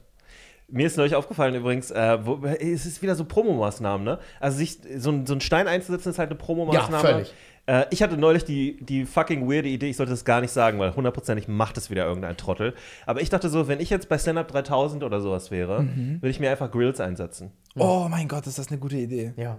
Mir 0.68 0.88
ist 0.88 0.98
neulich 0.98 1.14
aufgefallen 1.16 1.54
übrigens, 1.54 1.92
äh, 1.92 2.18
wo, 2.26 2.40
es 2.46 2.86
ist 2.88 3.02
wieder 3.04 3.14
so 3.16 3.26
Promomaßnahmen, 3.26 4.04
ne? 4.04 4.18
Also 4.40 4.58
sich 4.58 4.80
so, 4.98 5.12
ein- 5.12 5.28
so 5.28 5.34
einen 5.34 5.42
Stein 5.42 5.68
einzusetzen 5.68 6.10
ist 6.10 6.18
halt 6.18 6.30
eine 6.32 6.38
Promomaßnahme. 6.40 6.92
Ja, 7.08 7.14
völlig. 7.14 7.34
Äh, 7.68 7.86
ich 7.92 8.02
hatte 8.02 8.18
neulich 8.18 8.46
die, 8.46 8.78
die 8.84 9.06
fucking 9.06 9.48
weirde 9.50 9.68
Idee, 9.70 9.90
ich 9.90 9.98
sollte 9.98 10.12
das 10.12 10.26
gar 10.26 10.42
nicht 10.42 10.52
sagen, 10.52 10.80
weil 10.80 10.96
hundertprozentig 10.96 11.48
macht 11.48 11.78
es 11.78 11.92
wieder 11.92 12.06
irgendein 12.06 12.36
Trottel. 12.38 12.74
Aber 13.06 13.22
ich 13.22 13.30
dachte 13.30 13.50
so, 13.50 13.68
wenn 13.68 13.80
ich 13.80 13.92
jetzt 13.92 14.10
bei 14.10 14.18
Stand 14.18 14.40
Up 14.40 14.48
3000 14.48 15.04
oder 15.04 15.22
sowas 15.22 15.52
wäre, 15.52 15.84
Mhm. 15.84 16.16
würde 16.22 16.30
ich 16.30 16.40
mir 16.40 16.50
einfach 16.50 16.72
Grills 16.72 17.00
einsetzen. 17.00 17.52
oh 17.78 18.08
mein 18.10 18.28
Gott, 18.28 18.48
ist 18.48 18.58
das 18.58 18.70
eine 18.70 18.80
gute 18.80 18.98
Idee. 18.98 19.34
Ja. 19.38 19.58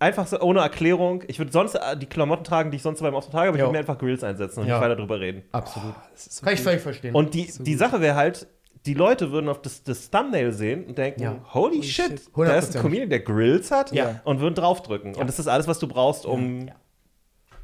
Einfach 0.00 0.26
so 0.28 0.38
ohne 0.40 0.60
Erklärung. 0.60 1.24
Ich 1.26 1.38
würde 1.38 1.50
sonst 1.50 1.74
äh, 1.74 1.96
die 1.96 2.06
Klamotten 2.06 2.44
tragen, 2.44 2.70
die 2.70 2.76
ich 2.76 2.82
sonst 2.82 3.00
beim 3.00 3.14
Auftritt 3.14 3.32
trage, 3.32 3.48
aber 3.48 3.56
ich 3.56 3.60
Jo. 3.60 3.66
würde 3.66 3.72
mir 3.72 3.78
einfach 3.80 3.98
Grills 3.98 4.22
einsetzen 4.22 4.60
und 4.60 4.66
Ja. 4.68 4.74
nicht 4.74 4.84
weiter 4.84 4.96
drüber 4.96 5.18
reden. 5.18 5.42
Absolut. 5.50 5.94
Das 6.12 6.26
ist 6.26 6.36
so 6.36 6.44
Kann 6.44 6.54
ich 6.54 6.60
gut. 6.60 6.64
völlig 6.64 6.80
verstehen. 6.82 7.14
Und 7.14 7.34
die, 7.34 7.52
die 7.58 7.74
Sache 7.74 8.00
wäre 8.00 8.14
halt, 8.14 8.46
die 8.86 8.94
Leute 8.94 9.32
würden 9.32 9.48
auf 9.48 9.60
das, 9.60 9.82
das 9.82 10.08
Thumbnail 10.10 10.52
sehen 10.52 10.86
und 10.86 10.96
denken, 10.98 11.20
Ja. 11.22 11.36
holy, 11.52 11.82
shit, 11.82 12.06
shit. 12.06 12.10
da 12.36 12.54
ist 12.56 12.74
100%. 12.74 12.76
ein 12.76 12.82
Comedian, 12.82 13.10
der 13.10 13.20
Grills 13.20 13.70
hat 13.72 13.90
Ja. 13.92 14.20
und 14.24 14.40
würden 14.40 14.54
draufdrücken. 14.54 15.16
Und 15.16 15.26
das 15.26 15.38
ist 15.40 15.48
alles, 15.48 15.66
was 15.66 15.80
du 15.80 15.88
brauchst, 15.88 16.26
um 16.26 16.68
Ja. 16.68 16.74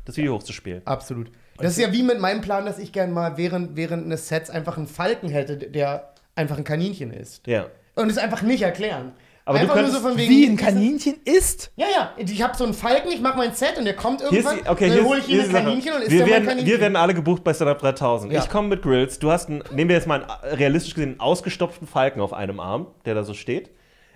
das 0.04 0.16
Video 0.16 0.34
hochzuspielen. 0.34 0.82
Absolut. 0.86 1.30
Das 1.58 1.70
ist 1.70 1.78
ja 1.78 1.92
wie 1.92 2.02
mit 2.02 2.18
meinem 2.18 2.40
Plan, 2.40 2.66
dass 2.66 2.80
ich 2.80 2.92
gern 2.92 3.12
mal 3.12 3.36
während, 3.36 3.76
während 3.76 4.06
eines 4.06 4.26
Sets 4.26 4.50
einfach 4.50 4.76
einen 4.76 4.88
Falken 4.88 5.28
hätte, 5.28 5.56
der 5.56 6.12
einfach 6.34 6.58
ein 6.58 6.64
Kaninchen 6.64 7.12
ist. 7.12 7.46
Ja. 7.46 7.66
Und 7.94 8.10
es 8.10 8.18
einfach 8.18 8.42
nicht 8.42 8.62
erklären. 8.62 9.12
Aber 9.46 9.58
du 9.58 9.64
einfach 9.64 9.74
könntest- 9.74 10.16
Wie 10.28 10.46
ein 10.46 10.56
Kaninchen 10.56 11.16
ist? 11.24 11.70
Ja, 11.76 11.86
ja. 11.94 12.12
Ich 12.16 12.40
habe 12.42 12.56
so 12.56 12.64
einen 12.64 12.72
Falken, 12.72 13.10
ich 13.12 13.20
mache 13.20 13.36
mein 13.36 13.52
Set 13.52 13.76
und 13.78 13.84
der 13.84 13.94
kommt 13.94 14.20
Hier 14.20 14.30
ist 14.30 14.46
irgendwann. 14.46 14.64
die, 14.64 14.70
okay, 14.70 14.86
dann 14.88 14.96
hier 14.98 15.04
hole 15.04 15.18
ist, 15.18 15.28
ich 15.28 15.30
ihm 15.30 15.34
hier 15.34 15.42
ein 15.42 15.44
ist 15.44 15.48
die 15.48 15.52
Sache. 15.54 15.64
Kaninchen 15.64 15.92
und 15.94 16.02
ist 16.02 16.10
wir 16.12 16.26
werden, 16.26 16.46
Kaninchen. 16.46 16.72
wir 16.72 16.80
werden 16.80 16.96
alle 16.96 17.14
gebucht 17.14 17.44
bei 17.44 17.52
Stand 17.52 17.70
Up 17.70 17.78
3000. 17.80 18.32
Ja. 18.32 18.42
Ich 18.42 18.48
komme 18.48 18.68
mit 18.68 18.82
Grills. 18.82 19.18
Du 19.18 19.30
hast 19.30 19.48
einen, 19.50 19.62
nehmen 19.72 19.88
wir 19.90 19.96
jetzt 19.96 20.06
mal 20.06 20.24
einen 20.24 20.56
realistisch 20.56 20.94
gesehen 20.94 21.10
einen 21.10 21.20
ausgestopften 21.20 21.86
Falken 21.86 22.20
auf 22.22 22.32
einem 22.32 22.58
Arm, 22.60 22.86
der 23.04 23.14
da 23.14 23.22
so 23.22 23.34
steht. 23.34 23.70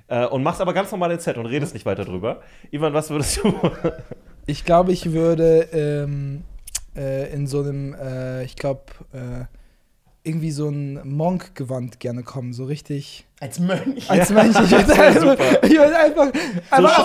Äh, 0.07 0.25
und 0.27 0.43
machst 0.43 0.63
aber 0.63 0.73
ganz 0.73 0.91
normal 0.91 1.11
ins 1.13 1.25
Set 1.25 1.37
und 1.37 1.45
redest 1.45 1.75
nicht 1.75 1.85
weiter 1.85 2.07
drüber. 2.07 2.41
Ivan, 2.71 2.95
was 2.95 3.11
würdest 3.11 3.41
du? 3.45 3.53
Ich 4.51 4.65
glaube, 4.65 4.93
ich 4.93 5.13
würde 5.13 5.69
ähm, 5.75 6.43
äh, 6.97 7.31
in 7.35 7.47
so 7.47 7.61
einem, 7.61 7.93
äh, 7.93 8.45
ich 8.45 8.57
glaube, 8.57 8.85
äh, 9.13 9.45
irgendwie 10.23 10.53
so 10.53 10.71
ein 10.71 11.07
Monk-Gewand 11.07 12.01
gerne 12.01 12.23
kommen, 12.23 12.55
so 12.55 12.65
richtig. 12.65 13.27
Als 13.41 13.61
Mönch. 13.61 14.11
Als 14.11 14.31
Mensch. 14.31 14.57
Ich 14.65 14.71
würde 14.73 14.95
einfach, 15.01 15.37
ich 15.63 15.71
würde 15.79 15.97
einfach, 15.97 16.25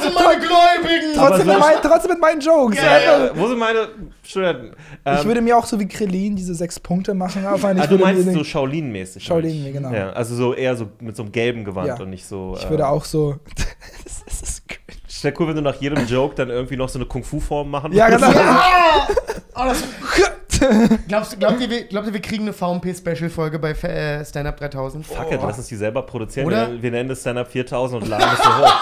sind 0.01 0.15
meine 0.15 0.39
Gläubigen! 0.39 1.13
Trotzdem, 1.15 1.45
so- 1.45 1.51
mit 1.51 1.59
mein, 1.59 1.75
trotzdem 1.81 2.11
mit 2.11 2.19
meinen 2.21 2.41
Jokes. 2.41 2.77
Ja, 2.77 3.25
äh, 3.27 3.31
wo 3.35 3.47
sind 3.47 3.59
meine 3.59 3.87
Studenten? 4.23 4.71
Ähm, 5.05 5.17
Ich 5.19 5.25
würde 5.25 5.41
mir 5.41 5.55
auch 5.55 5.65
so 5.67 5.79
wie 5.79 5.87
Krillin 5.87 6.35
diese 6.35 6.55
sechs 6.55 6.79
Punkte 6.79 7.13
machen. 7.13 7.45
Aber 7.45 7.73
ich 7.73 7.79
ah, 7.81 7.85
du 7.87 7.97
meinst 7.99 8.25
mir 8.25 8.33
so 8.33 8.39
Shaolin-mäßig. 8.43 9.19
Shaolin, 9.23 9.71
genau. 9.73 9.91
Ja, 9.91 10.09
also 10.11 10.35
so 10.35 10.55
eher 10.55 10.75
so 10.75 10.87
mit 10.99 11.15
so 11.15 11.21
einem 11.23 11.31
gelben 11.31 11.65
Gewand 11.65 11.87
Ja. 11.89 11.99
und 11.99 12.09
nicht 12.09 12.25
so. 12.25 12.55
ich 12.57 12.65
äh, 12.65 12.69
würde 12.71 12.87
auch 12.87 13.05
so. 13.05 13.35
das, 14.03 14.23
das 14.25 14.41
ist 14.41 14.67
cringe. 14.67 14.81
Wäre 15.21 15.35
cool, 15.39 15.47
wenn 15.49 15.55
du 15.55 15.61
nach 15.61 15.75
jedem 15.79 16.05
Joke 16.07 16.35
dann 16.35 16.49
irgendwie 16.49 16.75
noch 16.75 16.89
so 16.89 16.97
eine 16.99 17.05
Kung-Fu-Form 17.05 17.69
machen 17.69 17.93
Ja, 17.93 18.09
würdest. 18.09 18.29
genau. 18.29 18.41
Ah! 18.45 19.07
Oh, 19.55 19.63
das, 19.67 19.83
glaubst, 21.07 21.33
du- 21.33 21.37
glaubt, 21.37 21.59
ihr, 21.61 21.69
wir- 21.69 21.83
glaubt 21.85 22.07
ihr, 22.07 22.13
wir 22.13 22.21
kriegen 22.21 22.43
eine 22.43 22.53
VMP-Special-Folge 22.53 23.59
bei 23.59 23.71
äh, 23.71 24.25
Stand 24.25 24.47
Up 24.47 24.57
3000? 24.57 25.05
Fuck 25.05 25.31
it, 25.31 25.39
lass 25.41 25.57
uns 25.57 25.67
die 25.67 25.75
selber 25.75 26.01
produzieren. 26.03 26.45
Oder? 26.45 26.71
Wir, 26.71 26.81
wir 26.81 26.91
nennen 26.91 27.09
das 27.09 27.21
Stand-Up 27.21 27.51
4000 27.51 28.03
und 28.03 28.09
laden 28.09 28.25
das 28.29 28.43
so 28.43 28.57
hoch. 28.57 28.73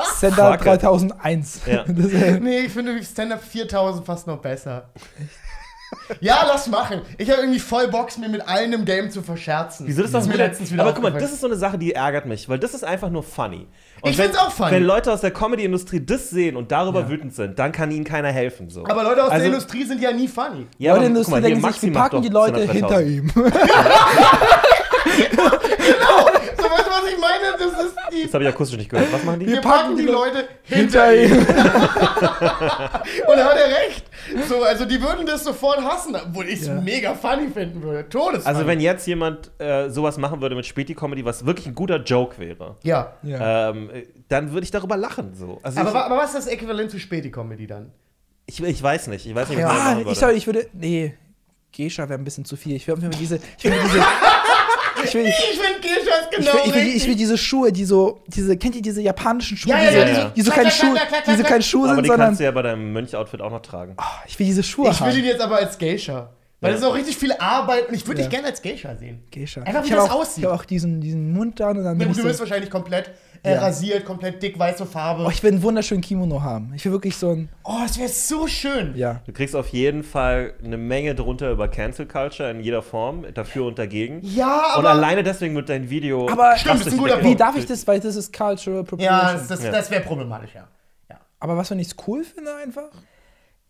Fuck 0.20 0.66
it. 0.66 0.82
3001. 0.82 1.60
Ja. 1.66 1.84
Das 1.88 2.06
ist, 2.06 2.40
Nee, 2.40 2.60
ich 2.60 2.72
finde 2.72 3.02
Stand 3.02 3.32
Up 3.32 3.42
4000 3.42 4.04
fast 4.04 4.26
noch 4.26 4.38
besser. 4.38 4.90
Ja, 6.20 6.44
lass 6.46 6.68
machen. 6.68 7.00
Ich 7.18 7.30
habe 7.30 7.40
irgendwie 7.40 7.58
voll 7.58 7.88
Box, 7.88 8.16
mir 8.18 8.28
mit 8.28 8.46
allen 8.46 8.72
im 8.72 8.84
Game 8.84 9.10
zu 9.10 9.22
verscherzen. 9.22 9.86
Wieso 9.88 10.02
das 10.02 10.10
ist 10.10 10.14
doch 10.14 10.26
mir 10.26 10.34
wieder, 10.34 10.46
letztens 10.46 10.70
wieder 10.72 10.82
Aber 10.82 10.92
guck 10.92 11.02
mal, 11.02 11.12
das 11.12 11.32
ist 11.32 11.40
so 11.40 11.46
eine 11.46 11.56
Sache, 11.56 11.78
die 11.78 11.92
ärgert 11.94 12.26
mich, 12.26 12.48
weil 12.48 12.58
das 12.58 12.74
ist 12.74 12.84
einfach 12.84 13.10
nur 13.10 13.22
funny. 13.22 13.66
Und 14.02 14.10
Ich 14.12 14.18
wenn- 14.18 14.24
find's 14.26 14.38
auch 14.38 14.50
funny. 14.50 14.70
Wenn 14.72 14.84
Leute 14.84 15.12
aus 15.12 15.20
der 15.20 15.30
Comedy-Industrie 15.30 16.00
das 16.04 16.30
sehen 16.30 16.56
und 16.56 16.72
darüber 16.72 17.00
Ja. 17.00 17.08
wütend 17.10 17.34
sind, 17.34 17.58
dann 17.58 17.70
kann 17.72 17.90
ihnen 17.90 18.04
keiner 18.04 18.28
helfen. 18.28 18.70
So. 18.70 18.84
Aber 18.86 19.02
Leute 19.02 19.24
aus 19.24 19.30
Also- 19.30 19.44
der 19.44 19.52
Industrie 19.52 19.84
sind 19.84 20.00
ja 20.00 20.12
nie 20.12 20.28
funny. 20.28 20.66
ja, 20.78 20.92
Leute 20.92 20.92
aber 20.92 20.96
in 20.96 21.00
der 21.14 21.22
Industrie 21.22 21.40
denken 21.42 21.72
sich, 21.72 21.82
wir 21.82 21.90
macht 21.92 22.10
packen 22.12 22.22
die 22.22 22.28
Leute 22.28 22.66
200.000. 22.66 22.72
hinter 22.72 23.02
ihm. 23.02 23.30
So, 23.34 23.44
weißt 26.80 26.86
du, 26.86 26.90
was 27.04 27.12
ich 27.12 27.18
meine? 27.18 27.56
Das 27.58 27.84
ist 27.86 27.96
die. 28.12 28.22
Das 28.24 28.34
habe 28.34 28.44
ich 28.44 28.50
akustisch 28.50 28.78
nicht 28.78 28.90
gehört. 28.90 29.12
Was 29.12 29.24
machen 29.24 29.40
die? 29.40 29.46
Wir 29.46 29.60
packen 29.60 29.96
die 29.96 30.04
Leute 30.04 30.48
hinter 30.62 31.06
Hinter 31.10 31.14
ihm. 31.14 31.38
Und 31.40 31.46
da 33.36 33.44
hat 33.44 33.56
er 33.58 33.88
recht. 33.88 34.04
So, 34.48 34.62
also 34.62 34.84
die 34.84 35.00
würden 35.00 35.26
das 35.26 35.44
sofort 35.44 35.80
hassen, 35.82 36.14
obwohl 36.16 36.46
ich 36.48 36.60
es 36.60 36.66
Ja. 36.66 36.74
mega 36.80 37.14
funny 37.14 37.48
finden 37.48 37.82
würde. 37.82 38.08
Todes. 38.08 38.46
Also 38.46 38.66
wenn 38.66 38.80
jetzt 38.80 39.06
jemand 39.06 39.50
äh, 39.58 39.88
sowas 39.90 40.18
machen 40.18 40.40
würde 40.40 40.54
mit 40.54 40.66
Späti-Comedy, 40.66 41.24
was 41.24 41.44
wirklich 41.46 41.66
ein 41.66 41.74
guter 41.74 41.96
Joke 42.02 42.38
wäre, 42.38 42.76
Ja. 42.82 43.14
Ja. 43.22 43.70
ähm, 43.70 43.90
äh, 43.90 44.06
dann 44.28 44.52
würde 44.52 44.64
ich 44.64 44.70
darüber 44.70 44.96
lachen. 44.96 45.34
So. 45.34 45.58
Also 45.62 45.80
Aber, 45.80 45.90
ich, 45.90 45.96
aber 45.96 46.16
was 46.18 46.34
ist 46.34 46.46
das 46.46 46.46
Äquivalent 46.46 46.90
zu 46.90 46.98
Späti-Comedy 46.98 47.66
dann? 47.66 47.92
ich, 48.46 48.60
ich 48.62 48.82
weiß 48.82 49.06
nicht. 49.08 49.26
Ich 49.26 49.34
weiß 49.34 49.48
nicht, 49.48 49.58
was 49.58 49.64
Ja. 49.64 49.70
Ah, 49.70 49.84
machen 49.84 49.98
ich, 50.00 50.06
würde. 50.06 50.18
soll, 50.20 50.30
ich 50.32 50.46
würde. 50.46 50.66
Nee, 50.72 51.14
Gescha 51.72 52.08
wäre 52.08 52.18
ein 52.18 52.24
bisschen 52.24 52.44
zu 52.44 52.56
viel. 52.56 52.74
Ich 52.74 52.88
würde 52.88 53.02
mir 53.02 53.10
diese. 53.10 53.38
Ich 53.58 53.64
würde 53.64 53.78
diese. 53.84 53.98
Ich 55.04 55.14
will, 55.14 55.26
Ich 55.26 55.34
finde 55.34 55.80
Gescha 55.80 56.16
ist 56.20 56.28
ich, 56.30 56.36
genau 56.38 56.52
will, 56.54 56.60
ich, 56.66 56.74
will, 56.74 56.80
ich 56.82 56.94
richtig. 56.94 57.08
will 57.08 57.14
diese 57.16 57.38
Schuhe, 57.38 57.72
die 57.72 57.84
so, 57.84 58.22
diese, 58.26 58.56
kennt 58.56 58.76
ihr 58.76 58.82
diese 58.82 59.00
japanischen 59.02 59.56
Schuhe, 59.56 59.70
Ja, 59.72 59.78
die, 59.78 59.84
ja, 59.86 59.92
so, 59.92 59.98
ja, 59.98 60.04
die, 60.04 60.12
ja. 60.12 60.32
die 60.36 60.42
so 60.42 60.50
keine 60.50 60.70
Schuhe, 60.70 60.96
die 61.26 61.36
so 61.36 61.42
keine 61.42 61.62
Schuhe 61.62 61.84
aber 61.86 61.94
sind, 61.96 62.04
die 62.04 62.08
sondern 62.08 62.26
kannst 62.28 62.40
du 62.40 62.44
ja 62.44 62.50
bei 62.50 62.62
deinem 62.62 62.92
Mönch-Outfit 62.92 63.40
auch 63.40 63.50
noch 63.50 63.62
tragen. 63.62 63.94
oh, 63.98 64.04
ich 64.26 64.38
will 64.38 64.46
diese 64.46 64.62
Schuhe 64.62 64.90
Ich 64.90 65.00
will 65.00 65.08
haben. 65.08 65.18
ihn 65.18 65.24
jetzt 65.24 65.40
aber 65.40 65.56
als 65.56 65.78
Geisha. 65.78 66.30
Weil 66.62 66.70
Ja. 66.72 66.74
das 66.76 66.82
ist 66.84 66.86
auch 66.90 66.94
richtig 66.94 67.16
viel 67.16 67.32
Arbeit 67.32 67.88
und 67.88 67.94
ich 67.94 68.06
würde 68.06 68.20
Ja. 68.20 68.26
dich 68.26 68.34
gerne 68.34 68.48
als 68.48 68.60
Geisha 68.60 68.94
sehen. 68.94 69.22
Geisha. 69.30 69.62
Einfach, 69.62 69.82
wie 69.82 69.86
ich 69.88 69.94
das 69.94 70.10
auch, 70.10 70.14
aussieht. 70.20 70.38
Ich 70.38 70.44
habe 70.44 70.54
auch 70.56 70.64
diesen, 70.66 71.00
diesen 71.00 71.32
Mund 71.32 71.58
da 71.58 71.70
und 71.70 71.82
dann 71.82 71.96
bin 71.96 72.08
Du 72.12 72.18
ich 72.18 72.22
bist 72.22 72.36
so, 72.36 72.44
wahrscheinlich 72.44 72.68
komplett 72.70 73.10
äh, 73.42 73.54
Ja. 73.54 73.60
rasiert, 73.60 74.04
komplett 74.04 74.42
dick, 74.42 74.58
weiße 74.58 74.84
Farbe. 74.86 75.24
oh, 75.26 75.30
ich 75.30 75.42
will 75.42 75.52
einen 75.52 75.62
wunderschönen 75.62 76.00
Kimono 76.02 76.42
haben. 76.42 76.72
Ich 76.74 76.84
will 76.84 76.92
wirklich 76.92 77.16
so 77.16 77.30
ein, 77.30 77.48
Oh, 77.64 77.78
das 77.82 77.98
wäre 77.98 78.08
so 78.08 78.46
schön. 78.46 78.94
ja. 78.96 79.20
Du 79.26 79.32
kriegst 79.32 79.56
auf 79.56 79.68
jeden 79.68 80.02
Fall 80.02 80.54
eine 80.62 80.76
Menge 80.76 81.14
drunter 81.14 81.50
über 81.50 81.68
Cancel 81.68 82.06
Culture 82.06 82.50
in 82.50 82.60
jeder 82.60 82.82
Form, 82.82 83.24
dafür 83.32 83.66
und 83.66 83.78
dagegen. 83.78 84.20
Ja, 84.22 84.74
und 84.74 84.80
aber. 84.80 84.90
alleine 84.90 85.22
deswegen 85.22 85.54
wird 85.54 85.68
dein 85.68 85.88
Video. 85.88 86.28
Aber- 86.28 86.56
Stimmt, 86.56 86.80
das 86.80 86.86
ist 86.88 86.92
ein 86.92 86.98
guter 86.98 87.08
drastisch 87.14 87.22
Wie 87.24 87.28
Punkt. 87.28 87.40
darf 87.40 87.56
ich 87.56 87.66
das, 87.66 87.86
weil 87.86 88.00
das 88.00 88.16
ist 88.16 88.32
Cultural 88.36 88.80
Appropriation. 88.80 89.18
ja, 89.26 89.32
das, 89.32 89.48
das, 89.48 89.62
Ja. 89.64 89.70
das 89.70 89.90
wäre 89.90 90.02
problematisch, 90.02 90.50
ja. 90.54 90.66
ja. 91.08 91.16
Aber 91.38 91.56
was, 91.56 91.70
wenn 91.70 91.78
ich 91.78 91.88
es 91.88 91.96
cool 92.06 92.22
finde 92.24 92.54
einfach? 92.56 92.90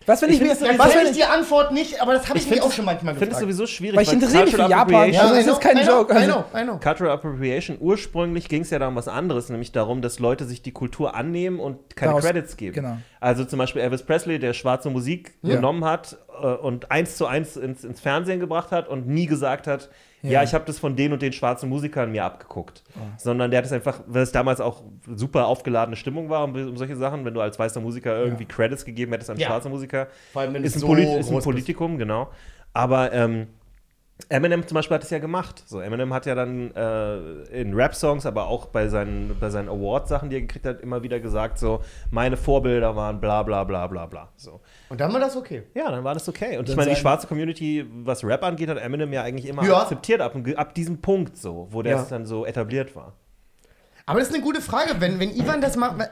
Was, 0.06 0.22
wenn 0.22 0.30
ich, 0.30 0.36
Ich 0.36 0.40
mir, 0.40 0.56
find's 0.56 0.62
was, 0.78 0.78
Was 0.88 0.94
wenn 0.94 1.02
ich, 1.04 1.10
ich 1.10 1.16
die 1.18 1.24
Antwort 1.24 1.72
nicht, 1.72 2.00
aber 2.00 2.14
das 2.14 2.26
habe 2.26 2.38
ich, 2.38 2.44
mich 2.46 2.54
find's- 2.54 2.66
auch 2.66 2.72
schon 2.72 2.86
manchmal 2.86 3.12
Ich 3.12 3.18
finde 3.18 3.34
es 3.34 3.38
gefragt. 3.38 3.52
sowieso 3.58 3.66
schwierig. 3.66 3.96
weil 3.96 4.04
ich 4.04 4.12
interessiere 4.14 4.44
mich 4.44 4.54
für 4.54 4.62
Japan. 4.62 4.78
Appropriation- 4.94 5.20
Also, 5.20 5.34
das 5.34 5.46
I 5.46 5.50
ist 5.50 5.60
kein 5.60 5.76
I 5.76 5.82
know, 5.82 5.92
Joke. 5.98 6.12
I 6.14 6.16
Also, 6.16 6.32
know, 6.32 6.58
I 6.58 6.62
know. 6.64 6.78
Cultural 6.78 7.12
Appropriation, 7.12 7.76
ursprünglich 7.80 8.48
ging 8.48 8.62
es 8.62 8.70
ja 8.70 8.78
da 8.78 8.88
um 8.88 8.96
was 8.96 9.08
anderes, 9.08 9.50
nämlich 9.50 9.72
darum, 9.72 10.00
dass 10.00 10.18
Leute 10.18 10.46
sich 10.46 10.62
die 10.62 10.72
Kultur 10.72 11.14
annehmen 11.14 11.60
und 11.60 11.96
keine 11.96 12.12
Daraus- 12.12 12.24
Credits 12.24 12.56
geben. 12.56 12.76
genau. 12.76 12.96
Also 13.20 13.44
zum 13.44 13.58
Beispiel 13.58 13.82
Elvis 13.82 14.02
Presley, 14.02 14.38
der 14.38 14.54
schwarze 14.54 14.88
Musik 14.88 15.34
Ja. 15.42 15.56
genommen 15.56 15.84
hat 15.84 16.16
äh, 16.42 16.46
und 16.46 16.90
eins 16.90 17.16
zu 17.16 17.26
eins 17.26 17.58
ins, 17.58 17.84
ins 17.84 18.00
Fernsehen 18.00 18.40
gebracht 18.40 18.70
hat 18.72 18.88
und 18.88 19.06
nie 19.06 19.26
gesagt 19.26 19.66
hat, 19.66 19.90
ja, 20.22 20.30
Ja. 20.30 20.42
ich 20.42 20.52
habe 20.54 20.64
das 20.66 20.78
von 20.78 20.96
den 20.96 21.12
und 21.12 21.22
den 21.22 21.32
schwarzen 21.32 21.68
Musikern 21.68 22.12
mir 22.12 22.24
abgeguckt. 22.24 22.82
Oh. 22.94 22.98
Sondern 23.16 23.50
der 23.50 23.58
hat 23.58 23.64
es 23.66 23.72
einfach, 23.72 24.00
weil 24.06 24.22
es 24.22 24.32
damals 24.32 24.60
auch 24.60 24.82
super 25.14 25.46
aufgeladene 25.46 25.96
Stimmung 25.96 26.28
war 26.28 26.44
um, 26.44 26.54
um 26.54 26.76
solche 26.76 26.96
Sachen, 26.96 27.24
wenn 27.24 27.34
du 27.34 27.40
als 27.40 27.58
weißer 27.58 27.80
Musiker 27.80 28.18
irgendwie 28.22 28.44
Credits 28.44 28.84
gegeben 28.84 29.12
hättest 29.12 29.30
an 29.30 29.38
Ja. 29.38 29.46
schwarze 29.48 29.68
Musiker, 29.68 30.08
Vor 30.32 30.42
allem, 30.42 30.54
wenn 30.54 30.64
ist 30.64 30.70
es 30.70 30.76
ein, 30.76 30.80
so 30.80 30.86
Polit 30.88 31.08
ist 31.18 31.30
ein 31.30 31.38
Politikum, 31.40 31.98
genau. 31.98 32.30
Aber 32.72 33.12
ähm, 33.12 33.48
Eminem 34.28 34.66
zum 34.66 34.74
Beispiel 34.74 34.96
hat 34.96 35.02
es 35.04 35.10
ja 35.10 35.18
gemacht. 35.18 35.62
So, 35.66 35.80
Eminem 35.80 36.12
hat 36.12 36.26
ja 36.26 36.34
dann 36.34 36.74
äh, 36.74 37.16
in 37.60 37.74
Rap-Songs, 37.74 38.26
aber 38.26 38.46
auch 38.48 38.66
bei 38.66 38.88
seinen, 38.88 39.36
bei 39.38 39.50
seinen 39.50 39.68
Award-Sachen, 39.68 40.30
die 40.30 40.36
er 40.36 40.40
gekriegt 40.42 40.66
hat, 40.66 40.80
immer 40.80 41.02
wieder 41.02 41.20
gesagt, 41.20 41.58
so, 41.58 41.80
meine 42.10 42.36
Vorbilder 42.36 42.94
waren 42.96 43.20
bla 43.20 43.42
bla 43.42 43.64
bla 43.64 43.86
bla 43.86 44.06
bla. 44.06 44.28
So. 44.36 44.60
Und 44.88 45.00
dann 45.00 45.12
war 45.12 45.20
das 45.20 45.36
okay. 45.36 45.62
Ja, 45.74 45.90
dann 45.90 46.04
war 46.04 46.14
das 46.14 46.28
okay. 46.28 46.58
Und 46.58 46.68
ich 46.68 46.76
meine, 46.76 46.90
die 46.90 46.96
schwarze 46.96 47.26
Community, 47.26 47.86
was 48.04 48.22
Rap 48.24 48.42
angeht, 48.44 48.68
hat 48.68 48.78
Eminem 48.78 49.12
ja 49.12 49.22
eigentlich 49.22 49.46
immer 49.46 49.64
Ja. 49.64 49.82
akzeptiert, 49.82 50.20
ab, 50.20 50.34
ab 50.56 50.74
diesem 50.74 51.00
Punkt 51.00 51.36
so, 51.36 51.68
wo 51.70 51.82
der 51.82 51.96
Ja. 51.96 52.02
es 52.02 52.08
dann 52.08 52.26
so 52.26 52.44
etabliert 52.46 52.94
war. 52.96 53.14
Aber 54.06 54.18
das 54.18 54.28
ist 54.28 54.34
eine 54.34 54.42
gute 54.42 54.60
Frage, 54.60 54.94
wenn, 55.00 55.20
wenn 55.20 55.30
Ivan 55.34 55.60
das 55.60 55.76
macht. 55.76 55.98
weil- 55.98 56.10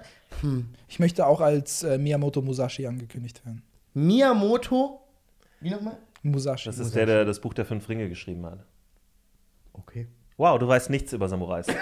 ich 0.88 1.00
möchte 1.00 1.26
auch 1.26 1.40
als 1.40 1.82
äh, 1.82 1.98
Miyamoto 1.98 2.40
Musashi 2.42 2.86
angekündigt 2.86 3.44
werden. 3.44 3.62
Miyamoto. 3.94 5.00
Wie 5.60 5.70
nochmal? 5.70 5.96
Musashi. 6.22 6.68
Das 6.68 6.78
ist 6.78 6.94
der, 6.94 7.06
der 7.06 7.24
das 7.24 7.40
Buch 7.40 7.54
der 7.54 7.64
fünf 7.64 7.88
Ringe 7.88 8.08
geschrieben 8.08 8.44
hat. 8.46 8.64
Okay. 9.72 10.08
Wow, 10.36 10.56
du 10.58 10.68
weißt 10.68 10.90
nichts 10.90 11.12
über 11.12 11.28
Samurais. 11.28 11.66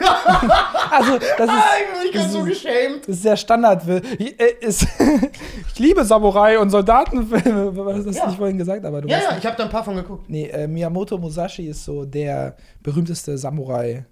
Also, 0.89 1.18
das 1.18 1.51
ist, 1.51 2.05
Ich 2.07 2.12
bin 2.12 2.28
so 2.30 2.45
geschämt. 2.45 3.01
das 3.03 3.16
ist 3.16 3.22
sehr 3.22 3.37
Standard. 3.37 3.82
Ich, 4.18 4.41
äh, 4.41 4.55
ist, 4.61 4.87
ich 5.72 5.78
liebe 5.78 6.05
Samurai 6.05 6.59
und 6.59 6.70
Soldatenfilme. 6.70 7.76
Was 7.84 7.97
hast 7.97 8.07
du 8.07 8.11
Ja. 8.12 8.26
nicht 8.28 8.37
vorhin 8.39 8.57
gesagt? 8.57 8.84
Aber 8.84 9.03
du 9.03 9.09
Ja, 9.09 9.16
weißt 9.18 9.30
ja, 9.32 9.39
ich 9.39 9.47
habe 9.47 9.57
da 9.57 9.64
ein 9.64 9.70
paar 9.70 9.82
von 9.84 9.97
geguckt. 9.97 10.30
Nee, 10.30 10.47
äh, 10.47 10.68
Miyamoto 10.68 11.18
Musashi 11.18 11.66
ist 11.66 11.84
so 11.84 12.05
der 12.05 12.57
berühmteste 12.82 13.37
Samurai, 13.37 14.07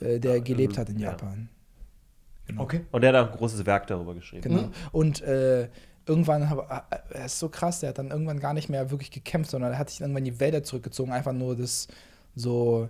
äh, 0.00 0.18
der 0.18 0.40
gelebt 0.40 0.76
hat 0.76 0.88
in 0.90 0.98
ja. 0.98 1.10
Japan. 1.10 1.48
Okay. 2.58 2.84
Und 2.90 3.00
der 3.02 3.12
hat 3.14 3.28
auch 3.28 3.32
ein 3.32 3.38
großes 3.38 3.64
Werk 3.64 3.86
darüber 3.86 4.14
geschrieben. 4.14 4.42
Genau. 4.42 4.68
Und 4.90 5.22
äh, 5.22 5.68
irgendwann, 6.06 6.50
hab- 6.50 6.70
äh, 6.90 6.96
er 7.18 7.26
ist 7.26 7.38
so 7.38 7.48
krass, 7.48 7.80
der 7.80 7.90
hat 7.90 7.98
dann 7.98 8.10
irgendwann 8.10 8.40
gar 8.40 8.54
nicht 8.54 8.68
mehr 8.68 8.90
wirklich 8.90 9.10
gekämpft, 9.10 9.50
sondern 9.50 9.72
er 9.72 9.78
hat 9.78 9.90
sich 9.90 10.00
irgendwann 10.00 10.24
in 10.26 10.32
die 10.34 10.40
Wälder 10.40 10.62
zurückgezogen, 10.62 11.12
einfach 11.12 11.32
nur 11.32 11.56
das 11.56 11.88
so. 12.34 12.88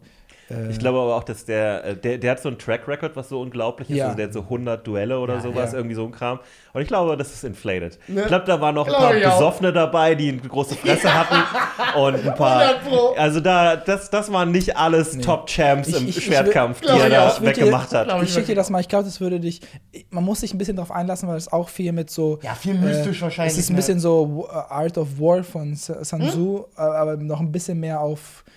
Äh, 0.52 0.70
Ich 0.70 0.78
glaube 0.78 0.98
aber 0.98 1.16
auch, 1.16 1.24
dass 1.24 1.44
der, 1.44 1.84
äh, 1.84 1.96
der, 1.96 2.18
der 2.18 2.30
hat 2.32 2.40
so 2.40 2.48
einen 2.48 2.58
Track 2.58 2.86
Record, 2.88 3.16
was 3.16 3.28
so 3.28 3.40
unglaublich 3.40 3.90
ist. 3.90 3.96
Ja. 3.96 4.04
Also 4.06 4.16
der 4.16 4.26
hat 4.26 4.32
so 4.32 4.40
100 4.40 4.86
Duelle 4.86 5.18
oder 5.18 5.40
sowas, 5.40 5.72
ja. 5.72 5.78
irgendwie 5.78 5.94
so 5.94 6.04
ein 6.04 6.12
Kram. 6.12 6.40
Und 6.74 6.80
ich 6.82 6.88
glaube, 6.88 7.16
das 7.16 7.32
ist 7.32 7.44
inflated. 7.44 7.98
Ne? 8.08 8.22
Ich 8.22 8.26
glaube, 8.28 8.44
da 8.46 8.60
waren 8.60 8.74
noch 8.74 8.86
ein 8.86 8.92
paar 8.92 9.14
ich. 9.14 9.22
Besoffene 9.24 9.72
dabei, 9.72 10.14
die 10.14 10.28
eine 10.30 10.38
große 10.40 10.74
Fresse 10.76 11.12
hatten. 11.12 11.34
Und 11.98 12.14
ein 12.26 12.34
paar. 12.34 12.60
100 12.62 12.84
Pro. 12.88 13.14
Also 13.18 13.40
da, 13.40 13.76
das, 13.76 14.08
das 14.10 14.32
waren 14.32 14.50
nicht 14.52 14.76
alles 14.76 15.18
Top-Champs 15.18 15.88
Ich- 15.88 15.96
im 16.00 16.08
ich- 16.08 16.16
ich 16.18 16.24
Schwertkampf, 16.24 16.80
will- 16.80 16.88
die 16.94 17.00
er 17.00 17.06
ich 17.08 17.12
da 17.14 17.28
Ich 17.36 17.42
weggemacht 17.42 17.92
hat. 17.92 18.22
ich 18.22 18.32
schicke 18.32 18.46
dir 18.46 18.54
das 18.54 18.70
mal, 18.70 18.80
ich 18.80 18.88
glaube, 18.88 19.04
das 19.04 19.20
würde 19.20 19.38
dich. 19.40 19.60
Man 20.10 20.24
muss 20.24 20.40
sich 20.40 20.54
ein 20.54 20.58
bisschen 20.58 20.76
darauf 20.76 20.90
einlassen, 20.90 21.28
weil 21.28 21.36
es 21.36 21.52
auch 21.52 21.68
viel 21.68 21.92
mit 21.92 22.08
so. 22.10 22.38
Ja, 22.42 22.54
viel 22.54 22.74
mystisch 22.74 23.20
wahrscheinlich, 23.20 23.52
Es 23.54 23.58
ist 23.58 23.68
ein 23.70 23.74
ne? 23.74 23.76
bisschen 23.76 24.00
so 24.00 24.48
äh, 24.50 24.54
Art 24.72 24.96
of 24.98 25.18
War 25.18 25.42
von 25.44 25.74
Sa- 25.74 26.02
Sun 26.04 26.22
Tzu, 26.30 26.64
äh, 26.76 26.80
aber 26.80 27.16
noch 27.16 27.40
ein 27.40 27.52
bisschen 27.52 27.78
mehr 27.80 28.00
auf, 28.00 28.44
äh, 28.46 28.50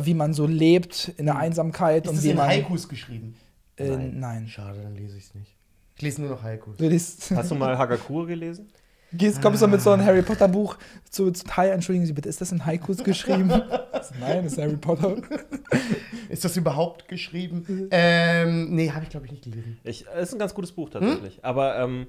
wie 0.00 0.14
man 0.14 0.32
so 0.34 0.46
lebt 0.46 1.12
in 1.16 1.26
der 1.26 1.36
Einsamkeit 1.36 2.04
Ist 2.04 2.10
und 2.10 2.16
das 2.16 2.24
wie 2.24 2.30
in 2.30 2.36
man. 2.36 2.48
Haikus 2.48 2.88
geschrieben? 2.88 3.34
Äh, 3.76 3.96
nein. 3.96 4.46
Schade, 4.48 4.80
dann 4.82 4.94
lese 4.94 5.16
ich 5.16 5.24
es 5.24 5.34
nicht. 5.34 5.56
Ich 5.96 6.02
lese 6.02 6.22
nur 6.22 6.30
noch 6.30 6.42
Haikus. 6.42 6.76
Du 6.76 6.88
liest, 6.88 7.30
Hast 7.34 7.50
du 7.50 7.54
mal 7.54 7.76
Hagakure 7.76 8.26
gelesen? 8.26 8.68
gehst, 9.12 9.42
kommst 9.42 9.62
du 9.62 9.66
mit 9.66 9.80
so 9.80 9.90
einem 9.90 10.04
Harry 10.04 10.22
Potter 10.22 10.48
Buch 10.48 10.78
zu, 11.10 11.30
zu 11.30 11.44
Teil, 11.44 11.70
entschuldigen 11.72 12.06
Sie 12.06 12.12
bitte, 12.12 12.28
ist 12.28 12.40
das 12.40 12.50
in 12.52 12.64
Haikus 12.64 12.98
geschrieben? 13.04 13.48
Nein, 13.48 14.44
das 14.44 14.54
ist 14.54 14.58
Harry 14.58 14.76
Potter. 14.76 15.16
Ist 16.28 16.46
das 16.46 16.56
überhaupt 16.56 17.08
geschrieben? 17.08 17.88
ähm, 17.90 18.74
nee, 18.74 18.90
habe 18.90 19.04
ich 19.04 19.10
glaube 19.10 19.26
ich 19.26 19.32
nicht 19.32 19.44
gelesen. 19.44 19.78
Ich, 19.84 20.06
es 20.14 20.28
ist 20.28 20.32
ein 20.34 20.38
ganz 20.38 20.54
gutes 20.54 20.72
Buch 20.72 20.88
tatsächlich. 20.88 21.44
Aber 21.44 21.78
ähm, 21.78 22.06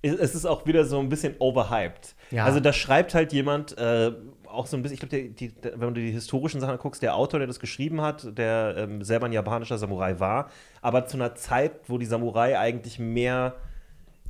es 0.00 0.14
es 0.14 0.34
ist 0.36 0.46
auch 0.46 0.64
wieder 0.64 0.84
so 0.84 1.00
ein 1.00 1.08
bisschen 1.08 1.34
overhyped. 1.40 2.14
Ja. 2.30 2.44
Also 2.44 2.60
da 2.60 2.72
schreibt 2.72 3.14
halt 3.14 3.32
jemand 3.32 3.76
äh, 3.76 4.12
auch 4.54 4.66
so 4.66 4.76
ein 4.76 4.82
bisschen, 4.82 4.94
ich 4.94 5.00
glaube, 5.10 5.80
wenn 5.80 5.94
du 5.94 6.00
die 6.00 6.10
historischen 6.12 6.60
Sachen 6.60 6.78
guckst, 6.78 7.02
der 7.02 7.14
Autor, 7.16 7.40
der 7.40 7.46
das 7.46 7.60
geschrieben 7.60 8.00
hat, 8.00 8.36
der 8.38 8.74
ähm, 8.78 9.02
selber 9.02 9.26
ein 9.26 9.32
japanischer 9.32 9.78
Samurai 9.78 10.18
war, 10.20 10.48
aber 10.82 11.06
zu 11.06 11.16
einer 11.16 11.34
Zeit, 11.34 11.72
wo 11.88 11.98
die 11.98 12.06
Samurai 12.06 12.58
eigentlich 12.58 12.98
mehr 12.98 13.54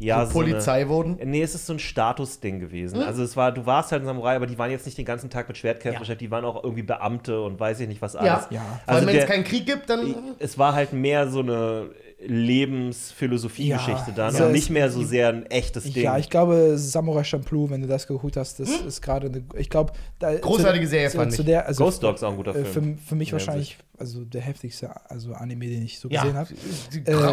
ja, 0.01 0.27
So 0.27 0.33
so 0.33 0.41
eine- 0.41 0.51
Polizei 0.51 0.89
wurden? 0.89 1.19
Nee, 1.25 1.43
es 1.43 1.55
ist 1.55 1.67
so 1.67 1.73
ein 1.73 1.79
Statusding 1.79 2.59
gewesen. 2.59 3.01
Also 3.01 3.23
es 3.23 3.37
war, 3.37 3.53
du 3.53 3.65
warst 3.65 3.93
halt 3.93 4.03
ein 4.03 4.07
Samurai, 4.07 4.35
aber 4.35 4.47
die 4.49 4.59
waren 4.59 4.71
jetzt 4.73 4.87
nicht 4.87 4.99
den 4.99 5.05
ganzen 5.05 5.31
Tag 5.31 5.47
mit 5.47 5.57
Schwertkämpfen 5.57 5.93
Ja. 5.95 5.99
beschäftigt, 6.01 6.29
die 6.29 6.31
waren 6.33 6.45
auch 6.45 6.65
irgendwie 6.65 6.83
Beamte 6.83 7.41
und 7.41 7.61
weiß 7.61 7.79
ich 7.79 7.87
nicht 7.87 8.03
was 8.03 8.15
Ja. 8.15 8.21
alles. 8.21 8.47
Ja. 8.51 8.61
Vor 8.61 8.69
Also 8.87 8.99
allem, 8.99 9.07
wenn 9.07 9.17
es 9.23 9.27
keinen 9.27 9.45
Krieg 9.45 9.67
gibt, 9.67 9.89
dann. 9.89 10.15
es 10.41 10.59
war 10.59 10.75
halt 10.75 10.93
mehr 10.93 11.29
so 11.29 11.39
eine 11.41 11.91
Lebensphilosophie-Geschichte 12.27 14.09
Ja, 14.09 14.13
dann 14.15 14.35
also 14.35 14.47
und 14.47 14.53
nicht 14.53 14.71
mehr 14.71 14.91
so 14.91 15.03
sehr 15.03 15.29
ein 15.29 15.47
echtes 15.47 15.85
Ding. 15.93 16.05
Ja, 16.05 16.19
ich 16.19 16.31
glaube, 16.31 16.75
Samurai 16.77 17.25
Champloo, 17.25 17.71
wenn 17.71 17.83
du 17.83 17.87
das 17.87 18.07
geguckt 18.07 18.37
hast, 18.37 18.61
das 18.61 18.71
ist 18.71 19.03
gerade 19.03 19.29
eine. 19.29 19.43
Ich 19.57 19.71
glaube, 19.71 19.93
da. 20.19 20.31
Hm? 20.31 20.41
Großartige 20.41 20.85
zu, 20.85 20.91
Serie, 20.91 21.11
zu, 21.11 21.17
fand 21.17 21.33
zu 21.33 21.43
ich. 21.43 21.47
der, 21.47 21.67
also, 21.67 21.85
Ghost 21.85 22.03
Dogs 22.03 22.23
auch 22.23 22.31
ein 22.31 22.37
guter 22.37 22.55
äh, 22.57 22.65
Film. 22.65 22.99
Für, 22.99 23.09
für 23.09 23.15
mich 23.15 23.29
Ja, 23.29 23.33
wahrscheinlich, 23.35 23.79
also 23.99 24.25
der 24.25 24.41
heftigste 24.41 24.91
also 25.09 25.33
Anime, 25.35 25.67
den 25.67 25.83
ich 25.85 25.99
so 25.99 26.09
Ja, 26.09 26.23
gesehen 26.23 26.37
habe. 26.37 26.51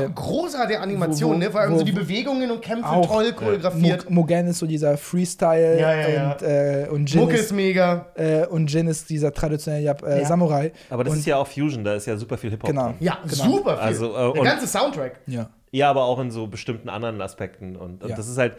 Äh, 0.05 0.09
großartige 0.13 0.79
Animation, 0.79 1.35
wo- 1.35 1.37
ne? 1.37 1.51
Vor 1.51 1.61
allem 1.61 1.73
wo- 1.73 1.79
so 1.79 1.83
die 1.83 1.91
Bewegungen 1.91 2.49
und 2.51 2.61
Kämpfe 2.61 2.87
Auch, 2.87 3.07
toll 3.07 3.33
choreografiert. 3.33 4.09
Mo- 4.09 4.21
Mugen 4.21 4.47
ist 4.47 4.59
so 4.59 4.65
dieser 4.67 4.97
Freestyle 4.97 5.79
Ja, 5.79 5.93
ja, 5.95 6.09
ja. 6.09 6.31
und, 6.33 6.41
äh, 6.43 6.87
und 6.91 7.11
Jin 7.13 7.29
ist, 7.29 7.39
ist 7.41 7.51
mega. 7.53 8.07
äh, 8.15 8.45
und 8.45 8.71
Jin 8.71 8.87
ist 8.87 9.09
dieser 9.09 9.33
traditionelle 9.33 9.83
Jap 9.83 10.03
äh, 10.03 10.19
Ja. 10.21 10.25
Samurai. 10.25 10.71
Aber 10.89 11.03
das 11.03 11.13
und, 11.13 11.19
ist 11.19 11.25
ja 11.25 11.37
auch 11.37 11.47
Fusion, 11.47 11.83
da 11.83 11.95
ist 11.95 12.05
ja 12.05 12.15
super 12.17 12.37
viel 12.37 12.51
Hip-Hop. 12.51 12.69
Genau. 12.69 12.85
drin. 12.87 12.95
Ja, 12.99 13.17
Genau. 13.23 13.43
super 13.43 13.75
viel. 13.77 13.83
Also, 13.83 14.11
äh, 14.11 14.13
Der 14.17 14.31
und- 14.33 14.43
ganze 14.43 14.67
Soundtrack. 14.67 15.19
Ja. 15.27 15.49
Ja, 15.71 15.89
aber 15.89 16.03
auch 16.03 16.19
in 16.19 16.31
so 16.31 16.47
bestimmten 16.47 16.89
anderen 16.89 17.21
Aspekten. 17.21 17.75
Und, 17.77 18.03
und 18.03 18.09
Ja. 18.09 18.15
das 18.15 18.27
ist 18.27 18.37
halt. 18.37 18.53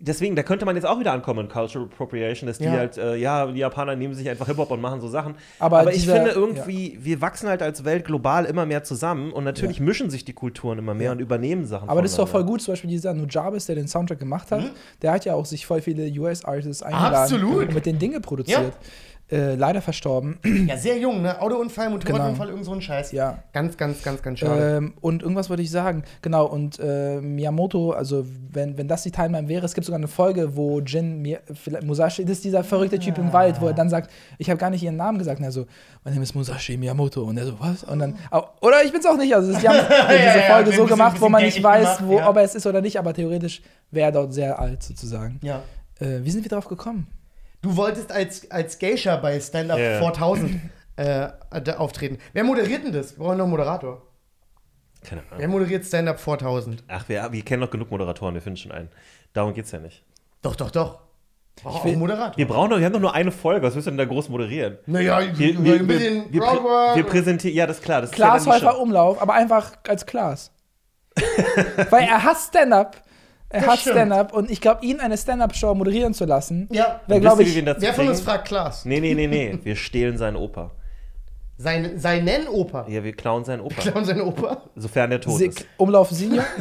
Deswegen, 0.00 0.36
da 0.36 0.44
könnte 0.44 0.64
man 0.64 0.76
jetzt 0.76 0.84
auch 0.84 1.00
wieder 1.00 1.10
ankommen 1.12 1.46
in 1.46 1.48
Cultural 1.48 1.88
Appropriation, 1.92 2.46
dass 2.46 2.58
die 2.58 2.64
Ja. 2.66 2.70
halt, 2.72 2.96
äh, 2.98 3.16
ja, 3.16 3.46
die 3.46 3.58
Japaner 3.58 3.96
nehmen 3.96 4.14
sich 4.14 4.28
einfach 4.28 4.46
Hip-Hop 4.46 4.70
und 4.70 4.80
machen 4.80 5.00
so 5.00 5.08
Sachen. 5.08 5.34
Aber 5.58 5.80
Aber, 5.80 5.90
ich 5.92 6.02
dieser- 6.02 6.14
finde 6.14 6.30
irgendwie, 6.30 6.96
wir 7.02 7.20
wachsen 7.20 7.48
halt 7.48 7.62
als 7.62 7.84
Welt 7.84 8.04
global 8.04 8.44
immer 8.44 8.64
mehr 8.64 8.84
zusammen 8.84 9.32
und 9.32 9.42
natürlich 9.42 9.78
Ja. 9.78 9.84
mischen 9.84 10.08
sich 10.08 10.24
die 10.24 10.34
Kulturen 10.34 10.78
immer 10.78 10.94
mehr 10.94 11.10
und 11.10 11.18
übernehmen 11.18 11.64
Sachen. 11.66 11.88
Aber 11.88 12.00
das 12.02 12.12
ist 12.12 12.18
doch 12.18 12.28
voll 12.28 12.44
gut, 12.44 12.62
zum 12.62 12.72
Beispiel 12.72 12.90
dieser 12.90 13.12
Nujabes, 13.12 13.66
der 13.66 13.74
den 13.74 13.88
Soundtrack 13.88 14.20
gemacht 14.20 14.52
hat, 14.52 14.62
der 15.02 15.10
hat 15.12 15.24
ja 15.24 15.34
auch 15.34 15.46
sich 15.46 15.66
voll 15.66 15.80
viele 15.80 16.04
US-Artists 16.20 16.82
eingeladen 16.84 17.14
Absolut. 17.16 17.68
und 17.68 17.74
mit 17.74 17.84
den 17.84 17.98
Dinge 17.98 18.20
produziert. 18.20 18.72
Äh, 19.30 19.56
leider 19.56 19.82
verstorben. 19.82 20.38
Ja, 20.66 20.78
sehr 20.78 20.96
jung, 20.96 21.20
ne? 21.20 21.38
Autounfall, 21.42 21.90
Motorradunfall, 21.90 22.46
Genau. 22.46 22.48
irgend 22.48 22.64
so 22.64 22.72
ein 22.72 22.80
Scheiß. 22.80 23.12
ja. 23.12 23.42
Ganz, 23.52 23.76
ganz, 23.76 24.02
ganz, 24.02 24.22
ganz 24.22 24.38
schade. 24.38 24.76
Ähm, 24.78 24.94
und 25.02 25.22
irgendwas 25.22 25.50
wollte 25.50 25.62
ich 25.62 25.70
sagen. 25.70 26.02
Genau, 26.22 26.46
und 26.46 26.78
äh, 26.80 27.20
Miyamoto, 27.20 27.90
also 27.92 28.24
wenn, 28.50 28.78
wenn 28.78 28.88
das 28.88 29.02
die 29.02 29.10
Timeline 29.10 29.46
wäre, 29.46 29.66
es 29.66 29.74
gibt 29.74 29.84
sogar 29.84 29.98
eine 29.98 30.08
Folge, 30.08 30.56
wo 30.56 30.80
Jin 30.80 31.20
Mi 31.20 31.36
Musashi, 31.84 32.24
das 32.24 32.38
ist 32.38 32.44
dieser 32.44 32.64
verrückte 32.64 32.98
Typ 32.98 33.18
im 33.18 33.30
Wald, 33.34 33.60
wo 33.60 33.66
er 33.66 33.74
dann 33.74 33.90
sagt, 33.90 34.10
ich 34.38 34.48
habe 34.48 34.58
gar 34.58 34.70
nicht 34.70 34.82
ihren 34.82 34.96
Namen 34.96 35.18
gesagt. 35.18 35.40
Und 35.40 35.44
er 35.44 35.52
so, 35.52 35.66
mein 36.04 36.14
Name 36.14 36.22
ist 36.22 36.34
Musashi 36.34 36.78
Miyamoto. 36.78 37.22
Und 37.24 37.36
er 37.36 37.44
so, 37.44 37.60
was? 37.60 37.84
Und 37.84 37.98
dann, 37.98 38.16
oder 38.62 38.82
ich 38.82 38.92
bin's 38.92 39.04
auch 39.04 39.18
nicht. 39.18 39.34
Also 39.34 39.52
die 39.52 39.68
haben 39.68 39.76
diese 39.76 40.38
ja, 40.38 40.42
Folge 40.54 40.70
ein 40.70 40.76
so 40.76 40.82
bisschen- 40.84 40.86
gemacht, 40.88 41.20
wo 41.20 41.28
man 41.28 41.42
nicht 41.44 41.62
weiß, 41.62 41.98
gemacht, 41.98 42.04
wo, 42.06 42.16
ja. 42.18 42.30
ob 42.30 42.36
er 42.36 42.44
es 42.44 42.54
ist 42.54 42.66
oder 42.66 42.80
nicht, 42.80 42.98
aber 42.98 43.12
theoretisch 43.12 43.60
wäre 43.90 44.06
er 44.08 44.12
dort 44.12 44.32
sehr 44.32 44.58
alt 44.58 44.82
sozusagen. 44.82 45.38
ja. 45.42 45.60
Äh, 46.00 46.20
wie 46.24 46.30
sind 46.30 46.44
wir 46.44 46.48
darauf 46.48 46.68
gekommen? 46.68 47.08
Du 47.62 47.76
wolltest 47.76 48.12
als, 48.12 48.50
als 48.50 48.78
Geisha 48.78 49.16
bei 49.16 49.40
Stand 49.40 49.70
Up 49.70 49.78
Ja. 49.78 49.98
4000 49.98 50.60
äh, 50.96 51.28
auftreten. 51.76 52.18
Wer 52.32 52.44
moderiert 52.44 52.84
denn 52.84 52.92
das? 52.92 53.16
Wir 53.18 53.24
brauchen 53.24 53.36
noch 53.38 53.44
einen 53.44 53.50
Moderator. 53.50 54.02
Keine 55.04 55.22
Ahnung. 55.22 55.34
Wer 55.38 55.48
moderiert 55.48 55.84
Stand 55.84 56.08
Up 56.08 56.20
4000? 56.20 56.84
Ach, 56.88 57.08
wir, 57.08 57.28
wir 57.32 57.42
kennen 57.44 57.62
doch 57.62 57.70
genug 57.70 57.90
Moderatoren, 57.90 58.34
wir 58.34 58.42
finden 58.42 58.56
schon 58.56 58.72
einen. 58.72 58.88
Darum 59.32 59.54
geht's 59.54 59.70
ja 59.72 59.78
nicht. 59.78 60.04
Doch, 60.42 60.56
doch, 60.56 60.70
doch. 60.70 61.00
Auch 61.64 61.84
will- 61.84 61.92
einen 61.92 62.00
Moderator. 62.00 62.36
Wir 62.36 62.46
brauchen 62.46 62.70
doch, 62.70 62.78
wir 62.78 62.84
haben 62.84 62.92
doch 62.92 63.00
nur 63.00 63.14
eine 63.14 63.32
Folge, 63.32 63.66
was 63.66 63.74
willst 63.74 63.86
du 63.86 63.90
denn 63.90 63.98
da 63.98 64.04
groß 64.04 64.28
moderieren? 64.28 64.78
naja, 64.86 65.20
Wir, 65.20 65.58
wir, 65.58 65.64
wir, 65.64 65.74
ein 65.74 65.86
bisschen 65.86 66.32
wir, 66.32 66.40
wir, 66.42 66.96
wir 66.96 67.02
präsentieren, 67.04 67.56
ja, 67.56 67.66
das 67.66 67.78
ist 67.78 67.84
klar. 67.84 68.00
Das 68.00 68.10
Klaas 68.12 68.46
ist 68.46 68.62
ja. 68.62 68.70
Umlauf, 68.70 69.20
aber 69.20 69.34
einfach 69.34 69.72
als 69.88 70.06
Klaas. 70.06 70.52
Weil 71.90 72.04
er 72.04 72.22
hasst 72.22 72.50
Stand-up. 72.50 73.02
Er 73.50 73.62
Das 73.62 73.80
stimmt. 73.80 73.96
Stand-up 73.96 74.32
und 74.34 74.50
ich 74.50 74.60
glaube, 74.60 74.84
ihn 74.84 75.00
eine 75.00 75.16
Stand-up-Show 75.16 75.74
moderieren 75.74 76.12
zu 76.14 76.24
lassen, 76.26 76.68
Ja. 76.70 77.00
wäre, 77.06 77.20
glaube 77.20 77.42
ich, 77.42 77.54
wir 77.54 77.64
Wer 77.80 77.94
von 77.94 78.08
uns 78.08 78.18
kriegen? 78.18 78.28
fragt 78.30 78.48
Klaas? 78.48 78.84
Nee, 78.84 79.00
nee, 79.00 79.14
nee, 79.14 79.26
nee. 79.26 79.58
Wir 79.62 79.74
stehlen 79.76 80.18
seine 80.18 80.38
Oper. 80.38 80.72
Sein, 81.56 81.98
seinen 81.98 82.46
Opa. 82.46 82.86
Ja, 82.88 83.02
wir 83.02 83.12
klauen 83.14 83.44
seinen 83.44 83.62
Opa. 83.62 83.80
Klauen 83.80 84.04
seinen 84.04 84.20
Opa? 84.20 84.62
Sofern 84.76 85.10
der 85.10 85.20
tot 85.20 85.38
Sick. 85.38 85.50
ist. 85.60 85.66
Umlauf 85.76 86.10
Senior. 86.10 86.44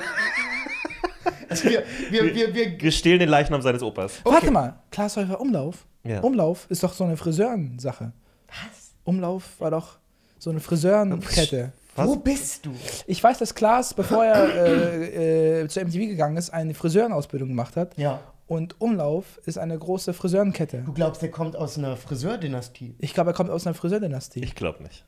Also 1.50 1.70
wir, 1.70 1.84
wir, 2.10 2.36
wir, 2.36 2.54
wir, 2.54 2.82
Wir 2.82 2.92
stehlen 2.92 3.20
den 3.20 3.30
Leichnam 3.30 3.62
seines 3.62 3.82
Opas. 3.82 4.20
Warte 4.26 4.52
mal, 4.52 4.80
Klaas 4.92 5.16
Häufer 5.16 5.40
Umlauf. 5.40 5.86
Ja. 6.04 6.20
Umlauf 6.20 6.66
ist 6.70 6.84
doch 6.84 6.92
so 6.94 7.06
eine 7.06 7.16
Friseurensache. 7.16 8.12
Was? 8.48 8.92
Umlauf 9.06 9.44
war 9.60 9.72
doch 9.72 9.98
so 10.40 10.50
eine 10.50 10.60
Friseurenkette. 10.60 11.72
Was? 11.98 12.08
wo 12.08 12.16
bist 12.16 12.66
du? 12.66 12.74
Ich 13.06 13.24
weiß, 13.24 13.40
dass 13.40 13.56
Klaas, 13.56 13.94
bevor 13.94 14.24
er 14.24 14.48
äh, 14.56 15.62
äh, 15.62 15.68
zur 15.68 15.84
MTV 15.84 15.98
gegangen 15.98 16.38
ist, 16.38 16.52
eine 16.52 16.74
Friseurenausbildung 16.74 17.50
gemacht 17.50 17.76
hat. 17.76 17.98
Ja. 17.98 18.20
Und 18.48 18.80
Umlauf 18.80 19.42
ist 19.46 19.58
eine 19.58 19.78
große 19.78 20.14
Friseurenkette. 20.14 20.84
Du 20.86 20.94
glaubst, 20.94 21.22
der 21.22 21.32
kommt 21.32 21.56
aus 21.56 21.78
einer 21.78 21.98
Friseurdynastie? 21.98 22.96
Ich 23.00 23.14
glaube, 23.14 23.32
er 23.32 23.34
kommt 23.34 23.50
aus 23.50 23.68
einer 23.68 23.74
Friseurdynastie. 23.74 24.42
Ich 24.42 24.56
glaube 24.56 24.84
nicht. 24.84 25.06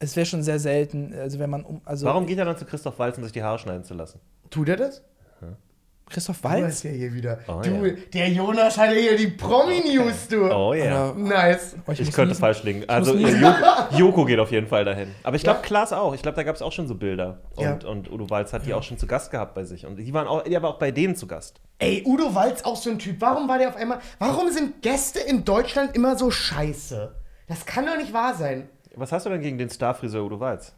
Es 0.00 0.16
wäre 0.16 0.26
schon 0.26 0.42
sehr 0.42 0.58
selten, 0.58 1.14
also 1.14 1.38
wenn 1.38 1.50
man 1.50 1.64
um, 1.64 1.82
also 1.84 2.06
Warum 2.06 2.26
geht 2.26 2.38
er 2.38 2.46
dann 2.46 2.56
zu 2.56 2.64
Christoph 2.64 2.98
Walz, 2.98 3.18
um 3.18 3.22
sich 3.22 3.32
die 3.32 3.42
Haare 3.42 3.58
schneiden 3.58 3.84
zu 3.84 3.94
lassen? 3.94 4.18
Tut 4.48 4.68
er 4.68 4.76
das? 4.76 5.02
Christoph 6.10 6.40
Du 6.42 6.48
hast 6.48 6.60
Walz? 6.62 6.82
ja 6.82 6.90
hier 6.90 7.14
wieder. 7.14 7.38
Oh, 7.46 7.60
du, 7.62 7.86
ja. 7.86 7.94
der 8.12 8.28
Jonas 8.30 8.76
hat 8.76 8.88
ja 8.90 8.96
hier 9.00 9.16
die 9.16 9.28
Promi-News, 9.28 10.28
du. 10.28 10.52
Oh 10.52 10.74
ja. 10.74 11.10
Oder- 11.10 11.14
Nice. 11.18 11.76
Oh, 11.86 11.92
Ich 11.92 12.00
muss 12.00 12.12
könnte 12.12 12.30
niesen. 12.30 12.40
falsch 12.40 12.62
liegen. 12.64 12.84
Also. 12.88 13.14
Joko, 13.14 13.54
Joko 13.96 14.24
geht 14.24 14.38
auf 14.40 14.50
jeden 14.50 14.66
Fall 14.66 14.84
dahin. 14.84 15.14
Aber 15.22 15.36
ich 15.36 15.42
glaube, 15.44 15.60
Ja. 15.60 15.66
Klaas 15.66 15.92
auch. 15.92 16.12
Ich 16.14 16.22
glaube, 16.22 16.36
da 16.36 16.42
gab 16.42 16.56
es 16.56 16.62
auch 16.62 16.72
schon 16.72 16.88
so 16.88 16.94
Bilder. 16.96 17.38
Ja. 17.58 17.72
Und, 17.74 17.84
und 17.84 18.10
Udo 18.12 18.28
Walz 18.28 18.52
hat 18.52 18.66
die 18.66 18.74
auch 18.74 18.82
schon 18.82 18.98
zu 18.98 19.06
Gast 19.06 19.30
gehabt 19.30 19.54
bei 19.54 19.64
sich. 19.64 19.86
Und 19.86 19.96
die 19.96 20.12
waren 20.12 20.26
auch, 20.26 20.42
der 20.42 20.60
war 20.62 20.70
auch 20.70 20.78
bei 20.78 20.90
denen 20.90 21.14
zu 21.16 21.26
Gast. 21.26 21.60
Ey, 21.78 22.02
Udo 22.04 22.34
Walz 22.34 22.62
auch 22.64 22.76
so 22.76 22.90
ein 22.90 22.98
Typ. 22.98 23.16
Warum 23.20 23.48
war 23.48 23.58
der 23.58 23.68
auf 23.68 23.76
einmal. 23.76 24.00
Warum 24.18 24.50
sind 24.50 24.82
Gäste 24.82 25.20
in 25.20 25.44
Deutschland 25.44 25.94
immer 25.94 26.16
so 26.18 26.30
scheiße? 26.30 27.14
Das 27.46 27.64
kann 27.66 27.86
doch 27.86 27.96
nicht 27.96 28.12
wahr 28.12 28.34
sein. 28.34 28.68
Was 28.96 29.12
hast 29.12 29.26
du 29.26 29.30
denn 29.30 29.40
gegen 29.40 29.58
den 29.58 29.70
Starfriseur 29.70 30.24
Udo 30.24 30.40
Walz? 30.40 30.74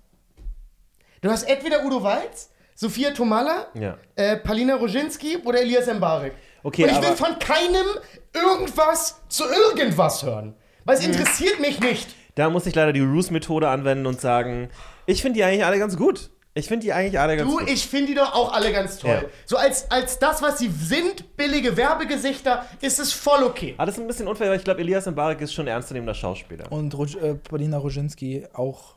Du 1.23 1.31
hast 1.31 1.45
entweder 1.45 1.85
Udo 1.87 2.03
Walz, 2.03 2.51
Sophia 2.75 3.11
Tomalla, 3.13 3.67
Ja. 3.75 3.97
äh, 4.17 4.37
Palina 4.37 4.75
Roginski 4.77 5.39
oder 5.45 5.61
Elias 5.61 5.87
Mbarek. 5.93 6.33
Okay, 6.63 6.85
Und 6.85 6.91
ich 6.91 6.97
will 6.99 7.07
aber- 7.09 7.17
von 7.17 7.39
keinem 7.39 7.87
irgendwas 8.35 9.21
zu 9.29 9.45
irgendwas 9.45 10.23
hören. 10.23 10.55
Weil 10.85 10.97
es 10.99 11.05
interessiert 11.05 11.61
mich 11.61 11.81
nicht. 11.81 12.09
Da 12.35 12.51
muss 12.51 12.67
ich 12.67 12.75
leider 12.75 12.93
die 12.93 13.01
Roos-Methode 13.01 13.69
anwenden 13.69 14.07
und 14.07 14.21
sagen, 14.21 14.71
ich 15.07 15.23
finde 15.23 15.39
die 15.39 15.45
eigentlich 15.45 15.65
alle 15.65 15.79
ganz 15.79 15.97
gut. 15.97 16.31
Ich 16.55 16.67
finde 16.69 16.85
die 16.85 16.93
eigentlich 16.93 17.19
alle 17.19 17.37
ganz 17.37 17.51
Du, 17.51 17.59
gut. 17.59 17.71
ich 17.71 17.87
finde 17.87 18.09
die 18.09 18.15
doch 18.15 18.35
auch 18.35 18.53
alle 18.53 18.73
ganz 18.73 18.99
toll. 18.99 19.11
Ja. 19.23 19.29
So 19.47 19.57
als, 19.57 19.91
als 19.91 20.19
das, 20.19 20.43
was 20.43 20.59
sie 20.59 20.69
sind, 20.71 21.37
billige 21.37 21.77
Werbegesichter, 21.79 22.67
ist 22.81 22.99
es 22.99 23.13
voll 23.13 23.43
okay. 23.43 23.75
Alles 23.79 23.99
ein 23.99 24.07
bisschen 24.07 24.29
unfair, 24.29 24.51
weil 24.51 24.59
ich 24.59 24.65
glaube, 24.65 24.81
Elias 24.81 25.07
Mbarek 25.07 25.41
ist 25.41 25.55
schon 25.55 25.65
ein 25.67 25.69
ernstzunehmender 25.73 26.15
Schauspieler. 26.15 26.71
Und 26.71 26.95
Rog 26.95 27.15
äh, 27.23 27.35
Paulina 27.37 27.79
Roginski 27.79 28.47
auch. 28.53 28.97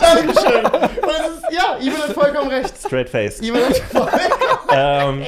Dankeschön. 0.00 0.64
Ist, 0.64 1.44
ja, 1.50 1.78
Ivan 1.80 2.02
hat 2.02 2.12
vollkommen 2.12 2.50
recht. 2.50 2.74
Straight 2.78 3.08
faced. 3.08 3.42
Ivan 3.42 3.62
hat 3.62 3.76
vollkommen 3.76 4.20
ähm, 4.72 5.24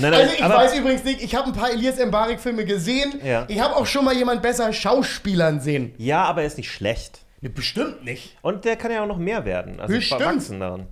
nein, 0.00 0.10
nein, 0.10 0.14
Also 0.14 0.34
ich 0.34 0.40
weiß 0.42 0.78
übrigens 0.78 1.04
nicht, 1.04 1.22
ich 1.22 1.34
habe 1.34 1.48
ein 1.48 1.52
paar 1.52 1.70
Elias 1.70 1.96
Mbarek-Filme 2.04 2.64
gesehen. 2.64 3.20
Ja. 3.24 3.44
Ich 3.48 3.60
habe 3.60 3.76
auch 3.76 3.86
schon 3.86 4.04
mal 4.04 4.14
jemand 4.14 4.42
besser 4.42 4.72
Schauspielern 4.72 5.60
sehen. 5.60 5.94
Ja, 5.98 6.24
aber 6.24 6.42
er 6.42 6.46
ist 6.46 6.56
nicht 6.58 6.70
schlecht. 6.70 7.20
Nee, 7.40 7.48
bestimmt 7.50 8.04
nicht. 8.04 8.36
Und 8.42 8.64
der 8.64 8.76
kann 8.76 8.90
ja 8.90 9.02
auch 9.02 9.06
noch 9.06 9.18
mehr 9.18 9.44
werden. 9.44 9.80
Also 9.80 9.94
Bestimmt. 9.94 10.22
verwachsen 10.22 10.60
daran. 10.60 10.86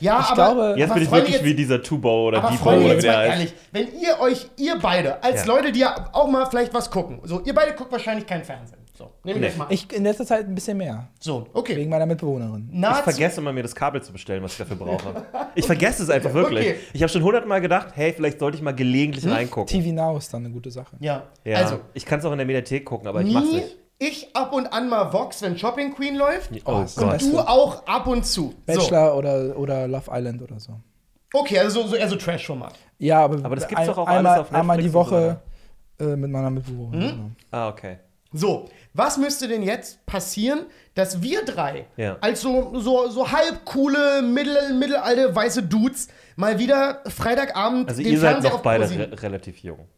Ja, 0.00 0.20
Ich 0.20 0.26
aber, 0.26 0.34
glaube- 0.34 0.74
Jetzt 0.78 0.90
aber 0.90 0.94
bin 0.94 1.02
ich 1.02 1.08
Freunde, 1.08 1.22
wirklich 1.26 1.34
jetzt, 1.36 1.44
wie 1.44 1.54
dieser 1.54 1.82
Tubo 1.82 2.28
oder 2.28 2.40
Debo 2.40 2.54
Freunde, 2.54 2.86
oder 2.86 2.96
wie 2.98 3.00
der 3.02 3.12
mal 3.12 3.18
heißt. 3.18 3.30
ehrlich, 3.38 3.54
wenn 3.72 3.86
ihr 4.00 4.20
euch, 4.20 4.46
ihr 4.56 4.78
beide, 4.80 5.22
als 5.22 5.46
Ja. 5.46 5.54
Leute, 5.54 5.72
die 5.72 5.80
ja 5.80 6.08
auch 6.12 6.28
mal 6.28 6.46
vielleicht 6.46 6.72
was 6.74 6.90
gucken, 6.90 7.20
so, 7.24 7.40
ihr 7.42 7.54
beide 7.54 7.74
guckt 7.74 7.92
wahrscheinlich 7.92 8.26
kein 8.26 8.42
Fernsehen. 8.44 8.78
So, 8.96 9.12
nehmen 9.24 9.40
wir 9.40 9.48
Nee. 9.48 9.48
das 9.48 9.56
mal. 9.56 9.66
Ich 9.70 9.90
in 9.94 10.02
letzter 10.04 10.26
Zeit 10.26 10.46
ein 10.46 10.54
bisschen 10.54 10.76
mehr. 10.76 11.08
so, 11.20 11.46
okay. 11.54 11.74
Wegen 11.74 11.88
meiner 11.88 12.04
Mitbewohnerin. 12.04 12.68
Ich 12.70 12.78
Nahezu- 12.78 13.04
vergesse 13.04 13.40
immer, 13.40 13.50
mir 13.50 13.62
das 13.62 13.74
Kabel 13.74 14.02
zu 14.02 14.12
bestellen, 14.12 14.42
was 14.42 14.52
ich 14.52 14.58
dafür 14.58 14.76
brauche. 14.76 15.24
Ich 15.54 15.64
vergesse 15.66 16.02
es 16.02 16.10
einfach 16.10 16.32
wirklich. 16.34 16.66
Okay. 16.68 16.76
Ich 16.92 17.02
habe 17.02 17.10
schon 17.10 17.22
hundertmal 17.22 17.60
gedacht, 17.62 17.88
hey, 17.94 18.12
vielleicht 18.12 18.38
sollte 18.38 18.56
ich 18.58 18.62
mal 18.62 18.72
gelegentlich 18.74 19.26
reingucken. 19.26 19.66
TV 19.66 19.92
Now 19.94 20.16
ist 20.18 20.32
dann 20.34 20.44
eine 20.44 20.52
gute 20.52 20.70
Sache. 20.70 20.96
Ja. 21.00 21.22
Ja, 21.44 21.56
also, 21.58 21.80
ich 21.94 22.04
kann 22.06 22.18
es 22.20 22.24
auch 22.26 22.32
in 22.32 22.38
der 22.38 22.46
Mediathek 22.46 22.84
gucken, 22.84 23.08
aber 23.08 23.22
ich 23.22 23.32
mach's 23.32 23.46
nie, 23.48 23.56
nicht. 23.56 23.76
Ich 24.00 24.34
ab 24.34 24.52
und 24.52 24.72
an 24.72 24.88
mal 24.88 25.12
Vox, 25.12 25.42
wenn 25.42 25.56
Shopping 25.58 25.94
Queen 25.94 26.16
läuft. 26.16 26.50
Oh 26.64 26.80
ist 26.80 26.96
Gott. 26.96 27.20
Du 27.20 27.38
auch 27.38 27.86
ab 27.86 28.06
und 28.06 28.24
zu. 28.24 28.54
So. 28.66 28.74
Bachelor 28.74 29.16
oder, 29.16 29.56
oder 29.56 29.86
Love 29.86 30.10
Island 30.10 30.42
oder 30.42 30.58
so. 30.58 30.72
Okay, 31.32 31.58
also 31.58 31.82
so, 31.82 31.88
so 31.88 31.96
eher 31.96 32.08
so 32.08 32.16
Trash-Format. 32.16 32.74
Ja, 32.98 33.20
aber, 33.22 33.44
Aber 33.44 33.54
das 33.54 33.68
gibt's 33.68 33.86
doch 33.86 33.98
auch 33.98 34.06
einmal, 34.06 34.34
alles 34.34 34.48
auf 34.48 34.54
einmal 34.54 34.78
die 34.78 34.84
Netflix 34.84 35.06
und 35.06 35.12
Woche 35.12 35.40
äh, 36.00 36.16
mit 36.16 36.30
meiner 36.30 36.50
Mitbewohnerin. 36.50 37.02
Hm? 37.02 37.10
genau. 37.10 37.30
Ah, 37.50 37.68
okay. 37.68 37.98
So, 38.32 38.68
was 38.94 39.18
müsste 39.18 39.48
denn 39.48 39.62
jetzt 39.62 40.04
passieren, 40.06 40.60
dass 40.94 41.20
wir 41.20 41.44
drei 41.44 41.86
Ja. 41.96 42.16
als 42.20 42.40
so, 42.40 42.78
so, 42.78 43.08
so 43.10 43.30
halb 43.30 43.64
coole, 43.64 44.22
mittel, 44.22 44.72
mittelalte, 44.74 45.34
weiße 45.34 45.64
Dudes 45.64 46.08
mal 46.36 46.58
wieder 46.58 47.02
Freitagabend 47.06 47.88
Also 47.88 48.02
den 48.02 48.12
ihr 48.12 48.18
seid 48.18 48.32
Fernseher 48.32 48.50
noch 48.50 48.56
auf 48.58 48.62
beide 48.62 48.88
re 48.88 49.22
relativ 49.22 49.58
jung. 49.58 49.88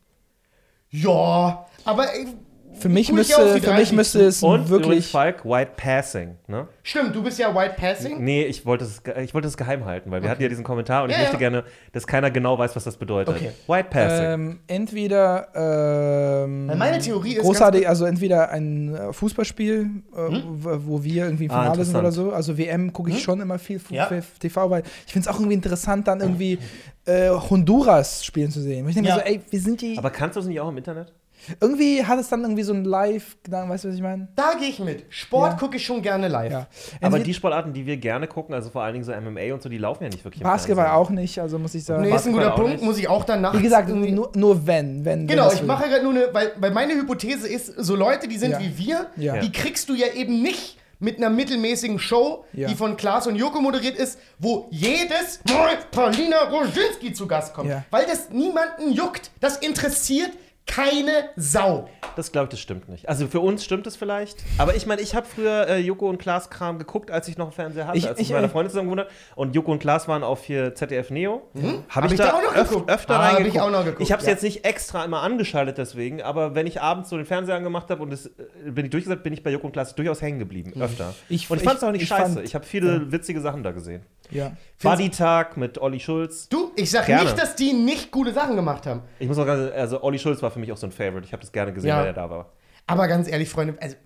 Ja, 0.91 1.67
aber 1.85 2.15
ey, 2.15 2.27
Für 2.75 2.89
mich 2.89 3.09
ich 3.11 3.15
müsste, 3.15 3.35
für 3.47 3.55
mich 3.55 3.63
30 3.63 3.93
müsste 3.93 4.21
es 4.25 4.43
Und 4.43 4.69
wirklich. 4.69 5.07
Falk, 5.11 5.45
White 5.45 5.73
Passing, 5.77 6.37
ne? 6.49 6.67
stimmt, 6.83 7.15
du 7.15 7.23
bist 7.23 7.39
ja 7.39 7.55
White 7.55 7.75
Passing. 7.77 8.25
Nee, 8.25 8.45
ich 8.45 8.67
wollte 8.67 8.85
es 8.85 9.03
ich 9.23 9.35
wollte 9.35 9.47
es 9.47 9.57
geheim 9.57 9.85
halten, 9.85 10.11
weil 10.11 10.23
wir 10.23 10.31
hatten 10.31 10.43
ja 10.43 10.49
diesen 10.49 10.65
Kommentar 10.65 11.05
und 11.05 11.11
ich 11.11 11.17
Ja, 11.17 11.23
möchte 11.23 11.35
ja. 11.35 11.39
gerne, 11.39 11.65
dass 11.93 12.07
keiner 12.07 12.31
genau 12.31 12.59
weiß, 12.59 12.75
was 12.75 12.85
das 12.85 12.97
bedeutet. 12.97 13.37
Okay. 13.37 13.51
White 13.69 13.89
Passing. 13.91 14.25
Ähm, 14.27 14.61
entweder 14.67 15.49
ähm, 15.55 16.69
Weil 16.69 16.77
meine 16.77 16.99
Theorie 16.99 17.35
ist 17.35 17.43
großartig, 17.43 17.89
also 17.89 18.05
entweder 18.05 18.51
ein 18.51 18.95
äh, 18.95 19.13
Fußballspiel, 19.13 19.91
äh, 20.13 20.17
wo- 20.17 20.79
wo 20.87 21.05
wir 21.05 21.25
irgendwie 21.25 21.45
im 21.45 21.51
Ah, 21.53 21.63
Finale 21.63 21.85
sind 21.85 21.97
oder 21.97 22.11
so. 22.13 22.33
Also 22.33 22.59
WM 22.59 22.93
gucke 22.93 23.11
ich 23.11 23.23
schon 23.23 23.41
immer 23.41 23.59
viel 23.59 23.81
Ja. 23.91 24.11
TV, 24.41 24.71
weil 24.71 24.83
ich 25.07 25.13
finde 25.13 25.29
es 25.29 25.35
auch 25.35 25.39
irgendwie 25.39 25.55
interessant, 25.55 26.09
dann 26.09 26.21
irgendwie 26.21 26.59
äh, 27.07 27.31
Honduras 27.31 28.25
spielen 28.25 28.51
zu 28.51 28.61
sehen. 28.61 28.89
Ich 28.89 28.95
denke 28.95 29.09
Ja. 29.09 29.17
mir 29.17 29.23
so, 29.23 29.27
ey, 29.27 29.41
wir 29.51 29.61
sind 29.61 29.81
die. 29.81 29.99
aber 29.99 30.11
kannst 30.11 30.37
du 30.37 30.41
es 30.41 30.47
nicht 30.47 30.61
auch 30.61 30.69
im 30.69 30.79
Internet? 30.79 31.13
Irgendwie 31.61 32.05
hat 32.05 32.19
es 32.19 32.29
dann 32.29 32.43
irgendwie 32.43 32.63
so 32.63 32.73
ein 32.73 32.85
Live-Gedanken, 32.85 33.71
weißt 33.71 33.85
du, 33.85 33.89
was 33.89 33.95
ich 33.97 34.03
meine? 34.03 34.29
Da 34.37 34.53
gehe 34.59 34.69
ich 34.69 34.79
mit. 34.79 35.05
Sport 35.11 35.53
Ja. 35.53 35.59
gucke 35.59 35.77
ich 35.77 35.85
schon 35.85 36.03
gerne 36.03 36.29
live. 36.29 36.53
Ja. 36.53 36.67
Aber 37.01 37.19
die 37.19 37.35
Sportarten, 37.35 37.73
die 37.73 37.87
wir 37.87 37.97
gerne 37.97 38.27
gucken, 38.27 38.55
also 38.55 38.71
vor 38.71 38.83
allen 38.83 38.93
Dingen 38.95 39.05
so 39.05 39.13
MMA 39.13 39.53
und 39.55 39.63
so, 39.63 39.69
die 39.69 39.79
laufen 39.79 40.05
ja 40.05 40.11
nicht 40.11 40.25
wirklich 40.25 40.43
Basketball 40.43 40.89
auch 40.89 41.11
nicht, 41.11 41.39
also 41.41 41.59
muss 41.59 41.75
ich 41.75 41.85
sagen. 41.85 42.03
Nee, 42.03 42.15
ist 42.15 42.27
ein 42.27 42.33
guter 42.33 42.51
Punkt, 42.53 42.73
nicht. 42.73 42.85
muss 42.85 42.99
ich 42.99 43.09
auch 43.09 43.25
dann 43.25 43.41
nachts 43.41 43.59
Wie 43.59 43.63
gesagt, 43.63 43.89
nur, 43.89 44.31
nur 44.35 44.67
wenn, 44.67 45.05
wenn. 45.05 45.27
Genau, 45.27 45.49
wenn 45.49 45.57
ich 45.57 45.63
mache 45.63 45.89
gerade 45.89 46.03
nur 46.05 46.13
eine, 46.15 46.29
weil, 46.33 46.53
weil 46.59 46.71
meine 46.71 46.95
Hypothese 46.95 47.49
ist, 47.49 47.67
so 47.67 47.97
Leute, 47.97 48.29
die 48.29 48.39
sind 48.39 48.53
Ja. 48.53 48.61
wie 48.61 48.79
wir, 48.79 49.07
Ja. 49.17 49.39
die 49.39 49.51
kriegst 49.53 49.89
du 49.89 49.95
ja 49.95 50.07
eben 50.15 50.43
nicht 50.43 50.79
mit 50.99 51.17
einer 51.19 51.31
mittelmäßigen 51.31 51.99
Show, 51.99 52.45
Ja. 52.53 52.69
die 52.69 52.77
von 52.77 52.97
Klaas 52.97 53.27
und 53.27 53.35
Joko 53.35 53.61
moderiert 53.61 53.97
ist, 53.97 54.21
wo 54.39 54.69
jedes 54.71 55.41
Mal 55.53 55.71
Paulina 55.91 56.45
Roginski 56.49 57.13
zu 57.13 57.27
Gast 57.27 57.55
kommt. 57.55 57.69
Ja. 57.69 57.85
Weil 57.91 58.07
das 58.07 58.31
niemanden 58.31 58.93
juckt. 58.93 59.33
Das 59.41 59.57
interessiert 59.57 60.31
keine 60.67 61.11
Sau. 61.37 61.89
Das 62.17 62.31
glaube 62.33 62.45
ich, 62.47 62.51
das 62.51 62.61
stimmt 62.61 62.89
nicht. 62.89 63.09
Also 63.09 63.27
für 63.27 63.41
uns 63.41 63.65
stimmt 63.65 63.87
es 63.87 63.97
vielleicht. 63.97 64.37
Aber 64.59 64.75
ich 64.77 64.87
meine, 64.87 65.01
ich 65.03 65.15
habe 65.15 65.27
früher 65.27 65.67
äh, 65.69 65.79
Joko 65.79 66.09
und 66.09 66.19
Klaas 66.19 66.51
Kram 66.51 66.79
geguckt, 66.79 67.11
als 67.11 67.27
ich 67.29 67.37
noch 67.37 67.47
einen 67.47 67.53
Fernseher 67.53 67.87
hatte, 67.89 67.99
Ich- 67.99 68.07
als 68.09 68.19
ich, 68.19 68.27
ich- 68.27 68.31
mit 68.31 68.39
meiner 68.39 68.49
Freundin 68.49 68.71
zusammen 68.71 68.89
gewohnt 68.89 69.01
habe. 69.09 69.11
Und 69.35 69.55
Joko 69.55 69.73
und 69.73 69.79
Klaas 69.81 70.09
waren 70.09 70.23
auf 70.23 70.45
hier 70.45 70.75
ZDF 70.75 71.11
Neo. 71.11 71.43
Habe 71.55 71.83
Hab 71.89 72.05
ich, 72.07 72.13
ich 72.13 72.19
da, 72.19 72.33
auch 72.35 72.43
noch 72.43 72.55
öf 72.57 72.69
geguckt. 72.69 72.91
öfter 72.91 73.19
Hab 73.19 73.31
ich 73.33 73.37
reingeguckt. 73.39 73.63
auch 73.65 73.71
noch 73.71 73.85
geguckt, 73.85 74.03
Ich 74.03 74.13
habe 74.13 74.21
es 74.21 74.27
ja. 74.27 74.33
jetzt 74.33 74.43
nicht 74.43 74.65
extra 74.65 75.05
immer 75.05 75.21
angeschaltet 75.23 75.79
deswegen, 75.79 76.23
aber 76.23 76.55
wenn 76.55 76.67
ich 76.67 76.81
abends 76.81 77.11
so 77.11 77.17
den 77.17 77.27
Fernseher 77.27 77.57
angemacht 77.57 77.91
habe 77.91 78.03
und 78.03 78.13
es, 78.13 78.27
äh, 78.27 78.31
bin 78.71 78.85
ich 78.85 78.91
durchgesagt, 78.91 79.23
bin 79.23 79.33
ich 79.33 79.43
bei 79.43 79.51
Joko 79.51 79.67
und 79.67 79.73
Klaas 79.73 79.95
durchaus 79.95 80.23
hängen 80.23 80.39
geblieben. 80.39 80.73
Öfter. 80.81 81.15
Ich- 81.29 81.51
und 81.51 81.59
ich 81.59 81.65
fand 81.65 81.79
es 81.79 81.85
auch 81.85 81.91
nicht 81.93 82.03
ich 82.03 82.09
scheiße. 82.09 82.35
fand- 82.35 82.47
ich 82.47 82.55
habe 82.55 82.65
viele 82.65 83.11
witzige 83.11 83.41
Sachen 83.41 83.63
da 83.63 83.73
gesehen. 83.73 84.03
Ja. 84.31 84.53
Buddy-Tag 84.83 85.57
mit 85.57 85.79
Olli 85.79 86.01
Schulz. 86.01 86.49
Du, 86.49 86.73
ich 86.77 86.91
sag 86.91 87.07
Gerne. 87.07 87.25
nicht, 87.25 87.39
dass 87.39 87.55
die 87.57 87.73
nicht 87.73 88.11
gute 88.11 88.33
Sachen 88.33 88.57
gemacht 88.57 88.87
haben. 88.87 89.03
Ich 89.19 89.29
muss 89.29 89.39
auch 89.39 89.45
ganz, 89.47 89.71
also 89.75 90.03
Olli 90.03 90.19
Schulz 90.19 90.41
war 90.43 90.51
für 90.53 90.59
mich 90.61 90.71
auch 90.73 90.77
so 90.77 90.87
ein 90.87 90.93
Favorite. 90.93 91.25
Ich 91.27 91.33
habe 91.33 91.41
das 91.43 91.53
gerne 91.53 91.73
gesehen, 91.73 91.89
Ja. 91.89 91.99
weil 92.01 92.07
er 92.07 92.13
da 92.13 92.31
war. 92.31 92.53
Aber 92.87 93.09
ganz 93.09 93.29
ehrlich, 93.29 93.49
Freunde, 93.49 93.75
also. 93.81 93.97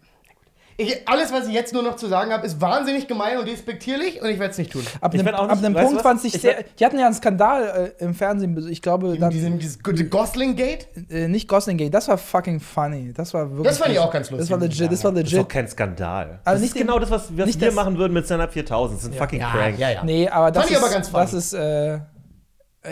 Ich, 0.78 1.08
alles, 1.08 1.32
was 1.32 1.46
ich 1.48 1.54
jetzt 1.54 1.72
nur 1.72 1.82
noch 1.82 1.96
zu 1.96 2.06
sagen 2.06 2.32
habe, 2.32 2.46
ist 2.46 2.60
wahnsinnig 2.60 3.08
gemein 3.08 3.38
und 3.38 3.48
despektierlich 3.48 4.20
und 4.20 4.28
ich 4.28 4.38
werde 4.38 4.50
es 4.50 4.58
nicht 4.58 4.70
tun. 4.72 4.84
Ab 5.00 5.14
Ich 5.14 5.20
einem, 5.20 5.34
auch 5.34 5.48
ab 5.48 5.52
nicht- 5.56 5.64
einem 5.64 5.74
Punkt 5.74 6.02
fand 6.02 6.22
Ich 6.22 6.34
sehr. 6.34 6.64
Die 6.78 6.84
hatten 6.84 6.98
ja 6.98 7.06
einen 7.06 7.14
Skandal 7.14 7.94
äh, 7.98 8.04
im 8.04 8.12
Fernsehen. 8.12 8.68
Ich 8.68 8.82
glaube, 8.82 9.16
dann, 9.16 9.30
Diesen, 9.30 9.58
dieses 9.58 9.82
gute 9.82 10.06
Gosling-Gate? 10.06 10.86
äh, 11.08 11.28
nicht 11.28 11.48
Gosling 11.48 11.78
Gate. 11.78 11.94
Das 11.94 12.08
war 12.08 12.18
fucking 12.18 12.60
funny. 12.60 13.14
Das 13.14 13.32
war 13.32 13.48
wirklich. 13.52 13.68
Das 13.68 13.78
fand 13.78 13.92
ich 13.92 13.98
auch 13.98 14.10
ganz 14.12 14.30
lustig, 14.30 14.50
Das 14.50 14.60
war 14.60 14.66
ich 14.66 14.78
legit. 14.78 14.92
Das 14.92 15.02
war 15.02 15.12
Das 15.12 15.20
ist 15.22 15.30
legit. 15.30 15.38
doch 15.44 15.48
kein 15.48 15.66
Skandal. 15.66 16.26
Also 16.26 16.40
das 16.44 16.60
nicht 16.60 16.68
ist 16.68 16.74
den- 16.74 16.86
genau 16.88 16.98
das, 16.98 17.10
was, 17.10 17.22
was 17.38 17.46
nicht 17.46 17.58
wir 17.58 17.68
das- 17.68 17.74
machen 17.74 17.96
würden 17.96 18.12
mit 18.12 18.26
Stand-Up 18.26 18.52
4000. 18.52 18.98
Das 18.98 19.04
sind 19.04 19.16
fucking 19.16 19.40
Prank. 19.40 19.78
ja, 19.78 19.88
ja. 19.88 20.04
Nee, 20.04 20.28
aber 20.28 20.50
das 20.50 20.64
Fand 20.64 20.70
ich 20.72 20.76
ist. 20.76 20.82
aber 20.84 20.92
ganz 20.92 21.08
funny. 21.08 21.22
das 21.24 21.32
ist. 21.32 21.52
Äh, 21.54 21.94
äh, 21.94 22.00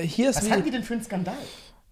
hier 0.01 0.31
ist 0.31 0.37
Was 0.37 0.51
hatten 0.51 0.61
wie, 0.63 0.65
die 0.65 0.71
denn 0.71 0.83
für 0.85 0.95
einen 0.95 1.03
Skandal? 1.05 1.35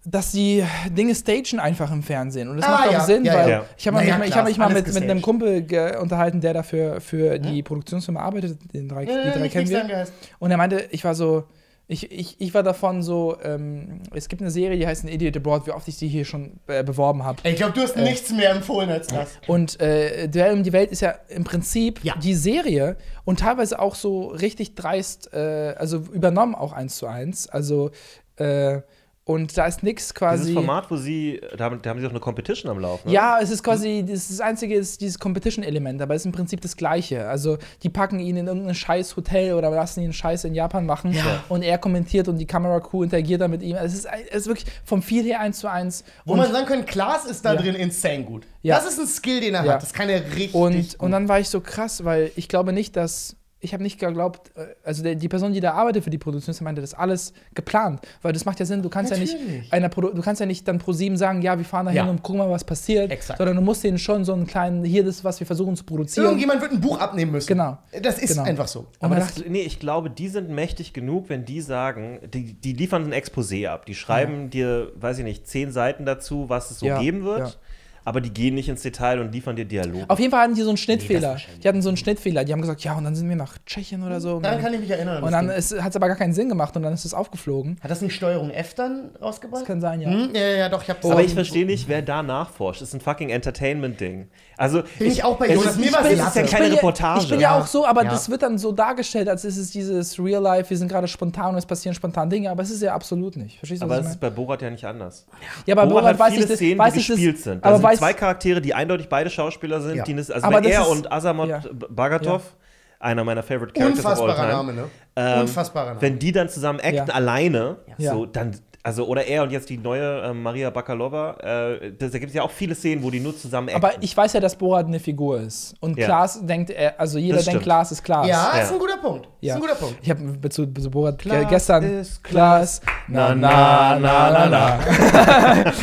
Dass 0.05 0.31
die 0.31 0.63
Dinge 0.89 1.15
stagen 1.15 1.59
einfach 1.59 1.91
im 1.91 2.03
Fernsehen. 2.03 2.49
Und 2.49 2.57
das 2.57 2.65
Ah, 2.65 2.71
macht 2.71 2.87
auch 2.89 2.91
ja, 2.93 2.99
Sinn, 3.05 3.25
ja, 3.25 3.33
weil 3.33 3.49
ja. 3.49 3.65
ich 3.77 3.87
habe 3.87 3.97
Naja, 3.97 4.17
mich, 4.17 4.29
ich 4.29 4.35
hab 4.35 4.45
mich 4.45 4.57
mal 4.57 4.73
mit, 4.73 4.93
mit 4.93 5.03
einem. 5.03 5.21
Kumpel 5.21 5.65
unterhalten, 6.01 6.41
der 6.41 6.53
dafür 6.53 6.99
für 6.99 7.39
die 7.39 7.63
Produktionsfirma 7.63 8.19
arbeitet. 8.19 8.57
Den 8.73 8.89
drei, 8.89 9.05
die 9.05 9.11
drei 9.11 9.33
Hm? 9.33 9.43
Äh, 9.43 9.49
kennen 9.49 9.69
wir. 9.69 10.07
Und 10.39 10.51
er 10.51 10.57
meinte, 10.57 10.85
ich 10.91 11.03
war 11.05 11.15
so, 11.15 11.45
ich, 11.87 12.11
ich, 12.11 12.39
ich 12.39 12.53
war 12.53 12.63
davon 12.63 13.01
so, 13.03 13.37
ähm, 13.43 14.01
es 14.13 14.27
gibt 14.27 14.41
eine 14.41 14.51
Serie, 14.51 14.77
die 14.77 14.87
heißt 14.87 15.03
An 15.03 15.09
Idiot 15.09 15.37
Abroad, 15.37 15.67
wie 15.67 15.71
oft 15.71 15.87
ich 15.87 15.95
sie 15.95 16.07
hier 16.07 16.25
schon 16.25 16.59
äh, 16.67 16.83
beworben 16.83 17.23
habe. 17.23 17.47
Ich 17.47 17.55
glaube, 17.55 17.73
du 17.73 17.81
hast 17.81 17.95
nichts 17.97 18.31
mehr 18.31 18.51
empfohlen 18.51 18.89
als 18.89 19.07
das. 19.07 19.29
Und 19.47 19.79
äh, 19.79 20.27
Duell 20.27 20.53
um 20.53 20.63
die 20.63 20.73
Welt 20.73 20.91
ist 20.91 21.01
ja 21.01 21.15
im 21.29 21.43
Prinzip 21.43 22.01
die 22.21 22.35
Serie 22.35 22.97
und 23.25 23.39
teilweise 23.39 23.79
auch 23.79 23.95
so 23.95 24.27
richtig 24.27 24.75
dreist, 24.75 25.33
äh, 25.33 25.75
also 25.77 25.97
übernommen 26.11 26.55
auch 26.55 26.73
eins 26.73 26.97
zu 26.97 27.07
eins. 27.07 27.47
Also, 27.47 27.91
äh, 28.37 28.81
und 29.25 29.57
da 29.57 29.65
ist 29.67 29.83
nichts 29.83 30.13
quasi. 30.13 30.43
Dieses 30.47 30.53
Format, 30.55 30.91
wo 30.91 30.97
sie, 30.97 31.39
da 31.57 31.63
haben, 31.65 31.81
da 31.81 31.89
haben 31.91 31.99
sie 31.99 32.03
doch 32.03 32.11
eine 32.11 32.19
Competition 32.19 32.69
am 32.69 32.79
Laufen. 32.79 33.07
ne? 33.07 33.13
Ja, 33.13 33.39
es 33.41 33.51
ist 33.51 33.63
quasi, 33.63 34.03
das, 34.05 34.27
das 34.27 34.41
einzige 34.41 34.75
ist 34.75 34.99
dieses 34.99 35.17
Competition-Element, 35.17 36.01
aber 36.01 36.13
es 36.15 36.23
ist 36.23 36.25
im 36.25 36.31
Prinzip 36.33 36.59
das 36.59 36.75
Gleiche. 36.75 37.27
Also, 37.27 37.57
die 37.83 37.89
packen 37.89 38.19
ihn 38.19 38.35
in 38.35 38.47
irgendein 38.47 38.75
scheiß 38.75 39.15
Hotel 39.15 39.53
oder 39.53 39.69
lassen 39.69 40.01
ihn 40.01 40.11
Scheiß 40.11 40.43
in 40.43 40.53
Japan 40.55 40.85
machen 40.85 41.15
und 41.49 41.61
er 41.61 41.77
kommentiert 41.77 42.27
und 42.27 42.37
die 42.37 42.45
Kameracrew 42.45 43.03
interagiert 43.03 43.39
dann 43.39 43.51
mit 43.51 43.61
ihm. 43.63 43.77
Also, 43.77 43.87
es 43.97 44.05
ist, 44.05 44.07
es 44.29 44.35
ist 44.41 44.47
wirklich 44.47 44.65
vom 44.83 45.01
Feel 45.01 45.23
her 45.23 45.39
eins 45.39 45.59
zu 45.59 45.67
eins. 45.69 46.03
Wo 46.25 46.35
man 46.35 46.51
sagen 46.51 46.65
kann, 46.65 46.85
Klaas 46.85 47.25
ist 47.25 47.45
da 47.45 47.53
Ja. 47.53 47.61
drin 47.61 47.75
insane 47.75 48.23
gut. 48.25 48.45
Ja. 48.61 48.75
Das 48.75 48.85
ist 48.87 48.99
ein 48.99 49.07
Skill, 49.07 49.39
den 49.39 49.53
er 49.53 49.63
Ja. 49.65 49.73
hat. 49.75 49.83
Das 49.83 49.93
kann 49.93 50.09
er 50.09 50.21
richtig 50.35 50.53
Und, 50.53 50.73
gut. 50.73 50.95
und 50.99 51.11
dann 51.11 51.29
war 51.29 51.39
ich 51.39 51.47
so 51.47 51.61
krass, 51.61 52.03
weil 52.03 52.31
ich 52.35 52.49
glaube 52.49 52.73
nicht, 52.73 52.95
dass. 52.97 53.35
Ich 53.63 53.73
habe 53.73 53.81
nicht 53.81 53.99
geglaubt, 53.99 54.51
äh, 54.57 54.65
also 54.83 55.01
der, 55.03 55.15
die 55.15 55.29
Person, 55.29 55.53
die 55.53 55.59
da 55.61 55.71
arbeitet 55.73 56.03
für 56.03 56.09
die 56.09 56.17
Produktion, 56.17 56.53
meinte, 56.61 56.81
das 56.81 56.91
ist 56.91 56.99
alles 56.99 57.33
geplant. 57.55 58.01
Weil 58.21 58.33
das 58.33 58.45
macht 58.45 58.59
ja 58.59 58.65
Sinn, 58.65 58.81
du 58.81 58.89
kannst 58.89 59.11
ja 59.11 59.17
nicht 59.17 59.33
Natürlich. 59.33 59.71
einer 59.73 59.89
Produ 59.89 60.09
du 60.13 60.21
kannst 60.21 60.39
ja 60.41 60.45
nicht 60.45 60.67
dann 60.67 60.77
pro 60.79 60.91
sieben 60.91 61.17
sagen, 61.17 61.41
ja, 61.41 61.57
wir 61.57 61.65
fahren 61.65 61.85
da 61.85 61.91
hin 61.91 62.03
Ja. 62.05 62.09
und 62.09 62.21
gucken 62.23 62.39
mal, 62.39 62.49
was 62.49 62.63
passiert. 62.63 63.09
Exakt. 63.11 63.37
Sondern 63.37 63.55
du 63.55 63.61
musst 63.61 63.83
denen 63.83 63.97
schon 63.97 64.25
so 64.25 64.33
einen 64.33 64.45
kleinen, 64.47 64.83
hier 64.83 65.03
das, 65.03 65.23
was 65.23 65.39
wir 65.39 65.47
versuchen 65.47 65.75
zu 65.75 65.83
produzieren. 65.85 66.25
Irgendjemand 66.25 66.61
wird 66.61 66.71
ein 66.73 66.81
Buch 66.81 66.99
abnehmen 66.99 67.31
müssen. 67.31 67.47
Genau. 67.47 67.77
Das 68.01 68.19
ist 68.19 68.31
Genau. 68.33 68.43
einfach 68.43 68.67
so. 68.67 68.79
Und 68.81 68.87
Aber 68.99 69.15
das, 69.15 69.35
dachte, 69.35 69.49
nee, 69.49 69.61
ich 69.61 69.79
glaube, 69.79 70.09
die 70.09 70.27
sind 70.27 70.49
mächtig 70.49 70.91
genug, 70.93 71.29
wenn 71.29 71.45
die 71.45 71.61
sagen, 71.61 72.19
die, 72.33 72.53
die 72.53 72.73
liefern 72.73 73.03
ein 73.05 73.13
Exposé 73.13 73.67
ab. 73.69 73.85
Die 73.85 73.95
schreiben 73.95 74.49
dir, 74.49 74.91
weiß 74.95 75.19
ich 75.19 75.23
nicht, 75.23 75.47
zehn 75.47 75.71
Seiten 75.71 76.05
dazu, 76.05 76.49
was 76.49 76.69
es 76.71 76.79
so 76.79 76.85
Ja, 76.85 76.99
geben 76.99 77.23
wird. 77.23 77.59
Aber 78.05 78.21
die 78.21 78.31
gehen 78.31 78.55
nicht 78.55 78.69
ins 78.69 78.81
Detail 78.81 79.19
und 79.19 79.31
liefern 79.31 79.55
dir 79.55 79.65
Dialog. 79.65 80.03
Auf 80.07 80.19
jeden 80.19 80.31
Fall 80.31 80.41
hatten 80.43 80.55
die 80.55 80.61
so 80.61 80.69
einen 80.69 80.77
Schnittfehler. 80.77 81.29
wahrscheinlich 81.29 81.59
die 81.61 81.67
hatten 81.67 81.81
so 81.81 81.89
einen 81.89 81.97
Schnittfehler. 81.97 82.43
Die 82.43 82.51
haben 82.53 82.61
gesagt, 82.61 82.83
ja, 82.83 82.93
und 82.95 83.03
dann 83.03 83.15
sind 83.15 83.29
wir 83.29 83.35
nach 83.35 83.57
Tschechien 83.65 84.03
oder 84.03 84.19
so. 84.19 84.39
Daran 84.39 84.57
dann, 84.57 84.61
kann 84.63 84.73
ich 84.73 84.79
mich 84.81 84.89
erinnern. 84.89 85.23
und 85.23 85.31
dann 85.31 85.49
hat 85.49 85.57
es 85.57 85.73
aber 85.73 86.07
gar 86.07 86.17
keinen 86.17 86.33
Sinn 86.33 86.49
gemacht 86.49 86.75
und 86.75 86.83
dann 86.83 86.93
ist 86.93 87.05
es 87.05 87.13
aufgeflogen. 87.13 87.77
Hat 87.81 87.91
das 87.91 88.01
nicht 88.01 88.15
Steuerung 88.15 88.49
F 88.51 88.73
dann 88.73 89.11
rausgebracht? 89.21 89.61
Das 89.61 89.67
kann 89.67 89.81
sein, 89.81 90.01
ja. 90.01 90.09
Hm? 90.09 90.29
Ja, 90.33 90.41
ja, 90.41 90.57
ja, 90.57 90.69
doch, 90.69 90.83
ich 90.83 90.89
hab's 90.89 91.05
aber 91.05 91.21
ich 91.23 91.33
verstehe 91.33 91.65
nicht, 91.65 91.87
wer 91.87 92.01
da 92.01 92.23
nachforscht. 92.23 92.81
Das 92.81 92.89
ist 92.89 92.95
ein 92.95 93.01
fucking 93.01 93.29
Entertainment-Ding. 93.29 94.27
Also, 94.57 94.83
Bin 94.99 95.07
ich 95.11 95.23
auch 95.23 95.37
bei 95.37 95.51
Jonas. 95.51 95.71
ist 95.71 95.79
Mir 95.79 95.91
war's 95.93 96.05
es 96.05 96.19
ist 96.19 96.35
ja 96.35 96.43
Ich 96.43 96.51
keine 96.51 96.65
bin 96.65 96.75
Reportage. 96.75 97.19
Ja, 97.19 97.23
ich 97.23 97.29
bin 97.29 97.39
ja, 97.39 97.59
auch 97.59 97.67
so, 97.67 97.85
aber 97.85 98.03
Ja. 98.03 98.11
das 98.11 98.29
wird 98.29 98.43
dann 98.43 98.57
so 98.57 98.71
dargestellt, 98.71 99.27
als 99.27 99.45
ist 99.45 99.57
es 99.57 99.71
dieses 99.71 100.19
Real 100.19 100.41
Life, 100.41 100.69
wir 100.69 100.77
sind 100.77 100.87
gerade 100.89 101.07
spontan 101.07 101.49
und 101.53 101.57
es 101.57 101.65
passieren 101.65 101.95
spontan 101.95 102.29
Dinge, 102.29 102.51
aber 102.51 102.61
es 102.63 102.69
ist 102.69 102.81
ja 102.81 102.93
absolut 102.93 103.35
nicht. 103.35 103.57
Verstehst 103.57 103.81
du, 103.81 103.85
aber 103.85 103.99
es 103.99 104.05
ich 104.05 104.11
ist 104.13 104.19
bei 104.19 104.29
Borat 104.29 104.61
ja 104.61 104.69
nicht 104.69 104.85
anders. 104.85 105.25
Ja, 105.65 105.75
bei 105.75 105.85
Borat 105.85 105.91
Borat 105.91 106.05
hat 106.13 106.19
weiß 106.19 106.33
viele 106.33 106.43
ich 106.43 106.49
das, 106.49 106.57
Szenen, 106.57 106.79
weiß 106.79 106.93
die 106.93 106.99
ich 106.99 107.07
das, 107.07 107.15
gespielt 107.15 107.39
sind. 107.39 107.65
Da 107.65 107.69
aber 107.69 107.77
sind 107.77 107.83
weiß, 107.93 107.99
zwei 107.99 108.13
Charaktere, 108.13 108.61
die 108.61 108.73
eindeutig 108.73 109.09
beide 109.09 109.29
Schauspieler 109.29 109.81
sind. 109.81 109.95
Ja. 109.97 110.03
Die 110.03 110.13
also 110.15 110.33
Aber 110.33 110.63
er 110.63 110.81
ist- 110.81 110.87
und 110.87 111.11
Asamot 111.11 111.49
ja. 111.49 111.61
Bagatov, 111.89 112.55
einer 112.99 113.23
meiner 113.23 113.43
favorite 113.43 113.73
Characters 113.73 114.05
of 114.05 114.05
all 114.05 114.29
Unfassbarer 114.29 114.35
time. 114.35 114.47
Name, 114.57 114.73
ne? 114.73 114.83
Ähm, 115.15 115.41
Unfassbarer 115.41 115.87
Name. 115.89 116.01
Wenn 116.01 116.19
die 116.19 116.31
dann 116.31 116.49
zusammen 116.49 116.79
acten, 116.79 116.95
Ja. 116.95 117.13
alleine, 117.13 117.77
Ja. 117.97 118.11
so, 118.13 118.25
dann, 118.25 118.55
also, 118.85 119.07
oder 119.07 119.25
er 119.25 119.43
und 119.43 119.51
jetzt 119.51 119.69
die 119.69 119.77
neue 119.77 120.21
äh, 120.21 120.33
Maria 120.33 120.69
Bakalova, 120.69 121.37
äh, 121.41 121.93
das, 121.97 122.11
da 122.11 122.17
gibt 122.19 122.31
es 122.31 122.35
ja 122.35 122.43
auch 122.43 122.51
viele 122.51 122.75
Szenen, 122.75 123.01
wo 123.01 123.09
die 123.09 123.21
nur 123.21 123.35
zusammen 123.37 123.69
acten. 123.69 123.77
aber 123.83 123.93
ich 124.03 124.15
weiß 124.15 124.33
ja, 124.33 124.41
dass 124.41 124.57
Borat 124.57 124.87
eine 124.87 124.99
Figur 124.99 125.39
ist. 125.39 125.73
Und 125.79 125.97
Ja. 125.97 126.05
Klaas 126.05 126.45
denkt, 126.45 126.69
er, 126.69 126.99
also 126.99 127.17
jeder 127.17 127.37
Das 127.37 127.45
denkt. 127.45 127.63
Klaas 127.63 127.93
ist 127.93 128.03
Klaas. 128.03 128.27
ja, 128.27 128.51
Ja. 128.55 128.61
ist 128.61 128.73
ein 128.73 128.79
guter 128.79 128.97
Punkt. 128.97 129.29
Ja. 129.39 129.53
Ist 129.53 129.61
ein 129.61 129.61
guter 129.67 129.75
Punkt. 129.79 129.97
Ich 130.01 130.09
habe 130.09 130.49
zu, 130.49 130.65
zu 130.67 130.91
Borat 130.91 131.17
ge 131.17 131.31
Klaas 131.31 131.49
gestern 131.49 131.83
ist 131.83 132.23
Klaas. 132.23 132.81
Na, 133.07 133.33
na, 133.33 133.97
na, 133.99 134.29
na, 134.29 134.49
na. 134.49 134.79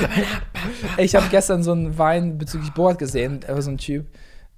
ich 0.98 1.14
habe 1.14 1.26
gestern 1.30 1.62
so 1.62 1.72
einen 1.72 1.96
Wein 1.96 2.36
bezüglich 2.38 2.70
Borat 2.72 2.98
gesehen. 2.98 3.40
Er 3.46 3.54
war 3.54 3.62
so 3.62 3.70
ein 3.70 3.78
Typ. 3.78 4.06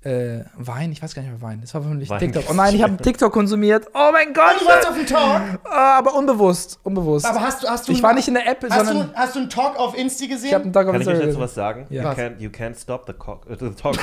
Äh, 0.04 0.44
Wein? 0.56 0.90
Ich 0.90 1.00
weiß 1.00 1.14
gar 1.14 1.22
nicht 1.22 1.30
mehr 1.30 1.40
Wein. 1.40 1.60
Das 1.60 1.72
war 1.74 1.80
vermutlich 1.80 2.10
Wein. 2.10 2.18
TikTok. 2.18 2.42
Oh 2.50 2.54
nein, 2.54 2.74
ich 2.74 2.82
habe 2.82 2.96
TikTok 3.02 3.32
konsumiert. 3.32 3.86
Oh 3.94 4.10
mein 4.12 4.32
Gott. 4.34 4.56
Du 4.60 4.66
warst 4.66 4.88
auf 4.88 4.96
dem 4.96 5.06
Talk, 5.06 5.40
Ah, 5.64 5.98
aber 5.98 6.14
unbewusst. 6.14 6.80
Unbewusst. 6.82 7.24
aber 7.24 7.40
hast 7.40 7.62
du, 7.62 7.68
hast 7.68 7.86
du 7.86 7.92
ich 7.92 8.02
war 8.02 8.12
nicht 8.12 8.26
in 8.26 8.34
der 8.34 8.48
App, 8.48 8.64
hast 8.68 8.86
sondern 8.86 9.10
du, 9.12 9.14
hast 9.16 9.34
du 9.36 9.38
einen 9.40 9.48
Talk 9.50 9.78
auf 9.78 9.96
Insti 9.96 10.24
ich 10.24 10.30
habe 10.32 10.40
gesehen? 10.42 10.62
einen 10.62 10.72
Tag 10.72 10.86
auf 10.88 10.92
Kann 10.92 11.02
ich 11.02 11.06
euch 11.06 11.14
Instagram 11.14 11.36
dazu 11.36 11.38
gesehen. 11.38 11.42
was 11.42 11.54
sagen? 11.54 11.86
Ja. 11.90 12.02
You, 12.02 12.08
Was? 12.08 12.18
can't, 12.18 12.38
you 12.40 12.50
can't 12.50 12.80
stop 12.80 13.06
the, 13.06 13.12
cock, 13.12 13.46
the 13.48 13.70
talk. 13.70 13.96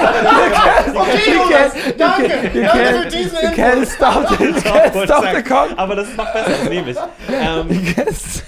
Okay, 0.00 1.34
Jonas, 1.34 1.72
danke. 1.98 2.50
You 2.54 2.62
Danke 2.62 2.78
can't- 2.78 3.02
für 3.02 3.08
diesen 3.08 3.38
You 3.42 3.48
can't 3.50 3.86
stop 3.86 4.28
the, 4.28 4.44
you 4.44 4.52
can't 4.52 5.04
stop 5.04 5.24
the 5.34 5.42
cock. 5.42 5.68
Aber 5.76 5.96
das 5.96 6.08
ist 6.08 6.16
noch 6.16 6.32
besser, 6.32 6.50
das 6.50 6.64
nehme 6.68 6.90
ich. 6.90 6.96
Ähm, 7.28 7.68
Yes. 7.96 8.42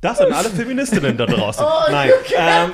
das 0.00 0.18
sind 0.18 0.32
alle 0.32 0.48
Feministinnen 0.50 1.16
da 1.16 1.26
draußen. 1.26 1.64
Oh, 1.64 1.90
Nein. 1.90 2.10
Ähm, 2.36 2.72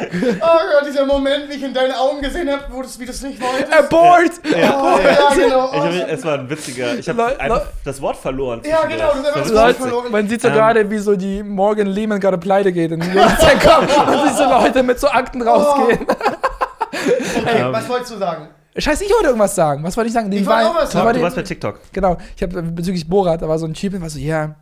Gott, 0.40 0.86
dieser 0.88 1.06
Moment, 1.06 1.48
wie 1.48 1.54
ich 1.54 1.62
in 1.62 1.74
deinen 1.74 1.92
Augen 1.92 2.20
gesehen 2.20 2.50
habe, 2.50 2.64
wo 2.70 2.82
das, 2.82 2.98
wie 2.98 3.06
das 3.06 3.22
nicht 3.22 3.40
wolltest. 3.40 3.72
Abort! 3.78 4.30
Oh, 4.44 4.48
ja, 4.58 5.34
genau. 5.34 5.70
ich 5.72 5.78
Oh, 5.78 5.84
hab, 5.84 6.08
es 6.10 6.24
war 6.24 6.34
ein 6.38 6.50
witziger. 6.50 6.94
Ich 6.98 7.08
habe 7.08 7.36
das 7.84 8.00
Wort 8.00 8.16
verloren. 8.16 8.62
Ja, 8.64 8.84
genau, 8.86 9.12
du 9.12 9.24
hast 9.24 9.36
das 9.50 9.54
Wort 9.54 9.76
verloren. 9.76 10.10
Man 10.12 10.28
sieht 10.28 10.42
so 10.42 10.48
Ähm, 10.48 10.54
gerade, 10.54 10.90
wie 10.90 10.98
so 10.98 11.16
die 11.16 11.42
Morgan 11.42 11.86
Lehman 11.86 12.20
gerade 12.20 12.38
pleite 12.38 12.72
geht 12.72 12.92
und 12.92 13.04
Jonathan 13.04 13.58
kommt 13.58 14.08
und 14.08 14.28
sich 14.28 14.36
so 14.36 14.44
Leute 14.44 14.82
mit 14.82 14.98
so 15.00 15.08
Akten 15.08 15.42
rausgehen. 15.42 16.06
okay, 16.08 17.60
Ähm, 17.60 17.72
was 17.72 17.88
wolltest 17.88 18.12
du 18.12 18.16
sagen? 18.18 18.48
Scheiße, 18.76 19.04
ich 19.04 19.10
wollte 19.10 19.26
irgendwas 19.26 19.54
sagen. 19.54 19.82
Was 19.82 19.96
wollte 19.96 20.08
ich 20.08 20.14
sagen? 20.14 20.30
Den 20.30 20.42
Ich 20.42 20.46
wollte 20.48 20.68
auch 20.68 20.74
was 20.76 20.92
sagen. 20.92 21.14
Du 21.14 21.22
warst 21.22 21.36
bei 21.36 21.42
TikTok. 21.42 21.80
Genau, 21.92 22.16
ich 22.36 22.42
habe 22.42 22.62
bezüglich 22.62 23.08
Borat, 23.08 23.42
da 23.42 23.48
war 23.48 23.58
so 23.58 23.66
ein 23.66 23.74
Typ, 23.74 23.92
der 23.92 24.00
war 24.00 24.08
so, 24.10 24.18
yeah, 24.18 24.54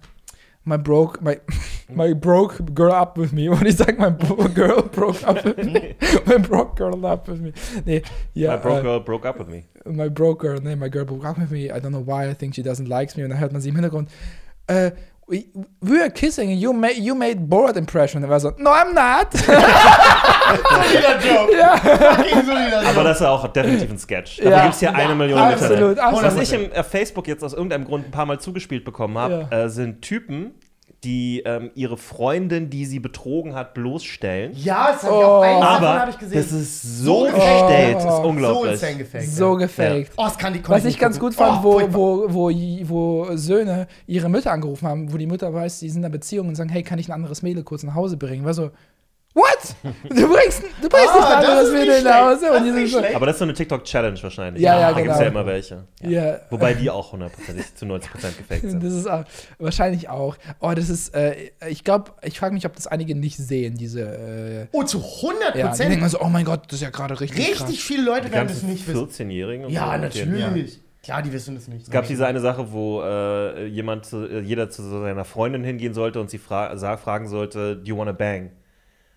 my 0.68 0.76
broke, 0.76 1.20
my, 1.22 1.40
my 1.88 2.12
broke 2.12 2.74
girl 2.74 2.92
up 2.92 3.16
with 3.18 3.32
me. 3.32 3.48
Und 3.48 3.66
ich 3.66 3.76
sag, 3.76 3.98
my 3.98 4.10
bro 4.10 4.48
girl 4.48 4.82
broke 4.82 5.26
up 5.26 5.44
with 5.44 5.64
me. 5.64 5.96
my 6.26 6.38
broke 6.38 6.76
girl 6.76 7.04
up 7.06 7.28
with 7.28 7.40
me. 7.40 7.52
Nee, 7.84 8.02
ja, 8.34 8.52
My 8.52 8.62
broke 8.62 8.78
äh, 8.78 8.82
girl 8.82 9.00
broke 9.00 9.26
up 9.26 9.38
with 9.38 9.48
me. 9.48 9.64
my 9.86 10.08
broke 10.08 10.40
girl, 10.40 10.60
nee, 10.60 10.74
my 10.74 10.88
girl 10.88 11.04
broke 11.04 11.24
up 11.24 11.38
with 11.38 11.50
me. 11.50 11.70
I 11.70 11.80
don't 11.80 11.92
know 11.92 12.04
why, 12.04 12.28
I 12.28 12.34
think 12.34 12.54
she 12.54 12.62
doesn't 12.62 12.88
like 12.88 13.16
me. 13.16 13.24
Und 13.24 13.30
dann 13.30 13.40
hört 13.40 13.52
man 13.52 13.60
sie 13.60 13.70
im 13.70 13.74
Hintergrund, 13.74 14.10
äh, 14.66 14.88
uh, 14.88 14.90
we, 15.29 15.47
we 15.81 15.99
were 15.99 16.11
kissing 16.11 16.51
and 16.51 16.59
you 16.61 16.72
made, 16.72 16.97
you 16.99 17.14
made 17.14 17.37
Borat 17.49 17.76
impression. 17.76 18.22
Und 18.22 18.29
er 18.29 18.31
war 18.33 18.41
so, 18.41 18.51
no, 18.59 18.70
I'm 18.70 18.93
not. 18.95 19.33
Solider 19.33 21.18
Joke. 21.20 21.57
Ja. 21.57 21.74
Aber 22.91 23.05
das 23.05 23.20
ist 23.20 23.26
auch 23.26 23.47
definitiv 23.49 23.91
ein 23.91 23.99
Sketch. 23.99 24.37
Dafür 24.39 24.51
Ja. 24.51 24.62
gibt 24.62 24.74
es 24.74 24.81
ja 24.81 24.91
eine 24.93 25.09
Ja, 25.11 25.14
Million 25.14 25.39
absolut, 25.39 25.70
Internet. 25.72 25.99
absolut. 25.99 26.31
Und 26.33 26.37
was 26.39 26.43
ich 26.43 26.53
im 26.55 26.72
äh, 26.72 26.83
Facebook 26.83 27.29
jetzt 27.29 27.45
aus 27.45 27.53
irgendeinem 27.53 27.85
Grund 27.85 28.07
ein 28.07 28.11
paar 28.11 28.26
Mal 28.26 28.39
zugespielt 28.41 28.85
bekommen 28.85 29.18
habe, 29.18 29.49
äh, 29.51 29.68
sind 29.68 30.03
Typen, 30.03 30.55
die 31.05 31.42
ähm, 31.46 31.70
ihre 31.76 31.96
Freundin, 31.96 32.70
die 32.70 32.84
sie 32.84 32.99
betrogen 32.99 33.55
hat, 33.55 33.72
bloßstellen. 33.74 34.53
Ja, 34.57 34.92
das 34.92 35.05
habe 35.05 35.14
ich 35.16 35.24
auch. 35.24 35.40
Eins 35.42 35.61
davon 35.61 35.84
Aber 35.86 36.01
habe 36.01 36.11
ich 36.11 36.18
gesehen. 36.18 36.38
das 36.42 36.53
ist 36.53 36.82
so 37.05 37.26
So 37.28 37.32
gestellt, 37.32 37.94
das 37.96 38.05
ist 38.05 38.11
Oh. 38.11 38.22
so 38.22 38.28
unglaublich. 38.28 38.72
insane 38.72 38.96
gefaked. 38.96 39.28
so 39.28 39.53
ja. 39.53 39.59
gefaked. 39.66 40.12
Oh, 40.16 40.24
das 40.24 40.38
kann 40.38 40.53
die 40.55 40.62
Was 40.68 40.84
ich 40.84 40.99
ganz 40.99 41.20
gut 41.20 41.34
fand, 41.34 41.64
oh, 41.64 41.80
wo, 41.92 41.92
wo, 41.94 42.34
wo, 42.34 42.51
wo 42.88 43.36
Söhne 43.36 43.86
ihre 44.09 44.28
Mütter 44.28 44.51
angerufen 44.51 44.88
haben, 44.88 45.12
wo 45.12 45.16
die 45.16 45.26
Mutter 45.26 45.55
weiß, 45.55 45.78
die 45.80 45.88
sind 45.88 46.01
in 46.01 46.05
einer 46.07 46.12
Beziehung 46.12 46.49
und 46.49 46.57
sagen, 46.57 46.70
hey, 46.70 46.82
kann 46.82 46.99
ich 46.99 47.09
ein 47.09 47.12
anderes 47.12 47.42
Mädel 47.42 47.62
kurz 47.62 47.84
nach 47.84 47.94
Hause 47.94 48.16
bringen? 48.16 48.44
War 48.44 48.55
so, 48.55 48.70
what? 49.39 49.93
Du 50.11 50.28
bringst, 50.28 50.62
du 50.82 50.89
bringst 50.89 51.09
Ah, 51.09 51.41
nicht 51.41 51.49
anderes 51.49 51.72
Mädel 51.72 51.95
nicht 51.95 52.05
nach 52.05 52.26
Hause? 52.26 52.47
Und 52.47 52.53
Das 52.55 52.62
die 52.62 52.68
ist 52.68 52.74
sind 52.74 52.82
nicht 52.82 52.93
so. 52.93 53.16
Aber 53.16 53.26
das 53.26 53.34
ist 53.36 53.39
so 53.39 53.45
eine 53.45 53.55
TikTok-Challenge 53.55 54.22
wahrscheinlich. 54.22 54.62
Ja, 54.62 54.80
ja, 54.80 54.91
Da 54.93 54.97
gibt 54.97 55.09
es 55.11 55.18
genau. 55.18 55.20
ja 55.20 55.26
immer 55.28 55.47
welche. 55.47 55.84
ja. 56.03 56.41
Wobei 56.51 56.74
die 56.74 56.91
auch 56.91 57.12
hundertprozentig 57.12 57.74
zu 57.74 57.86
90% 57.86 58.01
gefaked 58.36 58.70
sind. 58.70 58.82
Das 58.82 58.93
ist 58.93 59.07
auch, 59.07 59.24
wahrscheinlich 59.59 60.09
auch. 60.09 60.36
Oh, 60.61 60.72
das 60.74 60.89
ist, 60.91 61.14
äh, 61.14 61.51
ich 61.68 61.84
glaube, 61.84 62.12
ich 62.22 62.39
frage 62.39 62.55
mich, 62.55 62.66
ob 62.66 62.74
das 62.74 62.86
einige 62.86 63.14
nicht 63.14 63.36
sehen, 63.36 63.76
diese, 63.76 64.03
äh, 64.03 64.66
Oh, 64.72 64.82
zu 64.82 64.99
100 64.99 65.57
ja, 65.57 65.68
die 65.72 65.78
denken 65.78 66.09
so, 66.09 66.20
oh 66.20 66.28
mein 66.28 66.45
Gott, 66.45 66.62
das 66.66 66.74
ist 66.74 66.82
ja 66.82 66.91
gerade 66.91 67.18
richtig 67.20 67.53
krass. 67.53 67.62
Richtig 67.68 67.82
viele 67.84 68.03
Leute 68.03 68.30
werden 68.32 68.49
das 68.49 68.62
nicht 68.62 68.86
wissen. 68.86 69.09
14-Jährigen. 69.09 69.66
und 69.66 69.72
Ja, 69.72 69.93
so, 69.95 69.99
natürlich. 70.03 70.80
Klar, 71.03 71.22
die 71.22 71.32
wissen 71.32 71.55
das 71.55 71.68
nicht. 71.68 71.84
Es 71.84 71.91
gab 71.91 72.07
diese 72.07 72.26
eine 72.26 72.41
Sache, 72.41 72.72
wo 72.72 73.03
äh, 73.03 73.66
jemand, 73.66 74.05
zu, 74.05 74.26
äh, 74.26 74.41
jeder 74.41 74.68
zu 74.68 74.82
seiner 74.82 75.24
Freundin 75.24 75.64
hingehen 75.64 75.95
sollte 75.95 76.20
und 76.20 76.28
sie 76.28 76.39
fra 76.39 76.76
fragen 76.97 77.28
sollte, 77.28 77.76
do 77.76 77.84
you 77.84 77.97
wanna 77.97 78.12
bang? 78.12 78.51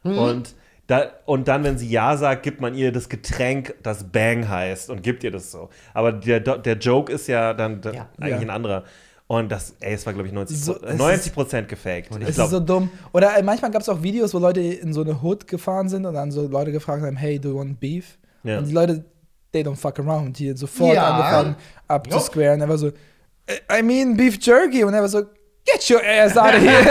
Mhm. 0.04 0.18
Und, 0.18 0.56
da, 0.88 1.12
und 1.26 1.48
dann, 1.48 1.64
wenn 1.64 1.78
sie 1.78 1.90
ja 1.90 2.18
sagt, 2.18 2.44
gibt 2.44 2.60
man 2.60 2.74
ihr 2.76 2.92
das 2.92 3.08
Getränk, 3.10 3.76
das 3.84 4.04
Bang 4.06 4.50
heißt 4.50 4.90
und 4.90 5.04
gibt 5.04 5.24
ihr 5.24 5.32
das 5.32 5.52
so. 5.52 5.70
Aber 5.94 6.12
der, 6.12 6.40
der 6.40 6.78
Joke 6.78 7.12
ist 7.12 7.28
ja 7.28 7.54
dann 7.54 7.82
da- 7.82 7.92
Ja. 7.94 8.10
eigentlich 8.20 8.32
Ja. 8.32 8.40
ein 8.40 8.50
anderer. 8.50 8.84
Und 9.28 9.50
das, 9.50 9.76
ey, 9.80 9.94
es 9.94 10.06
war, 10.06 10.12
glaube 10.12 10.28
ich, 10.28 10.34
90, 10.34 10.60
So, 10.60 10.74
Pro- 10.74 10.86
es 10.88 10.98
90 10.98 11.34
Prozent 11.34 11.70
gefaked. 11.70 12.10
Ich 12.20 12.26
Das 12.36 12.38
ist 12.38 12.50
so 12.50 12.60
dumm. 12.60 12.90
Oder 13.14 13.38
äh, 13.38 13.44
manchmal 13.44 13.72
gab 13.72 13.82
es 13.82 13.88
auch 13.88 14.04
Videos, 14.04 14.34
wo 14.34 14.40
Leute 14.40 14.60
in 14.60 14.92
so 14.92 15.02
eine 15.04 15.22
Hood 15.22 15.48
gefahren 15.48 15.88
sind 15.88 16.06
und 16.06 16.14
dann 16.16 16.32
so 16.32 16.46
Leute 16.48 16.74
gefragt 16.74 17.02
haben, 17.04 17.16
hey, 17.16 17.40
do 17.40 17.50
you 17.52 17.58
want 17.58 17.80
beef? 17.80 18.18
Ja. 18.44 18.58
Und 18.58 18.68
die 18.68 18.74
Leute, 18.74 19.06
they 19.54 19.62
don't 19.64 19.78
fuck 19.78 19.98
around, 20.00 20.38
die 20.38 20.52
sofort 20.58 20.96
Ja. 20.96 21.12
angefangen 21.12 21.50
Yup. 21.52 21.58
abzusquaren. 21.88 22.60
Er 22.60 22.68
war 22.68 22.78
so, 22.78 22.88
"I- 22.90 23.80
I 23.80 23.82
mean 23.82 24.18
beef 24.18 24.38
jerky. 24.42 24.84
Und 24.84 24.94
er 24.94 25.00
war 25.02 25.08
so, 25.08 25.22
get 25.64 25.90
your 25.90 26.02
ass 26.04 26.36
out 26.36 26.54
of 26.54 26.60
here. 26.62 26.84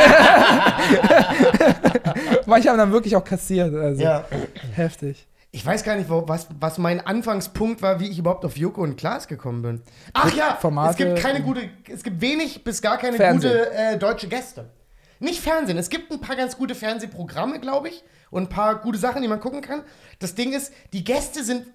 Manche 2.51 2.68
haben 2.70 2.78
dann 2.78 2.92
wirklich 2.92 3.16
auch 3.16 3.24
kassiert. 3.24 3.74
Also 3.74 4.03
Ja. 4.03 4.24
heftig. 4.74 5.26
Ich 5.53 5.66
weiß 5.66 5.82
gar 5.82 5.96
nicht, 5.96 6.09
wo, 6.09 6.28
was, 6.28 6.46
was 6.61 6.78
mein 6.78 7.01
Anfangspunkt 7.05 7.82
war, 7.82 7.98
wie 7.98 8.09
ich 8.09 8.18
überhaupt 8.18 8.44
auf 8.44 8.57
Joko 8.57 8.82
und 8.82 8.96
Klaas 8.96 9.26
gekommen 9.26 9.62
bin. 9.62 9.82
Ach 10.12 10.32
ja, 10.32 10.57
Formate- 10.61 10.90
es 10.90 10.96
gibt 10.96 11.16
keine 11.18 11.42
gute, 11.42 11.62
es 11.92 12.05
gibt 12.05 12.20
wenig 12.20 12.62
bis 12.62 12.80
gar 12.80 12.98
keine 12.98 13.16
Fernsehen. 13.16 13.51
gute 13.53 13.72
äh, 13.72 13.98
deutsche 13.98 14.28
Gäste. 14.28 14.70
Nicht 15.18 15.40
Fernsehen, 15.40 15.76
es 15.76 15.90
gibt 15.90 16.12
ein 16.12 16.20
paar 16.20 16.36
ganz 16.36 16.57
gute 16.57 16.74
Fernsehprogramme, 16.76 17.59
glaube 17.59 17.88
ich, 17.88 18.05
und 18.30 18.44
ein 18.44 18.48
paar 18.48 18.76
gute 18.80 18.96
Sachen, 18.98 19.22
die 19.22 19.28
man 19.28 19.40
gucken 19.40 19.61
kann. 19.61 19.82
Das 20.20 20.34
Ding 20.36 20.53
ist, 20.53 20.72
die 20.92 21.03
Gäste 21.03 21.42
sind, 21.42 21.66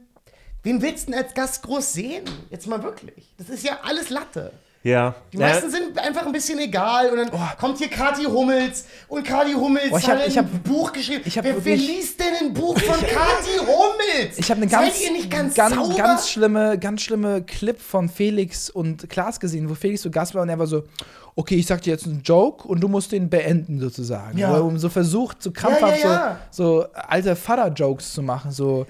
wen 0.64 0.82
willst 0.82 1.08
du 1.08 1.12
denn 1.12 1.22
als 1.22 1.34
Gast 1.34 1.62
groß 1.64 1.92
sehen? 1.94 2.24
Jetzt 2.50 2.68
mal 2.68 2.82
wirklich. 2.82 3.34
Das 3.38 3.50
ist 3.50 3.64
ja 3.66 3.80
alles 3.84 4.10
Latte. 4.10 4.54
Ja. 4.86 5.16
Die 5.34 5.38
Ja, 5.38 5.48
meisten 5.48 5.70
sind 5.72 5.98
einfach 6.00 6.26
ein 6.26 6.32
bisschen 6.32 6.60
egal 6.60 7.10
und 7.10 7.18
dann 7.18 7.30
kommt 7.60 7.78
hier 7.80 7.90
Kathi 7.90 8.24
Hummels 8.26 8.86
und 9.08 9.26
Kathi 9.26 9.54
Hummels 9.54 9.90
Oh, 9.92 9.98
ich 9.98 10.08
hab- 10.08 10.20
hat 10.20 10.28
ich 10.28 10.38
ein 10.40 10.46
hab- 10.46 10.64
Buch 10.64 10.94
geschrieben. 10.94 11.24
ich 11.26 11.38
hab 11.38 11.44
wer, 11.44 11.64
wer 11.66 11.76
liest 11.76 12.20
denn 12.20 12.34
ein 12.48 12.54
Buch 12.54 12.80
von 12.80 12.96
Kathi 12.96 13.58
Hummels? 13.60 14.38
Ich 14.38 14.50
habe 14.52 14.62
eine 14.62 14.70
ganz, 14.70 14.96
ganz, 15.30 15.56
ganz, 15.56 15.96
ganz 15.98 16.30
schlimme, 16.30 16.78
ganz 16.80 17.02
schlimme 17.02 17.42
Clip 17.44 17.80
von 17.82 18.08
Felix 18.10 18.70
und 18.70 19.10
Klaas 19.10 19.40
gesehen, 19.40 19.70
wo 19.70 19.74
Felix 19.76 20.02
so 20.04 20.10
Gast 20.12 20.36
war 20.36 20.44
und 20.44 20.50
er 20.50 20.60
war 20.60 20.68
so, 20.68 20.84
okay, 21.36 21.56
ich 21.56 21.66
sag 21.66 21.82
dir 21.82 21.92
jetzt 21.92 22.06
einen 22.06 22.22
Joke 22.24 22.68
und 22.68 22.80
du 22.80 22.88
musst 22.88 23.12
den 23.12 23.30
beenden 23.30 23.80
sozusagen. 23.80 24.38
Ja. 24.38 24.52
Wo 24.64 24.70
er 24.70 24.80
so 24.80 24.90
versucht, 24.90 25.42
so 25.44 25.52
krampfhaft 25.52 25.98
Ja, 26.04 26.10
ja, 26.10 26.14
ja. 26.30 26.40
So, 26.52 26.82
so 26.82 26.86
alte 26.94 27.36
Vater-Jokes 27.36 28.14
zu 28.14 28.22
machen, 28.22 28.52
so 28.52 28.86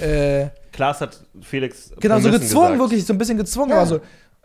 äh, 0.00 0.46
Klaas 0.72 1.00
hat 1.00 1.18
Felix. 1.40 1.90
genau 1.98 2.20
so 2.20 2.30
gezwungen, 2.30 2.72
gesagt. 2.74 2.78
wirklich 2.78 3.04
so 3.06 3.14
ein 3.14 3.18
bisschen 3.18 3.38
gezwungen, 3.38 3.70
Ja. 3.70 3.78
aber 3.78 3.86
so 3.86 4.00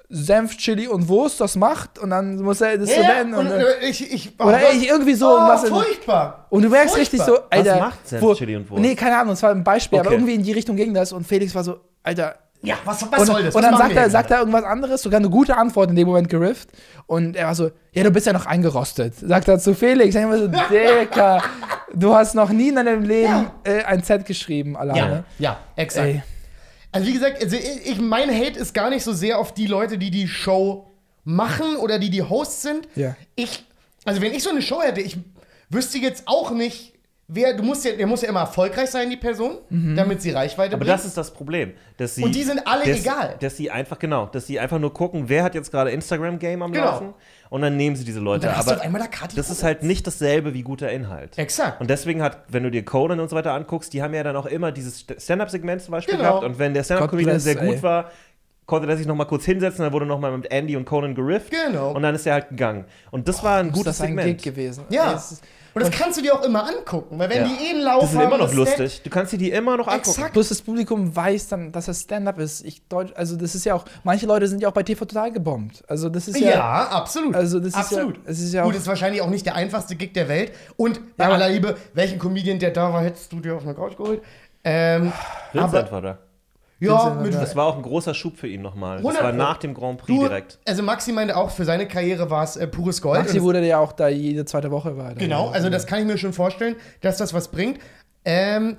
Senf, 0.09 0.57
Chili 0.57 0.87
und 0.87 1.07
Wurst 1.07 1.41
das 1.41 1.55
macht 1.55 1.97
und 1.97 2.11
dann 2.11 2.35
muss 2.37 2.61
er 2.61 2.77
das 2.77 2.89
so 2.93 3.01
ja, 3.01 3.07
beenden. 3.13 3.33
und, 3.35 3.47
Und, 3.47 3.51
äh, 3.53 3.79
ich, 3.89 4.13
ich, 4.13 4.31
oh, 4.37 4.43
oder 4.43 4.53
was- 4.57 4.73
ey, 4.73 4.87
irgendwie 4.87 5.13
so 5.15 5.27
oh, 5.27 5.37
was 5.47 5.67
furchtbar. 5.67 6.45
Und 6.49 6.61
du 6.63 6.69
merkst 6.69 6.95
richtig 6.97 7.19
so, 7.21 7.33
Furchtbar. 7.35 7.47
Alter. 7.57 7.79
macht 7.79 8.07
Senf, 8.07 8.21
wo- 8.21 8.35
Chili 8.35 8.55
und 8.55 8.69
Wurst? 8.69 8.81
Nee, 8.81 8.95
keine 8.95 9.17
Ahnung, 9.17 9.33
es 9.33 9.41
war 9.41 9.51
ein 9.51 9.63
Beispiel, 9.63 9.99
aber 9.99 10.09
Okay. 10.09 10.15
irgendwie 10.17 10.35
in 10.35 10.43
die 10.43 10.51
Richtung 10.51 10.75
ging 10.75 10.93
das 10.93 11.11
und 11.13 11.25
Felix 11.25 11.55
war 11.55 11.63
so, 11.63 11.77
Alter, 12.03 12.35
Ja, 12.61 12.75
was, 12.85 13.05
was 13.11 13.19
und, 13.21 13.25
soll 13.25 13.43
das? 13.43 13.55
Und 13.55 13.63
Was 13.63 13.69
dann 13.71 13.77
sagt 13.79 13.95
er, 13.95 14.09
sagt 14.09 14.31
er 14.31 14.39
irgendwas 14.39 14.63
anderes, 14.63 15.01
sogar 15.01 15.19
eine 15.19 15.29
gute 15.29 15.57
Antwort 15.57 15.89
in 15.89 15.95
dem 15.97 16.07
Moment 16.07 16.29
gerifft. 16.29 16.69
Und 17.07 17.35
er 17.35 17.47
war 17.47 17.55
so, 17.55 17.71
ja, 17.91 18.03
du 18.03 18.11
bist 18.11 18.25
ja 18.25 18.31
noch 18.33 18.45
eingerostet. 18.45 19.15
Sagt 19.15 19.47
er 19.49 19.59
zu 19.59 19.73
Felix. 19.73 20.15
Ich 20.15 20.25
mir 20.25 20.37
so, 20.37 20.47
Dicker, 20.47 21.41
du 21.93 22.13
hast 22.15 22.35
noch 22.35 22.49
nie 22.51 22.69
in 22.69 22.75
deinem 22.75 23.03
Leben 23.03 23.47
äh, 23.65 23.83
ein 23.83 24.01
Z 24.03 24.25
geschrieben 24.25 24.77
alleine. 24.77 25.25
Ja, 25.39 25.49
ja, 25.51 25.57
exakt. 25.75 26.07
Ey. 26.07 26.23
Also 26.93 27.07
wie 27.07 27.13
gesagt, 27.13 27.43
also 27.43 27.55
ich, 27.55 27.99
mein 27.99 28.29
Hate 28.29 28.59
ist 28.59 28.73
gar 28.73 28.89
nicht 28.91 29.03
so 29.03 29.13
sehr 29.13 29.39
auf 29.39 29.53
die 29.53 29.65
Leute, 29.65 29.97
die 29.97 30.11
die 30.11 30.27
Show 30.27 30.87
machen 31.23 31.75
oder 31.77 31.97
die 31.97 32.11
die 32.11 32.21
Hosts 32.21 32.61
sind. 32.61 32.87
Ja. 32.95 33.15
Ich, 33.35 33.65
also 34.05 34.21
wenn 34.21 34.33
ich 34.33 34.43
so 34.43 34.51
eine 34.51 34.61
Show 34.61 34.81
hätte, 34.81 35.01
ich 35.01 35.17
wüsste 35.69 35.97
jetzt 35.97 36.27
auch 36.27 36.51
nicht, 36.51 36.92
wer, 37.27 37.53
du 37.55 37.63
musst 37.63 37.85
ja, 37.85 37.93
der 37.93 38.05
muss 38.07 38.21
ja 38.21 38.29
immer 38.29 38.41
erfolgreich 38.41 38.89
sein, 38.89 39.09
die 39.09 39.17
Person, 39.17 39.57
damit 39.69 40.21
sie 40.21 40.31
Reichweite 40.31 40.75
Aber 40.75 40.85
bringt. 40.85 40.93
das 40.97 41.05
ist 41.05 41.17
das 41.17 41.31
Problem. 41.31 41.73
Dass 41.97 42.15
sie, 42.15 42.23
Und 42.23 42.35
die 42.35 42.43
sind 42.43 42.65
alle 42.67 42.85
dass, 42.85 42.99
egal. 42.99 43.35
Dass 43.39 43.57
sie 43.57 43.71
einfach, 43.71 43.97
genau, 43.99 44.25
dass 44.27 44.45
sie 44.47 44.59
einfach 44.59 44.79
nur 44.79 44.93
gucken, 44.93 45.29
wer 45.29 45.43
hat 45.43 45.55
jetzt 45.55 45.71
gerade 45.71 45.91
Instagram-Game 45.91 46.61
am 46.61 46.71
Genau. 46.71 46.85
Laufen 46.85 47.13
und 47.49 47.61
dann 47.61 47.77
nehmen 47.77 47.95
sie 47.95 48.03
diese 48.03 48.19
Leute. 48.19 48.47
dann 48.47 48.57
hast 48.57 48.67
du 48.67 48.71
Aber 48.71 48.79
auf 48.81 48.85
einmal 48.85 49.01
da 49.01 49.07
Kati 49.07 49.35
das 49.35 49.49
ist 49.49 49.63
halt 49.63 49.83
nicht 49.83 50.05
dasselbe 50.05 50.53
wie 50.53 50.63
guter 50.63 50.91
Inhalt. 50.91 51.37
Exakt. 51.37 51.79
Und 51.81 51.89
deswegen 51.89 52.21
hat, 52.21 52.39
wenn 52.49 52.63
du 52.63 52.71
dir 52.71 52.83
Conan 52.83 53.19
und 53.19 53.29
so 53.29 53.35
weiter 53.35 53.53
anguckst, 53.53 53.93
die 53.93 54.01
haben 54.03 54.13
ja 54.13 54.23
dann 54.23 54.35
auch 54.35 54.45
immer 54.45 54.71
dieses 54.71 54.99
St- 55.07 55.21
Stand-Up-Segment 55.21 55.81
zum 55.81 55.91
Beispiel 55.93 56.17
Genau. 56.17 56.29
gehabt. 56.39 56.45
Und 56.45 56.59
wenn 56.59 56.73
der 56.73 56.83
Stand-Up-Comedian 56.83 57.39
sehr 57.39 57.55
gut 57.55 57.75
ey. 57.75 57.83
war, 57.83 58.11
konnte 58.65 58.87
er 58.89 58.95
sich 58.97 59.05
noch 59.07 59.15
mal 59.15 59.25
kurz 59.25 59.43
hinsetzen, 59.45 59.83
dann 59.83 59.91
wurde 59.93 60.05
noch 60.05 60.19
mal 60.19 60.35
mit 60.37 60.51
Andy 60.51 60.75
und 60.77 60.85
Conan 60.85 61.15
gerifft. 61.15 61.51
Genau. 61.51 61.91
Und 61.91 62.01
dann 62.01 62.15
ist 62.15 62.25
er 62.25 62.33
halt 62.33 62.49
gegangen. 62.49 62.85
Und 63.11 63.27
das 63.27 63.43
war 63.43 63.59
ein 63.59 63.69
gutes 63.71 63.97
das 63.97 64.01
ein 64.01 64.07
Segment. 64.15 64.37
Gig 64.41 64.53
gewesen? 64.53 64.85
Ja. 64.89 65.11
Ey, 65.13 65.17
Und 65.73 65.81
das 65.81 65.89
kannst 65.91 66.17
du 66.19 66.21
dir 66.21 66.35
auch 66.35 66.43
immer 66.43 66.67
angucken, 66.67 67.17
weil 67.17 67.29
wenn 67.29 67.43
Ja. 67.43 67.47
die 67.47 67.65
eh 67.65 67.69
einen 67.71 67.81
Lauf 67.81 68.01
Das 68.01 68.11
ist 68.11 68.17
haben, 68.17 68.27
immer 68.27 68.37
noch 68.37 68.53
lustig. 68.53 69.01
Du 69.03 69.09
kannst 69.09 69.33
dir 69.33 69.37
die 69.37 69.49
immer 69.51 69.75
noch 69.77 69.87
angucken. 69.87 70.09
Exakt. 70.11 70.33
Plus 70.33 70.49
das 70.49 70.61
Publikum 70.61 71.15
weiß 71.15 71.47
dann, 71.47 71.71
dass 71.71 71.85
das 71.87 72.01
Stand-up 72.01 72.37
ist. 72.39 72.63
Ich 72.63 72.87
Deutsch, 72.87 73.11
also 73.15 73.35
das 73.35 73.55
ist 73.55 73.65
ja 73.65 73.73
auch, 73.75 73.85
manche 74.03 74.25
Leute 74.27 74.47
sind 74.47 74.61
ja 74.61 74.69
auch 74.69 74.73
bei 74.73 74.83
TV 74.83 75.05
total 75.05 75.31
gebombt. 75.31 75.83
Also 75.87 76.09
das 76.09 76.27
ist 76.27 76.39
Ja, 76.39 76.49
ja, 76.49 76.87
absolut. 76.89 77.35
Also 77.35 77.59
das 77.59 77.69
ist 77.69 77.75
absolut. 77.75 78.17
ja- 78.17 78.23
es 78.25 78.39
ist 78.39 78.53
ja 78.53 78.63
Gut, 78.63 78.75
ist 78.75 78.85
wahrscheinlich 78.87 79.21
auch 79.21 79.29
nicht 79.29 79.45
der 79.45 79.55
einfachste 79.55 79.95
Gig 79.95 80.13
der 80.13 80.27
Welt. 80.29 80.51
Und 80.77 81.17
bei 81.17 81.25
Ja, 81.25 81.31
aller 81.31 81.49
Liebe, 81.49 81.75
welchen 81.93 82.19
Comedian, 82.19 82.59
der 82.59 82.71
da 82.71 82.93
war, 82.93 83.01
hättest 83.01 83.31
du 83.31 83.39
dir 83.39 83.55
auf 83.55 83.63
eine 83.63 83.73
Couch 83.73 83.97
geholt? 83.97 84.21
Ähm, 84.63 85.11
Vincent 85.51 85.73
aber, 85.75 85.91
war 85.91 86.01
da. 86.01 86.17
Ja, 86.87 87.15
mit, 87.21 87.33
Das 87.33 87.55
war 87.55 87.65
auch 87.65 87.75
ein 87.77 87.81
großer 87.81 88.13
Schub 88.13 88.37
für 88.37 88.47
ihn 88.47 88.61
nochmal. 88.61 88.97
Das 88.97 89.05
100 89.05 89.23
war 89.23 89.31
nach 89.31 89.57
dem 89.57 89.73
Grand 89.73 89.99
Prix 89.99 90.17
du, 90.19 90.27
direkt. 90.27 90.59
also 90.65 90.83
Maxi 90.83 91.11
meinte 91.11 91.35
auch, 91.35 91.49
für 91.51 91.65
seine 91.65 91.87
Karriere 91.87 92.29
war 92.29 92.43
es 92.43 92.55
äh, 92.57 92.67
pures 92.67 93.01
Gold. 93.01 93.19
Maxi 93.19 93.41
wurde 93.41 93.65
ja 93.65 93.79
auch 93.79 93.91
da 93.91 94.07
jede 94.07 94.45
zweite 94.45 94.71
Woche 94.71 94.93
er 94.97 95.09
da. 95.09 95.13
Genau, 95.13 95.49
also 95.49 95.69
das 95.69 95.87
kann 95.87 95.99
ich 95.99 96.05
mir 96.05 96.17
schon 96.17 96.33
vorstellen, 96.33 96.75
dass 97.01 97.17
das 97.17 97.33
was 97.33 97.49
bringt. 97.49 97.79
Ähm, 98.25 98.77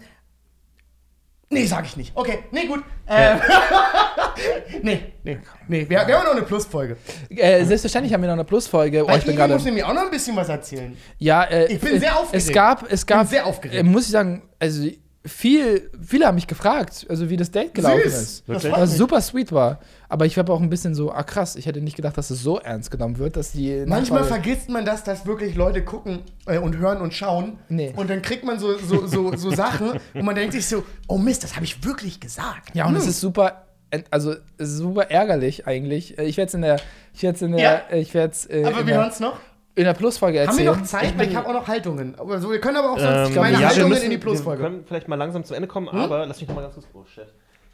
nee, 1.51 1.67
sag 1.67 1.85
ich 1.85 1.97
nicht. 1.97 2.13
Okay, 2.15 2.41
nee, 2.51 2.67
gut. 2.67 2.83
Ähm, 3.07 3.39
nee, 4.83 5.01
nee, 5.23 5.39
nee. 5.69 5.87
Wir, 5.89 6.07
wir 6.07 6.19
haben 6.19 6.25
noch 6.25 6.33
eine 6.33 6.43
Plusfolge. 6.43 6.97
Äh, 7.29 7.65
selbstverständlich 7.65 8.13
haben 8.15 8.23
wir 8.23 8.29
noch 8.29 8.35
eine 8.35 8.45
Plusfolge. 8.45 9.05
Oh, 9.05 9.11
ich 9.11 9.23
bin 9.23 9.33
ich 9.33 9.37
gerade. 9.37 9.55
muss 9.55 9.65
nämlich 9.65 9.85
auch 9.85 9.95
noch 9.95 10.03
ein 10.03 10.11
bisschen 10.11 10.35
was 10.37 10.49
erzählen. 10.49 10.97
Ja, 11.19 11.45
äh, 11.45 11.73
Ich 11.73 11.81
bin 11.81 12.01
sehr 12.01 12.19
aufgeregt. 12.19 12.47
Es 12.47 12.53
gab, 12.53 12.91
es 12.91 13.07
gab, 13.07 13.27
sehr 13.27 13.47
aufgeregt. 13.47 13.79
Äh, 13.79 13.83
muss 13.83 14.07
ich 14.07 14.11
sagen, 14.11 14.49
also 14.59 14.89
viel, 15.27 15.91
viele 16.07 16.27
haben 16.27 16.35
mich 16.35 16.47
gefragt, 16.47 17.07
also 17.09 17.31
wie 17.31 17.37
das 17.37 17.51
Date 17.51 17.73
gelaufen 17.75 18.03
Süß. 18.05 18.13
ist. 18.15 18.45
Das 18.49 18.63
Wirklich? 18.65 18.73
Was 18.83 18.97
super 18.97 19.21
sweet 19.23 19.53
war. 19.53 19.79
Aber 20.09 20.27
ich 20.27 20.37
war 20.37 20.49
auch 20.51 20.61
ein 20.61 20.69
bisschen 20.69 20.95
so, 20.95 21.11
ah 21.13 21.23
krass, 21.23 21.57
ich 21.57 21.67
hätte 21.67 21.81
nicht 21.81 21.97
gedacht, 21.97 22.17
dass 22.19 22.31
es 22.31 22.43
so 22.43 22.59
ernst 22.61 22.91
genommen 22.91 23.19
wird, 23.19 23.37
dass 23.37 23.53
die. 23.53 23.85
Manchmal 23.87 24.21
Nachbarn- 24.21 24.43
vergisst 24.43 24.69
man 24.69 24.85
das, 24.85 25.03
dass 25.03 25.25
wirklich 25.27 25.55
Leute 25.55 25.83
gucken 25.83 26.21
äh, 26.47 26.59
und 26.59 26.77
hören 26.77 27.01
und 27.01 27.15
schauen. 27.15 27.59
Nee. 27.69 27.93
Und 27.97 28.11
dann 28.11 28.21
kriegt 28.23 28.45
man 28.45 28.59
so, 28.59 28.77
so, 28.79 29.07
so, 29.07 29.35
so 29.35 29.51
Sachen 29.51 29.99
und 30.13 30.25
man 30.25 30.35
denkt 30.35 30.53
sich 30.53 30.67
so, 30.67 30.85
oh 31.09 31.17
Mist, 31.19 31.43
das 31.43 31.55
habe 31.57 31.65
ich 31.65 31.83
wirklich 31.85 32.21
gesagt. 32.21 32.75
Ja, 32.75 32.87
und 32.87 32.95
es 32.97 33.05
Hm. 33.05 33.11
ist 33.11 33.21
super, 33.21 33.65
also 34.11 34.33
es 34.59 34.69
ist 34.71 34.77
super 34.79 35.11
ärgerlich 35.11 35.67
eigentlich. 35.67 36.19
Äh, 36.19 36.25
Ich 36.25 36.37
werde 36.37 36.49
es 36.49 36.55
in 36.55 36.63
der, 36.63 36.81
ich 37.15 37.23
werde 37.23 37.45
in 37.47 37.53
der, 37.53 37.61
Ja. 37.63 37.81
äh, 37.91 38.01
ich 38.01 38.13
werde 38.13 38.35
äh, 38.51 38.65
Aber 38.65 38.87
wir 38.87 38.95
hören 38.95 39.09
es 39.11 39.21
noch. 39.21 39.39
In 39.77 39.85
der 39.85 39.95
Plusfolge 39.95 40.41
Haben 40.41 40.47
erzählen. 40.49 40.67
wir 40.67 40.77
noch 40.77 40.83
Zeit? 40.85 41.19
Weil 41.19 41.29
ich 41.29 41.37
habe 41.37 41.49
auch 41.49 41.53
noch 41.53 41.67
Haltungen. 41.69 42.15
Also 42.19 42.51
wir 42.51 42.61
können 42.61 42.77
aber 42.77 42.93
auch 42.93 42.99
sonst 42.99 43.31
Ähm, 43.31 43.35
meine 43.37 43.61
ja, 43.61 43.69
Haltungen 43.69 43.89
müssen- 43.89 44.05
in 44.05 44.11
die 44.11 44.19
Plusfolge. 44.19 44.63
Wir 44.63 44.69
können 44.71 44.85
vielleicht 44.87 45.09
mal 45.09 45.17
langsam 45.17 45.43
zum 45.45 45.57
Ende 45.57 45.67
kommen, 45.69 45.89
aber 45.89 46.27
lass 46.27 46.41
mich 46.41 46.49
noch 46.49 46.55
mal 46.55 46.63
ganz 46.63 46.75
kurz, 46.75 46.87
oh 46.95 47.05
shit, 47.13 47.27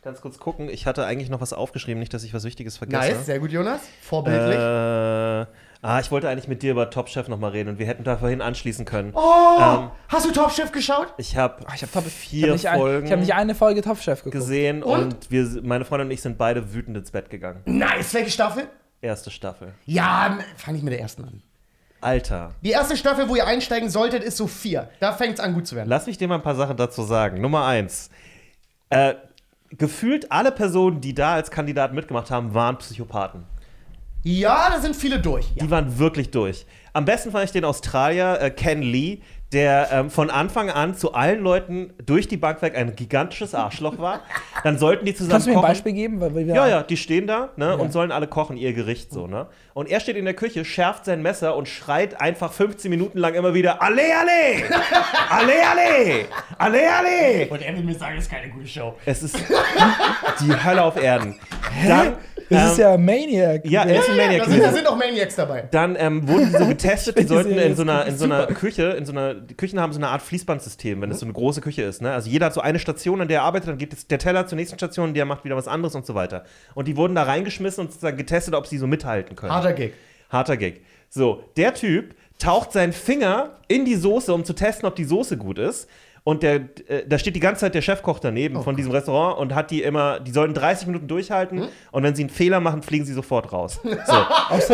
ganz 0.02 0.20
kurz 0.22 0.38
gucken. 0.38 0.68
Ich 0.70 0.86
hatte 0.86 1.04
eigentlich 1.04 1.28
noch 1.28 1.40
was 1.42 1.52
aufgeschrieben, 1.52 2.00
nicht, 2.00 2.14
dass 2.14 2.24
ich 2.24 2.32
was 2.32 2.44
Wichtiges 2.44 2.78
vergesse. 2.78 3.12
Nice, 3.12 3.26
sehr 3.26 3.38
gut, 3.38 3.52
Jonas. 3.52 3.80
Vorbildlich. 4.00 4.56
Äh, 4.56 5.46
ah, 5.82 6.00
ich 6.00 6.10
wollte 6.10 6.28
eigentlich 6.30 6.48
mit 6.48 6.62
dir 6.62 6.70
über 6.72 6.88
Top 6.88 7.08
Chef 7.10 7.28
noch 7.28 7.38
mal 7.38 7.50
reden 7.50 7.68
und 7.68 7.78
wir 7.78 7.86
hätten 7.86 8.02
da 8.04 8.16
vorhin 8.16 8.40
anschließen 8.40 8.86
können. 8.86 9.12
oh, 9.14 9.20
ähm, 9.60 9.90
hast 10.08 10.24
du 10.24 10.30
Top 10.32 10.52
Chef 10.52 10.72
geschaut? 10.72 11.12
Ich 11.18 11.36
habe 11.36 11.66
Ah, 11.68 11.72
ich 11.74 11.82
habe 11.82 12.00
vier 12.08 12.46
hab 12.48 12.52
nicht, 12.54 12.68
ein, 12.68 12.78
Folgen 12.78 13.06
ich 13.06 13.12
hab 13.12 13.18
nicht 13.20 13.34
eine 13.34 13.54
Folge 13.54 13.82
Top 13.82 13.98
Chef 13.98 14.20
geguckt. 14.20 14.32
gesehen 14.34 14.82
Und? 14.82 15.00
und, 15.02 15.30
wir, 15.30 15.46
meine 15.62 15.84
Freundin 15.84 16.08
und 16.08 16.12
ich 16.12 16.22
sind 16.22 16.38
beide 16.38 16.72
wütend 16.72 16.96
ins 16.96 17.10
Bett 17.10 17.28
gegangen. 17.28 17.60
Nice, 17.66 18.14
welche 18.14 18.30
Staffel? 18.30 18.68
Erste 19.02 19.30
Staffel. 19.30 19.74
Ja, 19.84 20.38
fange 20.56 20.78
ich 20.78 20.82
mit 20.84 20.92
der 20.94 21.00
ersten 21.00 21.24
an. 21.24 21.42
Alter. 22.00 22.54
Die 22.62 22.70
erste 22.70 22.96
Staffel, 22.96 23.28
wo 23.28 23.36
ihr 23.36 23.46
einsteigen 23.46 23.90
solltet, 23.90 24.22
ist 24.22 24.36
so 24.36 24.46
vier. 24.46 24.88
Da 25.00 25.12
fängt 25.12 25.34
es 25.34 25.40
an, 25.40 25.54
gut 25.54 25.66
zu 25.66 25.76
werden. 25.76 25.88
Lass 25.88 26.06
mich 26.06 26.18
dir 26.18 26.28
mal 26.28 26.36
ein 26.36 26.42
paar 26.42 26.54
Sachen 26.54 26.76
dazu 26.76 27.02
sagen. 27.02 27.40
Nummer 27.40 27.66
eins. 27.66 28.10
Äh, 28.88 29.14
gefühlt 29.70 30.32
alle 30.32 30.52
Personen, 30.52 31.00
die 31.00 31.14
da 31.14 31.34
als 31.34 31.50
Kandidat 31.50 31.92
mitgemacht 31.92 32.30
haben, 32.30 32.54
waren 32.54 32.78
Psychopathen. 32.78 33.44
Ja, 34.22 34.68
da 34.70 34.80
sind 34.80 34.94
viele 34.96 35.18
durch. 35.18 35.46
Ja. 35.54 35.64
Die 35.64 35.70
waren 35.70 35.98
wirklich 35.98 36.30
durch. 36.30 36.66
Am 36.92 37.04
besten 37.04 37.30
fand 37.30 37.44
ich 37.44 37.52
den 37.52 37.64
Australier 37.64 38.38
äh, 38.40 38.50
Ken 38.50 38.82
Lee, 38.82 39.20
der 39.52 39.88
ähm, 39.90 40.10
von 40.10 40.30
Anfang 40.30 40.70
an 40.70 40.94
zu 40.94 41.12
allen 41.12 41.40
Leuten 41.40 41.92
durch 42.06 42.28
die 42.28 42.36
Bank 42.36 42.62
weg 42.62 42.76
ein 42.76 42.94
gigantisches 42.94 43.54
Arschloch 43.54 43.98
war. 43.98 44.20
Dann 44.62 44.78
sollten 44.78 45.04
die 45.04 45.14
zusammen 45.14 45.32
Kannst 45.32 45.46
du 45.48 45.50
mir 45.50 45.56
ein. 45.56 45.62
Beispiel 45.62 45.92
geben? 45.92 46.20
Weil 46.20 46.34
wir 46.34 46.46
Ja, 46.46 46.68
ja, 46.68 46.82
die 46.82 46.96
stehen 46.96 47.26
da 47.26 47.50
ne, 47.56 47.76
und 47.76 47.92
sollen 47.92 48.12
alle 48.12 48.28
kochen, 48.28 48.56
ihr 48.56 48.72
Gericht 48.72 49.10
so, 49.10 49.26
ne? 49.26 49.46
Und 49.74 49.88
er 49.90 49.98
steht 50.00 50.16
in 50.16 50.24
der 50.24 50.34
Küche, 50.34 50.64
schärft 50.64 51.04
sein 51.04 51.22
Messer 51.22 51.56
und 51.56 51.66
schreit 51.68 52.20
einfach 52.20 52.52
15 52.52 52.90
Minuten 52.90 53.18
lang 53.18 53.34
immer 53.34 53.54
wieder: 53.54 53.82
Alle, 53.82 54.02
alle! 54.02 54.80
Alle, 55.30 55.52
alle! 55.68 56.24
Alle, 56.58 56.80
alle! 56.92 57.46
Und 57.50 57.62
er 57.62 57.74
will 57.74 57.82
mir 57.82 57.94
sagen, 57.94 58.16
das 58.16 58.26
ist 58.26 58.30
keine 58.30 58.50
gute 58.50 58.66
Show. 58.66 58.94
Es 59.04 59.22
ist 59.22 59.36
die 60.40 60.64
Hölle 60.64 60.82
auf 60.82 61.00
Erden. 61.00 61.38
Dann, 61.86 62.14
Das 62.50 62.72
ist 62.72 62.78
ähm, 62.78 62.84
ja 62.84 62.96
Maniac. 62.98 63.64
ja, 63.64 63.84
er 63.84 64.00
ist 64.00 64.10
ein 64.10 64.16
Ja, 64.16 64.24
Maniac. 64.26 64.44
da, 64.44 64.50
sind, 64.50 64.62
da 64.62 64.72
sind 64.72 64.86
auch 64.86 64.96
Maniacs 64.96 65.36
dabei. 65.36 65.68
Dann 65.70 65.96
ähm, 65.98 66.28
wurden 66.28 66.46
die 66.50 66.58
so 66.58 66.66
getestet, 66.68 67.18
die 67.18 67.24
sollten 67.24 67.56
in 67.56 67.76
so 67.76 67.82
einer, 67.82 68.06
in 68.06 68.18
so 68.18 68.24
einer. 68.24 68.46
Küche, 68.46 68.90
in 68.90 69.06
so 69.06 69.12
einer, 69.12 69.34
die 69.34 69.54
Küchen 69.54 69.80
haben 69.80 69.92
so 69.92 69.98
eine 69.98 70.08
Art 70.08 70.22
Fließbandsystem, 70.22 71.00
wenn 71.00 71.10
es 71.10 71.20
so 71.20 71.26
eine 71.26 71.32
große 71.32 71.60
Küche 71.60 71.82
ist. 71.82 72.02
Ne? 72.02 72.12
Also 72.12 72.28
jeder 72.28 72.46
hat 72.46 72.54
so 72.54 72.60
eine 72.60 72.78
Station, 72.78 73.20
an 73.20 73.28
der 73.28 73.40
er 73.40 73.44
arbeitet, 73.44 73.68
dann 73.68 73.78
geht 73.78 74.10
der 74.10 74.18
Teller 74.18 74.46
zur 74.46 74.56
nächsten 74.56 74.76
Station, 74.76 75.14
der 75.14 75.24
macht 75.24 75.44
wieder 75.44 75.56
was 75.56 75.68
anderes 75.68 75.94
und 75.94 76.04
so 76.04 76.14
weiter. 76.14 76.44
Und 76.74 76.88
die 76.88 76.96
wurden 76.96 77.14
da 77.14 77.22
reingeschmissen 77.22 77.84
und 77.84 77.92
sozusagen 77.92 78.16
getestet, 78.16 78.54
ob 78.54 78.66
sie 78.66 78.78
so 78.78 78.86
mithalten 78.86 79.36
können. 79.36 79.52
Harter 79.52 79.72
Gig. 79.72 79.92
Harter 80.28 80.56
Gig. 80.56 80.80
So, 81.08 81.44
der 81.56 81.74
Typ 81.74 82.14
taucht 82.38 82.72
seinen 82.72 82.92
Finger 82.92 83.50
in 83.68 83.84
die 83.84 83.94
Soße, 83.96 84.32
um 84.32 84.44
zu 84.44 84.54
testen, 84.54 84.88
ob 84.88 84.96
die 84.96 85.04
Soße 85.04 85.36
gut 85.36 85.58
ist. 85.58 85.88
Und 86.30 86.42
der, 86.44 86.54
äh, 86.86 87.04
da 87.08 87.18
steht 87.18 87.34
die 87.34 87.40
ganze 87.40 87.62
Zeit 87.62 87.74
der 87.74 87.82
Chefkoch 87.82 88.20
daneben 88.20 88.56
Oh 88.58 88.62
von 88.62 88.76
diesem 88.76 88.92
Restaurant 88.92 89.38
und 89.38 89.52
hat 89.54 89.70
die 89.72 89.82
immer, 89.82 90.20
die 90.20 90.30
sollen 90.30 90.54
30 90.54 90.86
Minuten 90.86 91.08
durchhalten 91.08 91.62
Hm? 91.62 91.68
und 91.90 92.02
wenn 92.04 92.14
sie 92.14 92.22
einen 92.22 92.30
Fehler 92.30 92.60
machen, 92.60 92.82
fliegen 92.82 93.04
sie 93.04 93.12
sofort 93.14 93.52
raus. 93.52 93.80
So. 94.06 94.12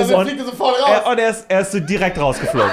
Also 0.02 0.16
Und- 0.16 0.26
fliegt 0.26 0.40
er 0.40 0.46
sofort 0.46 0.74
raus. 0.82 0.90
Er, 1.04 1.10
und 1.10 1.18
er 1.18 1.30
ist, 1.30 1.46
er 1.48 1.60
ist 1.62 1.72
so 1.72 1.80
direkt 1.80 2.18
rausgeflogen. 2.18 2.70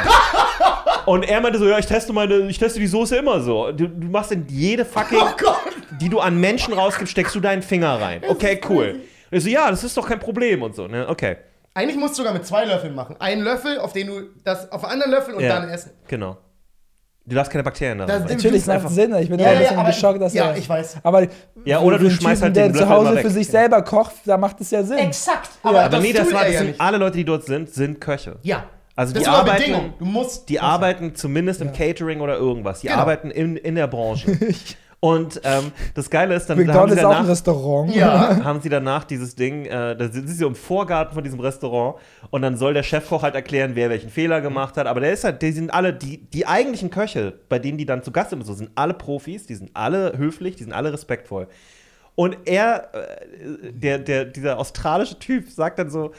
und 1.05 1.23
er 1.23 1.39
meinte 1.41 1.59
so, 1.59 1.67
ja, 1.67 1.77
ich 1.79 1.85
teste 1.85 2.11
meine, 2.13 2.47
ich 2.49 2.57
teste 2.57 2.79
die 2.79 2.87
Soße 2.87 3.15
immer 3.17 3.39
so. 3.39 3.71
Du, 3.71 3.87
du 3.87 4.07
machst 4.07 4.31
in 4.33 4.45
jede 4.49 4.83
fucking, 4.85 5.19
oh 5.21 5.27
Gott. 5.37 5.55
die 6.01 6.09
du 6.09 6.19
an 6.19 6.39
Menschen 6.39 6.73
rausgibst, 6.73 7.11
steckst 7.11 7.35
du 7.35 7.39
deinen 7.39 7.61
Finger 7.61 8.01
rein. 8.01 8.21
Okay, 8.27 8.59
cool. 8.69 8.99
Und 9.31 9.37
ich 9.37 9.43
so, 9.43 9.49
ja, 9.49 9.69
das 9.69 9.83
ist 9.83 9.95
doch 9.97 10.07
kein 10.07 10.19
Problem 10.19 10.61
und 10.61 10.75
so, 10.75 10.87
ne? 10.87 11.07
Okay. 11.07 11.37
Eigentlich 11.73 11.97
musst 11.97 12.13
du 12.13 12.17
sogar 12.17 12.33
mit 12.33 12.45
zwei 12.45 12.65
Löffeln 12.65 12.93
machen. 12.93 13.15
Einen 13.19 13.41
Löffel, 13.43 13.79
auf 13.79 13.93
den 13.93 14.07
du 14.07 14.21
das 14.43 14.71
auf 14.71 14.83
einen 14.83 14.93
anderen 15.01 15.11
Löffel 15.11 15.33
und 15.35 15.43
Ja, 15.43 15.59
dann 15.59 15.69
essen. 15.69 15.91
Genau. 16.07 16.37
Du 17.25 17.35
darfst 17.35 17.51
keine 17.51 17.63
Bakterien 17.63 17.97
da 17.99 18.05
Das- 18.05 18.21
rein. 18.23 18.27
Natürlich 18.35 18.63
Du- 18.63 18.67
macht 18.69 18.75
einfach- 18.77 18.89
Sinn. 18.89 19.15
Ich 19.15 19.29
bin 19.29 19.39
Ja, 19.39 19.45
ja, 19.45 19.51
ein 19.51 19.55
ja, 19.55 19.61
bisschen 19.61 19.77
aber- 19.79 19.87
geschockt, 19.89 20.21
dass 20.21 20.33
ja, 20.33 20.45
er. 20.51 20.57
ich 20.57 20.67
weiß. 20.67 20.97
Aber 21.03 21.25
Ja, 21.63 21.79
oder 21.79 21.97
du 21.97 22.09
schmeißt 22.09 22.19
Typen, 22.21 22.41
halt 22.41 22.55
der 22.57 22.67
den 22.67 22.73
zu 22.73 22.79
Löffel 22.81 22.95
Hause 22.95 23.17
für 23.19 23.29
sich 23.29 23.47
selber 23.47 23.81
kocht, 23.81 24.13
da 24.25 24.37
macht 24.37 24.59
es 24.59 24.71
ja 24.71 24.83
Sinn. 24.83 24.97
Exakt. 24.97 25.49
Aber 25.63 25.83
Aber 25.83 25.99
nee, 25.99 26.11
das, 26.11 26.25
tut 26.25 26.33
war, 26.33 26.41
er 26.41 26.45
das 26.47 26.53
ja 26.53 26.59
sind 26.59 26.67
nicht. 26.69 26.81
alle 26.81 26.97
Leute, 26.97 27.15
die 27.17 27.25
dort 27.25 27.45
sind, 27.45 27.69
sind 27.73 28.01
Köche. 28.01 28.35
Ja. 28.41 28.65
Also 28.95 29.13
das 29.13 29.23
die 29.23 29.29
arbeiten, 29.29 29.57
Bedingung. 29.57 29.93
Du 29.97 30.05
musst. 30.05 30.49
die 30.49 30.59
arbeiten 30.59 31.15
zumindest 31.15 31.61
im 31.61 31.71
Catering 31.73 32.19
oder 32.21 32.35
irgendwas. 32.35 32.81
Die 32.81 32.87
Genau. 32.87 32.99
arbeiten 32.99 33.31
in, 33.31 33.55
in 33.55 33.75
der 33.75 33.87
Branche. 33.87 34.27
Und 35.03 35.41
ähm, 35.43 35.73
das 35.95 36.09
Geile 36.09 36.33
ist, 36.33 36.45
dann 36.49 36.57
haben 36.57 36.65
McDonald's 36.65 36.93
sie 36.93 36.99
ist 36.99 37.05
auch 37.05 37.09
ein 37.09 37.15
danach, 37.17 37.29
Restaurant. 37.29 37.93
Ja. 37.93 38.39
haben 38.45 38.61
sie 38.61 38.69
danach 38.69 39.03
dieses 39.03 39.35
Ding, 39.35 39.65
äh, 39.65 39.97
da 39.97 40.07
sind 40.07 40.29
sie 40.29 40.33
so 40.33 40.47
im 40.47 40.55
Vorgarten 40.55 41.13
von 41.13 41.21
diesem 41.21 41.41
Restaurant 41.41 41.97
und 42.29 42.41
dann 42.41 42.55
soll 42.55 42.73
der 42.73 42.83
Chefkoch 42.83 43.21
halt 43.21 43.35
erklären, 43.35 43.71
wer 43.73 43.89
welchen 43.89 44.09
Fehler 44.09 44.39
gemacht 44.39 44.77
hat. 44.77 44.87
Aber 44.87 45.01
der 45.01 45.11
ist 45.11 45.25
halt, 45.25 45.41
die 45.41 45.51
sind 45.51 45.73
alle, 45.73 45.93
die, 45.93 46.19
die 46.19 46.47
eigentlichen 46.47 46.89
Köche, 46.89 47.33
bei 47.49 47.59
denen 47.59 47.77
die 47.77 47.85
dann 47.85 48.01
zu 48.01 48.13
Gast 48.13 48.29
sind, 48.29 48.45
so, 48.45 48.53
sind 48.53 48.71
alle 48.75 48.93
Profis, 48.93 49.45
die 49.45 49.55
sind 49.55 49.71
alle 49.73 50.17
höflich, 50.17 50.55
die 50.55 50.63
sind 50.63 50.71
alle 50.71 50.93
respektvoll. 50.93 51.49
Und 52.15 52.37
er, 52.45 52.87
äh, 52.93 53.73
der, 53.73 53.99
der, 53.99 54.23
dieser 54.23 54.57
australische 54.57 55.19
Typ, 55.19 55.49
sagt 55.49 55.79
dann 55.79 55.89
so: 55.89 56.13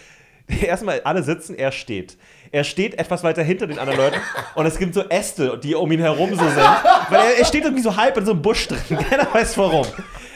erstmal, 0.62 1.00
alle 1.04 1.22
sitzen, 1.22 1.54
er 1.54 1.72
steht. 1.72 2.18
Er 2.54 2.62
steht 2.62 3.00
etwas 3.00 3.24
weiter 3.24 3.42
hinter 3.42 3.66
den 3.66 3.80
anderen 3.80 3.98
Leuten 3.98 4.16
und 4.54 4.64
es 4.64 4.78
gibt 4.78 4.94
so 4.94 5.02
Äste, 5.08 5.58
die 5.60 5.74
um 5.74 5.90
ihn 5.90 5.98
herum 5.98 6.30
so 6.30 6.36
sind. 6.36 6.56
Weil 6.56 7.20
er, 7.20 7.38
er 7.38 7.44
steht 7.44 7.64
irgendwie 7.64 7.82
so 7.82 7.96
halb 7.96 8.16
in 8.16 8.24
so 8.24 8.30
einem 8.30 8.42
Busch 8.42 8.68
drin. 8.68 8.78
Keiner 9.10 9.26
weiß 9.34 9.58
warum. 9.58 9.84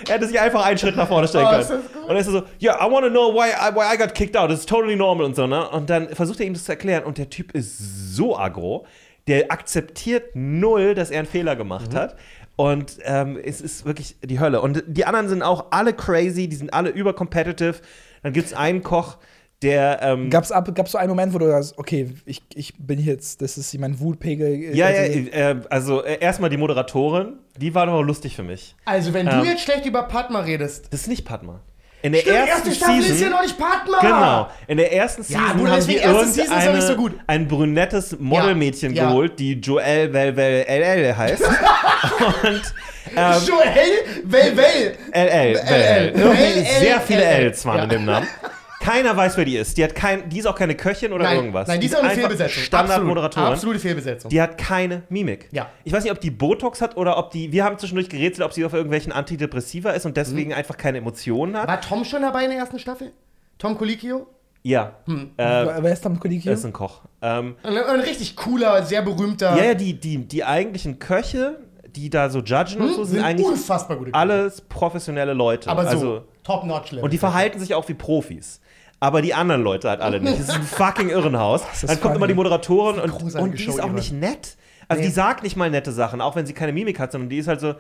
Er 0.09 0.15
hätte 0.17 0.27
sich 0.27 0.41
einfach 0.41 0.67
einen 0.67 0.79
Schritt 0.79 0.97
nach 0.97 1.07
vorne 1.07 1.29
stellen 1.29 1.47
Oh, 1.47 1.51
können. 1.51 1.69
gut. 1.69 2.03
Und 2.09 2.17
er 2.17 2.19
ist 2.21 2.27
so, 2.27 2.43
yeah, 2.61 2.75
I 2.85 2.91
want 2.91 3.05
to 3.07 3.11
know 3.11 3.33
why 3.33 3.51
I, 3.51 3.73
why 3.73 3.95
I 3.95 3.97
got 3.97 4.15
kicked 4.17 4.37
out. 4.37 4.51
It's 4.51 4.67
totally 4.67 4.97
normal 4.97 5.27
und 5.27 5.37
so, 5.37 5.47
ne? 5.47 5.69
Und 5.71 5.91
dann 5.91 6.09
versucht 6.09 6.41
er 6.41 6.47
ihm 6.47 6.55
das 6.55 6.65
zu 6.65 6.73
erklären 6.73 7.05
und 7.05 7.19
der 7.19 7.31
Typ 7.31 7.53
ist 7.55 8.17
so 8.17 8.37
aggro, 8.37 8.85
der 9.29 9.53
akzeptiert 9.53 10.35
null, 10.35 10.97
dass 10.97 11.11
er 11.11 11.21
einen 11.21 11.29
Fehler 11.29 11.55
gemacht 11.55 11.95
hat. 11.95 12.17
Und 12.57 12.99
ähm, 13.05 13.39
es 13.41 13.61
ist 13.61 13.85
wirklich 13.85 14.17
die 14.25 14.41
Hölle. 14.41 14.61
Und 14.61 14.83
die 14.89 15.05
anderen 15.05 15.29
sind 15.29 15.43
auch 15.45 15.67
alle 15.71 15.93
crazy, 15.93 16.49
die 16.49 16.57
sind 16.57 16.75
alle 16.75 16.91
übercompetitive. 16.91 17.77
Dann 18.25 18.33
gibt 18.33 18.49
es 18.49 18.55
einen 18.55 18.83
Koch, 18.83 19.19
der. 19.63 20.01
Ähm, 20.03 20.31
Gab's, 20.31 20.51
ab, 20.53 20.69
gab's 20.75 20.93
so 20.93 20.99
einen 20.99 21.09
Moment, 21.11 21.33
wo 21.35 21.39
du 21.39 21.47
sagst, 21.49 21.77
okay, 21.79 22.15
ich, 22.27 22.43
ich 22.55 22.75
bin 22.79 22.99
jetzt, 22.99 23.43
das 23.43 23.59
ist 23.59 23.77
mein 23.79 23.99
Wutpegel. 24.01 24.47
äh, 24.49 24.75
ja, 24.77 24.91
ja, 24.91 25.01
also, 25.01 25.19
äh, 25.31 25.57
also 25.71 26.05
äh, 26.05 26.19
erstmal 26.21 26.51
die 26.51 26.57
Moderatorin, 26.57 27.35
die 27.57 27.75
war 27.75 27.87
doch 27.87 28.03
lustig 28.03 28.37
für 28.37 28.43
mich. 28.45 28.75
Also, 28.85 29.13
wenn 29.15 29.27
Ähm. 29.27 29.41
du 29.41 29.45
jetzt 29.47 29.63
schlecht 29.63 29.85
über 29.87 30.03
Padma 30.05 30.41
redest. 30.41 30.87
Das 30.93 31.01
ist 31.03 31.09
nicht 31.09 31.25
Padma. 31.25 31.61
In 32.01 32.13
der 32.13 32.21
Stimmt, 32.21 32.37
die 32.37 32.39
ersten 32.39 32.69
erste 32.69 32.75
Staffel 32.77 33.03
Season, 33.03 33.17
ist 33.17 33.23
ja 33.23 33.29
noch 33.31 33.43
nicht 33.43 33.59
Padma! 33.59 33.99
Genau. 34.01 34.49
In 34.69 34.77
der 34.77 34.93
ersten 34.93 35.23
Ja, 35.23 35.27
Season 35.41 35.57
Bruder, 35.59 35.71
haben 35.73 35.81
sie 35.81 35.93
deswegen 35.95 36.15
erste 36.15 36.27
Season 36.29 36.45
ist 36.45 36.49
noch 36.49 36.55
irgendeine, 36.55 36.77
nicht 36.79 36.87
so 36.87 36.95
gut. 36.97 37.13
ein 37.27 37.49
brünettes 37.49 38.19
Modelmädchen 38.21 38.95
Ja, 38.95 39.03
ja. 39.03 39.09
geholt, 39.09 39.39
die 39.41 39.55
Joelle 39.55 40.13
Vel 40.13 40.35
Vel 40.37 40.65
LL 40.69 41.17
heißt. 41.17 41.43
Und 42.45 42.75
ähm, 43.17 43.33
Joel, 43.45 44.23
well, 44.27 44.57
well. 44.57 44.95
LL, 45.13 46.15
LL. 46.15 46.65
Sehr 46.79 47.01
viele 47.01 47.25
Ls 47.25 47.67
waren 47.67 47.79
Ja. 47.79 47.83
in 47.85 47.91
dem 47.91 48.05
Namen. 48.05 48.29
Keiner 48.81 49.17
weiß, 49.17 49.37
wer 49.37 49.45
die 49.45 49.57
ist. 49.57 49.77
Die, 49.77 49.85
hat 49.85 49.95
kein, 49.95 50.29
die 50.29 50.39
ist 50.39 50.47
auch 50.47 50.55
keine 50.55 50.75
Köchin 50.75 51.13
oder 51.13 51.25
Nein, 51.25 51.37
irgendwas. 51.37 51.69
nein, 51.69 51.81
die 51.81 51.87
ist 51.87 51.97
auch 51.97 52.03
eine 52.03 52.15
Fehlbesetzung. 52.15 52.63
Standardmoderatorin. 52.63 53.53
Absolut, 53.53 53.75
absolute 53.75 53.79
Fehlbesetzung. 53.81 54.31
Die 54.31 54.41
hat 54.41 54.57
keine 54.59 55.03
Mimik. 55.09 55.49
Ja. 55.53 55.69
Ich 55.85 55.93
weiß 55.93 56.05
nicht, 56.05 56.13
ob 56.13 56.21
die 56.21 56.31
Botox 56.31 56.81
hat 56.81 56.97
oder 56.97 57.19
ob 57.19 57.31
die. 57.31 57.53
Wir 57.53 57.65
haben 57.65 57.79
zwischendurch 57.79 58.09
gerätselt, 58.09 58.47
ob 58.47 58.53
sie 58.53 58.65
auf 58.65 58.73
irgendwelchen 58.73 59.13
Antidepressiva 59.13 59.91
ist 59.91 60.07
und 60.07 60.17
deswegen 60.17 60.55
einfach 60.55 60.77
keine 60.77 60.99
Emotionen 60.99 61.57
hat. 61.57 61.69
War 61.69 61.81
Tom 61.81 62.05
schon 62.05 62.23
dabei 62.23 62.45
in 62.45 62.51
der 62.51 62.59
ersten 62.59 62.79
Staffel? 62.79 63.13
Tom 63.59 63.77
Colicchio? 63.77 64.27
Ja. 64.63 64.97
Hm. 65.07 65.31
Äh, 65.37 65.45
Wer 65.83 65.93
ist 65.93 66.09
mit 66.09 66.21
Kollege 66.21 66.49
er 66.49 66.55
ist 66.55 66.65
ein 66.65 66.73
Koch. 66.73 67.03
Ähm, 67.23 67.57
Ein, 67.63 67.77
ein 67.77 68.01
richtig 68.01 68.37
cooler, 68.37 68.83
sehr 68.85 69.03
berühmter. 69.03 69.57
ja, 69.57 69.65
ja, 69.65 69.75
die, 69.75 69.95
die, 69.99 70.19
die 70.19 70.45
eigentlichen 70.45 70.99
Köche, 70.99 71.59
die 71.87 72.11
da 72.11 72.29
so 72.29 72.41
judgen 72.41 72.83
und 72.83 72.95
so, 72.95 73.05
sind, 73.05 73.17
sind 73.17 73.25
eigentlich 73.25 73.47
unfassbar 73.47 73.97
gute 73.97 74.15
alles 74.15 74.61
professionelle 74.61 75.33
Leute. 75.33 75.71
Aber 75.71 75.85
so, 75.85 75.89
also, 75.89 76.25
top-notch-Level. 76.43 77.05
und 77.05 77.13
die 77.13 77.19
verhalten 77.19 77.59
sich 77.59 77.75
auch 77.75 77.89
wie 77.89 77.95
Profis. 77.95 78.61
Aber 79.01 79.23
die 79.23 79.33
anderen 79.35 79.63
Leute 79.63 79.89
halt 79.89 80.01
alle 80.01 80.21
nicht. 80.21 80.33
Das 80.35 80.49
ist 80.49 80.55
ein 80.55 80.63
fucking 80.63 81.09
Irrenhaus. 81.11 81.63
Dann 81.83 81.89
kommt 81.89 82.01
funny. 82.03 82.17
immer 82.17 82.27
die 82.27 82.35
Moderatorin 82.35 83.01
und, 83.01 83.35
und 83.37 83.53
die 83.53 83.59
Show, 83.63 83.71
ist 83.73 83.81
auch 83.81 83.93
nicht 83.93 84.13
nett. 84.13 84.57
Also 84.89 85.01
Nee. 85.03 85.09
die 85.09 85.13
sagt 85.15 85.43
nicht 85.45 85.57
mal 85.57 85.71
nette 85.71 85.93
Sachen, 85.93 86.21
auch 86.21 86.35
wenn 86.35 86.47
sie 86.47 86.53
keine 86.55 86.73
Mimik 86.73 86.99
hat, 86.99 87.13
sondern 87.13 87.29
die 87.29 87.39
ist 87.39 87.47
halt 87.47 87.61
so, 87.61 87.75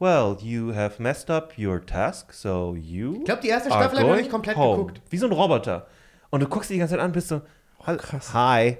well, 0.00 0.36
you 0.40 0.74
have 0.74 1.00
messed 1.00 1.30
up 1.30 1.52
your 1.58 1.84
task, 1.86 2.32
so 2.32 2.74
you 2.78 3.14
Ich 3.20 3.24
glaube, 3.24 3.40
die 3.42 3.48
erste 3.48 3.68
Staffel 3.70 3.84
habe 3.86 3.96
ich 3.96 4.02
noch 4.10 4.16
nicht 4.16 4.30
komplett 4.30 4.56
home. 4.56 4.78
geguckt. 4.78 5.00
Wie 5.10 5.16
so 5.16 5.26
ein 5.26 5.32
Roboter. 5.32 5.86
Und 6.30 6.40
du 6.40 6.46
guckst 6.48 6.68
sie 6.68 6.74
die 6.74 6.80
ganze 6.80 6.94
Zeit 6.94 7.02
an, 7.04 7.12
bist 7.12 7.28
so, 7.28 7.40
krass. 7.84 8.34
hi, 8.34 8.76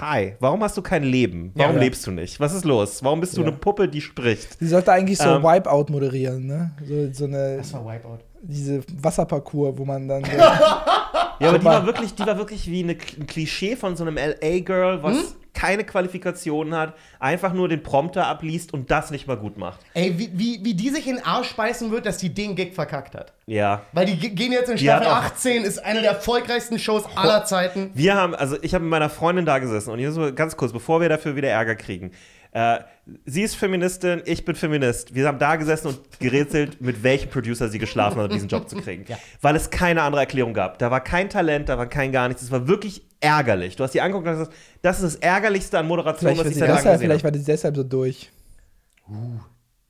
hi, 0.00 0.34
warum 0.40 0.62
hast 0.62 0.76
du 0.76 0.82
kein 0.82 1.02
Leben? 1.02 1.52
Warum 1.54 1.74
Ja. 1.76 1.80
lebst 1.82 2.06
du 2.06 2.10
nicht? 2.12 2.38
Was 2.40 2.54
ist 2.54 2.64
los? 2.64 3.02
Warum 3.02 3.20
bist 3.20 3.36
du 3.36 3.40
Ja. 3.42 3.48
eine 3.48 3.56
Puppe, 3.56 3.88
die 3.88 4.00
spricht? 4.00 4.58
Sie 4.58 4.68
sollte 4.68 4.92
eigentlich 4.92 5.18
so 5.18 5.28
Ähm. 5.28 5.42
Wipeout 5.42 5.86
moderieren, 5.90 6.46
ne? 6.46 6.70
So, 6.84 7.12
so 7.12 7.24
eine, 7.24 7.56
Das 7.58 7.72
war 7.74 7.84
Wipeout. 7.84 8.18
diese 8.42 8.82
Wasserparcours, 9.02 9.76
wo 9.76 9.84
man 9.84 10.06
dann. 10.08 10.22
Ja, 11.40 11.48
aber 11.50 11.58
die 11.58 11.64
war 11.64 11.86
wirklich, 11.86 12.14
die 12.14 12.26
war 12.26 12.36
wirklich 12.38 12.70
wie 12.70 12.82
eine, 12.82 12.92
ein 12.92 13.26
Klischee 13.26 13.76
von 13.76 13.96
so 13.96 14.04
einem 14.04 14.16
LA-Girl, 14.16 15.02
was 15.02 15.16
Hm? 15.18 15.24
keine 15.54 15.82
Qualifikationen 15.84 16.74
hat, 16.76 16.94
einfach 17.18 17.52
nur 17.52 17.68
den 17.68 17.82
Prompter 17.82 18.26
abliest 18.28 18.72
und 18.72 18.90
das 18.92 19.10
nicht 19.10 19.26
mal 19.26 19.36
gut 19.36 19.56
macht. 19.58 19.80
Ey, 19.94 20.16
wie, 20.16 20.30
wie, 20.32 20.60
wie 20.64 20.74
die 20.74 20.90
sich 20.90 21.08
in 21.08 21.16
den 21.16 21.24
Arsch 21.24 21.54
beißen 21.56 21.90
wird, 21.90 22.06
dass 22.06 22.18
die 22.18 22.32
den 22.32 22.54
Gig 22.54 22.74
verkackt 22.74 23.16
hat. 23.16 23.32
Ja. 23.46 23.82
Weil 23.92 24.06
die 24.06 24.16
ge- 24.18 24.30
gehen 24.30 24.52
jetzt 24.52 24.68
in 24.70 24.78
Staffel 24.78 25.06
hat 25.10 25.12
auch- 25.24 25.26
18, 25.32 25.64
ist 25.64 25.78
eine 25.84 26.00
der 26.00 26.12
erfolgreichsten 26.12 26.78
Shows 26.78 27.04
aller 27.16 27.44
Zeiten. 27.44 27.90
Wir 27.94 28.14
haben, 28.14 28.36
also 28.36 28.56
ich 28.62 28.72
habe 28.74 28.84
mit 28.84 28.90
meiner 28.92 29.10
Freundin 29.10 29.46
da 29.46 29.58
gesessen 29.58 29.90
und 29.90 29.98
hier 29.98 30.12
so 30.12 30.32
ganz 30.32 30.56
kurz, 30.56 30.72
bevor 30.72 31.00
wir 31.00 31.08
dafür 31.08 31.34
wieder 31.34 31.48
Ärger 31.48 31.74
kriegen. 31.74 32.12
Äh, 32.58 32.80
sie 33.24 33.42
ist 33.42 33.54
Feministin, 33.54 34.20
ich 34.24 34.44
bin 34.44 34.56
Feminist. 34.56 35.14
Wir 35.14 35.28
haben 35.28 35.38
da 35.38 35.54
gesessen 35.54 35.88
und 35.88 36.18
gerätselt, 36.18 36.80
mit 36.80 37.04
welchem 37.04 37.30
Producer 37.30 37.68
sie 37.68 37.78
geschlafen 37.78 38.18
hat, 38.18 38.30
um 38.30 38.32
diesen 38.32 38.48
Job 38.48 38.68
zu 38.68 38.74
kriegen. 38.74 39.04
Weil 39.40 39.54
es 39.54 39.70
keine 39.70 40.02
andere 40.02 40.22
Erklärung 40.22 40.54
gab. 40.54 40.76
Da 40.80 40.90
war 40.90 41.00
kein 41.00 41.30
Talent, 41.30 41.68
da 41.68 41.78
war 41.78 41.86
kein 41.86 42.10
gar 42.10 42.26
nichts. 42.26 42.42
Es 42.42 42.50
war 42.50 42.66
wirklich 42.66 43.02
ärgerlich. 43.20 43.76
Du 43.76 43.84
hast 43.84 43.94
die 43.94 44.00
angeguckt 44.00 44.26
und 44.26 44.32
gesagt, 44.32 44.52
das 44.82 45.00
ist 45.00 45.14
das 45.14 45.22
Ärgerlichste 45.22 45.78
an 45.78 45.86
Moderation, 45.86 46.18
vielleicht 46.18 46.40
was 46.40 46.46
ich 46.48 46.54
sie 46.54 46.58
seit 46.58 46.68
langem 46.68 46.82
gesehen 46.82 46.98
vielleicht 46.98 47.24
habe. 47.24 47.34
war 47.34 47.38
die 47.38 47.44
deshalb 47.44 47.76
so 47.76 47.84
durch. 47.84 48.28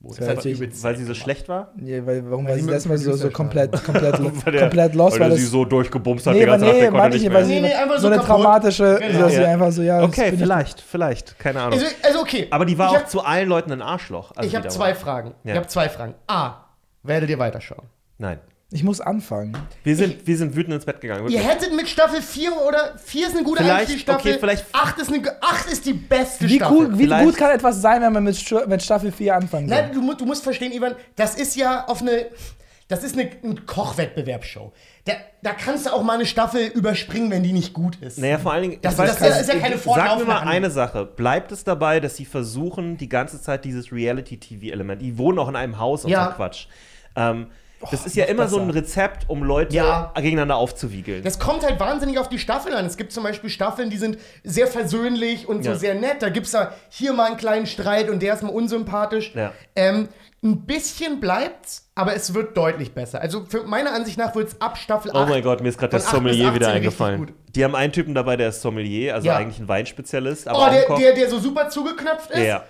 Das 0.01 0.19
natürlich- 0.19 0.59
Weil 0.81 0.95
sie 0.95 1.03
so 1.03 1.13
schlecht 1.13 1.49
war? 1.49 1.73
Nee, 1.75 2.01
weil, 2.05 2.23
warum 2.31 2.45
Weil 2.47 2.55
war 2.55 2.63
sie 2.63 2.71
erstmal 2.71 2.97
so, 2.97 3.13
so 3.15 3.29
komplett, 3.29 3.71
komplett, 3.83 4.17
Weil 4.45 4.51
der- 4.53 4.61
komplett 4.61 4.95
lost, 4.95 5.19
weil 5.19 5.29
weil 5.31 5.37
sie 5.37 5.45
so 5.45 5.65
durchgebumst 5.65 6.25
hat 6.25 6.33
nee, 6.35 6.39
die 6.39 6.45
ganze 6.45 6.65
Nacht, 6.65 6.73
nee, 6.75 6.79
der 6.79 6.89
konnte 6.91 7.01
meinte 7.01 7.17
ich 7.17 7.23
nicht 7.23 7.33
weil 7.33 7.43
sie 7.45 7.53
Nee, 7.55 7.61
nee, 7.67 7.73
einfach 7.73 7.95
so 7.95 8.01
so 8.03 8.07
eine 8.07 8.15
kaputt. 8.15 8.29
traumatische, 8.29 8.97
Genau. 9.01 9.19
dass 9.19 9.33
sie 9.33 9.41
Ja. 9.41 9.47
einfach 9.49 9.71
so, 9.73 9.81
ja. 9.81 9.99
das 9.99 10.07
Okay, 10.07 10.33
vielleicht, 10.37 10.79
vielleicht. 10.79 11.37
Keine 11.37 11.59
Ahnung. 11.61 11.73
Also, 11.79 11.85
also 12.01 12.19
okay. 12.21 12.47
Aber 12.49 12.65
die 12.65 12.77
war 12.77 12.91
ich 12.91 12.97
auch 12.97 13.01
hab, 13.01 13.09
zu 13.09 13.21
allen 13.25 13.49
Leuten 13.49 13.73
ein 13.73 13.81
Arschloch. 13.81 14.31
als 14.37 14.47
Ich 14.47 14.55
habe 14.55 14.69
zwei. 14.69 14.95
Fragen. 14.95 15.33
Ja. 15.43 15.51
Ich 15.51 15.57
habe 15.57 15.67
zwei 15.67 15.89
Fragen. 15.89 16.15
A. 16.27 16.53
Werdet 17.03 17.29
ihr 17.29 17.39
weiterschauen? 17.39 17.83
Nein. 18.17 18.39
Ich 18.71 18.83
muss 18.83 19.01
anfangen. 19.01 19.57
Wir 19.83 19.95
sind, 19.95 20.27
wir 20.27 20.37
sind 20.37 20.55
wütend 20.55 20.75
ins 20.75 20.85
Bett 20.85 21.01
gegangen. 21.01 21.23
Ihr 21.27 21.31
wirklich. 21.39 21.47
hättet 21.47 21.75
mit 21.75 21.89
Staffel 21.89 22.21
4 22.21 22.51
oder 22.67 22.93
4 23.03 23.27
ist 23.27 23.35
eine 23.35 23.43
gute 23.43 23.63
Vielleicht, 23.63 23.79
Einstiegsstaffel. 23.81 24.31
okay, 24.31 24.39
vielleicht- 24.39 24.65
8 24.73 24.99
ist, 24.99 25.11
eine, 25.11 25.23
8 25.41 25.71
ist 25.71 25.85
die 25.87 25.93
beste 25.93 26.47
Wie, 26.47 26.57
Staffel. 26.57 26.77
cool, 26.77 26.97
wie 26.99 27.03
Vielleicht- 27.05 27.25
gut 27.25 27.35
kann 27.37 27.49
etwas 27.51 27.81
sein, 27.81 28.01
wenn 28.03 28.13
man 28.13 28.23
mit, 28.23 28.67
mit 28.67 28.83
Staffel 28.83 29.11
4 29.11 29.35
anfangen 29.35 29.67
soll? 29.69 29.75
Nein, 29.81 29.91
du, 29.91 30.13
du 30.13 30.25
musst 30.25 30.43
verstehen, 30.43 30.71
Ivan, 30.71 30.93
das 31.15 31.35
ist 31.35 31.55
ja 31.55 31.85
auf 31.87 32.01
eine. 32.01 32.27
Das 32.89 33.03
ist 33.03 33.13
eine, 33.17 33.29
eine 33.43 33.53
Kochwettbewerbsshow. 33.67 34.71
Da, 35.05 35.13
da 35.43 35.51
kannst 35.53 35.85
du 35.85 35.91
auch 35.93 36.01
mal 36.01 36.13
eine 36.13 36.25
Staffel 36.25 36.67
überspringen, 36.67 37.29
wenn 37.29 37.43
die 37.43 37.53
nicht 37.53 37.71
gut 37.73 37.97
ist. 38.01 38.17
Naja, 38.17 38.39
vor 38.39 38.51
allen 38.53 38.63
Dingen, 38.63 38.81
Das- 38.81 38.93
ich 38.93 38.99
weiß 38.99 39.17
das 39.19 39.41
ist 39.41 39.47
ja- 39.53 39.59
keine 39.59 39.77
Sag 39.77 40.17
mir 40.19 40.25
mal 40.25 40.39
eine 40.41 40.69
Sache. 40.71 41.05
Bleibt 41.05 41.51
es 41.51 41.63
dabei, 41.63 41.99
dass 41.99 42.15
sie 42.17 42.25
versuchen, 42.25 42.97
die 42.97 43.09
ganze 43.09 43.39
Zeit 43.41 43.63
dieses 43.65 43.91
Reality-TV-Element, 43.91 45.01
die 45.01 45.17
wohnen 45.17 45.37
auch 45.39 45.49
in 45.49 45.55
einem 45.55 45.77
Haus 45.79 46.03
und 46.05 46.11
Ja. 46.11 46.29
so 46.29 46.35
Quatsch. 46.35 46.65
Ähm, 47.15 47.47
das 47.91 48.05
ist 48.05 48.15
ja 48.15 48.25
immer 48.25 48.47
so 48.47 48.59
ein 48.59 48.67
besser. 48.67 48.79
Rezept, 48.79 49.29
um 49.29 49.43
Leute 49.43 49.75
Ja. 49.75 50.11
gegeneinander 50.15 50.55
aufzuwiegeln. 50.57 51.23
Das 51.23 51.39
kommt 51.39 51.63
halt 51.63 51.79
wahnsinnig 51.79 52.17
auf 52.19 52.29
die 52.29 52.39
Staffel 52.39 52.73
an. 52.73 52.85
Es 52.85 52.97
gibt 52.97 53.11
zum 53.11 53.23
Beispiel 53.23 53.49
Staffeln, 53.49 53.89
die 53.89 53.97
sind 53.97 54.17
sehr 54.43 54.67
versöhnlich 54.67 55.47
und 55.47 55.63
so 55.63 55.71
Ja. 55.71 55.75
sehr 55.75 55.95
nett. 55.95 56.21
Da 56.21 56.29
gibt 56.29 56.45
es 56.47 56.51
da 56.51 56.73
hier 56.89 57.13
mal 57.13 57.27
einen 57.27 57.37
kleinen 57.37 57.65
Streit 57.65 58.09
und 58.09 58.21
der 58.21 58.33
ist 58.33 58.43
mal 58.43 58.49
unsympathisch. 58.49 59.33
Ja. 59.35 59.51
Ähm, 59.75 60.09
ein 60.41 60.61
bisschen 60.65 61.19
bleibt's, 61.19 61.89
aber 61.95 62.15
es 62.15 62.33
wird 62.33 62.55
deutlich 62.55 62.93
besser. 62.93 63.19
Also 63.21 63.43
für 63.45 63.63
meiner 63.63 63.93
Ansicht 63.93 64.17
nach 64.17 64.33
wird 64.35 64.47
es 64.49 64.61
ab 64.61 64.77
Staffel 64.77 65.11
8. 65.11 65.17
Oh 65.17 65.25
mein 65.29 65.43
Gott, 65.43 65.61
mir 65.61 65.67
ist 65.67 65.77
gerade 65.77 65.91
der 65.91 65.99
Von 65.99 66.07
8 66.19 66.23
bis 66.23 66.31
Sommelier 66.37 66.55
wieder 66.55 66.67
18 66.67 66.81
richtig 66.83 67.01
eingefallen. 67.01 67.31
Die 67.55 67.63
haben 67.63 67.75
einen 67.75 67.91
Typen 67.91 68.15
dabei, 68.15 68.37
der 68.37 68.49
ist 68.49 68.61
Sommelier, 68.61 69.15
also 69.15 69.27
Ja. 69.27 69.35
eigentlich 69.35 69.59
ein 69.59 69.67
Weinspezialist. 69.67 70.47
Aber 70.47 70.67
Oh, 70.67 70.69
der, 70.71 70.97
der, 70.97 71.13
der 71.15 71.29
so 71.29 71.39
super 71.39 71.67
zugeknöpft 71.69 72.31
ist, 72.31 72.39
ja. 72.45 72.63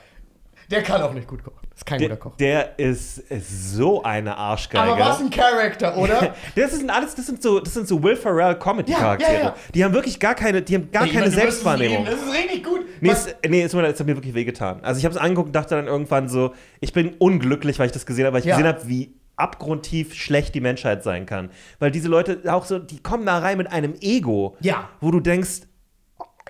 Der 0.69 0.83
kann 0.83 1.01
auch 1.01 1.13
nicht 1.13 1.27
gut 1.27 1.43
kochen. 1.43 1.57
Ist 1.75 1.85
kein 1.85 1.99
Der, 1.99 2.09
guter 2.09 2.19
Koch. 2.19 2.35
der 2.37 2.77
ist, 2.77 3.19
ist 3.19 3.73
so 3.75 4.03
eine 4.03 4.35
Arschgeige. 4.35 4.83
Aber 4.83 4.99
was 4.99 5.19
ein 5.21 5.29
Charakter, 5.29 5.95
oder? 5.97 6.35
Das 6.55 6.73
sind 6.73 6.89
alles, 6.89 7.15
das 7.15 7.25
sind 7.27 7.41
so, 7.41 7.59
das 7.61 7.73
sind 7.73 7.87
so 7.87 8.03
Will 8.03 8.15
Ferrell 8.17 8.55
Comedy-Charaktere. 8.59 9.31
Ja, 9.33 9.39
ja, 9.39 9.45
ja. 9.45 9.55
Die 9.73 9.83
haben 9.85 9.93
wirklich 9.93 10.19
gar 10.19 10.35
keine, 10.35 10.61
die 10.61 10.75
haben 10.75 10.91
gar 10.91 11.03
Ey, 11.05 11.11
keine 11.11 11.27
es 11.27 11.35
Selbstwahrnehmung. 11.35 12.03
Das 12.05 12.15
ist 12.15 12.33
richtig 12.33 12.63
gut. 12.63 12.81
Nee, 12.99 13.11
es, 13.11 13.33
nee 13.47 13.61
es, 13.61 13.73
hat 13.73 13.99
mir 14.05 14.15
wirklich 14.15 14.33
wehgetan. 14.33 14.83
Also 14.83 14.99
ich 14.99 15.05
habe 15.05 15.15
es 15.15 15.21
angeguckt 15.21 15.47
und 15.47 15.53
dachte 15.55 15.75
dann 15.75 15.87
irgendwann 15.87 16.27
so, 16.27 16.53
ich 16.81 16.91
bin 16.91 17.13
unglücklich, 17.17 17.79
weil 17.79 17.85
ich 17.85 17.93
das 17.93 18.05
gesehen 18.05 18.25
habe, 18.25 18.33
weil 18.33 18.41
ich 18.41 18.47
gesehen 18.47 18.67
habe, 18.67 18.87
wie 18.87 19.13
abgrundtief 19.37 20.13
schlecht 20.13 20.53
die 20.53 20.61
Menschheit 20.61 21.01
sein 21.03 21.25
kann. 21.25 21.49
Weil 21.79 21.91
diese 21.91 22.09
Leute 22.09 22.41
auch 22.47 22.65
so, 22.65 22.77
die 22.77 23.01
kommen 23.01 23.25
da 23.25 23.39
rein 23.39 23.57
mit 23.57 23.71
einem 23.71 23.95
Ego, 24.01 24.57
Ja. 24.59 24.89
wo 24.99 25.11
du 25.11 25.21
denkst, 25.21 25.61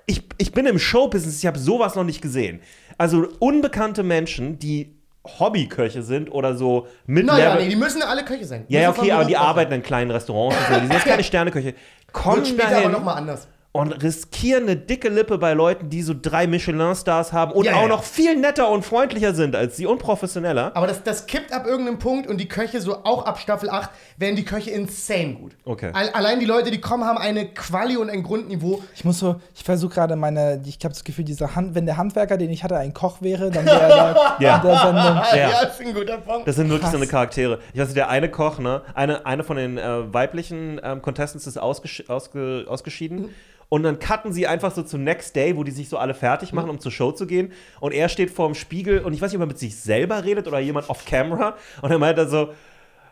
ich, 0.06 0.24
ich 0.38 0.50
bin 0.50 0.66
im 0.66 0.78
Showbusiness, 0.78 1.38
ich 1.38 1.46
habe 1.46 1.58
sowas 1.58 1.94
noch 1.94 2.02
nicht 2.04 2.20
gesehen. 2.20 2.60
Also 3.00 3.26
unbekannte 3.38 4.02
Menschen, 4.02 4.58
die 4.58 4.94
Hobbyköche 5.26 6.02
sind 6.02 6.30
oder 6.30 6.54
so 6.54 6.86
Mid-Level. 7.06 7.38
naja, 7.38 7.54
nee, 7.54 7.70
die 7.70 7.76
müssen 7.76 8.02
alle 8.02 8.26
Köche 8.26 8.44
sein. 8.44 8.66
ja, 8.68 8.90
okay, 8.90 9.10
aber 9.12 9.24
die 9.24 9.38
arbeiten 9.38 9.72
in 9.72 9.82
kleinen 9.82 10.10
Restaurants 10.10 10.54
und 10.58 10.66
so. 10.66 10.74
Die 10.74 10.86
sind 10.86 10.92
jetzt 10.92 11.04
keine 11.06 11.24
Sterneköche. 11.24 11.74
Kommen 12.12 12.36
Wird 12.36 12.48
später 12.48 12.68
dahin 12.68 12.84
aber 12.88 12.98
nochmal 12.98 13.16
anders. 13.16 13.48
Und 13.72 13.92
riskieren 14.02 14.64
eine 14.64 14.74
dicke 14.74 15.08
Lippe 15.08 15.38
bei 15.38 15.52
Leuten, 15.52 15.90
die 15.90 16.02
so 16.02 16.12
drei 16.20 16.48
Michelin-Stars 16.48 17.32
haben 17.32 17.52
und 17.52 17.66
Ja, 17.66 17.76
auch 17.76 17.82
ja. 17.82 17.86
noch 17.88 18.02
viel 18.02 18.34
netter 18.36 18.68
und 18.68 18.84
freundlicher 18.84 19.32
sind 19.32 19.54
als 19.54 19.76
sie 19.76 19.86
und 19.86 19.98
professioneller. 20.00 20.72
Aber 20.74 20.88
das, 20.88 21.04
das 21.04 21.26
kippt 21.26 21.52
ab 21.52 21.66
irgendeinem 21.68 22.00
Punkt 22.00 22.28
und 22.28 22.38
die 22.38 22.48
Köche, 22.48 22.80
so 22.80 23.04
auch 23.04 23.26
ab 23.26 23.38
Staffel 23.38 23.70
8, 23.70 23.88
werden 24.16 24.34
die 24.34 24.44
Köche 24.44 24.70
insane 24.72 25.34
gut. 25.34 25.52
Okay. 25.64 25.90
Al- 25.92 26.10
Allein 26.10 26.40
die 26.40 26.46
Leute, 26.46 26.72
die 26.72 26.80
kommen, 26.80 27.04
haben 27.04 27.18
eine 27.18 27.46
Quali 27.54 27.96
und 27.96 28.10
ein 28.10 28.24
Grundniveau. 28.24 28.82
Ich 28.96 29.04
muss 29.04 29.20
so, 29.20 29.36
ich 29.54 29.62
versuche 29.62 29.94
gerade 29.94 30.16
meine, 30.16 30.60
ich 30.66 30.74
habe 30.82 30.92
das 30.92 31.04
Gefühl, 31.04 31.24
dieser 31.24 31.54
Hand, 31.54 31.76
wenn 31.76 31.86
der 31.86 31.96
Handwerker, 31.96 32.36
den 32.36 32.50
ich 32.50 32.64
hatte, 32.64 32.76
ein 32.76 32.92
Koch 32.92 33.18
wäre, 33.22 33.52
dann 33.52 33.64
wäre 33.66 33.80
er 33.82 33.88
da 34.14 34.36
Ja. 34.40 34.56
in 34.56 34.62
der 34.66 34.78
Sendung. 34.78 35.22
Ja. 35.36 35.62
das 35.62 35.78
ist 35.78 35.86
ein 35.86 35.94
guter 35.94 36.18
Punkt. 36.18 36.48
Das 36.48 36.56
sind 36.56 36.68
wirklich 36.70 36.86
so 36.86 36.90
Krass. 36.90 37.02
eine 37.02 37.06
Charaktere. 37.06 37.60
Ich 37.72 37.78
weiß 37.78 37.86
nicht, 37.86 37.96
der 37.96 38.08
eine 38.08 38.28
Koch, 38.32 38.58
ne, 38.58 38.82
eine, 38.94 39.24
eine 39.26 39.44
von 39.44 39.56
den 39.56 39.78
äh, 39.78 40.12
weiblichen 40.12 40.80
ähm, 40.82 41.00
Contestants 41.02 41.46
ist 41.46 41.56
ausgesch 41.56 42.02
ausge 42.08 42.64
ausgeschieden. 42.68 43.28
Und 43.70 43.84
dann 43.84 44.00
cutten 44.00 44.32
sie 44.32 44.46
einfach 44.46 44.74
so 44.74 44.82
zum 44.82 45.04
Next 45.04 45.34
Day, 45.34 45.56
wo 45.56 45.64
die 45.64 45.70
sich 45.70 45.88
so 45.88 45.96
alle 45.96 46.12
fertig 46.12 46.52
machen, 46.52 46.68
um 46.68 46.80
zur 46.80 46.90
Show 46.92 47.12
zu 47.12 47.26
gehen. 47.26 47.52
Und 47.78 47.92
er 47.92 48.08
steht 48.08 48.30
vorm 48.30 48.54
Spiegel 48.54 48.98
und 48.98 49.14
ich 49.14 49.22
weiß 49.22 49.30
nicht, 49.30 49.38
ob 49.38 49.44
er 49.44 49.46
mit 49.46 49.58
sich 49.58 49.76
selber 49.76 50.24
redet 50.24 50.48
oder 50.48 50.58
jemand 50.58 50.90
off 50.90 51.04
camera. 51.04 51.56
Und 51.80 51.90
er 51.92 51.98
meint 51.98 52.18
dann 52.18 52.28
so, 52.28 52.52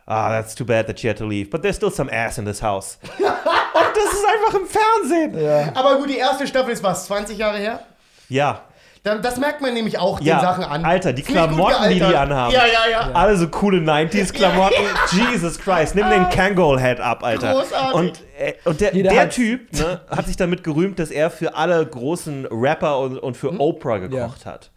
ah, 0.05 0.30
that's 0.30 0.56
too 0.56 0.64
bad 0.64 0.89
that 0.89 0.98
she 0.98 1.09
had 1.09 1.16
to 1.16 1.24
leave, 1.24 1.48
but 1.48 1.62
there's 1.62 1.76
still 1.76 1.93
some 1.93 2.12
ass 2.12 2.39
in 2.39 2.44
this 2.44 2.60
house. 2.60 2.98
und 3.18 3.24
das 3.24 4.12
ist 4.12 4.24
einfach 4.26 4.60
im 4.60 4.66
Fernsehen. 4.66 5.39
Ja. 5.39 5.72
Aber 5.76 5.97
gut, 5.98 6.10
die 6.10 6.18
erste 6.18 6.47
Staffel 6.47 6.72
ist 6.72 6.82
was, 6.82 7.06
20 7.06 7.39
Jahre 7.39 7.59
her? 7.59 7.80
Ja. 8.28 8.64
Dann, 9.03 9.23
das 9.23 9.39
merkt 9.39 9.61
man 9.61 9.75
nämlich 9.75 9.99
auch 9.99 10.20
Ja, 10.20 10.37
den 10.37 10.43
Sachen 10.43 10.65
an. 10.65 10.85
Alter, 10.85 11.12
die 11.12 11.23
Klamotten, 11.23 11.89
die 11.89 11.97
die 11.97 12.03
anhaben. 12.05 12.53
Ja, 12.53 12.66
ja, 12.66 12.91
ja. 12.91 13.12
Alle 13.12 13.37
so 13.37 13.49
coole 13.49 13.79
90s-Klamotten. 13.79 14.83
Jesus 15.12 15.59
Christ, 15.59 15.95
nimm 15.95 16.09
den 16.11 16.29
Kangol-Head 16.31 17.01
ab, 17.01 17.23
Alter. 17.23 17.53
Großartig. 17.53 17.95
Und, 17.95 18.23
äh, 18.39 18.55
und 18.65 18.81
der, 18.81 18.93
der. 18.93 19.31
Typ 19.31 19.73
ne, 19.73 20.01
hat 20.09 20.27
sich 20.27 20.37
damit 20.37 20.65
gerühmt, 20.65 20.99
dass 20.99 21.11
er 21.11 21.31
für 21.31 21.55
alle 21.55 21.85
großen 21.85 22.47
Rapper 22.51 22.99
und, 23.01 23.19
und 23.19 23.37
für 23.37 23.59
Oprah 23.61 23.99
gekocht 23.99 24.47
hat. 24.47 24.70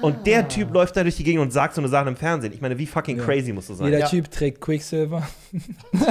Und 0.00 0.26
der 0.26 0.48
Typ 0.48 0.72
läuft 0.72 0.96
da 0.96 1.02
durch 1.02 1.16
die 1.16 1.24
Gegend 1.24 1.42
und 1.42 1.52
sagt 1.52 1.74
so 1.74 1.80
eine 1.82 1.88
Sache 1.88 2.08
im 2.08 2.16
Fernsehen. 2.16 2.52
Ich 2.54 2.62
meine, 2.62 2.78
wie 2.78 2.86
fucking 2.86 3.18
crazy 3.18 3.52
musst 3.52 3.68
du 3.68 3.74
sein? 3.74 3.86
Jeder 3.88 3.98
Ja. 4.00 4.08
Typ 4.08 4.30
trägt 4.30 4.60
Quicksilver. 4.60 5.22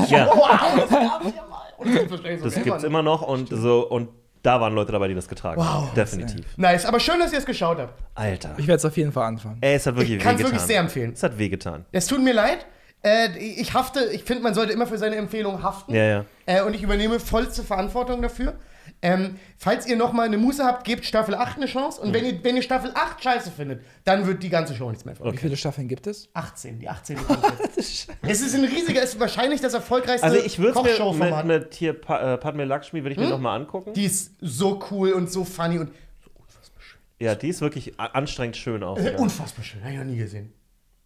Ja, 0.08 0.28
Wow, 0.28 0.50
das 0.76 0.90
gab's 0.90 1.26
ja 1.36 1.44
mal. 1.50 1.62
Und 1.78 2.46
das 2.46 2.64
gibt's 2.64 2.84
immer 2.84 3.02
noch 3.02 3.24
und 3.24 3.50
so 3.50 3.88
und 3.88 4.10
da 4.44 4.60
waren 4.60 4.74
Leute 4.74 4.92
dabei, 4.92 5.08
die 5.08 5.16
das 5.16 5.28
getragen 5.28 5.64
haben. 5.64 5.90
Definitiv. 5.96 6.46
Nice, 6.58 6.86
aber 6.86 7.00
schön, 7.00 7.20
dass 7.20 7.32
ihr 7.32 7.40
es 7.40 7.46
geschaut 7.46 7.78
habt. 7.80 7.94
Alter. 8.16 8.56
Ich 8.58 8.68
werde 8.68 8.78
es 8.78 8.86
auf 8.86 8.98
jeden 8.98 9.12
Fall 9.12 9.26
anfangen. 9.26 9.58
Ey, 9.62 9.76
es 9.76 9.86
hat 9.86 9.96
wirklich 9.96 10.18
Ich 10.18 10.24
kann's 10.24 10.40
wehgetan. 10.40 10.52
wirklich 10.54 10.68
sehr 10.68 10.80
empfehlen. 10.80 11.14
Es 11.14 11.24
hat 11.24 11.38
wehgetan. 11.38 11.86
Es 11.92 12.08
tut 12.08 12.24
mir 12.24 12.34
leid. 12.34 12.66
Äh, 13.04 13.30
ich 13.38 13.74
hafte, 13.74 14.06
ich 14.12 14.24
finde, 14.24 14.44
man 14.44 14.54
sollte 14.54 14.74
immer 14.74 14.86
für 14.86 14.98
seine 14.98 15.16
Empfehlungen 15.16 15.64
haften. 15.64 15.94
Ja, 15.96 16.04
ja. 16.04 16.26
Äh, 16.46 16.62
und 16.62 16.76
ich 16.76 16.84
übernehme 16.84 17.20
vollste 17.20 17.64
Verantwortung 17.64 18.22
dafür. 18.22 18.54
Ähm, 19.02 19.36
falls 19.58 19.88
ihr 19.88 19.96
noch 19.96 20.14
mal 20.14 20.24
eine 20.28 20.38
Muße 20.38 20.64
habt, 20.64 20.84
gebt 20.84 21.06
Staffel 21.06 21.36
8 21.36 21.58
eine 21.58 21.66
Chance. 21.66 22.02
Und 22.02 22.14
wenn, 22.14 22.26
ihr, 22.26 22.44
wenn 22.44 22.56
ihr 22.56 22.62
Staffel 22.62 22.92
8 22.94 23.24
scheiße 23.24 23.52
findet, 23.52 23.84
dann 24.04 24.28
wird 24.28 24.44
die 24.44 24.50
ganze 24.50 24.76
Show 24.76 24.90
nichts 24.90 25.06
mehr 25.06 25.16
von 25.16 25.28
euch. 25.28 25.34
Wie 25.34 25.38
viele 25.38 25.58
Staffeln 25.58 25.88
gibt 25.88 26.08
es? 26.08 26.30
18, 26.34 26.80
die 26.80 26.90
18. 26.90 27.18
kommt 27.18 27.40
jetzt. 27.76 28.08
es 28.22 28.42
ist 28.42 28.56
ein 28.56 28.64
riesiger, 28.66 29.02
es 29.02 29.14
ist 29.14 29.20
wahrscheinlich 29.20 29.62
das 29.62 29.74
erfolgreichste 29.74 30.26
Also 30.26 30.38
ich 30.44 30.60
würde 30.60 30.80
es 30.80 31.16
mir 31.18 31.26
mit, 31.26 31.46
mit 31.46 31.74
hier 31.74 31.94
pa 31.94 32.34
äh, 32.34 32.38
Padme 32.38 32.66
Lakshmi 32.66 33.04
würde 33.04 33.14
ich 33.14 33.20
mir 33.20 33.30
noch 33.30 33.40
mal 33.40 33.56
angucken. 33.56 33.94
Die 33.94 34.06
ist 34.06 34.34
so 34.42 34.84
cool 34.92 35.12
und 35.14 35.32
so 35.32 35.44
funny 35.44 35.80
und 35.80 35.92
ja, 37.20 37.36
die 37.36 37.50
ist 37.50 37.62
wirklich 37.62 38.00
anstrengend 38.00 38.58
schön 38.58 38.82
auch. 38.84 38.98
äh, 38.98 39.12
Ja. 39.14 39.20
unfassbar 39.20 39.64
schön. 39.64 39.82
Habe 39.82 39.94
ich 39.94 40.00
noch 40.00 40.06
nie 40.06 40.18
gesehen. 40.18 40.54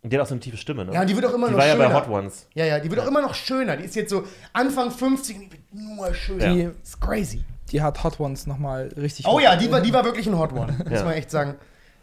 Und 0.02 0.14
die 0.14 0.18
hat 0.18 0.24
auch 0.24 0.28
so 0.30 0.36
eine 0.36 0.40
tiefe 0.40 0.56
Stimme, 0.56 0.86
ne? 0.86 0.94
Ja, 0.94 1.04
die 1.04 1.16
wird 1.16 1.26
auch 1.26 1.34
immer 1.34 1.48
die 1.48 1.54
noch 1.54 1.60
war 1.60 1.66
ja 1.66 1.74
schöner. 1.74 1.90
bei 1.90 1.96
Hot 1.96 2.08
Ones. 2.08 2.48
Ja, 2.54 2.64
ja, 2.64 2.80
die 2.80 2.90
wird 2.90 3.02
auch 3.02 3.08
immer 3.08 3.22
noch 3.22 3.34
schöner. 3.34 3.76
Die 3.76 3.84
ist 3.86 3.96
jetzt 3.96 4.12
so 4.12 4.24
Anfang 4.54 4.92
50 4.92 5.36
und 5.36 5.42
die 5.46 5.52
wird 5.52 5.62
nur 5.74 6.14
schöner. 6.14 6.54
Die, 6.54 6.70
ist 6.82 7.02
crazy. 7.02 7.44
Die 7.72 7.82
hat 7.82 8.04
Hot 8.04 8.20
Ones 8.20 8.48
nochmal 8.48 8.90
richtig. 8.98 9.28
Oh 9.28 9.40
ja, 9.40 9.56
die 9.56 9.72
war, 9.72 9.82
die 9.82 9.94
war 9.94 10.04
wirklich 10.06 10.28
ein 10.28 10.38
Hot 10.38 10.54
One. 10.54 10.74
Muss 10.90 11.00
Ja. 11.00 11.04
man 11.06 11.14
echt 11.14 11.32
sagen. 11.32 11.56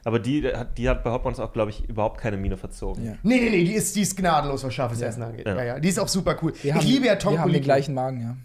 Aber 0.05 0.18
die 0.18 0.44
hat, 0.52 0.76
die 0.78 0.89
hat 0.89 1.05
bei 1.05 1.10
Hot 1.10 1.24
Ones 1.24 1.39
auch, 1.39 1.52
glaube 1.52 1.70
ich, 1.70 1.89
überhaupt 1.89 2.20
keine 2.20 2.36
Miene 2.36 2.56
verzogen. 2.56 3.05
Ja. 3.05 3.12
Nee, 3.22 3.39
nee, 3.40 3.51
nee, 3.51 3.64
die 3.64 3.74
ist, 3.74 3.94
die 3.94 4.01
ist 4.02 4.16
gnadenlos, 4.16 4.64
was 4.64 4.74
scharfes 4.74 5.01
Essen 5.01 5.22
angeht. 5.22 5.47
Ja. 5.47 5.55
Ja. 5.56 5.64
ja, 5.64 5.80
die 5.80 5.89
ist 5.89 6.01
auch 6.01 6.09
super 6.09 6.36
cool. 6.43 6.52
Wir 6.62 6.70
ich 6.70 6.74
haben, 6.74 6.86
liebe 6.86 7.06
ja 7.06 7.14
Tom 7.16 7.34
Wir 7.34 7.40
haben 7.40 7.52
den 7.52 7.62
gleichen 7.62 7.94
Magen, 7.94 8.20
ja. 8.20 8.36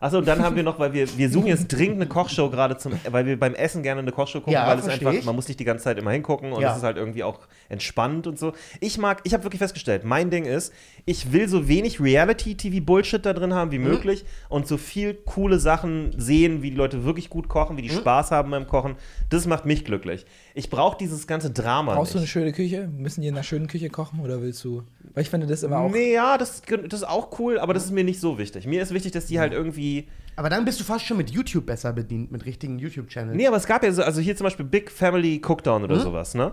Achso, 0.00 0.18
und 0.18 0.26
dann 0.26 0.42
haben 0.42 0.56
wir 0.56 0.62
noch, 0.70 0.78
weil 0.80 0.92
wir, 0.94 1.06
wir 1.16 1.30
suchen 1.30 1.46
jetzt 1.46 1.68
dringend 1.68 1.96
eine 1.96 2.06
Kochshow 2.06 2.50
gerade 2.50 2.76
zum, 2.76 2.92
weil 3.10 3.24
wir 3.26 3.38
beim 3.38 3.54
Essen 3.54 3.84
gerne 3.84 4.00
eine 4.00 4.10
Kochshow 4.10 4.38
gucken, 4.40 4.54
Ja, 4.54 4.66
weil 4.66 4.78
es 4.78 4.88
einfach, 4.88 5.12
ich. 5.12 5.24
man 5.24 5.36
muss 5.36 5.46
nicht 5.46 5.60
die 5.60 5.64
ganze 5.64 5.84
Zeit 5.84 5.96
immer 5.98 6.10
hingucken 6.10 6.52
und 6.52 6.60
Ja. 6.62 6.72
es 6.72 6.78
ist 6.78 6.82
halt 6.82 6.96
irgendwie 6.96 7.22
auch 7.22 7.38
entspannt 7.68 8.26
und 8.26 8.36
so. 8.38 8.52
Ich 8.80 8.98
mag, 8.98 9.20
ich 9.24 9.32
habe 9.34 9.44
wirklich 9.44 9.60
festgestellt, 9.60 10.02
mein 10.04 10.30
Ding 10.30 10.44
ist, 10.44 10.72
ich 11.04 11.32
will 11.32 11.48
so 11.48 11.66
wenig 11.68 12.00
Reality-TV-Bullshit 12.00 13.24
da 13.24 13.32
drin 13.32 13.54
haben 13.54 13.68
Mhm. 13.68 13.72
wie 13.72 13.78
möglich 13.78 14.24
und 14.48 14.66
so 14.66 14.76
viel 14.76 15.14
coole 15.14 15.58
Sachen 15.58 16.12
sehen, 16.18 16.62
wie 16.62 16.70
die 16.70 16.76
Leute 16.76 17.04
wirklich 17.04 17.28
gut 17.30 17.48
kochen, 17.48 17.74
Mhm. 17.74 17.78
wie 17.78 17.82
die 17.82 17.90
Spaß 17.90 18.30
haben 18.30 18.50
beim 18.50 18.66
Kochen. 18.66 18.96
Das 19.30 19.46
macht 19.46 19.66
mich 19.66 19.84
glücklich. 19.84 20.24
Ich 20.54 20.70
brauche 20.70 20.96
dieses 20.98 21.26
ganze 21.26 21.50
Drama 21.50 21.94
Brauchst 21.94 22.14
du 22.14 22.18
eine 22.18 22.22
nicht. 22.22 22.30
schöne 22.30 22.52
Küche? 22.52 22.88
Müssen 22.96 23.22
die 23.22 23.28
in 23.28 23.34
einer 23.34 23.42
schönen 23.42 23.66
Küche 23.66 23.90
kochen 23.90 24.20
oder 24.20 24.40
willst 24.42 24.62
du. 24.64 24.82
Weil 25.14 25.22
ich 25.22 25.30
finde 25.30 25.46
das 25.46 25.62
immer 25.62 25.78
auch. 25.78 25.90
Nee, 25.90 26.12
ja, 26.14 26.38
das, 26.38 26.62
das 26.62 27.00
ist 27.00 27.08
auch 27.08 27.38
cool, 27.38 27.58
aber 27.58 27.74
das 27.74 27.84
ist 27.84 27.90
mir 27.92 28.04
nicht 28.04 28.20
so 28.20 28.38
wichtig. 28.38 28.66
Mir 28.66 28.82
ist 28.82 28.92
wichtig, 28.94 29.12
dass 29.12 29.26
die 29.26 29.38
halt 29.40 29.52
irgendwie 29.52 30.08
Aber 30.36 30.48
dann 30.48 30.64
bist 30.64 30.80
du 30.80 30.84
fast 30.84 31.04
schon 31.04 31.18
mit 31.18 31.30
YouTube 31.30 31.66
besser 31.66 31.92
bedient, 31.92 32.32
mit 32.32 32.46
richtigen 32.46 32.78
YouTube-Channels. 32.78 33.36
Nee, 33.36 33.46
aber 33.46 33.58
es 33.58 33.66
gab 33.66 33.82
ja 33.84 33.92
so, 33.92 34.02
also 34.02 34.20
hier 34.22 34.34
zum 34.34 34.44
Beispiel 34.44 34.64
Big 34.64 34.90
Family 34.90 35.42
Cookdown 35.46 35.82
Mhm. 35.82 35.84
oder 35.84 36.00
sowas, 36.00 36.34
ne? 36.34 36.52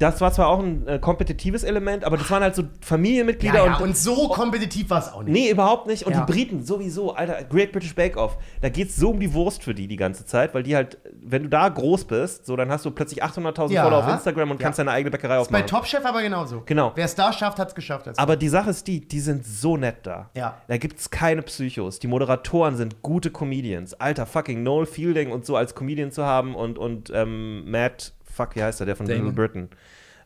Das 0.00 0.20
war 0.22 0.32
zwar 0.32 0.48
auch 0.48 0.58
ein 0.60 0.88
äh, 0.88 0.98
kompetitives 0.98 1.62
Element, 1.62 2.04
aber 2.04 2.16
das 2.16 2.28
waren 2.30 2.42
halt 2.42 2.54
so 2.54 2.62
ja, 2.62 2.68
Familienmitglieder 2.80 3.64
ja, 3.66 3.76
und, 3.76 3.82
und 3.82 3.96
so 3.96 4.28
kompetitiv 4.28 4.88
war 4.90 4.98
es 4.98 5.12
auch 5.12 5.22
nicht. 5.22 5.32
Nee, 5.32 5.50
überhaupt 5.50 5.86
nicht. 5.86 6.06
Und 6.06 6.14
Ja. 6.14 6.24
die 6.24 6.32
Briten 6.32 6.64
sowieso, 6.64 7.12
Alter, 7.14 7.44
Great 7.44 7.70
British 7.70 7.94
Bake 7.94 8.16
Off. 8.16 8.38
Da 8.62 8.70
geht's 8.70 8.96
so 8.96 9.10
um 9.10 9.20
die 9.20 9.32
Wurst 9.34 9.62
für 9.62 9.74
die 9.74 9.86
die 9.88 9.96
ganze 9.96 10.24
Zeit, 10.24 10.54
weil 10.54 10.62
die 10.62 10.74
halt, 10.74 10.98
wenn 11.22 11.42
du 11.44 11.48
da 11.50 11.68
groß 11.68 12.06
bist, 12.06 12.46
so 12.46 12.56
dann 12.56 12.70
hast 12.70 12.84
du 12.86 12.90
plötzlich 12.90 13.22
800.000 13.22 13.72
Ja. 13.72 13.82
Follower 13.82 14.04
auf 14.06 14.12
Instagram 14.12 14.50
und 14.52 14.58
Ja. 14.60 14.64
kannst 14.64 14.78
deine 14.78 14.90
eigene 14.90 15.10
Bäckerei 15.10 15.34
Bei 15.34 15.40
aufmachen. 15.40 15.66
Top 15.66 15.86
Chef 15.86 16.04
aber 16.04 16.22
genauso. 16.22 16.62
Genau. 16.64 16.92
Wer 16.94 17.04
es 17.04 17.14
da 17.14 17.32
schafft, 17.32 17.58
hat 17.58 17.68
es 17.68 17.74
geschafft. 17.74 18.08
Aber 18.16 18.36
die 18.36 18.48
Sache 18.48 18.70
ist 18.70 18.86
die, 18.86 19.06
die 19.06 19.20
sind 19.20 19.44
so 19.44 19.76
nett 19.76 19.98
da. 20.04 20.30
Ja. 20.34 20.56
Da 20.66 20.78
gibt's 20.78 21.10
keine 21.10 21.42
Psychos. 21.42 21.98
Die 21.98 22.06
Moderatoren 22.06 22.76
sind 22.76 23.02
gute 23.02 23.30
Comedians. 23.30 23.92
Alter, 24.00 24.24
fucking 24.24 24.62
Noel 24.62 24.86
Fielding 24.86 25.30
und 25.30 25.44
so 25.44 25.56
als 25.56 25.74
Comedian 25.74 26.10
zu 26.10 26.24
haben 26.24 26.54
und, 26.54 26.78
und 26.78 27.10
ähm, 27.14 27.70
Matt, 27.70 28.14
fuck, 28.44 28.56
wie 28.56 28.62
heißt 28.62 28.80
er, 28.80 28.86
der 28.86 28.96
von 28.96 29.06
Damon. 29.06 29.26
Little 29.26 29.46
Britain? 29.46 29.68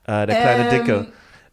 Äh, 0.06 0.26
der 0.26 0.36
kleine 0.36 0.70
Ähm, 0.70 0.70
Dicke. 0.70 1.06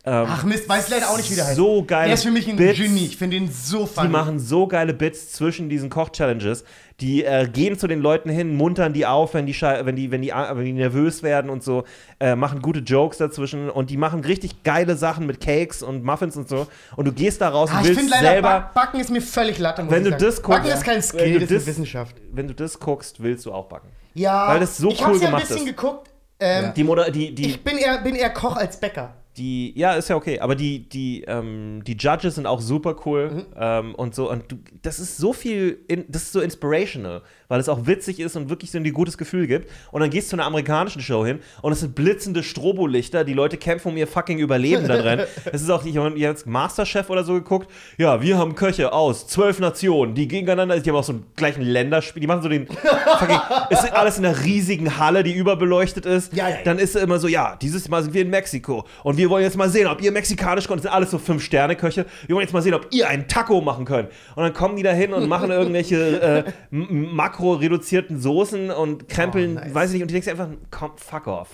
Ähm, 0.04 0.26
Ach 0.28 0.44
Mist, 0.46 0.68
weiß 0.68 0.90
leider 0.90 1.12
auch 1.12 1.18
nicht, 1.18 1.30
wie 1.30 1.36
der 1.36 1.46
heißt. 1.46 1.56
so 1.58 1.84
geile 1.86 2.06
Der 2.08 2.16
ist 2.16 2.24
für 2.24 2.32
mich 2.32 2.50
ein 2.50 2.56
Bits. 2.56 2.80
Genie. 2.80 3.06
Ich 3.06 3.18
finde 3.18 3.38
ihn 3.38 3.52
so 3.52 3.86
funny. 3.86 4.08
Die 4.08 4.12
machen 4.12 4.40
so 4.40 4.66
geile 4.66 4.96
Bits 4.96 5.32
zwischen 5.32 5.70
diesen 5.70 5.92
Koch-Challenges. 5.92 6.64
Die 7.02 7.24
äh, 7.24 7.48
gehen 7.48 7.78
zu 7.78 7.86
den 7.86 8.02
Leuten 8.02 8.32
hin, 8.32 8.56
muntern 8.56 8.94
die 8.94 9.06
auf, 9.06 9.36
wenn 9.36 9.46
die, 9.46 9.54
wenn 9.62 9.96
die, 9.96 10.10
wenn 10.10 10.24
die, 10.24 10.30
wenn 10.32 10.66
die 10.66 10.74
nervös 10.74 11.22
werden 11.22 11.52
und 11.52 11.62
so, 11.64 11.84
äh, 12.20 12.36
machen 12.36 12.64
gute 12.64 12.80
Jokes 12.80 13.18
dazwischen 13.20 13.70
und 13.70 13.92
die 13.92 13.98
machen 13.98 14.22
richtig 14.22 14.64
geile 14.64 14.96
Sachen 14.98 15.28
mit 15.28 15.40
Cakes 15.40 15.84
und 15.84 16.04
Muffins 16.04 16.36
und 16.36 16.50
so. 16.50 16.66
Und 16.96 17.06
du 17.06 17.12
gehst 17.12 17.40
da 17.40 17.50
raus 17.50 17.70
Ah, 17.72 17.76
und 17.78 17.82
ich 17.84 17.88
willst 17.90 18.00
finde 18.00 18.16
leider, 18.16 18.28
selber, 18.32 18.50
Back- 18.50 18.74
Backen 18.74 19.00
ist 19.02 19.12
mir 19.12 19.22
völlig 19.22 19.60
latte, 19.60 19.86
Wenn 19.88 20.04
ich 20.04 20.12
du 20.14 20.18
das 20.18 20.42
guckst- 20.42 20.64
Backen 20.64 20.68
ist 20.78 20.84
kein 20.84 20.96
Wenn 20.96 21.02
Skill, 21.04 21.34
du 21.34 21.40
das, 21.42 21.52
ist 21.52 21.68
Wissenschaft. 21.68 22.16
wenn 22.34 22.48
du 22.48 22.56
das 22.56 22.80
guckst, 22.80 23.22
willst 23.22 23.46
du 23.46 23.54
auch 23.54 23.68
backen. 23.68 23.90
Ja, 24.16 24.48
Weil 24.48 24.62
das 24.62 24.78
so 24.78 24.90
ich 24.90 25.00
cool 25.02 25.08
hab's 25.10 25.22
ja 25.22 25.28
ein 25.28 25.32
gemacht 25.34 25.48
bisschen 25.48 25.58
ist. 25.68 25.78
geguckt. 25.78 26.10
Ähm, 26.42 26.74
Die 26.76 26.84
Moder 26.84 27.10
die, 27.12 27.34
die, 27.36 27.46
Ich 27.52 27.64
bin 27.64 27.78
eher, 27.78 28.00
bin 28.00 28.16
eher 28.16 28.32
Koch 28.32 28.56
als 28.58 28.78
Bäcker. 28.80 29.14
die, 29.38 29.72
ja, 29.80 29.94
ist 29.94 30.10
ja 30.10 30.16
okay, 30.18 30.40
aber 30.42 30.56
die, 30.56 30.90
die, 30.90 31.24
ähm, 31.26 31.82
die 31.86 31.96
Judges 31.96 32.36
sind 32.36 32.46
auch 32.48 32.60
super 32.60 32.96
cool 33.06 33.30
Mhm. 33.32 33.46
ähm, 33.56 33.96
und 33.96 34.14
so. 34.16 34.30
Und 34.30 34.52
du, 34.52 34.58
das 34.82 35.00
ist 35.00 35.18
so 35.18 35.32
viel, 35.34 35.80
in, 35.88 36.04
das 36.10 36.24
ist 36.24 36.34
so 36.34 36.42
inspirational, 36.42 37.22
weil 37.52 37.60
es 37.60 37.68
auch 37.68 37.86
witzig 37.86 38.22
ist 38.22 38.38
und 38.38 38.50
wirklich 38.50 38.72
so 38.72 38.78
ein 38.78 38.94
gutes 38.94 39.18
Gefühl 39.18 39.46
gibt. 39.46 39.70
Und 39.92 40.00
dann 40.00 40.10
gehst 40.10 40.28
du 40.28 40.30
zu 40.32 40.36
einer 40.38 40.46
amerikanischen 40.46 41.02
Show 41.02 41.26
hin 41.26 41.40
und 41.62 41.74
es 41.74 41.82
sind 41.82 41.96
blitzende 41.96 42.44
Strobolichter, 42.44 43.26
die 43.26 43.34
Leute 43.34 43.58
kämpfen 43.58 43.90
um 43.90 43.98
ihr 43.98 44.08
fucking 44.08 44.40
Überleben 44.40 44.88
da 44.88 44.98
drin. 45.02 45.20
Es 45.52 45.62
ist 45.62 45.70
auch, 45.70 45.84
ich 45.86 45.98
habe 45.98 46.18
jetzt 46.18 46.48
Masterchef 46.48 47.10
oder 47.10 47.26
so 47.26 47.34
geguckt. 47.34 47.70
Ja, 47.98 48.22
wir 48.22 48.38
haben 48.38 48.56
Köche 48.56 48.94
aus 48.94 49.28
zwölf 49.28 49.60
Nationen, 49.60 50.14
die 50.16 50.30
gegeneinander, 50.30 50.80
die 50.80 50.90
haben 50.90 50.96
auch 50.96 51.04
so 51.04 51.12
einen 51.12 51.26
gleichen 51.36 51.62
Länderspiel, 51.64 52.22
die 52.22 52.28
machen 52.28 52.42
so 52.42 52.48
den 52.48 52.68
fucking, 52.68 53.40
es 53.70 53.84
ist 53.84 53.92
alles 53.94 54.18
in 54.18 54.26
einer 54.26 54.44
riesigen 54.46 54.98
Halle, 54.98 55.24
die 55.24 55.34
überbeleuchtet 55.34 56.06
ist. 56.06 56.34
Ja, 56.34 56.48
ja, 56.48 56.56
ja. 56.56 56.62
Dann 56.64 56.80
ist 56.80 56.96
immer 56.96 57.20
so, 57.20 57.28
ja, 57.28 57.58
dieses 57.62 57.90
Mal 57.90 58.02
sind 58.04 58.14
wir 58.14 58.22
in 58.22 58.30
Mexiko 58.30 58.86
und 59.04 59.18
wir 59.18 59.30
wollen 59.30 59.44
jetzt 59.44 59.58
mal 59.58 59.70
sehen, 59.70 59.88
ob 59.88 60.02
ihr 60.02 60.14
mexikanisch 60.14 60.68
könnt. 60.68 60.78
Das 60.78 60.84
sind 60.84 60.94
alles 60.94 61.12
so 61.12 61.18
Fünf-Sterne-Köche. 61.18 62.06
Wir 62.28 62.36
wollen 62.36 62.46
jetzt 62.46 62.54
mal 62.54 62.62
sehen, 62.62 62.76
ob 62.76 62.88
ihr 62.92 63.10
einen 63.10 63.28
Taco 63.28 63.60
machen 63.60 63.84
könnt. 63.84 64.10
Und 64.36 64.44
dann 64.44 64.54
kommen 64.54 64.78
die 64.78 64.84
da 64.84 64.92
hin 64.92 65.14
und 65.14 65.28
machen 65.28 65.52
irgendwelche 65.52 66.22
äh, 66.22 66.44
m- 66.72 67.14
makro-reduzierten 67.42 68.20
Soßen 68.20 68.70
und 68.72 69.08
krempeln, 69.10 69.58
Oh, 69.58 69.62
nice. 69.62 69.74
weiß 69.74 69.90
ich 69.90 69.94
nicht, 69.96 70.02
und 70.04 70.12
denkst 70.12 70.26
dir 70.26 70.32
einfach, 70.32 70.50
komm, 70.70 70.92
fuck 70.98 71.28
off. 71.28 71.50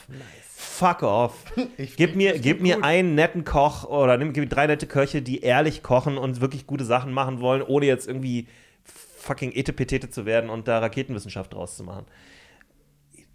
Fuck 0.55 1.03
off. 1.03 1.33
Ich 1.77 1.95
Gib 1.95 2.15
mir, 2.15 2.37
gib 2.39 2.61
mir 2.61 2.75
gut. 2.75 2.83
einen 2.83 3.15
netten 3.15 3.43
Koch 3.45 3.83
oder 3.85 4.17
nimm, 4.17 4.33
gib 4.33 4.43
mir 4.43 4.49
drei 4.49 4.67
nette 4.67 4.87
Köche, 4.87 5.21
die 5.21 5.41
ehrlich 5.41 5.83
kochen 5.83 6.17
und 6.17 6.41
wirklich 6.41 6.65
gute 6.67 6.85
Sachen 6.85 7.11
machen 7.13 7.39
wollen, 7.41 7.61
ohne 7.61 7.85
jetzt 7.85 8.07
irgendwie 8.07 8.47
fucking 8.83 9.51
Etepetete 9.51 10.09
zu 10.09 10.25
werden 10.25 10.49
und 10.49 10.67
da 10.67 10.79
Raketenwissenschaft 10.79 11.53
draus 11.53 11.75
zu 11.77 11.83
machen. 11.83 12.05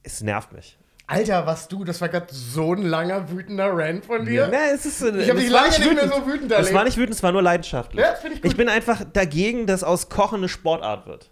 Es 0.03 0.23
nervt 0.23 0.53
mich. 0.53 0.79
Alter, 1.07 1.47
was 1.47 1.69
du, 1.69 1.85
das 1.85 2.01
war 2.01 2.09
gerade 2.09 2.27
so 2.33 2.73
ein 2.75 2.83
langer, 2.83 3.31
wütender 3.31 3.71
Rant 3.77 4.07
von 4.07 4.25
dir. 4.25 4.49
Na, 4.51 4.71
es 4.73 4.87
ist, 4.87 5.03
äh, 5.03 5.21
Ich 5.21 5.29
hab 5.29 5.37
es 5.37 5.43
dich 5.43 5.53
lange 5.53 5.69
nicht 5.69 5.95
mehr 5.95 6.09
so 6.09 6.27
wütend 6.27 6.51
Es 6.51 6.59
erlebt. 6.59 6.75
war 6.75 6.85
nicht 6.85 6.97
wütend, 6.97 7.15
es 7.17 7.23
war 7.23 7.33
nur 7.33 7.43
leidenschaftlich. 7.43 8.01
Ja, 8.03 8.15
ich 8.33 8.45
ich 8.45 8.57
bin 8.57 8.69
einfach 8.69 9.03
dagegen, 9.13 9.67
dass 9.67 9.85
aus 9.85 10.09
Kochen 10.09 10.39
eine 10.39 10.49
Sportart 10.49 11.07
wird. 11.07 11.31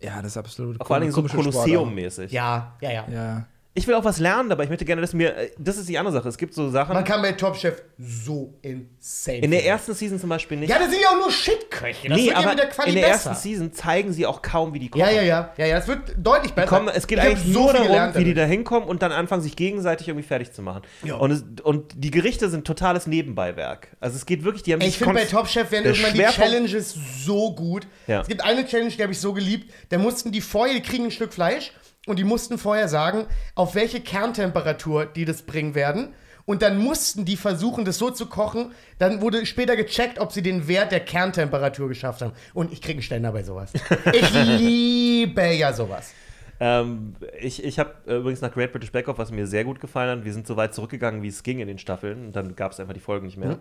Ja, 0.00 0.22
das 0.22 0.32
ist 0.32 0.36
absolut. 0.36 0.84
Vor 0.84 1.00
Dingen 1.00 1.12
so 1.12 1.22
Kolosseum-mäßig. 1.22 2.32
Ja, 2.32 2.74
ja, 2.80 2.90
ja. 2.90 3.04
Ja. 3.10 3.46
Ich 3.74 3.86
will 3.86 3.94
auch 3.94 4.04
was 4.04 4.18
lernen, 4.18 4.50
aber 4.50 4.64
ich 4.64 4.70
möchte 4.70 4.84
gerne, 4.84 5.00
dass 5.02 5.12
mir. 5.12 5.36
äh, 5.36 5.50
Das 5.56 5.76
ist 5.76 5.88
die 5.88 5.98
andere 5.98 6.12
Sache. 6.12 6.28
Es 6.28 6.36
gibt 6.36 6.52
so 6.52 6.68
Sachen. 6.68 6.94
Man 6.94 7.04
kann 7.04 7.22
bei 7.22 7.32
Top 7.32 7.54
Chef 7.56 7.80
so 7.96 8.54
insane. 8.60 9.38
in 9.38 9.52
der 9.52 9.64
ersten 9.64 9.94
Season 9.94 10.18
zum 10.18 10.30
Beispiel 10.30 10.58
nicht. 10.58 10.70
Ja, 10.70 10.78
das 10.80 10.90
sind 10.90 11.00
ja 11.00 11.10
auch 11.10 11.16
nur 11.20 11.30
Shitköche. 11.30 12.08
Das 12.08 12.18
nee, 12.18 12.32
aber 12.32 12.48
mit 12.50 12.58
der 12.58 12.68
Quali 12.70 12.88
in 12.88 12.94
der 12.96 13.02
besser. 13.08 13.30
ersten 13.30 13.42
Season 13.48 13.72
zeigen 13.72 14.12
sie 14.12 14.26
auch 14.26 14.42
kaum, 14.42 14.74
wie 14.74 14.80
die 14.80 14.88
kochen. 14.88 15.02
Ja, 15.02 15.10
ja, 15.12 15.22
ja, 15.22 15.52
ja, 15.56 15.66
ja, 15.66 15.76
das 15.76 15.86
wird 15.86 16.00
deutlich 16.18 16.54
besser. 16.54 16.66
Kommen, 16.66 16.88
es 16.88 17.06
geht 17.06 17.18
Ich 17.18 17.24
eigentlich 17.24 17.52
so 17.54 17.60
nur 17.64 17.72
darum, 17.72 17.86
gelernt 17.86 18.18
wie 18.18 18.24
die 18.24 18.34
da 18.34 18.44
hinkommen 18.44 18.88
und 18.88 19.00
dann 19.02 19.12
anfangen, 19.12 19.42
sich 19.42 19.54
gegenseitig 19.54 20.08
irgendwie 20.08 20.26
fertig 20.26 20.50
zu 20.52 20.62
machen. 20.62 20.82
Ja. 21.04 21.14
Und, 21.16 21.30
es, 21.30 21.44
und 21.62 21.92
die 21.94 22.10
Gerichte 22.10 22.48
sind 22.48 22.66
totales 22.66 23.06
Nebenbeiwerk. 23.06 23.88
Also 24.00 24.16
es 24.16 24.26
geht 24.26 24.42
wirklich, 24.42 24.64
die 24.64 24.72
haben 24.72 24.80
Ey, 24.80 24.88
Ich 24.88 24.98
finde, 24.98 25.14
bei 25.14 25.24
Top 25.24 25.46
Chef 25.46 25.70
werden 25.70 25.84
irgendwann 25.84 26.14
die 26.14 26.22
Challenges 26.24 26.96
so 27.24 27.54
gut. 27.54 27.86
Ja. 28.08 28.22
Es 28.22 28.28
gibt 28.28 28.42
eine 28.42 28.66
Challenge, 28.66 28.90
die 28.90 29.02
habe 29.02 29.12
ich 29.12 29.20
so 29.20 29.32
geliebt. 29.32 29.72
Da 29.90 29.98
mussten 29.98 30.32
die 30.32 30.40
vorher, 30.40 30.74
die 30.74 30.82
kriegen 30.82 31.04
ein 31.04 31.10
Stück 31.12 31.32
Fleisch 31.32 31.70
und 32.08 32.18
die 32.18 32.24
mussten 32.24 32.58
vorher 32.58 32.88
sagen, 32.88 33.26
auf 33.54 33.74
welche 33.74 34.00
Kerntemperatur 34.00 35.06
die 35.06 35.24
das 35.24 35.42
bringen 35.42 35.74
werden. 35.74 36.14
und 36.48 36.62
dann 36.62 36.78
mussten 36.78 37.26
die 37.26 37.36
versuchen, 37.36 37.84
das 37.84 37.98
so 37.98 38.10
zu 38.10 38.24
kochen. 38.24 38.72
Dann 38.98 39.20
wurde 39.20 39.44
später 39.44 39.76
gecheckt, 39.76 40.18
ob 40.18 40.32
sie 40.32 40.40
den 40.40 40.66
Wert 40.66 40.92
der 40.92 41.00
Kerntemperatur 41.00 41.88
geschafft 41.88 42.22
haben. 42.22 42.32
Und 42.54 42.72
ich 42.72 42.80
kriege 42.80 42.94
einen 42.94 43.02
Ständer 43.02 43.32
bei 43.32 43.42
sowas. 43.42 43.70
Ich 44.14 44.32
liebe 44.32 45.44
ja 45.52 45.74
sowas. 45.74 46.14
Ähm, 46.58 47.14
ich 47.38 47.62
ich 47.62 47.78
habe 47.78 47.92
äh, 48.06 48.16
übrigens 48.16 48.40
nach 48.40 48.52
Great 48.52 48.72
British 48.72 48.90
Bake 48.90 49.08
Off, 49.08 49.18
was 49.18 49.30
mir 49.30 49.46
sehr 49.46 49.64
gut 49.64 49.78
gefallen 49.78 50.18
hat, 50.18 50.24
wir 50.24 50.32
sind 50.32 50.46
so 50.46 50.56
weit 50.56 50.74
zurückgegangen, 50.74 51.22
wie 51.22 51.28
es 51.28 51.42
ging 51.42 51.60
in 51.60 51.68
den 51.68 51.78
Staffeln. 51.78 52.26
Und 52.26 52.36
dann 52.36 52.56
gab 52.56 52.72
es 52.72 52.80
einfach 52.80 52.94
die 52.94 53.00
Folgen 53.00 53.26
nicht 53.26 53.36
mehr. 53.36 53.56
Mhm. 53.56 53.58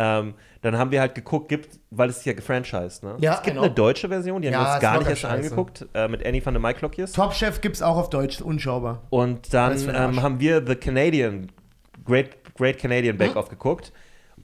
Ähm, 0.00 0.34
dann 0.62 0.78
haben 0.78 0.90
wir 0.92 1.00
halt 1.00 1.14
geguckt, 1.16 1.48
gibt, 1.48 1.80
weil 1.90 2.08
es 2.08 2.18
ist 2.18 2.26
ja 2.26 2.32
gefranchised, 2.32 3.02
ne? 3.02 3.16
Ja, 3.20 3.32
es 3.34 3.42
gibt 3.42 3.54
genau. 3.54 3.62
eine 3.66 3.74
deutsche 3.74 4.08
Version, 4.08 4.42
die 4.42 4.48
haben 4.48 4.52
Ja, 4.54 4.64
wir 4.64 4.72
uns 4.74 4.80
gar 4.80 4.98
nicht 4.98 5.08
erst 5.10 5.22
scheiße. 5.22 5.34
angeguckt, 5.34 5.86
äh, 5.94 6.06
mit 6.08 6.24
Annie 6.24 6.44
van 6.44 6.54
der 6.54 6.60
Maiklokjes. 6.60 7.12
Top 7.12 7.32
Chef 7.34 7.60
gibt's 7.60 7.82
auch 7.82 7.96
auf 7.96 8.08
Deutsch, 8.10 8.40
unschaubar. 8.40 9.02
Und 9.10 9.52
dann 9.52 9.76
ähm, 9.92 10.22
haben 10.22 10.38
wir 10.40 10.64
The 10.66 10.76
Canadian, 10.76 11.50
Great, 12.04 12.30
Great 12.54 12.78
Canadian. 12.78 13.16
Bake 13.18 13.36
Off 13.36 13.48
geguckt. 13.48 13.92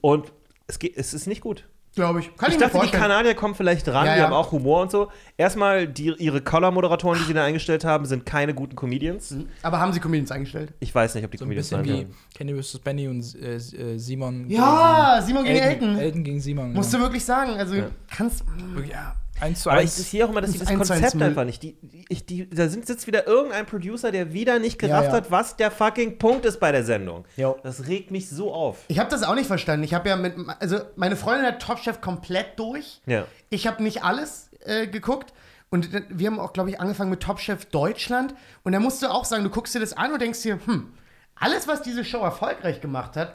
Und 0.01 0.31
es, 0.67 0.77
geht, 0.79 0.97
es 0.97 1.13
ist 1.13 1.25
nicht 1.27 1.41
gut. 1.41 1.65
Glaube 1.95 2.19
ich. 2.19 2.35
Kann 2.35 2.49
Ich 2.49 2.55
ich, 2.55 2.59
mir 2.59 2.67
dachte, 2.67 2.85
die. 2.85 2.91
Kanadier 2.91 3.35
kommen 3.35 3.55
vielleicht 3.55 3.87
ran, 3.87 4.05
Ja, 4.05 4.13
die 4.13 4.19
ja. 4.19 4.25
haben 4.25 4.33
auch 4.33 4.51
Humor 4.51 4.81
und 4.81 4.91
so. 4.91 5.07
Erstmal, 5.37 5.87
die, 5.87 6.13
ihre 6.17 6.41
Color-Moderatoren, 6.41 7.17
die 7.19 7.25
sie 7.25 7.33
da 7.33 7.45
eingestellt 7.45 7.85
haben, 7.85 8.05
sind 8.05 8.25
keine 8.25 8.53
guten 8.53 8.75
Comedians. 8.75 9.33
Aber 9.63 9.79
haben 9.79 9.93
sie 9.93 9.99
Comedians 10.01 10.29
eingestellt? 10.31 10.73
Ich 10.81 10.93
weiß 10.93 11.15
nicht, 11.15 11.23
ob 11.23 11.31
die 11.31 11.37
So 11.37 11.45
ein 11.45 11.47
Comedians 11.47 11.69
bisschen 11.69 11.85
sein 11.85 12.07
wie. 12.09 12.37
Kenny 12.37 12.61
vs. 12.61 12.79
Benny 12.79 13.07
und 13.07 13.35
äh, 13.41 13.55
äh, 13.55 13.97
Simon. 13.97 14.49
Ja, 14.49 15.21
Simon 15.25 15.43
gegen 15.45 15.55
gegen 15.55 15.65
Elton. 15.67 15.97
Elton. 15.97 16.23
Gegen 16.25 16.39
Simon. 16.41 16.73
Musst 16.73 16.91
du 16.91 16.97
genau. 16.97 17.07
wirklich 17.07 17.23
sagen. 17.23 17.51
Also, 17.57 17.75
kannst. 18.15 18.43
Ja, 18.91 19.15
eins 19.41 19.61
zu 19.61 19.69
Aber 19.69 19.79
eins. 19.79 19.97
ich 19.99 20.07
sehe 20.07 20.25
auch 20.25 20.29
immer, 20.29 20.41
dass 20.41 20.53
Das 20.57 20.67
eins 20.67 20.87
Konzept 20.87 21.21
einfach 21.21 21.43
nicht. 21.45 21.61
Die, 21.63 21.77
die, 21.81 22.05
ich, 22.09 22.25
die, 22.25 22.49
da 22.49 22.67
sind, 22.69 22.85
sitzt 22.87 23.05
wieder 23.07 23.27
irgendein 23.27 23.65
Producer, 23.65 24.11
der 24.11 24.33
wieder 24.33 24.59
nicht 24.59 24.81
Ja, 24.81 24.87
gerafft 24.87 25.09
ja. 25.09 25.13
hat, 25.15 25.31
was 25.31 25.55
der 25.57 25.71
fucking 25.71 26.17
Punkt 26.17 26.45
ist 26.45 26.59
bei 26.59 26.71
der 26.71 26.83
Sendung. 26.83 27.25
Jo. 27.35 27.57
Das 27.63 27.87
regt 27.87 28.11
mich 28.11 28.29
so 28.29 28.53
auf. 28.53 28.79
Ich 28.87 28.99
habe 28.99 29.09
das 29.09 29.23
auch 29.23 29.35
nicht 29.35 29.47
verstanden. 29.47 29.83
Ich 29.83 29.93
habe 29.93 30.07
ja 30.09 30.15
mit. 30.15 30.35
Also, 30.59 30.79
meine 30.95 31.15
Freundin 31.15 31.45
hat 31.45 31.61
Top 31.61 31.79
Chef 31.79 32.01
komplett 32.01 32.57
durch. 32.59 33.01
Ja. 33.05 33.25
Ich 33.49 33.67
habe 33.67 33.83
nicht 33.83 34.03
alles 34.03 34.49
äh, 34.61 34.87
geguckt. 34.87 35.33
Und 35.71 35.89
wir 36.09 36.27
haben 36.27 36.39
auch, 36.39 36.53
glaube 36.53 36.69
ich, 36.69 36.79
angefangen 36.79 37.09
mit 37.09 37.21
Top 37.21 37.39
Chef 37.39 37.65
Deutschland. 37.65 38.33
Und 38.63 38.71
da 38.71 38.79
musst 38.79 39.01
du 39.01 39.07
auch 39.11 39.25
sagen, 39.25 39.43
du 39.43 39.49
guckst 39.49 39.75
dir 39.75 39.79
das 39.79 39.93
an 39.93 40.13
und 40.13 40.21
denkst 40.21 40.41
dir, 40.43 40.59
hm, 40.65 40.93
alles, 41.35 41.67
was 41.67 41.81
diese 41.81 42.05
Show 42.05 42.19
erfolgreich 42.19 42.79
gemacht 42.79 43.17
hat, 43.17 43.33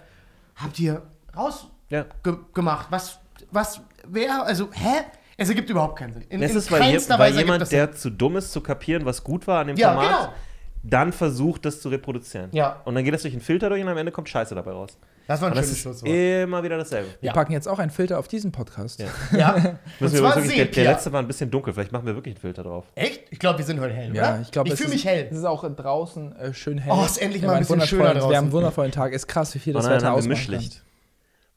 habt 0.57 0.79
ihr 0.79 1.03
Ja. 1.91 2.07
rausgemacht. 2.23 2.87
Was, 2.91 3.19
was, 3.51 3.81
wer, 4.07 4.45
also, 4.45 4.71
hä? 4.73 5.03
Es 5.41 5.49
ergibt 5.49 5.71
überhaupt 5.71 5.97
keinen 5.99 6.13
Sinn. 6.13 6.25
In, 6.29 6.43
Es 6.43 6.55
ist, 6.55 6.71
weil, 6.71 6.83
je, 6.93 6.99
weil 7.19 7.35
jemand, 7.37 7.63
das 7.63 7.71
der 7.71 7.87
Sinn. 7.89 7.97
zu 7.97 8.11
dumm 8.11 8.37
ist, 8.37 8.53
zu 8.53 8.61
kapieren, 8.61 9.05
was 9.07 9.25
gut 9.25 9.47
war 9.47 9.61
an 9.61 9.69
dem 9.69 9.77
Ja, 9.77 9.95
Format, 9.95 10.09
genau. 10.21 10.33
dann 10.83 11.13
versucht, 11.13 11.65
das 11.65 11.81
zu 11.81 11.89
reproduzieren. 11.89 12.51
Ja. 12.53 12.81
Und 12.85 12.95
dann 12.95 13.05
geht 13.05 13.15
das 13.15 13.23
durch 13.23 13.35
einen 13.35 13.41
Filter 13.43 13.69
durch 13.71 13.83
und 13.83 13.89
am 13.89 13.97
Ende 13.97 14.13
kommt 14.13 14.29
Scheiße 14.29 14.55
dabei 14.55 14.73
raus. 14.73 14.99
Das 15.27 15.41
war 15.41 15.49
ein 15.49 15.53
Und 15.53 15.57
das 15.59 15.67
schönes 15.67 15.81
Schlusswort. 15.81 16.11
immer 16.13 16.63
wieder 16.65 16.77
dasselbe. 16.77 17.09
Wir 17.21 17.29
Ja. 17.29 17.33
packen 17.33 17.53
jetzt 17.53 17.69
auch 17.69 17.79
einen 17.79 17.91
Filter 17.93 18.19
auf 18.19 18.27
diesen 18.29 18.51
Podcast. 18.53 19.01
Ja. 19.01 19.07
Ja. 19.39 19.79
Müssen 20.01 20.17
wir 20.17 20.23
wirklich, 20.35 20.55
der, 20.57 20.65
der 20.67 20.85
letzte 20.93 21.13
war 21.13 21.21
ein 21.23 21.27
bisschen 21.29 21.51
dunkel. 21.51 21.73
Vielleicht 21.73 21.93
machen 21.93 22.05
wir 22.07 22.15
wirklich 22.17 22.35
einen 22.35 22.41
Filter 22.41 22.65
drauf. 22.65 22.85
Echt? 22.97 23.23
Ich 23.31 23.39
glaube, 23.39 23.59
wir 23.59 23.65
sind 23.65 23.79
heute 23.81 23.95
hell, 23.95 24.15
Ja, 24.15 24.35
oder? 24.35 24.41
ich 24.43 24.51
glaube, 24.51 24.69
ich 24.69 24.75
es 24.75 24.81
fühle 24.81 24.89
ist- 24.95 25.05
mich 25.05 25.05
hell. 25.07 25.29
Es 25.31 25.39
ist 25.39 25.45
auch 25.45 25.65
draußen 25.75 26.37
äh, 26.37 26.53
schön 26.53 26.79
hell. 26.79 26.93
Oh, 26.95 27.05
ist 27.05 27.23
endlich 27.23 27.43
Wir 27.43 27.47
mal 27.49 27.55
haben 27.55 27.59
ein 27.59 27.63
bisschen 27.63 27.81
einen 27.81 27.89
schöner 27.89 28.03
wundervollen- 28.03 28.15
Wir 28.15 28.21
haben 28.23 28.31
draußen. 28.33 28.45
einen 28.45 28.53
wundervollen 28.53 28.93
Tag. 28.93 29.13
Ist 29.13 29.27
krass, 29.29 29.55
wie 29.55 29.59
viel 29.61 29.73
das 29.73 29.85
Und 29.85 29.91
dann 29.91 29.99
Wetter 29.99 30.07
haben 30.09 30.15
wir 30.27 30.33
ausmachen 30.35 30.90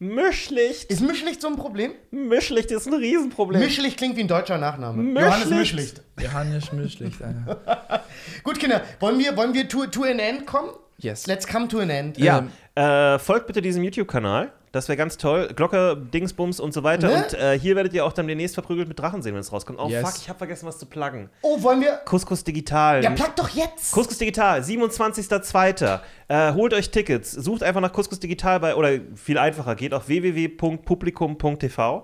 Mischlicht. 0.03 0.91
Ist 0.91 1.01
Mischlicht 1.01 1.41
so 1.41 1.47
ein 1.47 1.55
Problem? 1.55 1.91
Mischlicht 2.11 2.71
ist 2.71 2.88
ein 2.88 2.93
Riesenproblem. 2.93 3.61
Mischlicht 3.61 3.97
klingt 3.97 4.17
wie 4.17 4.21
ein 4.21 4.27
deutscher 4.27 4.57
Nachname. 4.57 5.01
Mischlicht. 5.01 5.25
Johannes 5.25 5.49
Mischlicht. 5.49 6.01
Johannes 6.21 6.71
Mischlicht, 6.73 7.21
Alter. 7.21 8.03
Gut, 8.43 8.59
Kinder, 8.59 8.81
wollen 8.99 9.17
wir, 9.17 9.35
wollen 9.38 9.53
wir 9.53 9.67
to, 9.69 9.85
to 9.88 10.03
an 10.03 10.19
end 10.19 10.45
kommen? 10.45 10.71
Yes. 10.97 11.25
Let's 11.25 11.47
come 11.47 11.67
to 11.69 11.80
an 11.80 11.89
end. 11.89 12.17
Ja, 12.17 12.39
Ähm, 12.39 12.49
äh, 12.84 13.17
folgt 13.19 13.47
bitte 13.47 13.61
diesem 13.61 13.84
YouTube-Kanal. 13.84 14.51
Das 14.73 14.87
wäre 14.89 14.97
ganz 14.97 15.17
toll. 15.17 15.49
Glocke, 15.55 15.95
Dingsbums 15.95 16.59
und 16.59 16.73
so 16.73 16.81
weiter. 16.83 17.07
Ne? 17.07 17.15
Und 17.23 17.33
äh, 17.35 17.57
hier 17.59 17.75
werdet 17.75 17.93
ihr 17.93 18.03
auch 18.03 18.11
dann 18.11 18.27
demnächst 18.27 18.55
verprügelt 18.55 18.87
mit 18.87 18.99
Drachen 18.99 19.21
sehen, 19.21 19.33
wenn 19.35 19.39
es 19.41 19.51
rauskommt. 19.53 19.77
Oh 19.79 19.87
Yes. 19.87 20.01
fuck, 20.05 20.17
ich 20.19 20.27
habe 20.27 20.39
vergessen, 20.39 20.65
was 20.65 20.79
zu 20.79 20.87
pluggen. 20.87 21.29
Oh, 21.43 21.61
wollen 21.61 21.79
wir. 21.79 21.97
Couscous 22.05 22.43
Digital. 22.43 23.03
Ja, 23.03 23.11
plug 23.11 23.35
doch 23.35 23.49
jetzt! 23.49 23.91
Couscous 23.91 24.17
Digital, 24.17 24.61
27.02. 24.61 25.99
Äh, 26.27 26.53
holt 26.53 26.73
euch 26.73 26.89
Tickets. 26.89 27.31
Sucht 27.31 27.61
einfach 27.61 27.81
nach 27.81 27.93
Couscous 27.93 28.19
Digital 28.19 28.59
bei, 28.59 28.75
oder 28.75 28.99
viel 29.15 29.37
einfacher, 29.37 29.75
geht 29.75 29.93
auf 29.93 30.07
www.publikum.tv. 30.07 32.03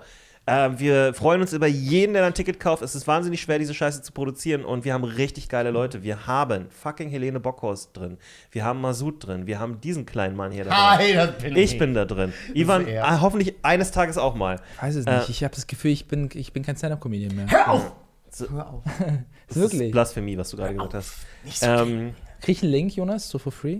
Äh, 0.50 0.80
wir 0.80 1.14
freuen 1.14 1.42
uns 1.42 1.54
über 1.54 1.68
jeden, 1.68 2.14
der 2.14 2.26
ein 2.26 2.34
Ticket 2.34 2.60
kauft. 2.60 2.82
Es 2.82 2.96
ist 2.96 3.08
wahnsinnig 3.08 3.42
schwer, 3.42 3.60
diese 3.60 3.74
Scheiße 3.74 4.02
zu 4.02 4.12
produzieren 4.12 4.66
und 4.66 4.84
wir 4.86 4.94
haben 4.94 5.04
richtig 5.04 5.48
geile 5.50 5.70
Leute. 5.72 6.02
Wir 6.04 6.26
haben 6.28 6.68
fucking 6.70 7.10
Helene 7.10 7.40
Bockhorst 7.40 7.96
drin. 7.96 8.18
Wir 8.52 8.64
haben 8.66 8.82
Masud 8.82 9.26
drin. 9.28 9.46
Wir 9.48 9.60
haben 9.60 9.80
diesen 9.82 10.06
kleinen 10.06 10.36
Mann 10.36 10.52
hier 10.52 10.64
da 10.64 10.70
drin. 10.98 11.08
Hi, 11.08 11.14
das 11.14 11.38
bin 11.38 11.56
Ich 11.56 11.78
bin 11.78 11.94
da 11.94 12.06
drin. 12.06 12.34
Ivan, 12.54 12.88
ah, 13.02 13.22
hoffentlich 13.22 13.56
eines 13.62 13.92
Tages 13.92 14.18
auch 14.18 14.36
mal. 14.36 14.60
weiß 14.82 14.96
es 14.96 15.06
Äh, 15.06 15.18
nicht. 15.20 15.30
Ich 15.30 15.44
habe 15.44 15.54
das 15.54 15.68
Gefühl, 15.68 15.92
ich 15.92 16.08
bin, 16.08 16.30
ich 16.34 16.52
bin 16.54 16.64
kein 16.64 16.76
Stand-Up-Comedian 16.76 17.36
mehr. 17.36 17.46
Hör 17.50 17.70
auf! 17.72 17.92
So- 18.32 18.50
Hör 18.50 18.70
auf. 18.70 18.84
Das 19.48 19.58
ist 19.58 19.64
Wirklich. 19.64 19.92
Blasphemie, 19.92 20.38
was 20.38 20.52
du 20.52 20.58
gerade 20.58 20.76
gesagt 20.76 20.94
hast. 20.94 21.14
Nicht 21.44 21.60
so 21.60 21.66
Ähm, 21.66 22.14
Krieg 22.40 22.58
ich 22.58 22.62
einen 22.64 22.72
Link, 22.72 22.96
Jonas, 22.96 23.28
so 23.28 23.40
for 23.40 23.52
free? 23.52 23.80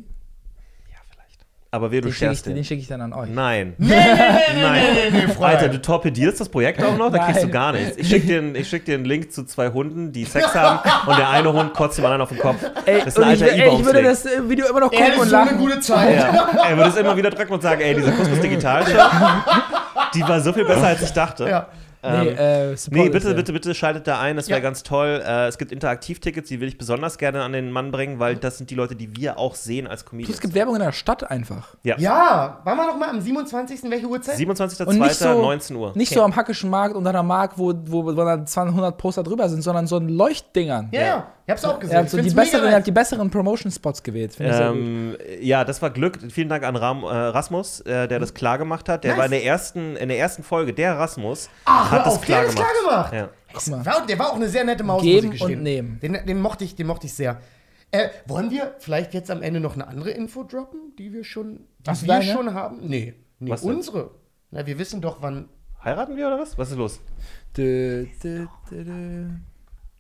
Aber 1.72 1.92
wer 1.92 2.02
du 2.02 2.08
Den 2.08 2.14
schicke 2.14 2.26
ich, 2.26 2.30
scherst 2.38 2.46
den. 2.48 2.56
den 2.56 2.64
schick 2.64 2.80
ich 2.80 2.88
dann 2.88 3.00
an 3.02 3.14
euch. 3.14 3.30
Nein. 3.30 3.76
Nee, 3.78 3.90
nee, 3.90 3.96
nee, 3.96 4.56
nee, 4.56 4.62
Nein. 4.64 4.82
nee, 4.82 5.10
nee, 5.20 5.26
nee, 5.28 5.34
Fräulein. 5.34 5.58
Alter, 5.58 5.70
du 5.70 5.80
torpedierst 5.80 6.40
das 6.42 6.50
Projekt 6.50 6.84
auch 6.84 6.98
noch? 6.98 7.12
Da 7.12 7.20
kriegst 7.20 7.42
du 7.44 7.46
Nein. 7.46 7.52
gar 7.54 7.72
nichts. 7.74 7.96
Ich 7.98 8.10
schick 8.10 8.26
dir, 8.26 8.64
schick 8.66 8.86
dir 8.86 8.96
einen 8.96 9.06
Link 9.06 9.32
zu 9.32 9.44
zwei 9.46 9.70
Hunden, 9.70 10.12
die 10.12 10.26
Sex 10.26 10.56
haben 10.56 10.80
und 11.06 11.18
der 11.20 11.30
eine 11.30 11.54
Hund 11.54 11.76
kotzt 11.76 12.00
dem 12.00 12.06
anderen 12.06 12.22
auf 12.24 12.30
den 12.30 12.40
Kopf. 12.40 12.58
Ey, 12.86 13.02
das 13.06 13.16
ist 13.16 13.18
ein 13.20 13.24
und 13.30 13.34
ich, 13.36 13.44
alter 13.44 13.56
ey, 13.56 13.76
ich 13.80 13.86
würde 13.86 14.02
das 14.02 14.26
äh, 14.26 14.50
Video 14.50 14.66
immer 14.68 14.80
noch 14.80 14.92
Er 14.92 14.98
gucken 14.98 15.12
hatte 15.12 15.22
und 15.22 15.30
so 15.30 15.36
eine 15.36 15.46
lachen. 15.46 15.58
gute 15.60 15.80
Zeit. 15.80 16.16
Ja. 16.16 16.48
Er 16.70 16.78
würde 16.78 16.90
es 16.90 16.96
immer 16.96 17.16
wieder 17.16 17.30
drücken 17.30 17.54
und 17.54 17.62
sagen, 17.62 17.82
ey, 17.82 17.94
diese 17.94 18.12
Couscous 18.14 18.40
Digital 18.40 18.84
die 20.16 20.22
war 20.22 20.42
so 20.42 20.52
viel 20.54 20.66
besser, 20.66 20.88
als 20.88 21.02
ich 21.04 21.12
dachte. 21.12 21.48
Ja. 21.48 21.68
Nee, 22.02 22.10
Ähm, 22.10 22.28
äh, 22.38 22.68
Nee, 22.70 22.76
support 22.76 23.12
bitte, 23.12 23.30
es, 23.30 23.36
bitte, 23.36 23.52
bitte 23.54 23.76
schaltet 23.76 24.08
da 24.08 24.20
ein, 24.22 24.38
das 24.38 24.48
wäre 24.48 24.60
Ja. 24.60 24.64
ganz 24.64 24.84
toll. 24.84 25.22
Äh, 25.26 25.48
es 25.48 25.58
gibt 25.58 25.72
Interaktivtickets, 25.72 26.48
die 26.48 26.62
will 26.62 26.68
ich 26.70 26.78
besonders 26.78 27.18
gerne 27.18 27.44
an 27.44 27.52
den 27.52 27.72
Mann 27.72 27.92
bringen, 27.92 28.20
weil 28.20 28.36
das 28.38 28.58
sind 28.58 28.70
die 28.70 28.76
Leute, 28.76 28.96
die 28.96 29.16
wir 29.18 29.38
auch 29.38 29.56
sehen 29.56 29.86
als 29.86 30.02
Ja. 30.04 30.08
Comedians. 30.10 30.36
Es 30.36 30.42
gibt 30.42 30.54
Werbung 30.54 30.76
in 30.76 30.82
der 30.82 30.94
Stadt 30.94 31.30
einfach. 31.30 31.76
Ja, 31.84 32.60
waren 32.64 32.78
wir 32.78 32.88
noch 32.88 32.98
mal 32.98 33.10
am 33.10 33.20
27. 33.20 33.90
welche 33.92 34.08
Uhrzeit? 34.08 34.38
27.02. 34.38 34.86
Und 34.88 35.00
nicht 35.00 35.16
so, 35.16 35.42
19 35.42 35.76
Uhr. 35.76 35.92
Nicht 35.96 36.14
so 36.14 36.24
am 36.24 36.36
Hackischen 36.36 36.70
Markt 36.70 36.96
unter 36.96 37.12
der 37.12 37.24
Mark, 37.24 37.54
wo, 37.58 37.74
wo, 37.86 38.06
wo 38.06 38.12
dann 38.14 38.48
200 38.48 38.98
Poster 38.98 39.24
drüber 39.24 39.50
sind, 39.50 39.62
sondern 39.62 39.86
so 39.86 39.98
ein 39.98 40.08
Leuchtdingern. 40.08 40.90
ja, 40.92 41.02
ja, 41.02 41.28
ich 41.50 41.52
hab's 41.52 41.66
auch 41.66 41.80
gesehen. 41.80 41.96
Er 41.96 42.02
hat 42.04 42.10
so 42.12 42.18
Ich 42.20 42.28
die, 42.28 42.34
besseren, 42.36 42.70
er 42.70 42.76
hat 42.76 42.86
die 42.86 42.92
besseren 42.92 43.32
Promotion-Spots 43.32 44.04
gewählt. 44.04 44.36
Ähm, 44.40 45.18
ja, 45.42 45.66
das 45.66 45.82
war 45.82 45.90
Glück. 45.90 46.20
Vielen 46.30 46.48
Dank 46.48 46.64
an 46.64 46.76
Ram, 46.76 47.04
äh, 47.04 47.08
Rasmus, 47.08 47.82
äh, 47.82 48.08
der 48.08 48.20
das 48.20 48.36
klar 48.36 48.60
gemacht 48.60 48.88
hat. 48.88 49.04
Der 49.04 49.12
Nice. 49.12 49.18
war 49.18 49.26
in 49.26 49.32
der 49.32 49.44
ersten, 49.44 49.96
in 49.96 50.10
der 50.10 50.20
ersten 50.20 50.44
Folge, 50.44 50.74
der 50.74 51.00
Rasmus, 51.00 51.50
Ach, 51.66 51.86
hat 51.86 51.92
hör 51.92 52.04
das 52.06 52.16
auf, 52.16 52.22
klar 52.22 52.42
der 52.42 52.50
hat 52.50 52.56
gemacht. 52.56 52.72
das 52.72 53.10
klar 53.10 53.30
gemacht. 53.52 53.84
Ja. 53.84 53.86
War, 53.86 54.06
der 54.06 54.20
war 54.20 54.30
auch 54.30 54.36
eine 54.36 54.48
sehr 54.48 54.64
nette 54.64 54.84
Maus, 54.84 55.02
Geben 55.02 55.30
muss 55.30 55.36
ich 55.38 55.42
und 55.44 55.64
nehmen. 55.64 56.00
Den, 56.02 56.24
den, 56.24 56.40
mochte 56.40 56.64
ich, 56.64 56.76
den 56.76 56.86
mochte 56.86 57.08
ich 57.08 57.16
sehr. 57.16 57.42
Äh, 57.90 58.10
wollen 58.28 58.52
wir 58.52 58.76
vielleicht 58.78 59.16
jetzt 59.16 59.32
am 59.32 59.42
Ende 59.42 59.60
noch 59.60 59.74
eine 59.74 59.88
andere 59.88 60.12
Info 60.12 60.44
droppen, 60.44 60.94
die 61.00 61.12
wir 61.12 61.24
schon, 61.24 61.66
die 61.80 61.92
du 61.92 62.02
wir 62.02 62.08
deine? 62.08 62.32
schon 62.32 62.54
haben? 62.54 62.78
Nee, 62.88 63.16
nee 63.40 63.50
Was 63.50 63.62
denn? 63.62 63.74
unsere. 63.74 64.12
Na, 64.52 64.68
wir 64.68 64.78
wissen 64.78 65.02
doch, 65.02 65.24
wann. 65.24 65.50
Heiraten 65.84 66.16
wir 66.16 66.28
oder 66.28 66.38
was? 66.38 66.60
Was 66.60 66.70
ist 66.70 66.78
los? 66.78 67.00
Dö, 67.58 68.06
dö. 68.22 68.46
Dö, 68.70 68.84
dö, 68.84 69.30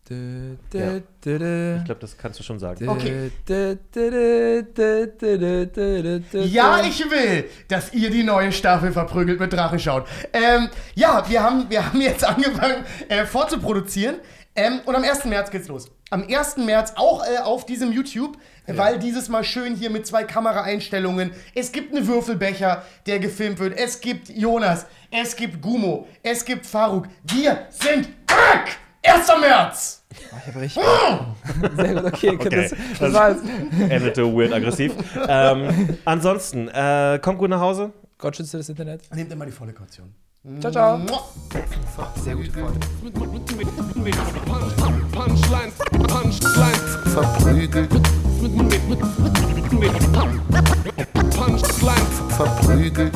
ja. 0.10 0.98
Ich 0.98 1.86
glaube, 1.86 2.02
das 2.02 2.18
kannst 2.18 2.40
du 2.40 2.44
schon 2.44 2.58
sagen. 2.60 2.88
Okay. 2.90 3.32
Ja, 6.34 6.82
ich 6.82 7.10
will, 7.12 7.50
dass 7.68 7.94
ihr 7.94 8.10
die 8.10 8.24
neue 8.24 8.52
Staffel 8.52 8.92
verprügelt 8.92 9.40
mit 9.40 9.54
Drache 9.54 9.78
schaut. 9.78 10.08
Ähm, 10.34 10.70
ja, 10.96 11.24
wir 11.30 11.44
haben, 11.44 11.70
wir 11.70 11.86
haben 11.86 12.02
jetzt 12.02 12.24
angefangen 12.24 12.84
äh, 13.08 13.26
vorzuproduzieren. 13.26 14.16
Ähm, 14.56 14.82
und 14.86 14.96
am 14.96 15.04
1. 15.04 15.26
März 15.26 15.52
geht's 15.52 15.68
los. 15.68 15.92
Am 16.10 16.28
1. 16.28 16.58
März 16.58 16.94
auch 16.96 17.24
äh, 17.24 17.38
auf 17.38 17.66
diesem 17.66 17.92
YouTube, 17.92 18.38
ja. 18.68 18.76
weil 18.78 19.00
dieses 19.00 19.30
Mal 19.30 19.44
schön 19.44 19.76
hier 19.76 19.90
mit 19.90 20.08
zwei 20.08 20.24
Kameraeinstellungen. 20.24 21.32
Es 21.54 21.72
gibt 21.72 21.96
einen 21.96 22.08
Würfelbecher, 22.08 22.84
der 23.06 23.20
gefilmt 23.20 23.60
wird. 23.60 23.78
Es 23.78 24.02
gibt 24.02 24.30
Jonas. 24.30 24.88
Es 25.12 25.36
gibt 25.36 25.62
Gumo. 25.62 26.08
Es 26.24 26.44
gibt 26.44 26.66
Faruk. 26.66 27.08
Wir 27.24 27.68
sind 27.70 28.10
back! 28.26 28.78
1. 29.04 29.28
März! 29.40 29.99
Ich 30.12 30.48
hab 30.48 30.56
richtig. 30.56 30.84
Sehr 31.76 31.94
gut, 31.94 32.06
okay. 32.06 32.30
Okay. 32.32 32.50
Das, 32.50 32.74
das 33.00 33.14
war 33.14 33.30
jetzt. 33.30 33.44
Endete 33.90 34.24
weird 34.26 34.54
aggressiv. 34.54 34.94
ähm, 35.28 35.98
ansonsten, 36.06 36.68
äh, 36.70 37.20
kommt 37.22 37.38
gut 37.40 37.50
nach 37.50 37.60
Hause. 37.60 37.92
Gott 38.18 38.36
schütze 38.36 38.58
das 38.58 38.70
Internet. 38.70 39.02
Nehmt 39.14 39.32
immer 39.32 39.46
die 39.46 39.52
volle 39.52 39.74
Kaution. 39.74 40.14
Ciao, 40.60 40.72
ciao. 40.72 41.00
Sehr 42.24 42.36
gute 42.36 42.52
Folge. 42.52 42.80
Punchlines, 45.12 45.74
Punchlines, 46.08 46.98
verprügelt, 47.14 47.90
Punchlines, 51.36 52.16
verprügelt, 52.38 53.14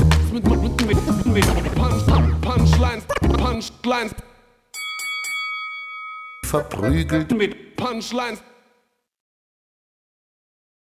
Punchlines, 2.41 3.03
Punchlines, 3.37 4.11
verprügelt. 6.53 7.31
mit 7.31 7.75
Punchlines. 7.75 8.43